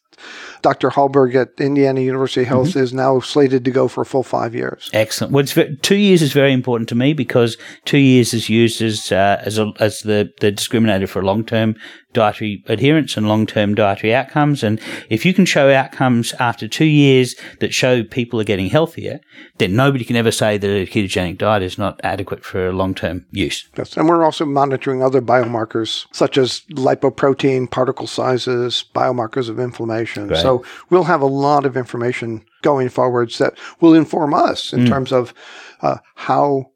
Dr. 0.65 0.89
Hallberg 0.89 1.35
at 1.35 1.49
Indiana 1.59 2.01
University 2.01 2.43
Health 2.43 2.69
Mm-hmm. 2.69 2.79
is 2.79 2.91
now 2.93 3.19
slated 3.19 3.63
to 3.65 3.71
go 3.71 3.87
for 3.87 4.01
a 4.01 4.05
full 4.05 4.23
five 4.23 4.55
years. 4.55 4.89
Excellent. 4.93 5.31
Well, 5.33 5.43
ve- 5.45 5.75
two 5.83 5.95
years 6.07 6.21
is 6.23 6.33
very 6.33 6.53
important 6.53 6.89
to 6.89 6.95
me 6.95 7.13
because 7.13 7.55
two 7.85 7.99
years 7.99 8.33
is 8.33 8.49
used 8.49 8.81
as 8.81 9.11
uh, 9.11 9.37
as 9.45 9.59
a, 9.59 9.71
as 9.79 9.99
the 10.01 10.31
the 10.41 10.51
discriminator 10.51 11.07
for 11.07 11.21
long 11.23 11.43
term 11.45 11.75
dietary 12.13 12.63
adherence 12.67 13.17
and 13.17 13.27
long 13.27 13.45
term 13.45 13.75
dietary 13.75 14.15
outcomes. 14.15 14.63
And 14.63 14.79
if 15.09 15.25
you 15.25 15.33
can 15.33 15.45
show 15.45 15.69
outcomes 15.71 16.33
after 16.39 16.65
two 16.67 16.85
years 16.85 17.35
that 17.59 17.73
show 17.73 18.03
people 18.03 18.39
are 18.41 18.45
getting 18.45 18.69
healthier, 18.69 19.19
then 19.57 19.75
nobody 19.75 20.03
can 20.05 20.15
ever 20.15 20.31
say 20.31 20.57
that 20.57 20.67
a 20.69 20.85
ketogenic 20.87 21.37
diet 21.37 21.61
is 21.61 21.77
not 21.77 21.99
adequate 22.03 22.43
for 22.43 22.73
long 22.73 22.95
term 22.95 23.25
use. 23.31 23.67
Yes. 23.77 23.97
And 23.97 24.07
we're 24.09 24.23
also 24.23 24.45
monitoring 24.45 25.03
other 25.03 25.21
biomarkers 25.21 26.07
such 26.13 26.37
as 26.37 26.61
lipoprotein, 26.71 27.69
particle 27.69 28.07
sizes, 28.07 28.85
biomarkers 28.95 29.49
of 29.49 29.59
inflammation. 29.59 30.27
Great. 30.27 30.41
So 30.41 30.54
we'll 30.89 31.03
have 31.05 31.21
a 31.21 31.25
lot 31.25 31.65
of 31.65 31.75
information 31.75 32.43
going 32.61 32.89
forwards 32.89 33.37
that 33.37 33.53
will 33.81 33.93
inform 33.93 34.33
us 34.33 34.73
in 34.73 34.85
terms 34.87 35.11
of 35.11 35.33
uh, 35.81 35.97
how 36.15 36.71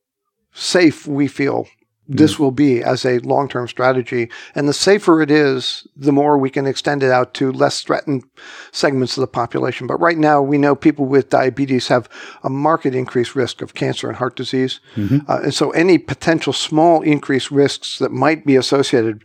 safe 0.54 1.08
we 1.08 1.28
feel 1.28 1.68
this 2.12 2.36
Hmm. 2.36 2.44
will 2.44 2.52
be 2.52 2.82
as 2.82 3.06
a 3.06 3.20
long 3.20 3.48
term 3.48 3.68
strategy. 3.68 4.30
And 4.56 4.68
the 4.68 4.74
safer 4.74 5.22
it 5.22 5.30
is, 5.30 5.88
the 5.96 6.12
more 6.12 6.40
we 6.40 6.50
can 6.50 6.66
extend 6.66 7.04
it 7.04 7.12
out 7.12 7.36
to 7.36 7.52
less 7.52 7.84
threatened 7.84 8.24
segments 8.72 9.16
of 9.16 9.22
the 9.22 9.28
population. 9.28 9.86
But 9.86 10.02
right 10.02 10.18
now, 10.18 10.42
we 10.42 10.58
know 10.58 10.76
people 10.76 11.06
with 11.06 11.30
diabetes 11.30 11.88
have 11.90 12.10
a 12.44 12.50
marked 12.50 12.88
increased 12.88 13.36
risk 13.36 13.62
of 13.62 13.76
cancer 13.76 14.08
and 14.08 14.18
heart 14.18 14.36
disease. 14.36 14.80
Uh, 14.98 15.40
and 15.44 15.54
so 15.54 15.70
any 15.72 16.00
potential 16.00 16.52
small 16.52 17.02
increased 17.04 17.52
risks 17.52 18.00
that 18.00 18.12
might 18.12 18.44
be 18.44 18.56
associated 18.56 19.24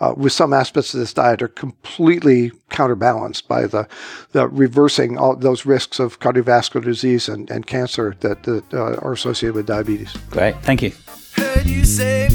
uh, 0.00 0.14
with 0.16 0.32
some 0.32 0.52
aspects 0.52 0.92
of 0.94 1.00
this 1.00 1.12
diet 1.14 1.42
are 1.42 1.48
completely 1.48 2.52
counterbalanced 2.70 3.48
by 3.48 3.66
the, 3.66 3.88
the 4.32 4.48
reversing 4.48 5.16
all 5.18 5.34
those 5.36 5.64
risks 5.66 5.98
of 5.98 6.20
cardiovascular 6.20 6.84
disease 6.84 7.28
and, 7.28 7.50
and 7.50 7.66
cancer 7.66 8.14
that, 8.20 8.42
that 8.44 8.64
uh, 8.74 8.96
are 8.96 9.12
associated 9.12 9.54
with 9.54 9.66
diabetes. 9.66 10.12
Great. 10.30 10.54
Thank 10.62 10.82
you. 10.82 10.92
Heard 11.36 11.66
you 11.66 11.84
say 11.84 12.28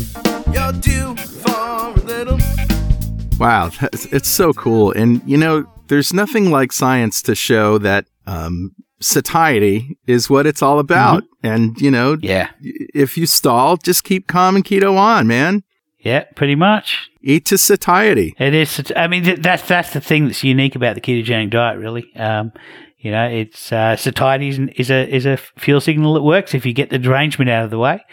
you're 0.53 0.73
due 0.73 1.15
for 1.15 1.51
a 1.51 1.93
little. 2.05 2.39
Wow, 3.39 3.69
that's, 3.79 4.05
it's 4.07 4.29
so 4.29 4.53
cool. 4.53 4.91
And 4.91 5.21
you 5.25 5.37
know, 5.37 5.65
there's 5.87 6.13
nothing 6.13 6.51
like 6.51 6.71
science 6.71 7.21
to 7.23 7.33
show 7.35 7.77
that 7.79 8.05
um, 8.27 8.75
satiety 9.01 9.97
is 10.05 10.29
what 10.29 10.45
it's 10.45 10.61
all 10.61 10.79
about. 10.79 11.23
And 11.43 11.79
you 11.81 11.89
know, 11.91 12.17
Yeah. 12.21 12.49
if 12.61 13.17
you 13.17 13.25
stall, 13.25 13.77
just 13.77 14.03
keep 14.03 14.27
calm 14.27 14.55
and 14.55 14.63
keto 14.63 14.95
on, 14.97 15.27
man. 15.27 15.63
Yeah, 16.03 16.23
pretty 16.35 16.55
much. 16.55 17.11
Eat 17.21 17.45
to 17.45 17.57
satiety. 17.57 18.33
It 18.39 18.53
is. 18.55 18.91
I 18.95 19.07
mean, 19.07 19.39
that's 19.41 19.67
that's 19.67 19.93
the 19.93 20.01
thing 20.01 20.25
that's 20.25 20.43
unique 20.43 20.75
about 20.75 20.95
the 20.95 21.01
ketogenic 21.01 21.51
diet, 21.51 21.77
really. 21.77 22.11
Um, 22.15 22.51
you 22.97 23.11
know, 23.11 23.27
it's 23.27 23.71
uh, 23.71 23.95
satiety 23.95 24.49
is, 24.49 24.59
is 24.75 24.89
a 24.91 25.07
is 25.15 25.25
a 25.25 25.37
fuel 25.37 25.79
signal 25.81 26.13
that 26.15 26.23
works 26.23 26.53
if 26.55 26.65
you 26.65 26.73
get 26.73 26.89
the 26.89 26.97
derangement 26.99 27.49
out 27.51 27.63
of 27.65 27.69
the 27.71 27.77
way. 27.77 28.03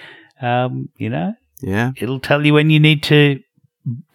Um, 0.43 0.91
you 0.97 1.09
know, 1.09 1.33
Yeah, 1.63 1.93
it'll 1.97 2.21
tell 2.21 2.45
you 2.45 2.53
when 2.55 2.69
you 2.71 2.79
need 2.81 3.03
to 3.05 3.41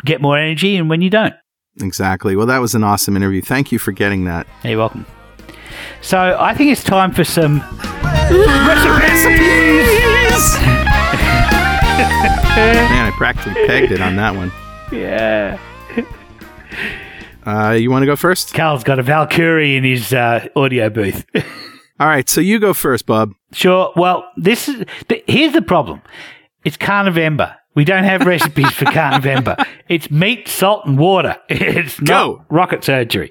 get 0.05 0.21
more 0.21 0.37
energy 0.37 0.75
and 0.77 0.89
when 0.89 1.01
you 1.01 1.09
don't. 1.09 1.33
exactly. 1.81 2.35
Well, 2.35 2.45
that 2.47 2.59
was 2.59 2.75
an 2.75 2.83
awesome 2.83 3.17
interview. 3.17 3.41
Thank 3.41 3.71
you 3.71 3.79
for 3.79 3.91
getting 3.91 4.25
that. 4.25 4.45
You're 4.63 4.77
welcome. 4.77 5.05
So 6.01 6.37
I 6.39 6.53
think 6.53 6.71
it's 6.71 6.83
time 6.83 7.11
for 7.11 7.23
some 7.23 7.59
Man, 11.97 13.07
I 13.07 13.13
practically 13.17 13.53
pegged 13.67 13.91
it 13.91 14.01
on 14.01 14.15
that 14.15 14.35
one. 14.35 14.51
yeah. 14.91 15.59
Uh, 17.45 17.71
you 17.71 17.91
want 17.91 18.01
to 18.03 18.05
go 18.05 18.15
first? 18.15 18.53
Cal's 18.53 18.83
got 18.85 18.99
a 18.99 19.03
Valkyrie 19.03 19.75
in 19.75 19.83
his 19.83 20.13
uh, 20.13 20.47
audio 20.55 20.89
booth. 20.89 21.25
All 21.99 22.07
right, 22.07 22.27
so 22.29 22.39
you 22.41 22.57
go 22.59 22.73
first, 22.73 23.05
Bob. 23.05 23.33
Sure. 23.51 23.91
Well, 23.97 24.23
this 24.37 24.69
is 24.69 24.85
th- 25.09 25.23
here's 25.27 25.51
the 25.53 25.61
problem. 25.61 26.01
It's 26.63 26.77
Carnivember. 26.77 27.53
We 27.75 27.83
don't 27.85 28.05
have 28.05 28.21
recipes 28.25 28.71
for 28.71 28.85
Carnivember. 28.85 29.63
It's 29.89 30.09
meat, 30.09 30.47
salt, 30.47 30.85
and 30.85 30.97
water. 30.97 31.35
It's 31.49 31.99
not 31.99 32.07
Go. 32.07 32.45
rocket 32.49 32.83
surgery. 32.85 33.29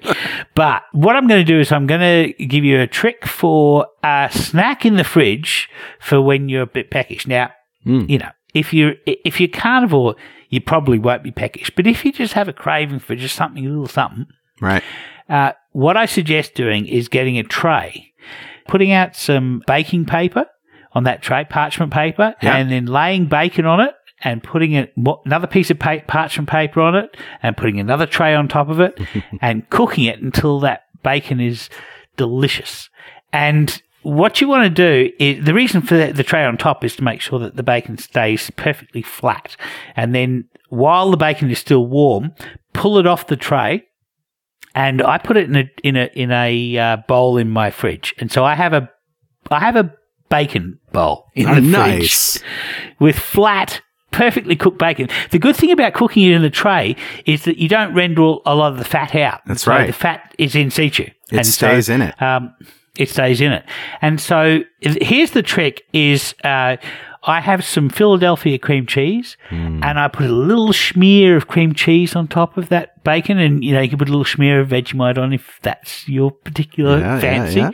But 0.55 0.83
what 0.91 1.15
I'm 1.15 1.27
going 1.27 1.43
to 1.43 1.51
do 1.51 1.59
is 1.59 1.71
I'm 1.71 1.87
going 1.87 1.99
to 2.37 2.45
give 2.45 2.63
you 2.63 2.79
a 2.79 2.87
trick 2.87 3.25
for 3.25 3.87
a 4.03 4.29
snack 4.31 4.85
in 4.85 4.95
the 4.95 5.03
fridge 5.03 5.67
for 5.99 6.21
when 6.21 6.47
you're 6.47 6.61
a 6.61 6.67
bit 6.67 6.91
peckish. 6.91 7.25
Now, 7.27 7.51
you 7.83 8.19
know, 8.19 8.29
if 8.53 8.73
you're 8.73 8.93
if 9.05 9.39
you're 9.39 9.49
carnivore, 9.49 10.15
you 10.49 10.61
probably 10.61 10.99
won't 10.99 11.23
be 11.23 11.31
peckish. 11.31 11.71
But 11.75 11.87
if 11.87 12.05
you 12.05 12.11
just 12.11 12.33
have 12.33 12.47
a 12.47 12.53
craving 12.53 12.99
for 12.99 13.15
just 13.15 13.35
something 13.35 13.65
a 13.65 13.69
little 13.69 13.87
something, 13.87 14.27
Right. 14.61 14.83
uh, 15.29 15.53
what 15.71 15.97
I 15.97 16.05
suggest 16.05 16.53
doing 16.53 16.85
is 16.85 17.07
getting 17.09 17.37
a 17.39 17.43
tray, 17.43 18.13
putting 18.67 18.91
out 18.91 19.15
some 19.15 19.63
baking 19.67 20.05
paper 20.05 20.45
on 20.93 21.05
that 21.05 21.21
tray, 21.23 21.43
parchment 21.49 21.91
paper, 21.91 22.35
Yeah. 22.41 22.55
and 22.55 22.71
then 22.71 22.85
laying 22.85 23.25
bacon 23.25 23.65
on 23.65 23.79
it 23.79 23.95
and 24.23 24.43
putting 24.43 24.73
it, 24.73 24.93
another 25.25 25.47
piece 25.47 25.71
of 25.71 25.79
pa- 25.79 26.01
parchment 26.07 26.47
paper 26.47 26.79
on 26.81 26.95
it 26.95 27.17
and 27.41 27.57
putting 27.57 27.79
another 27.79 28.05
tray 28.05 28.35
on 28.35 28.47
top 28.47 28.69
of 28.69 28.79
it 28.79 28.99
and 29.41 29.67
cooking 29.71 30.03
it 30.05 30.21
until 30.21 30.59
that 30.59 30.83
bacon 31.01 31.39
is 31.39 31.69
delicious. 32.15 32.89
And 33.33 33.81
what 34.03 34.39
you 34.41 34.47
want 34.47 34.63
to 34.63 34.69
do 34.69 35.11
is 35.19 35.43
the 35.45 35.53
reason 35.53 35.81
for 35.81 35.95
the, 35.97 36.11
the 36.13 36.23
tray 36.23 36.43
on 36.45 36.57
top 36.57 36.83
is 36.83 36.95
to 36.97 37.03
make 37.03 37.21
sure 37.21 37.39
that 37.39 37.55
the 37.55 37.63
bacon 37.63 37.97
stays 37.97 38.51
perfectly 38.55 39.01
flat. 39.01 39.55
And 39.95 40.13
then 40.13 40.45
while 40.69 41.09
the 41.11 41.17
bacon 41.17 41.49
is 41.49 41.59
still 41.59 41.85
warm, 41.87 42.33
pull 42.73 42.97
it 42.97 43.07
off 43.07 43.27
the 43.27 43.35
tray 43.37 43.83
and 44.75 45.01
I 45.01 45.17
put 45.17 45.37
it 45.37 45.49
in 45.49 45.55
a 45.55 45.69
in 45.83 45.95
a 45.95 46.09
in 46.13 46.31
a 46.31 46.77
uh, 46.77 46.97
bowl 47.07 47.37
in 47.37 47.49
my 47.49 47.69
fridge. 47.71 48.13
And 48.17 48.31
so 48.31 48.43
I 48.43 48.55
have 48.55 48.73
a 48.73 48.89
I 49.51 49.59
have 49.59 49.75
a 49.75 49.93
bacon 50.29 50.79
bowl 50.91 51.25
in 51.35 51.47
Oh, 51.47 51.55
the 51.55 51.61
nice. 51.61 52.37
fridge 52.37 52.51
with 52.99 53.17
flat. 53.17 53.81
Perfectly 54.11 54.55
cooked 54.55 54.77
bacon. 54.77 55.09
The 55.31 55.39
good 55.39 55.55
thing 55.55 55.71
about 55.71 55.93
cooking 55.95 56.21
it 56.21 56.33
in 56.33 56.43
the 56.43 56.51
tray 56.51 56.95
is 57.25 57.45
that 57.45 57.57
you 57.57 57.67
don't 57.67 57.95
render 57.95 58.21
a 58.45 58.53
lot 58.53 58.71
of 58.71 58.77
the 58.77 58.85
fat 58.85 59.15
out. 59.15 59.41
That's 59.47 59.63
So 59.63 59.71
right. 59.71 59.87
The 59.87 59.93
fat 59.93 60.35
is 60.37 60.53
in 60.55 60.69
situ. 60.69 61.07
It 61.31 61.45
stays 61.47 61.89
in 61.89 62.03
it. 62.03 62.21
Um, 62.21 62.53
it 62.97 63.09
stays 63.09 63.41
in 63.41 63.51
it. 63.51 63.65
And 64.01 64.19
so 64.21 64.59
here's 64.81 65.31
the 65.31 65.41
trick: 65.43 65.85
is 65.93 66.35
uh, 66.43 66.77
I 67.25 67.39
have 67.39 67.63
some 67.63 67.89
Philadelphia 67.89 68.57
cream 68.59 68.85
cheese, 68.85 69.37
Hmm. 69.49 69.81
and 69.83 69.99
I 69.99 70.07
put 70.09 70.25
a 70.25 70.33
little 70.33 70.73
smear 70.73 71.35
of 71.37 71.47
cream 71.47 71.73
cheese 71.73 72.15
on 72.15 72.27
top 72.27 72.57
of 72.57 72.69
that 72.69 73.03
bacon, 73.03 73.37
and 73.39 73.63
you 73.63 73.73
know 73.73 73.81
you 73.81 73.89
can 73.89 73.97
put 73.97 74.09
a 74.09 74.11
little 74.11 74.25
smear 74.25 74.59
of 74.59 74.69
Vegemite 74.69 75.17
on 75.17 75.33
if 75.33 75.59
that's 75.61 76.07
your 76.07 76.31
particular 76.31 76.99
Yeah, 76.99 77.15
yeah, 77.15 77.19
fancy. 77.21 77.59
yeah. 77.59 77.71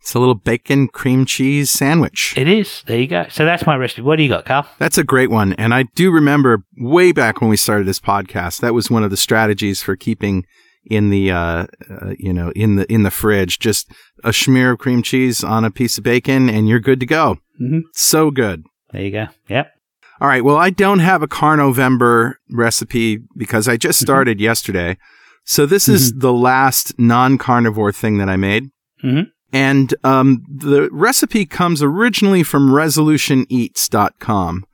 It's 0.00 0.14
a 0.14 0.18
little 0.18 0.34
bacon 0.34 0.88
cream 0.88 1.26
cheese 1.26 1.70
sandwich. 1.70 2.34
It 2.36 2.48
is. 2.48 2.82
There 2.86 2.98
you 2.98 3.06
go. 3.06 3.26
So 3.28 3.44
that's 3.44 3.64
my 3.66 3.76
recipe. 3.76 4.02
What 4.02 4.16
do 4.16 4.24
you 4.24 4.28
got, 4.28 4.44
Carl? 4.46 4.66
That's 4.78 4.98
a 4.98 5.04
great 5.04 5.30
one. 5.30 5.52
And 5.52 5.72
I 5.72 5.84
do 5.94 6.10
remember 6.10 6.64
way 6.76 7.12
back 7.12 7.40
when 7.40 7.48
we 7.48 7.56
started 7.56 7.86
this 7.86 8.00
podcast, 8.00 8.60
that 8.62 8.74
was 8.74 8.90
one 8.90 9.04
of 9.04 9.10
the 9.10 9.16
strategies 9.16 9.80
for 9.80 9.94
keeping 9.94 10.44
in 10.84 11.10
the, 11.10 11.30
uh, 11.30 11.66
uh, 11.90 12.14
you 12.18 12.32
know, 12.32 12.50
in 12.56 12.76
the, 12.76 12.92
in 12.92 13.02
the 13.02 13.10
fridge, 13.10 13.58
just 13.58 13.90
a 14.24 14.32
smear 14.32 14.72
of 14.72 14.78
cream 14.78 15.02
cheese 15.02 15.42
on 15.44 15.64
a 15.64 15.70
piece 15.70 15.98
of 15.98 16.04
bacon 16.04 16.48
and 16.50 16.68
you're 16.68 16.80
good 16.80 17.00
to 17.00 17.06
go. 17.06 17.38
Mhm. 17.62 17.82
So 17.94 18.30
good. 18.30 18.64
There 18.92 19.02
you 19.02 19.10
go. 19.12 19.26
Yep. 19.48 19.70
All 20.20 20.28
right. 20.28 20.44
Well, 20.44 20.56
I 20.56 20.70
don't 20.70 21.00
have 21.00 21.22
a 21.22 21.28
Carnivember 21.28 22.34
recipe 22.50 23.18
because 23.36 23.66
I 23.68 23.76
just 23.76 23.98
started 24.00 24.40
yesterday. 24.40 24.96
So 25.44 25.66
this 25.66 25.88
is 25.88 26.12
the 26.14 26.32
last 26.32 26.98
non-carnivore 26.98 27.92
thing 27.92 28.18
that 28.18 28.28
I 28.28 28.36
made. 28.36 28.70
Mhm. 29.04 29.26
And 29.52 29.94
um, 30.04 30.42
the 30.48 30.88
recipe 30.92 31.44
comes 31.46 31.82
originally 31.82 32.42
from 32.42 32.70
resolutioneats.com. 32.70 34.64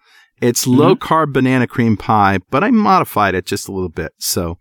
It's 0.40 0.66
low 0.68 0.94
carb 0.94 1.32
banana 1.32 1.66
cream 1.66 1.96
pie, 1.96 2.38
but 2.50 2.62
I 2.62 2.70
modified 2.70 3.34
it 3.34 3.44
just 3.44 3.66
a 3.68 3.72
little 3.72 3.88
bit. 3.88 4.12
So 4.18 4.58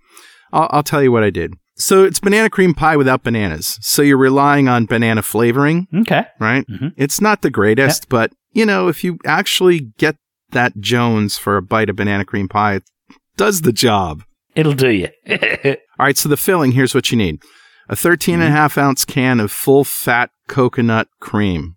I'll, 0.54 0.68
I'll 0.72 0.84
tell 0.84 1.02
you 1.04 1.12
what 1.12 1.24
I 1.24 1.30
did. 1.30 1.54
So 1.76 2.04
it's 2.04 2.20
banana 2.20 2.50
cream 2.50 2.74
pie 2.74 2.98
without 2.98 3.24
bananas. 3.24 3.78
So 3.82 4.02
you're 4.02 4.18
relying 4.18 4.68
on 4.68 4.86
banana 4.88 5.22
flavoring 5.22 5.88
Okay. 5.94 6.26
right? 6.40 6.66
Mhm. 6.68 6.94
It's 6.98 7.22
not 7.22 7.42
the 7.44 7.52
greatest, 7.52 8.10
but 8.10 8.32
you 8.52 8.66
know, 8.66 8.88
if 8.88 9.04
you 9.04 9.20
actually 9.26 9.92
get 9.98 10.16
that 10.52 10.80
Jones 10.80 11.38
for 11.38 11.58
a 11.58 11.62
bite 11.62 11.90
of 11.90 11.96
banana 11.98 12.26
cream 12.26 12.48
pie, 12.48 12.76
it 12.76 12.84
does 13.36 13.62
the 13.62 13.72
job. 13.74 14.24
It'll 14.56 14.74
do 14.74 14.90
you. 14.90 15.10
All 15.30 15.76
right, 16.06 16.18
so 16.18 16.28
the 16.30 16.38
filling, 16.38 16.72
here's 16.72 16.96
what 16.96 17.12
you 17.12 17.18
need. 17.18 17.44
A 17.90 17.96
13 17.96 18.36
and 18.36 18.44
a 18.44 18.50
half 18.50 18.78
ounce 18.78 19.06
can 19.06 19.40
of 19.40 19.52
full 19.52 19.84
fat 19.84 20.32
coconut 20.48 21.08
cream. 21.20 21.76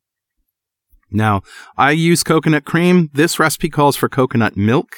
Now, 1.10 1.42
I 1.76 1.90
use 1.90 2.22
coconut 2.22 2.64
cream. 2.64 3.10
This 3.12 3.38
recipe 3.38 3.68
calls 3.68 3.96
for 3.96 4.08
coconut 4.08 4.56
milk, 4.56 4.88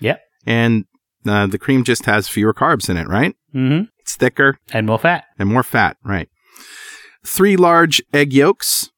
yep. 0.00 0.20
and 0.46 0.84
uh, 1.26 1.46
the 1.46 1.58
cream 1.58 1.84
just 1.84 2.04
has 2.06 2.28
fewer 2.28 2.54
carbs 2.54 2.88
in 2.88 2.96
it, 2.96 3.08
right? 3.08 3.34
Mm-hmm. 3.54 3.84
It's 4.00 4.16
thicker 4.16 4.58
And 4.72 4.86
more 4.86 4.98
fat. 4.98 5.24
and 5.38 5.48
more 5.48 5.62
fat, 5.62 5.96
right? 6.04 6.28
Three 7.24 7.56
large 7.56 8.02
egg 8.12 8.32
yolks, 8.32 8.90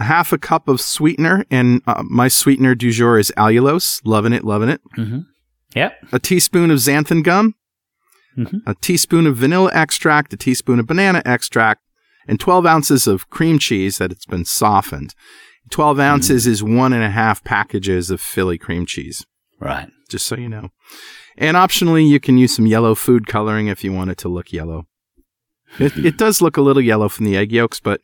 a 0.00 0.04
half 0.04 0.32
a 0.32 0.38
cup 0.38 0.66
of 0.68 0.80
sweetener, 0.80 1.44
and 1.50 1.80
uh, 1.86 2.02
my 2.04 2.28
sweetener 2.28 2.74
du 2.74 2.90
jour 2.90 3.18
is 3.18 3.32
allulose. 3.36 4.00
Loving 4.04 4.32
it, 4.32 4.44
loving 4.44 4.68
it. 4.68 4.80
hmm 4.94 5.20
Yep. 5.74 5.92
A 6.12 6.18
teaspoon 6.18 6.70
of 6.70 6.78
xanthan 6.78 7.22
gum, 7.22 7.54
Mhm. 8.36 8.60
a 8.66 8.74
teaspoon 8.74 9.26
of 9.26 9.36
vanilla 9.36 9.70
extract, 9.72 10.32
a 10.32 10.36
teaspoon 10.36 10.78
of 10.80 10.86
banana 10.86 11.22
extract, 11.24 11.80
and 12.28 12.38
12 12.40 12.66
ounces 12.66 13.06
of 13.06 13.30
cream 13.30 13.58
cheese 13.58 13.98
that 13.98 14.10
it's 14.12 14.26
been 14.26 14.44
softened. 14.44 15.14
12 15.70 15.98
ounces 16.00 16.46
is 16.46 16.62
one 16.62 16.92
and 16.92 17.02
a 17.04 17.10
half 17.10 17.42
packages 17.44 18.10
of 18.10 18.20
Philly 18.20 18.58
cream 18.58 18.84
cheese, 18.86 19.24
Right. 19.60 19.88
Just 20.12 20.26
so 20.26 20.36
you 20.36 20.48
know. 20.48 20.68
And 21.36 21.56
optionally, 21.56 22.06
you 22.08 22.20
can 22.20 22.38
use 22.38 22.54
some 22.54 22.66
yellow 22.66 22.94
food 22.94 23.26
coloring 23.26 23.66
if 23.66 23.82
you 23.82 23.92
want 23.92 24.10
it 24.10 24.18
to 24.18 24.28
look 24.28 24.52
yellow. 24.52 24.86
It, 25.78 25.96
it 25.96 26.16
does 26.24 26.40
look 26.40 26.56
a 26.56 26.62
little 26.62 26.82
yellow 26.82 27.08
from 27.08 27.24
the 27.26 27.36
egg 27.36 27.50
yolks, 27.52 27.80
but 27.80 28.00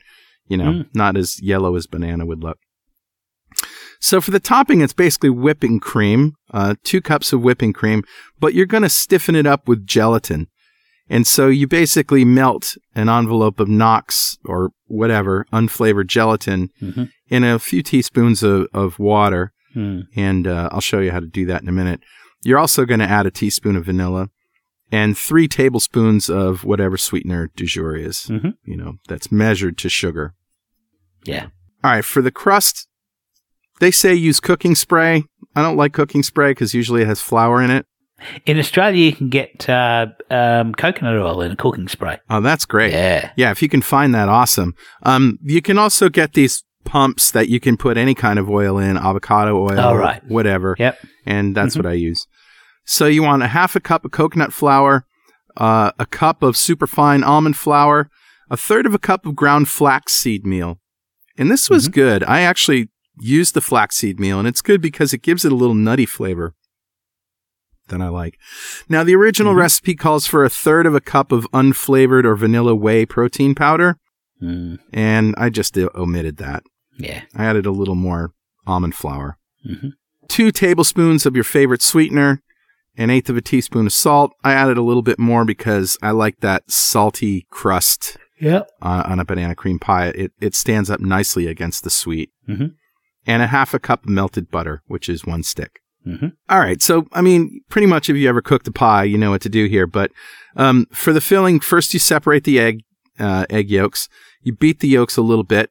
you 0.48 0.56
know, 0.56 0.72
Mm. 0.72 0.86
not 0.94 1.16
as 1.16 1.40
yellow 1.42 1.76
as 1.76 1.86
banana 1.86 2.24
would 2.26 2.42
look. 2.42 2.58
So 4.00 4.20
for 4.20 4.30
the 4.30 4.40
topping, 4.40 4.80
it's 4.80 4.92
basically 4.92 5.30
whipping 5.30 5.80
cream, 5.80 6.34
uh, 6.52 6.74
two 6.84 7.00
cups 7.00 7.32
of 7.32 7.42
whipping 7.42 7.72
cream, 7.72 8.02
but 8.38 8.54
you're 8.54 8.66
going 8.66 8.82
to 8.84 8.88
stiffen 8.88 9.34
it 9.34 9.46
up 9.46 9.66
with 9.68 9.86
gelatin. 9.86 10.46
And 11.10 11.26
so 11.26 11.48
you 11.48 11.66
basically 11.66 12.24
melt 12.24 12.76
an 12.94 13.08
envelope 13.08 13.58
of 13.60 13.68
Knox 13.68 14.36
or 14.44 14.70
whatever 14.86 15.46
unflavored 15.52 16.06
gelatin 16.06 16.70
Mhm. 16.80 17.10
in 17.28 17.44
a 17.44 17.58
few 17.58 17.82
teaspoons 17.82 18.42
of, 18.42 18.68
of 18.72 18.98
water. 18.98 19.52
Mm. 19.74 20.04
And 20.16 20.46
uh, 20.46 20.68
I'll 20.72 20.80
show 20.80 21.00
you 21.00 21.10
how 21.10 21.20
to 21.20 21.26
do 21.26 21.46
that 21.46 21.62
in 21.62 21.68
a 21.68 21.72
minute. 21.72 22.00
You're 22.44 22.58
also 22.58 22.84
going 22.84 23.00
to 23.00 23.06
add 23.08 23.26
a 23.26 23.30
teaspoon 23.30 23.76
of 23.76 23.84
vanilla 23.86 24.28
and 24.90 25.16
three 25.18 25.48
tablespoons 25.48 26.30
of 26.30 26.64
whatever 26.64 26.96
sweetener 26.96 27.50
du 27.56 27.66
jour 27.66 27.94
is, 27.96 28.26
Mhm. 28.30 28.54
you 28.64 28.76
know, 28.76 28.94
that's 29.08 29.30
measured 29.30 29.76
to 29.78 29.88
sugar. 29.88 30.34
Yeah. 31.24 31.46
All 31.84 31.90
right, 31.92 32.04
for 32.04 32.22
the 32.22 32.30
crust, 32.30 32.88
they 33.80 33.90
say 33.90 34.14
use 34.14 34.40
cooking 34.40 34.74
spray. 34.74 35.24
I 35.54 35.62
don't 35.62 35.76
like 35.76 35.92
cooking 35.92 36.22
spray 36.22 36.50
because 36.52 36.74
usually 36.74 37.02
it 37.02 37.06
has 37.08 37.20
flour 37.20 37.60
in 37.62 37.70
it. 37.70 37.86
In 38.46 38.58
Australia, 38.58 39.04
you 39.04 39.12
can 39.12 39.28
get 39.28 39.68
uh, 39.68 40.06
um, 40.30 40.74
coconut 40.74 41.14
oil 41.16 41.40
in 41.42 41.52
a 41.52 41.56
cooking 41.56 41.86
spray. 41.86 42.18
Oh, 42.28 42.40
that's 42.40 42.64
great. 42.64 42.92
Yeah. 42.92 43.30
Yeah, 43.36 43.50
if 43.52 43.62
you 43.62 43.68
can 43.68 43.82
find 43.82 44.12
that, 44.14 44.28
awesome. 44.28 44.74
Um, 45.04 45.38
you 45.42 45.62
can 45.62 45.78
also 45.78 46.08
get 46.08 46.32
these 46.32 46.64
pumps 46.84 47.30
that 47.30 47.48
you 47.48 47.60
can 47.60 47.76
put 47.76 47.96
any 47.96 48.14
kind 48.14 48.38
of 48.38 48.48
oil 48.48 48.78
in, 48.78 48.96
avocado 48.96 49.58
oil, 49.58 49.78
Oh, 49.78 49.94
right. 49.94 50.22
whatever. 50.26 50.74
Yep. 50.78 50.98
And 51.26 51.54
that's 51.54 51.74
mm-hmm. 51.74 51.84
what 51.84 51.90
I 51.90 51.94
use. 51.94 52.26
So 52.84 53.06
you 53.06 53.22
want 53.22 53.42
a 53.42 53.48
half 53.48 53.76
a 53.76 53.80
cup 53.80 54.04
of 54.04 54.10
coconut 54.10 54.52
flour, 54.52 55.04
uh, 55.56 55.92
a 55.98 56.06
cup 56.06 56.42
of 56.42 56.56
superfine 56.56 57.22
almond 57.22 57.56
flour, 57.56 58.08
a 58.50 58.56
third 58.56 58.86
of 58.86 58.94
a 58.94 58.98
cup 58.98 59.26
of 59.26 59.36
ground 59.36 59.68
flaxseed 59.68 60.46
meal. 60.46 60.80
And 61.36 61.50
this 61.50 61.68
was 61.68 61.84
mm-hmm. 61.84 61.94
good. 61.94 62.24
I 62.24 62.40
actually 62.40 62.88
used 63.20 63.54
the 63.54 63.60
flaxseed 63.60 64.18
meal, 64.18 64.38
and 64.38 64.48
it's 64.48 64.62
good 64.62 64.80
because 64.80 65.12
it 65.12 65.22
gives 65.22 65.44
it 65.44 65.52
a 65.52 65.56
little 65.56 65.74
nutty 65.74 66.06
flavor 66.06 66.54
that 67.88 68.00
I 68.00 68.08
like. 68.08 68.38
Now, 68.88 69.04
the 69.04 69.14
original 69.14 69.52
mm-hmm. 69.52 69.60
recipe 69.60 69.94
calls 69.94 70.26
for 70.26 70.44
a 70.44 70.50
third 70.50 70.86
of 70.86 70.94
a 70.94 71.00
cup 71.00 71.32
of 71.32 71.50
unflavored 71.52 72.24
or 72.24 72.36
vanilla 72.36 72.74
whey 72.74 73.06
protein 73.06 73.54
powder, 73.54 73.98
Mm. 74.42 74.78
and 74.92 75.34
I 75.36 75.50
just 75.50 75.76
omitted 75.76 76.36
that. 76.38 76.62
Yeah. 76.98 77.22
I 77.34 77.44
added 77.44 77.66
a 77.66 77.70
little 77.72 77.94
more 77.94 78.32
almond 78.66 78.94
flour. 78.94 79.36
Mhm. 79.68 79.92
Two 80.28 80.50
tablespoons 80.52 81.26
of 81.26 81.34
your 81.34 81.44
favorite 81.44 81.82
sweetener, 81.82 82.42
an 82.96 83.10
eighth 83.10 83.28
of 83.30 83.36
a 83.36 83.40
teaspoon 83.40 83.86
of 83.86 83.92
salt. 83.92 84.32
I 84.44 84.52
added 84.52 84.76
a 84.78 84.82
little 84.82 85.02
bit 85.02 85.18
more 85.18 85.44
because 85.44 85.96
I 86.02 86.10
like 86.12 86.40
that 86.40 86.70
salty 86.70 87.46
crust 87.50 88.16
Yep. 88.40 88.68
uh, 88.82 89.02
on 89.06 89.18
a 89.18 89.24
banana 89.24 89.54
cream 89.56 89.78
pie. 89.78 90.08
It, 90.08 90.32
it 90.40 90.54
stands 90.54 90.90
up 90.90 91.00
nicely 91.00 91.46
against 91.46 91.82
the 91.82 91.90
sweet. 91.90 92.30
Mhm. 92.48 92.74
And 93.26 93.42
a 93.42 93.46
half 93.48 93.74
a 93.74 93.78
cup 93.78 94.04
of 94.04 94.10
melted 94.10 94.50
butter, 94.50 94.82
which 94.86 95.08
is 95.08 95.24
one 95.26 95.42
stick. 95.42 95.80
Mhm. 96.06 96.32
All 96.48 96.60
right. 96.60 96.80
So, 96.80 97.06
I 97.12 97.20
mean, 97.20 97.60
pretty 97.68 97.86
much 97.88 98.08
if 98.08 98.16
you 98.16 98.28
ever 98.28 98.40
cooked 98.40 98.68
a 98.68 98.72
pie, 98.72 99.04
you 99.04 99.18
know 99.18 99.30
what 99.30 99.42
to 99.42 99.48
do 99.48 99.66
here. 99.66 99.86
But 99.86 100.12
um, 100.56 100.86
for 100.92 101.12
the 101.12 101.20
filling, 101.20 101.58
first 101.60 101.92
you 101.92 102.00
separate 102.00 102.44
the 102.44 102.58
egg, 102.60 102.82
uh, 103.18 103.44
egg 103.50 103.70
yolks. 103.70 104.08
You 104.42 104.54
beat 104.54 104.80
the 104.80 104.88
yolks 104.88 105.16
a 105.16 105.22
little 105.22 105.44
bit 105.44 105.70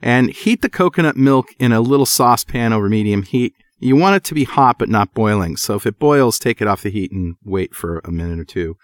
and 0.00 0.30
heat 0.30 0.62
the 0.62 0.68
coconut 0.68 1.16
milk 1.16 1.48
in 1.58 1.72
a 1.72 1.80
little 1.80 2.06
saucepan 2.06 2.72
over 2.72 2.88
medium 2.88 3.22
heat 3.22 3.54
You 3.80 3.96
want 3.96 4.16
it 4.16 4.24
to 4.24 4.34
be 4.34 4.44
hot 4.44 4.78
but 4.78 4.88
not 4.88 5.12
boiling. 5.14 5.56
So 5.56 5.74
if 5.74 5.84
it 5.86 5.98
boils, 5.98 6.38
take 6.38 6.62
it 6.62 6.68
off 6.68 6.82
the 6.82 6.90
heat 6.90 7.12
and 7.12 7.36
wait 7.44 7.74
for 7.74 8.00
a 8.04 8.10
minute 8.10 8.38
or 8.38 8.44
two. 8.44 8.76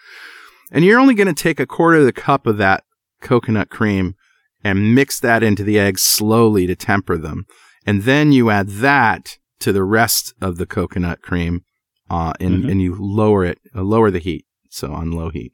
And 0.70 0.84
you're 0.84 1.00
only 1.00 1.14
going 1.14 1.34
to 1.34 1.42
take 1.42 1.58
a 1.58 1.66
quarter 1.66 1.98
of 1.98 2.04
the 2.04 2.12
cup 2.12 2.46
of 2.46 2.58
that 2.58 2.84
coconut 3.22 3.70
cream 3.70 4.14
and 4.62 4.94
mix 4.94 5.18
that 5.20 5.42
into 5.42 5.64
the 5.64 5.78
eggs 5.78 6.02
slowly 6.02 6.66
to 6.66 6.76
temper 6.76 7.16
them. 7.16 7.46
And 7.86 8.02
then 8.02 8.30
you 8.32 8.50
add 8.50 8.68
that 8.68 9.38
to 9.60 9.72
the 9.72 9.84
rest 9.84 10.34
of 10.40 10.58
the 10.58 10.66
coconut 10.66 11.22
cream, 11.22 11.62
uh, 12.10 12.32
and, 12.40 12.64
Mhm. 12.64 12.70
and 12.70 12.82
you 12.82 12.94
lower 12.98 13.44
it, 13.44 13.58
uh, 13.74 13.82
lower 13.82 14.10
the 14.10 14.18
heat. 14.18 14.44
So 14.68 14.92
on 14.92 15.12
low 15.12 15.30
heat. 15.30 15.52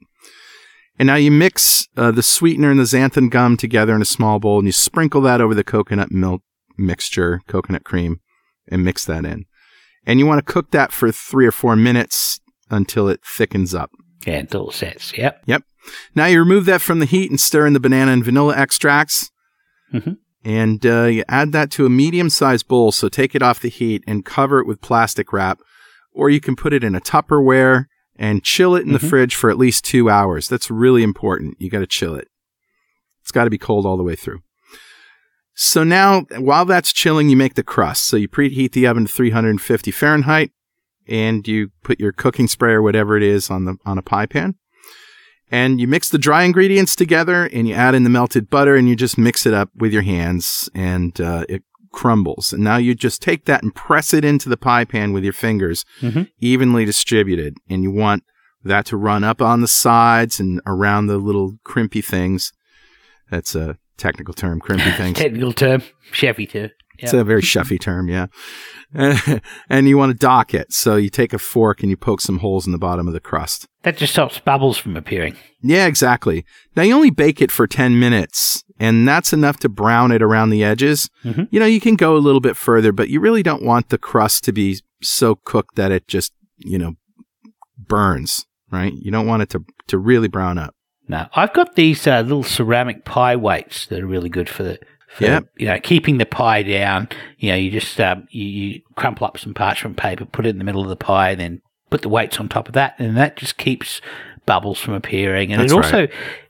And 0.99 1.07
now 1.07 1.15
you 1.15 1.31
mix 1.31 1.87
uh, 1.95 2.11
the 2.11 2.23
sweetener 2.23 2.71
and 2.71 2.79
the 2.79 2.83
xanthan 2.83 3.29
gum 3.29 3.55
together 3.55 3.93
in 3.95 4.01
a 4.01 4.05
small 4.05 4.39
bowl 4.39 4.57
and 4.57 4.67
you 4.67 4.71
sprinkle 4.71 5.21
that 5.21 5.41
over 5.41 5.53
the 5.53 5.63
coconut 5.63 6.11
milk 6.11 6.41
mixture, 6.77 7.41
coconut 7.47 7.83
cream, 7.83 8.19
and 8.67 8.83
mix 8.83 9.05
that 9.05 9.25
in. 9.25 9.45
And 10.05 10.19
you 10.19 10.25
want 10.25 10.45
to 10.45 10.53
cook 10.53 10.71
that 10.71 10.91
for 10.91 11.11
three 11.11 11.45
or 11.45 11.51
four 11.51 11.75
minutes 11.75 12.39
until 12.69 13.07
it 13.09 13.21
thickens 13.23 13.75
up. 13.75 13.91
Yeah, 14.25 14.37
until 14.37 14.69
it 14.69 14.73
sets. 14.73 15.15
Yep. 15.17 15.43
Yep. 15.45 15.63
Now 16.15 16.25
you 16.25 16.39
remove 16.39 16.65
that 16.65 16.81
from 16.81 16.99
the 16.99 17.05
heat 17.05 17.29
and 17.29 17.39
stir 17.39 17.65
in 17.65 17.73
the 17.73 17.79
banana 17.79 18.11
and 18.11 18.23
vanilla 18.23 18.55
extracts. 18.55 19.29
Mhm. 19.93 20.17
And 20.43 20.85
uh, 20.85 21.03
you 21.05 21.23
add 21.27 21.51
that 21.51 21.71
to 21.71 21.85
a 21.85 21.89
medium 21.89 22.29
sized 22.29 22.67
bowl. 22.67 22.91
So 22.91 23.09
take 23.09 23.35
it 23.35 23.41
off 23.41 23.59
the 23.59 23.69
heat 23.69 24.03
and 24.07 24.25
cover 24.25 24.59
it 24.59 24.67
with 24.67 24.81
plastic 24.81 25.31
wrap. 25.33 25.59
Or 26.13 26.29
you 26.29 26.39
can 26.39 26.55
put 26.55 26.73
it 26.73 26.83
in 26.83 26.95
a 26.95 27.01
Tupperware 27.01 27.85
and 28.17 28.43
chill 28.43 28.75
it 28.75 28.85
in 28.85 28.93
the 28.93 28.99
Mhm. 28.99 29.09
fridge 29.09 29.35
for 29.35 29.49
at 29.49 29.57
least 29.57 29.85
two 29.85 30.09
hours. 30.09 30.47
That's 30.47 30.69
really 30.71 31.03
important. 31.03 31.55
You 31.59 31.69
got 31.69 31.79
to 31.79 31.87
chill 31.87 32.15
it. 32.15 32.27
It's 33.21 33.31
got 33.31 33.43
to 33.45 33.49
be 33.49 33.57
cold 33.57 33.85
all 33.85 33.97
the 33.97 34.03
way 34.03 34.15
through. 34.15 34.39
So 35.53 35.83
now, 35.83 36.21
while 36.37 36.65
that's 36.65 36.93
chilling, 36.93 37.29
you 37.29 37.35
make 37.35 37.55
the 37.55 37.63
crust. 37.63 38.03
So 38.05 38.15
you 38.17 38.27
preheat 38.27 38.73
the 38.73 38.85
oven 38.87 39.05
to 39.05 39.11
350 39.11 39.91
Fahrenheit 39.91 40.51
and 41.07 41.47
you 41.47 41.71
put 41.83 41.99
your 41.99 42.11
cooking 42.11 42.47
spray 42.47 42.73
or 42.73 42.81
whatever 42.81 43.17
it 43.17 43.23
is 43.23 43.49
on 43.49 43.65
the 43.65 43.77
on 43.85 43.97
a 43.97 44.01
pie 44.01 44.25
pan 44.25 44.55
and 45.49 45.79
you 45.79 45.87
mix 45.87 46.09
the 46.09 46.17
dry 46.17 46.43
ingredients 46.43 46.95
together 46.97 47.45
and 47.53 47.67
you 47.67 47.73
add 47.73 47.95
in 47.95 48.03
the 48.03 48.09
melted 48.09 48.49
butter 48.49 48.75
and 48.75 48.89
you 48.89 48.95
just 48.95 49.17
mix 49.17 49.45
it 49.45 49.53
up 49.53 49.69
with 49.73 49.93
your 49.93 50.01
hands 50.01 50.69
and 50.75 51.21
uh, 51.21 51.45
it 51.47 51.63
crumbles 52.01 52.53
and 52.53 52.63
now 52.63 52.77
you 52.77 52.93
just 52.93 53.21
take 53.21 53.45
that 53.45 53.63
and 53.63 53.73
press 53.73 54.13
it 54.13 54.23
into 54.23 54.47
the 54.49 54.57
pie 54.57 54.85
pan 54.85 55.13
with 55.13 55.23
your 55.23 55.33
fingers 55.33 55.83
Mhm. 56.01 56.29
evenly 56.39 56.85
distributed 56.85 57.55
and 57.69 57.81
you 57.83 57.91
want 57.91 58.21
that 58.63 58.85
to 58.87 58.97
run 58.97 59.23
up 59.23 59.41
on 59.41 59.61
the 59.61 59.67
sides 59.67 60.39
and 60.39 60.61
around 60.65 61.07
the 61.07 61.17
little 61.17 61.53
crimpy 61.65 62.01
things 62.03 62.53
that's 63.31 63.55
a 63.55 63.77
technical 63.97 64.33
term 64.33 64.59
crimpy 64.59 64.91
things 65.01 65.17
Technical 65.17 65.53
term, 65.53 65.81
Chevy 66.11 66.45
term. 66.45 66.69
it's 66.99 67.13
a 67.13 67.23
very 67.23 67.41
chefy 67.41 67.79
term, 67.79 68.07
yeah. 68.09 68.27
and 69.69 69.87
you 69.87 69.97
want 69.97 70.11
to 70.11 70.17
dock 70.17 70.53
it. 70.53 70.71
So 70.73 70.95
you 70.95 71.09
take 71.09 71.33
a 71.33 71.37
fork 71.39 71.81
and 71.81 71.89
you 71.89 71.97
poke 71.97 72.21
some 72.21 72.39
holes 72.39 72.65
in 72.65 72.71
the 72.71 72.77
bottom 72.79 73.07
of 73.07 73.13
the 73.13 73.19
crust. 73.19 73.67
That 73.83 73.97
just 73.97 74.13
stops 74.13 74.39
bubbles 74.39 74.77
from 74.77 74.95
appearing. 74.97 75.35
Yeah, 75.61 75.85
exactly. 75.85 76.45
Now 76.75 76.83
you 76.83 76.95
only 76.95 77.11
bake 77.11 77.41
it 77.41 77.51
for 77.51 77.67
10 77.67 77.99
minutes, 77.99 78.63
and 78.79 79.07
that's 79.07 79.33
enough 79.33 79.57
to 79.57 79.69
brown 79.69 80.11
it 80.11 80.21
around 80.21 80.49
the 80.49 80.63
edges. 80.63 81.09
Mhm. 81.23 81.47
You 81.51 81.59
know, 81.59 81.65
you 81.65 81.79
can 81.79 81.95
go 81.95 82.15
a 82.15 82.19
little 82.19 82.41
bit 82.41 82.55
further, 82.57 82.91
but 82.91 83.09
you 83.09 83.19
really 83.19 83.43
don't 83.43 83.63
want 83.63 83.89
the 83.89 83.97
crust 83.97 84.43
to 84.45 84.51
be 84.51 84.79
so 85.01 85.35
cooked 85.35 85.75
that 85.75 85.91
it 85.91 86.07
just, 86.07 86.33
you 86.57 86.77
know, 86.77 86.95
burns, 87.77 88.45
right? 88.71 88.93
You 88.93 89.11
don't 89.11 89.27
want 89.27 89.43
it 89.43 89.49
to, 89.51 89.63
to 89.87 89.97
really 89.97 90.27
brown 90.27 90.57
up. 90.57 90.73
No, 91.07 91.27
I've 91.33 91.53
got 91.53 91.75
these 91.75 92.05
uh, 92.05 92.21
little 92.21 92.43
ceramic 92.43 93.05
pie 93.05 93.35
weights 93.35 93.85
that 93.87 94.01
are 94.01 94.07
really 94.07 94.29
good 94.29 94.49
for 94.49 94.63
the. 94.63 94.79
For, 95.09 95.23
Yep. 95.23 95.45
You 95.57 95.65
know, 95.67 95.79
keeping 95.79 96.17
the 96.17 96.25
pie 96.25 96.63
down. 96.63 97.07
You 97.37 97.51
know, 97.51 97.55
you 97.55 97.71
just 97.71 97.99
um, 98.01 98.27
you, 98.29 98.45
you 98.45 98.81
crumple 98.95 99.25
up 99.25 99.37
some 99.37 99.53
parchment 99.53 99.95
paper, 99.95 100.25
put 100.25 100.45
it 100.45 100.49
in 100.49 100.57
the 100.57 100.65
middle 100.65 100.81
of 100.81 100.89
the 100.89 100.97
pie, 100.97 101.31
and 101.31 101.39
then 101.39 101.61
put 101.89 102.01
the 102.01 102.09
weights 102.09 102.39
on 102.41 102.49
top 102.49 102.67
of 102.67 102.73
that, 102.73 102.95
and 102.99 103.15
that 103.15 103.37
just 103.37 103.57
keeps 103.57 104.01
bubbles 104.45 104.79
from 104.79 104.93
appearing, 104.93 105.53
and 105.53 105.61
That's 105.61 105.71
it 105.71 105.75
also 105.75 106.07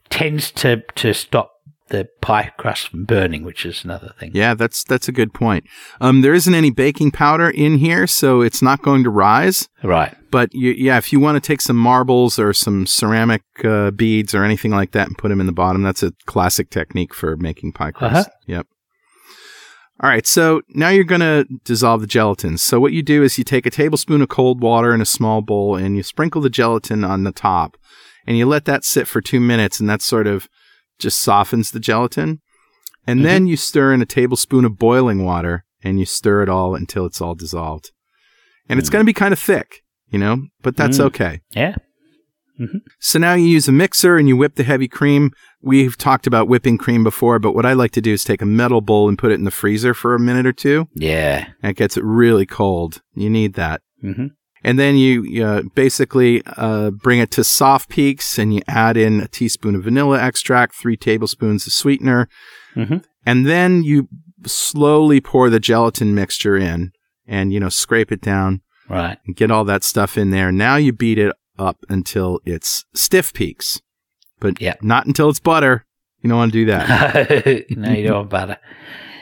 tends 0.10 0.50
to 0.54 0.82
to 0.96 1.14
stop 1.14 1.52
the 1.90 2.08
pie 2.22 2.52
crust 2.58 2.90
from 2.90 3.06
burning, 3.06 3.44
which 3.44 3.66
is 3.66 3.84
another 3.84 4.14
thing. 4.20 4.32
Yeah, 4.34 4.54
that's 4.54 4.84
that's 4.84 5.08
a 5.08 5.12
good 5.12 5.34
point. 5.34 5.66
Um, 6.02 6.22
there 6.22 6.34
isn't 6.34 6.54
any 6.54 6.70
baking 6.70 7.12
powder 7.12 7.50
in 7.50 7.78
here, 7.78 8.08
so 8.08 8.42
it's 8.42 8.62
not 8.62 8.82
going 8.82 9.04
to 9.04 9.10
rise. 9.10 9.68
Right. 9.84 10.16
But 10.30 10.54
you, 10.54 10.72
yeah, 10.72 10.98
if 10.98 11.14
you 11.14 11.20
want 11.20 11.42
to 11.42 11.48
take 11.48 11.62
some 11.62 11.78
marbles 11.78 12.38
or 12.38 12.54
some 12.54 12.86
ceramic 12.86 13.44
uh, 13.64 13.92
beads 13.92 14.36
or 14.36 14.44
anything 14.44 14.72
like 14.72 14.92
that 14.92 15.08
and 15.08 15.18
put 15.18 15.30
them 15.30 15.40
in 15.40 15.46
the 15.46 15.54
bottom, 15.54 15.84
that's 15.84 16.04
a 16.04 16.12
classic 16.26 16.70
technique 16.70 17.14
for 17.14 17.38
making 17.38 17.72
pie 17.72 17.92
crust. 17.92 18.28
Uh-huh. 18.28 18.38
Yep. 18.48 18.68
All 20.00 20.12
right, 20.12 20.28
so 20.28 20.62
now 20.76 20.90
you're 20.90 21.04
going 21.04 21.22
to 21.22 21.48
dissolve 21.64 22.02
the 22.02 22.08
gelatin. 22.08 22.60
So 22.60 22.80
what 22.80 22.94
you 22.94 23.02
do 23.02 23.24
is 23.24 23.40
you 23.40 23.44
take 23.44 23.66
a 23.66 23.72
tablespoon 23.72 24.22
of 24.22 24.30
cold 24.30 24.62
water 24.62 24.94
in 24.94 25.02
a 25.02 25.06
small 25.06 25.42
bowl 25.42 25.76
and 25.76 25.98
you 25.98 26.04
sprinkle 26.04 26.40
the 26.40 26.52
gelatin 26.52 27.04
on 27.04 27.24
the 27.24 27.32
top, 27.32 27.78
and 28.28 28.38
you 28.38 28.46
let 28.46 28.66
that 28.66 28.86
sit 28.86 29.08
for 29.08 29.22
two 29.22 29.40
minutes, 29.40 29.80
and 29.80 29.90
that's 29.90 30.06
sort 30.06 30.28
of 30.28 30.48
just 31.00 31.20
softens 31.20 31.72
the 31.72 31.80
gelatin. 31.80 32.42
And 33.06 33.24
then 33.24 33.48
you 33.48 33.56
stir 33.56 33.94
in 33.94 34.02
a 34.02 34.06
tablespoon 34.06 34.66
of 34.66 34.78
boiling 34.78 35.24
water 35.24 35.64
and 35.84 35.98
you 36.00 36.06
stir 36.06 36.44
it 36.44 36.50
all 36.50 36.76
until 36.76 37.06
it's 37.06 37.22
all 37.22 37.36
dissolved. 37.36 37.92
And 38.68 38.80
it's 38.80 38.90
going 38.90 39.02
to 39.02 39.06
be 39.06 39.14
kind 39.14 39.32
of 39.32 39.40
thick, 39.40 39.84
you 40.10 40.20
know, 40.20 40.44
but 40.62 40.76
that's 40.76 40.98
Mm. 40.98 41.06
okay. 41.06 41.40
Yeah. 41.52 41.76
So 43.00 43.20
now 43.20 43.36
you 43.36 43.46
use 43.46 43.68
a 43.68 43.72
mixer 43.72 44.18
and 44.18 44.28
you 44.28 44.36
whip 44.36 44.56
the 44.56 44.64
heavy 44.64 44.88
cream. 44.88 45.32
We've 45.62 45.96
talked 45.96 46.26
about 46.26 46.48
whipping 46.48 46.80
cream 46.80 47.04
before, 47.04 47.38
but 47.38 47.54
what 47.54 47.68
I 47.68 47.74
like 47.74 47.92
to 47.92 48.02
do 48.02 48.14
is 48.14 48.24
take 48.24 48.42
a 48.42 48.48
metal 48.48 48.82
bowl 48.82 49.08
and 49.08 49.18
put 49.18 49.32
it 49.32 49.36
in 49.36 49.44
the 49.44 49.52
freezer 49.52 49.94
for 49.94 50.16
a 50.16 50.20
minute 50.20 50.48
or 50.48 50.54
two. 50.54 50.88
Yeah. 50.96 51.50
And 51.62 51.70
it 51.70 51.78
gets 51.78 51.98
it 51.98 52.04
really 52.04 52.48
cold. 52.48 53.02
You 53.14 53.30
need 53.30 53.54
that. 53.54 53.82
hmm 54.02 54.28
And 54.64 54.78
then 54.80 54.98
you 54.98 55.44
uh, 55.46 55.62
basically 55.76 56.42
uh, 56.46 56.92
bring 56.92 57.20
it 57.20 57.32
to 57.32 57.44
soft 57.44 57.90
peaks 57.90 58.38
and 58.40 58.54
you 58.54 58.62
add 58.68 58.98
in 58.98 59.22
a 59.22 59.28
teaspoon 59.28 59.76
of 59.76 59.84
vanilla 59.84 60.20
extract, 60.22 60.76
three 60.76 60.98
tablespoons 60.98 61.68
of 61.68 61.74
sweetener, 61.74 62.28
Mhm. 62.76 63.04
and 63.26 63.46
then 63.46 63.84
you 63.84 64.08
slowly 64.46 65.20
pour 65.22 65.50
the 65.50 65.60
gelatin 65.60 66.14
mixture 66.16 66.56
in 66.58 66.92
and, 67.28 67.52
you 67.54 67.60
know, 67.60 67.70
scrape 67.70 68.12
it 68.12 68.22
down 68.22 68.62
Right. 68.90 69.18
and 69.26 69.36
get 69.36 69.52
all 69.52 69.64
that 69.66 69.84
stuff 69.84 70.18
in 70.18 70.30
there. 70.32 70.52
Now 70.52 70.76
you 70.78 70.94
beat 70.94 71.18
it 71.20 71.34
up 71.60 71.78
until 71.90 72.40
it's 72.46 72.86
stiff 72.94 73.34
peaks, 73.34 73.82
but 74.40 74.62
Yeah. 74.62 74.76
not 74.82 75.06
until 75.08 75.30
it's 75.30 75.40
butter. 75.40 75.86
You 76.22 76.30
don't 76.30 76.38
want 76.40 76.52
to 76.54 76.60
do 76.60 76.66
that. 76.66 77.66
no, 77.72 77.92
you 77.92 78.08
don't 78.08 78.16
want 78.18 78.30
butter. 78.30 78.58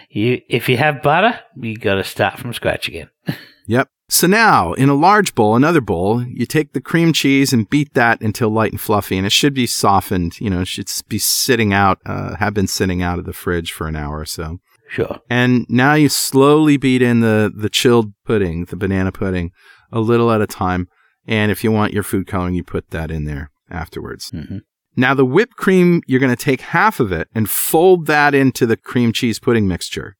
You, 0.09 0.41
if 0.49 0.69
you 0.69 0.77
have 0.77 1.01
butter, 1.01 1.39
you 1.57 1.75
got 1.75 1.95
to 1.95 2.03
start 2.03 2.39
from 2.39 2.53
scratch 2.53 2.87
again. 2.87 3.09
Yep. 3.67 3.89
So 4.07 4.27
now, 4.27 4.73
in 4.73 4.87
a 4.87 4.93
large 4.93 5.33
bowl, 5.33 5.55
another 5.55 5.81
bowl, 5.81 6.23
you 6.23 6.45
take 6.45 6.73
the 6.73 6.81
cream 6.81 7.11
cheese 7.11 7.51
and 7.51 7.69
beat 7.69 7.95
that 7.95 8.21
until 8.21 8.49
light 8.49 8.71
and 8.71 8.79
fluffy, 8.79 9.17
and 9.17 9.25
it 9.25 9.31
should 9.31 9.53
be 9.53 9.65
softened. 9.65 10.39
You 10.39 10.51
know, 10.51 10.61
it 10.61 10.67
should 10.67 10.89
be 11.07 11.17
sitting 11.17 11.73
out, 11.73 11.99
uh, 12.05 12.35
have 12.35 12.53
been 12.53 12.67
sitting 12.67 13.01
out 13.01 13.17
of 13.17 13.25
the 13.25 13.33
fridge 13.33 13.71
for 13.71 13.87
an 13.87 13.95
hour 13.95 14.19
or 14.19 14.25
so. 14.25 14.59
Sure. 14.87 15.19
And 15.27 15.65
now 15.69 15.95
you 15.95 16.09
slowly 16.09 16.77
beat 16.77 17.01
in 17.01 17.21
the, 17.21 17.51
the 17.53 17.69
chilled 17.69 18.13
pudding, 18.25 18.65
the 18.65 18.75
banana 18.75 19.11
pudding, 19.11 19.51
a 19.91 19.99
little 19.99 20.31
at 20.31 20.41
a 20.41 20.47
time. 20.47 20.87
And 21.27 21.51
if 21.51 21.63
you 21.63 21.71
want 21.71 21.93
your 21.93 22.03
food 22.03 22.27
coloring, 22.27 22.53
you 22.53 22.63
put 22.63 22.91
that 22.91 23.09
in 23.09 23.25
there 23.25 23.49
afterwards. 23.71 24.29
Mm-hmm. 24.29 24.59
Now, 24.95 25.15
the 25.15 25.25
whipped 25.25 25.57
cream, 25.57 26.01
you're 26.05 26.19
going 26.19 26.35
to 26.35 26.41
take 26.41 26.61
half 26.61 26.99
of 26.99 27.11
it 27.11 27.27
and 27.33 27.49
fold 27.49 28.05
that 28.05 28.35
into 28.35 28.65
the 28.65 28.77
cream 28.77 29.11
cheese 29.11 29.39
pudding 29.39 29.67
mixture. 29.67 30.15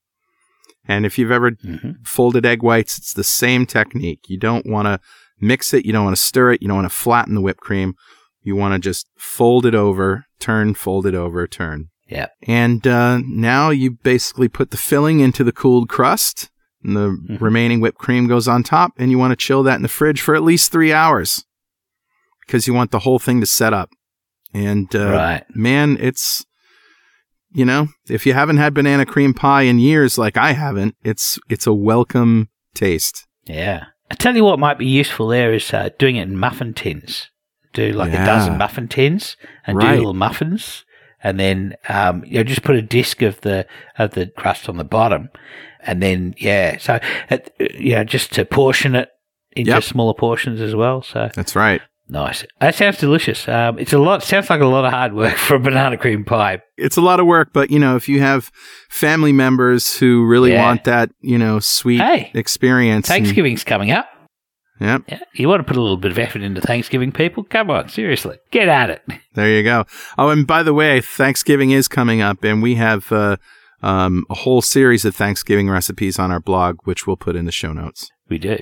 And 0.87 1.05
if 1.05 1.17
you've 1.17 1.31
ever 1.31 1.51
hmm 1.61 1.91
folded 2.03 2.45
egg 2.45 2.61
whites, 2.61 2.97
it's 2.97 3.13
the 3.13 3.23
same 3.23 3.65
technique. 3.65 4.29
You 4.29 4.37
don't 4.37 4.65
want 4.67 4.85
to 4.85 4.99
mix 5.41 5.73
it, 5.73 5.85
you 5.85 5.91
don't 5.91 6.05
want 6.05 6.15
to 6.15 6.21
stir 6.21 6.51
it, 6.53 6.61
you 6.61 6.67
don't 6.67 6.77
want 6.77 6.89
to 6.89 6.95
flatten 6.95 7.35
the 7.35 7.41
whipped 7.41 7.61
cream. 7.61 7.95
You 8.43 8.55
want 8.55 8.73
to 8.75 8.79
just 8.79 9.07
fold 9.17 9.65
it 9.65 9.73
over, 9.73 10.25
turn, 10.39 10.75
fold 10.75 11.07
it 11.07 11.15
over, 11.15 11.47
turn. 11.47 11.89
Yep. 12.07 12.31
And 12.47 12.85
uh, 12.85 13.19
now 13.25 13.71
you 13.71 13.91
basically 13.91 14.47
put 14.47 14.69
the 14.69 14.77
filling 14.77 15.19
into 15.19 15.43
the 15.43 15.51
cooled 15.51 15.89
crust, 15.89 16.51
and 16.83 16.95
the 16.95 17.09
Mhm. 17.27 17.41
remaining 17.41 17.79
whipped 17.81 17.97
cream 17.97 18.27
goes 18.27 18.47
on 18.47 18.61
top, 18.61 18.91
and 18.97 19.09
you 19.09 19.17
want 19.17 19.31
to 19.31 19.35
chill 19.35 19.63
that 19.63 19.77
in 19.77 19.81
the 19.81 19.87
fridge 19.87 20.21
for 20.21 20.35
at 20.35 20.43
least 20.43 20.71
three 20.71 20.93
hours 20.93 21.43
because 22.45 22.67
you 22.67 22.73
want 22.75 22.91
the 22.91 22.99
whole 22.99 23.17
thing 23.17 23.39
to 23.39 23.47
set 23.47 23.73
up. 23.73 23.89
And 24.53 24.95
uh, 24.95 25.09
Right. 25.11 25.43
man, 25.55 25.97
it's 25.99 26.45
you 27.56 27.65
know, 27.65 27.88
if 28.10 28.26
you 28.26 28.34
haven't 28.34 28.57
had 28.57 28.73
banana 28.73 29.06
cream 29.06 29.34
pie 29.34 29.64
in 29.64 29.80
years 29.80 30.18
like 30.18 30.38
I 30.38 30.52
haven't, 30.52 30.95
it's 31.03 31.40
it's 31.49 31.65
a 31.68 31.73
welcome 31.73 32.49
taste. 32.73 33.26
Yeah. 33.45 33.86
I 34.11 34.15
tell 34.15 34.36
you 34.36 34.44
what 34.44 34.60
might 34.60 34.77
be 34.77 34.86
useful 34.86 35.27
there 35.30 35.53
is 35.53 35.73
uh, 35.73 35.90
doing 35.98 36.18
it 36.18 36.27
in 36.27 36.38
muffin 36.38 36.73
tins. 36.73 37.30
Do 37.73 37.91
like 37.94 38.11
Yeah. 38.11 38.23
a 38.23 38.26
dozen 38.26 38.57
muffin 38.57 38.88
tins 38.88 39.36
and 39.65 39.80
do 39.80 39.88
little 39.88 40.14
muffins, 40.14 40.86
and 41.23 41.40
then 41.40 41.76
um, 41.90 42.23
you 42.26 42.38
know 42.38 42.44
just 42.44 42.64
put 42.64 42.76
a 42.76 42.82
disc 42.82 43.22
of 43.22 43.41
the 43.41 43.65
of 43.98 44.11
the 44.11 44.27
crust 44.27 44.69
on 44.69 44.77
the 44.77 44.84
bottom, 44.84 45.30
and 45.82 46.02
then 46.03 46.36
yeah, 46.38 46.77
so 46.77 46.99
uh, 47.32 47.38
you 47.60 47.95
know 47.95 48.03
just 48.03 48.32
to 48.34 48.45
portion 48.45 48.95
it 48.95 49.10
into 49.56 49.72
Yep. 49.72 49.84
smaller 49.84 50.14
portions 50.14 50.61
as 50.61 50.76
well. 50.76 51.02
So 51.02 51.30
That's 51.36 51.56
right. 51.56 51.82
Nice. 52.07 52.45
That 52.61 52.76
sounds 52.76 52.99
delicious. 52.99 53.48
Um, 53.48 53.80
it's 53.80 53.91
a 53.94 53.98
lot. 53.98 54.22
Sounds 54.22 54.49
like 54.49 54.61
a 54.61 54.68
lot 54.68 54.86
of 54.86 54.91
hard 54.94 55.14
work 55.14 55.36
for 55.38 55.56
a 55.56 55.60
banana 55.60 55.98
cream 55.98 56.23
pie. 56.23 56.60
It's 56.77 56.98
a 56.98 57.02
lot 57.02 57.19
of 57.19 57.26
work, 57.26 57.49
but 57.52 57.72
you 57.72 57.80
know, 57.80 57.95
if 57.95 58.07
you 58.07 58.19
have 58.22 58.52
family 58.90 59.34
members 59.34 59.98
who 59.98 60.26
really 60.26 60.52
Yeah. 60.52 60.64
want 60.64 60.84
that, 60.84 61.10
you 61.22 61.38
know, 61.40 61.60
sweet 61.60 62.02
Hey, 62.02 62.32
experience. 62.36 63.10
and- 63.10 63.23
Thanksgiving's 63.26 63.64
coming 63.64 63.90
up. 63.91 64.07
Yep. 64.80 65.03
Yeah, 65.07 65.19
you 65.34 65.48
want 65.48 65.61
to 65.61 65.64
put 65.64 65.77
a 65.77 65.82
little 65.82 65.95
bit 65.98 66.11
of 66.11 66.19
effort 66.19 66.41
into 66.41 66.60
Thanksgiving, 66.60 67.11
people? 67.14 67.44
Come 67.45 67.72
on, 67.72 67.88
seriously, 67.90 68.38
get 68.52 68.68
at 68.68 68.90
it. 68.90 69.02
There 69.36 69.49
you 69.49 69.64
go. 69.64 69.86
Oh, 70.18 70.30
and 70.30 70.45
by 70.48 70.64
the 70.64 70.73
way, 70.73 71.02
Thanksgiving 71.02 71.72
is 71.72 71.88
coming 71.90 72.22
up, 72.22 72.44
and 72.45 72.61
we 72.64 72.76
have 72.76 73.11
uh, 73.11 73.36
um, 73.84 74.26
a 74.30 74.34
whole 74.36 74.61
series 74.61 75.03
of 75.06 75.14
Thanksgiving 75.15 75.69
recipes 75.69 76.18
on 76.19 76.32
our 76.32 76.40
blog, 76.40 76.77
which 76.86 77.06
we'll 77.07 77.18
put 77.18 77.36
in 77.36 77.44
the 77.45 77.52
show 77.52 77.73
notes. 77.73 78.10
We 78.30 78.38
do. 78.38 78.57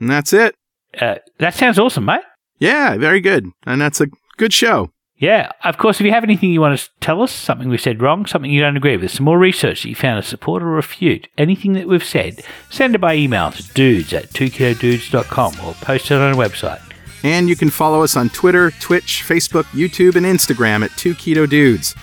And 0.00 0.10
that's 0.10 0.32
it. 0.32 0.54
Uh, 1.00 1.16
that 1.38 1.54
sounds 1.54 1.78
awesome, 1.78 2.04
mate. 2.06 2.20
Yeah, 2.62 2.96
very 2.96 3.20
good. 3.20 3.50
And 3.66 3.80
that's 3.80 4.00
a 4.00 4.06
good 4.36 4.52
show. 4.52 4.92
Yeah, 5.16 5.50
of 5.64 5.78
course, 5.78 5.98
if 5.98 6.06
you 6.06 6.12
have 6.12 6.22
anything 6.22 6.50
you 6.50 6.60
want 6.60 6.78
to 6.78 6.88
tell 7.00 7.20
us, 7.20 7.32
something 7.32 7.68
we 7.68 7.76
said 7.76 8.00
wrong, 8.00 8.24
something 8.24 8.52
you 8.52 8.60
don't 8.60 8.76
agree 8.76 8.96
with, 8.96 9.10
some 9.10 9.24
more 9.24 9.36
research 9.36 9.82
that 9.82 9.88
you 9.88 9.96
found 9.96 10.22
to 10.22 10.28
support 10.28 10.62
or 10.62 10.66
refute, 10.66 11.26
anything 11.36 11.72
that 11.72 11.88
we've 11.88 12.04
said, 12.04 12.44
send 12.70 12.94
it 12.94 13.00
by 13.00 13.16
email 13.16 13.50
to 13.50 13.62
dudes 13.72 14.12
at 14.12 14.30
2ketodudes.com 14.30 15.54
or 15.64 15.74
post 15.74 16.12
it 16.12 16.14
on 16.14 16.20
our 16.20 16.34
website. 16.34 16.80
And 17.24 17.48
you 17.48 17.56
can 17.56 17.68
follow 17.68 18.04
us 18.04 18.16
on 18.16 18.30
Twitter, 18.30 18.70
Twitch, 18.70 19.24
Facebook, 19.26 19.64
YouTube, 19.72 20.14
and 20.14 20.24
Instagram 20.24 20.84
at 20.84 20.96
2 20.96 21.14
Keto 21.14 21.50
Dudes. 21.50 21.96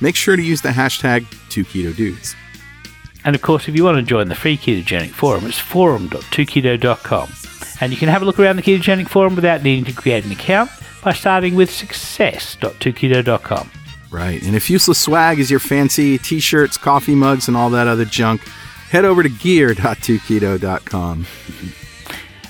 Make 0.00 0.14
sure 0.14 0.36
to 0.36 0.42
use 0.42 0.62
the 0.62 0.68
hashtag 0.68 1.26
2 1.48 1.64
Keto 1.64 1.94
Dudes. 1.94 2.36
And 3.24 3.34
of 3.34 3.42
course, 3.42 3.66
if 3.66 3.74
you 3.74 3.82
want 3.82 3.96
to 3.96 4.02
join 4.02 4.28
the 4.28 4.36
free 4.36 4.56
ketogenic 4.56 5.10
forum, 5.10 5.46
it's 5.46 5.58
forum.2keto.com. 5.58 7.53
And 7.84 7.92
you 7.92 7.98
can 7.98 8.08
have 8.08 8.22
a 8.22 8.24
look 8.24 8.40
around 8.40 8.56
the 8.56 8.62
ketogenic 8.62 9.08
forum 9.08 9.34
without 9.34 9.62
needing 9.62 9.84
to 9.84 9.92
create 9.92 10.24
an 10.24 10.32
account 10.32 10.70
by 11.02 11.12
starting 11.12 11.54
with 11.54 11.70
success.2keto.com. 11.70 13.70
Right. 14.10 14.42
And 14.42 14.56
if 14.56 14.70
useless 14.70 14.98
swag 14.98 15.38
is 15.38 15.50
your 15.50 15.60
fancy 15.60 16.16
t 16.16 16.40
shirts, 16.40 16.78
coffee 16.78 17.14
mugs, 17.14 17.46
and 17.46 17.54
all 17.54 17.68
that 17.70 17.86
other 17.86 18.06
junk, 18.06 18.40
head 18.88 19.04
over 19.04 19.22
to 19.22 19.28
gear.2keto.com. 19.28 21.26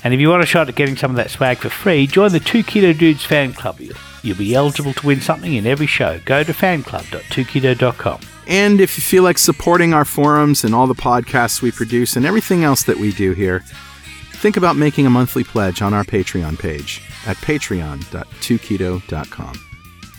And 0.05 0.13
if 0.13 0.21
you 0.21 0.29
want 0.29 0.41
a 0.41 0.45
shot 0.45 0.69
at 0.69 0.75
getting 0.75 0.95
some 0.95 1.11
of 1.11 1.17
that 1.17 1.31
swag 1.31 1.57
for 1.57 1.69
free, 1.69 2.07
join 2.07 2.31
the 2.31 2.39
2 2.39 2.63
Keto 2.63 2.97
Dudes 2.97 3.25
fan 3.25 3.51
club. 3.51 3.81
You'll, 4.21 4.37
be 4.37 4.55
eligible 4.55 4.93
to 4.93 5.05
win 5.05 5.19
something 5.19 5.53
in 5.53 5.67
every 5.67 5.87
show. 5.87 6.21
Go 6.23 6.43
to 6.43 6.53
fanclub.2keto.com. 6.53 8.21
And 8.47 8.79
if 8.79 8.97
you 8.97 9.01
feel 9.01 9.23
like 9.23 9.37
supporting 9.37 9.93
our 9.93 10.05
forums 10.05 10.63
and 10.63 10.73
all 10.73 10.87
the 10.87 10.95
podcasts 10.95 11.61
we 11.61 11.71
produce 11.71 12.15
and 12.15 12.25
everything 12.25 12.63
else 12.63 12.83
that 12.83 12.97
we 12.97 13.11
do 13.11 13.33
here, 13.33 13.65
think 14.35 14.57
about 14.57 14.75
making 14.75 15.05
a 15.05 15.09
monthly 15.09 15.43
pledge 15.43 15.81
on 15.81 15.93
our 15.93 16.03
Patreon 16.03 16.59
page 16.59 17.01
at 17.25 17.37
patreon.2keto.com. 17.37 19.61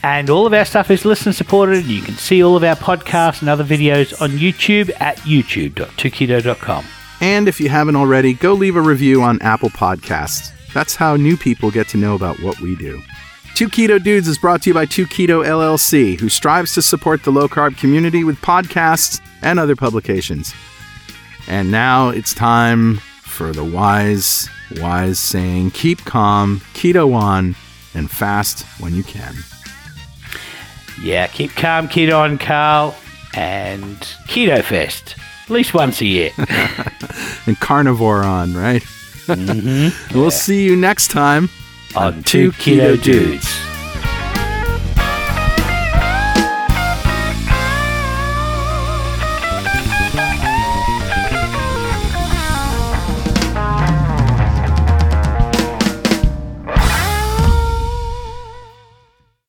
And 0.03 0.31
all 0.31 0.47
of 0.47 0.53
our 0.53 0.65
stuff 0.65 0.91
is 0.91 1.05
listener 1.05 1.33
supported. 1.33 1.85
You 1.85 2.03
can 2.03 2.15
see 2.15 2.43
all 2.43 2.57
of 2.57 2.63
our 2.63 2.77
podcasts 2.77 3.41
and 3.41 3.49
other 3.49 3.65
videos 3.65 4.21
on 4.21 4.31
YouTube 4.31 4.91
at 5.01 5.17
youtube.2keto.com. 5.19 6.85
And 7.21 7.49
if 7.49 7.61
you 7.61 7.69
haven't 7.69 7.97
already, 7.97 8.35
go 8.35 8.53
leave 8.53 8.77
a 8.77 8.81
review 8.81 9.23
on 9.23 9.41
Apple 9.43 9.71
Podcasts. 9.71 10.53
That's 10.73 10.95
how 10.95 11.17
new 11.17 11.37
people 11.37 11.71
get 11.71 11.89
to 11.89 11.97
know 11.97 12.15
about 12.15 12.39
what 12.41 12.61
we 12.61 12.77
do. 12.77 13.03
Two 13.55 13.69
Keto 13.69 14.03
Dudes 14.03 14.29
is 14.29 14.37
brought 14.37 14.63
to 14.63 14.71
you 14.71 14.75
by 14.75 14.85
Two 14.85 15.07
Keto 15.07 15.43
LLC, 15.43 16.21
who 16.21 16.29
strives 16.29 16.75
to 16.75 16.83
support 16.83 17.23
the 17.23 17.33
low 17.33 17.49
carb 17.49 17.79
community 17.79 18.23
with 18.23 18.39
podcasts 18.43 19.19
and 19.41 19.59
other 19.59 19.75
publications. 19.75 20.53
And 21.49 21.71
now 21.71 22.11
it's 22.11 22.35
time 22.35 23.01
for 23.37 23.53
the 23.53 23.63
wise, 23.63 24.49
wise 24.81 25.19
saying 25.19 25.71
keep 25.73 26.03
calm, 26.07 26.61
keto 26.73 27.15
on, 27.15 27.55
and 27.95 28.11
fast 28.11 28.65
when 28.81 28.95
you 28.95 29.05
can. 29.05 29.35
Yeah, 31.03 31.27
keep 31.27 31.51
calm, 31.51 31.87
keto 31.87 32.19
on, 32.19 32.39
Carl. 32.39 32.97
And 33.35 33.99
Keto 34.29 34.63
Fest, 34.63 35.17
at 35.45 35.51
least 35.51 35.75
once 35.75 36.01
a 36.01 36.07
year. 36.07 36.31
And 37.47 37.61
carnivore 37.61 38.25
on, 38.25 38.55
right? 38.55 38.83
Mm-hmm. 38.83 40.19
We'll 40.19 40.31
see 40.31 40.65
you 40.65 40.75
next 40.75 41.09
time 41.09 41.51
on 41.95 42.23
Two 42.23 42.51
Keto 42.53 43.01
Dudes. 43.01 43.76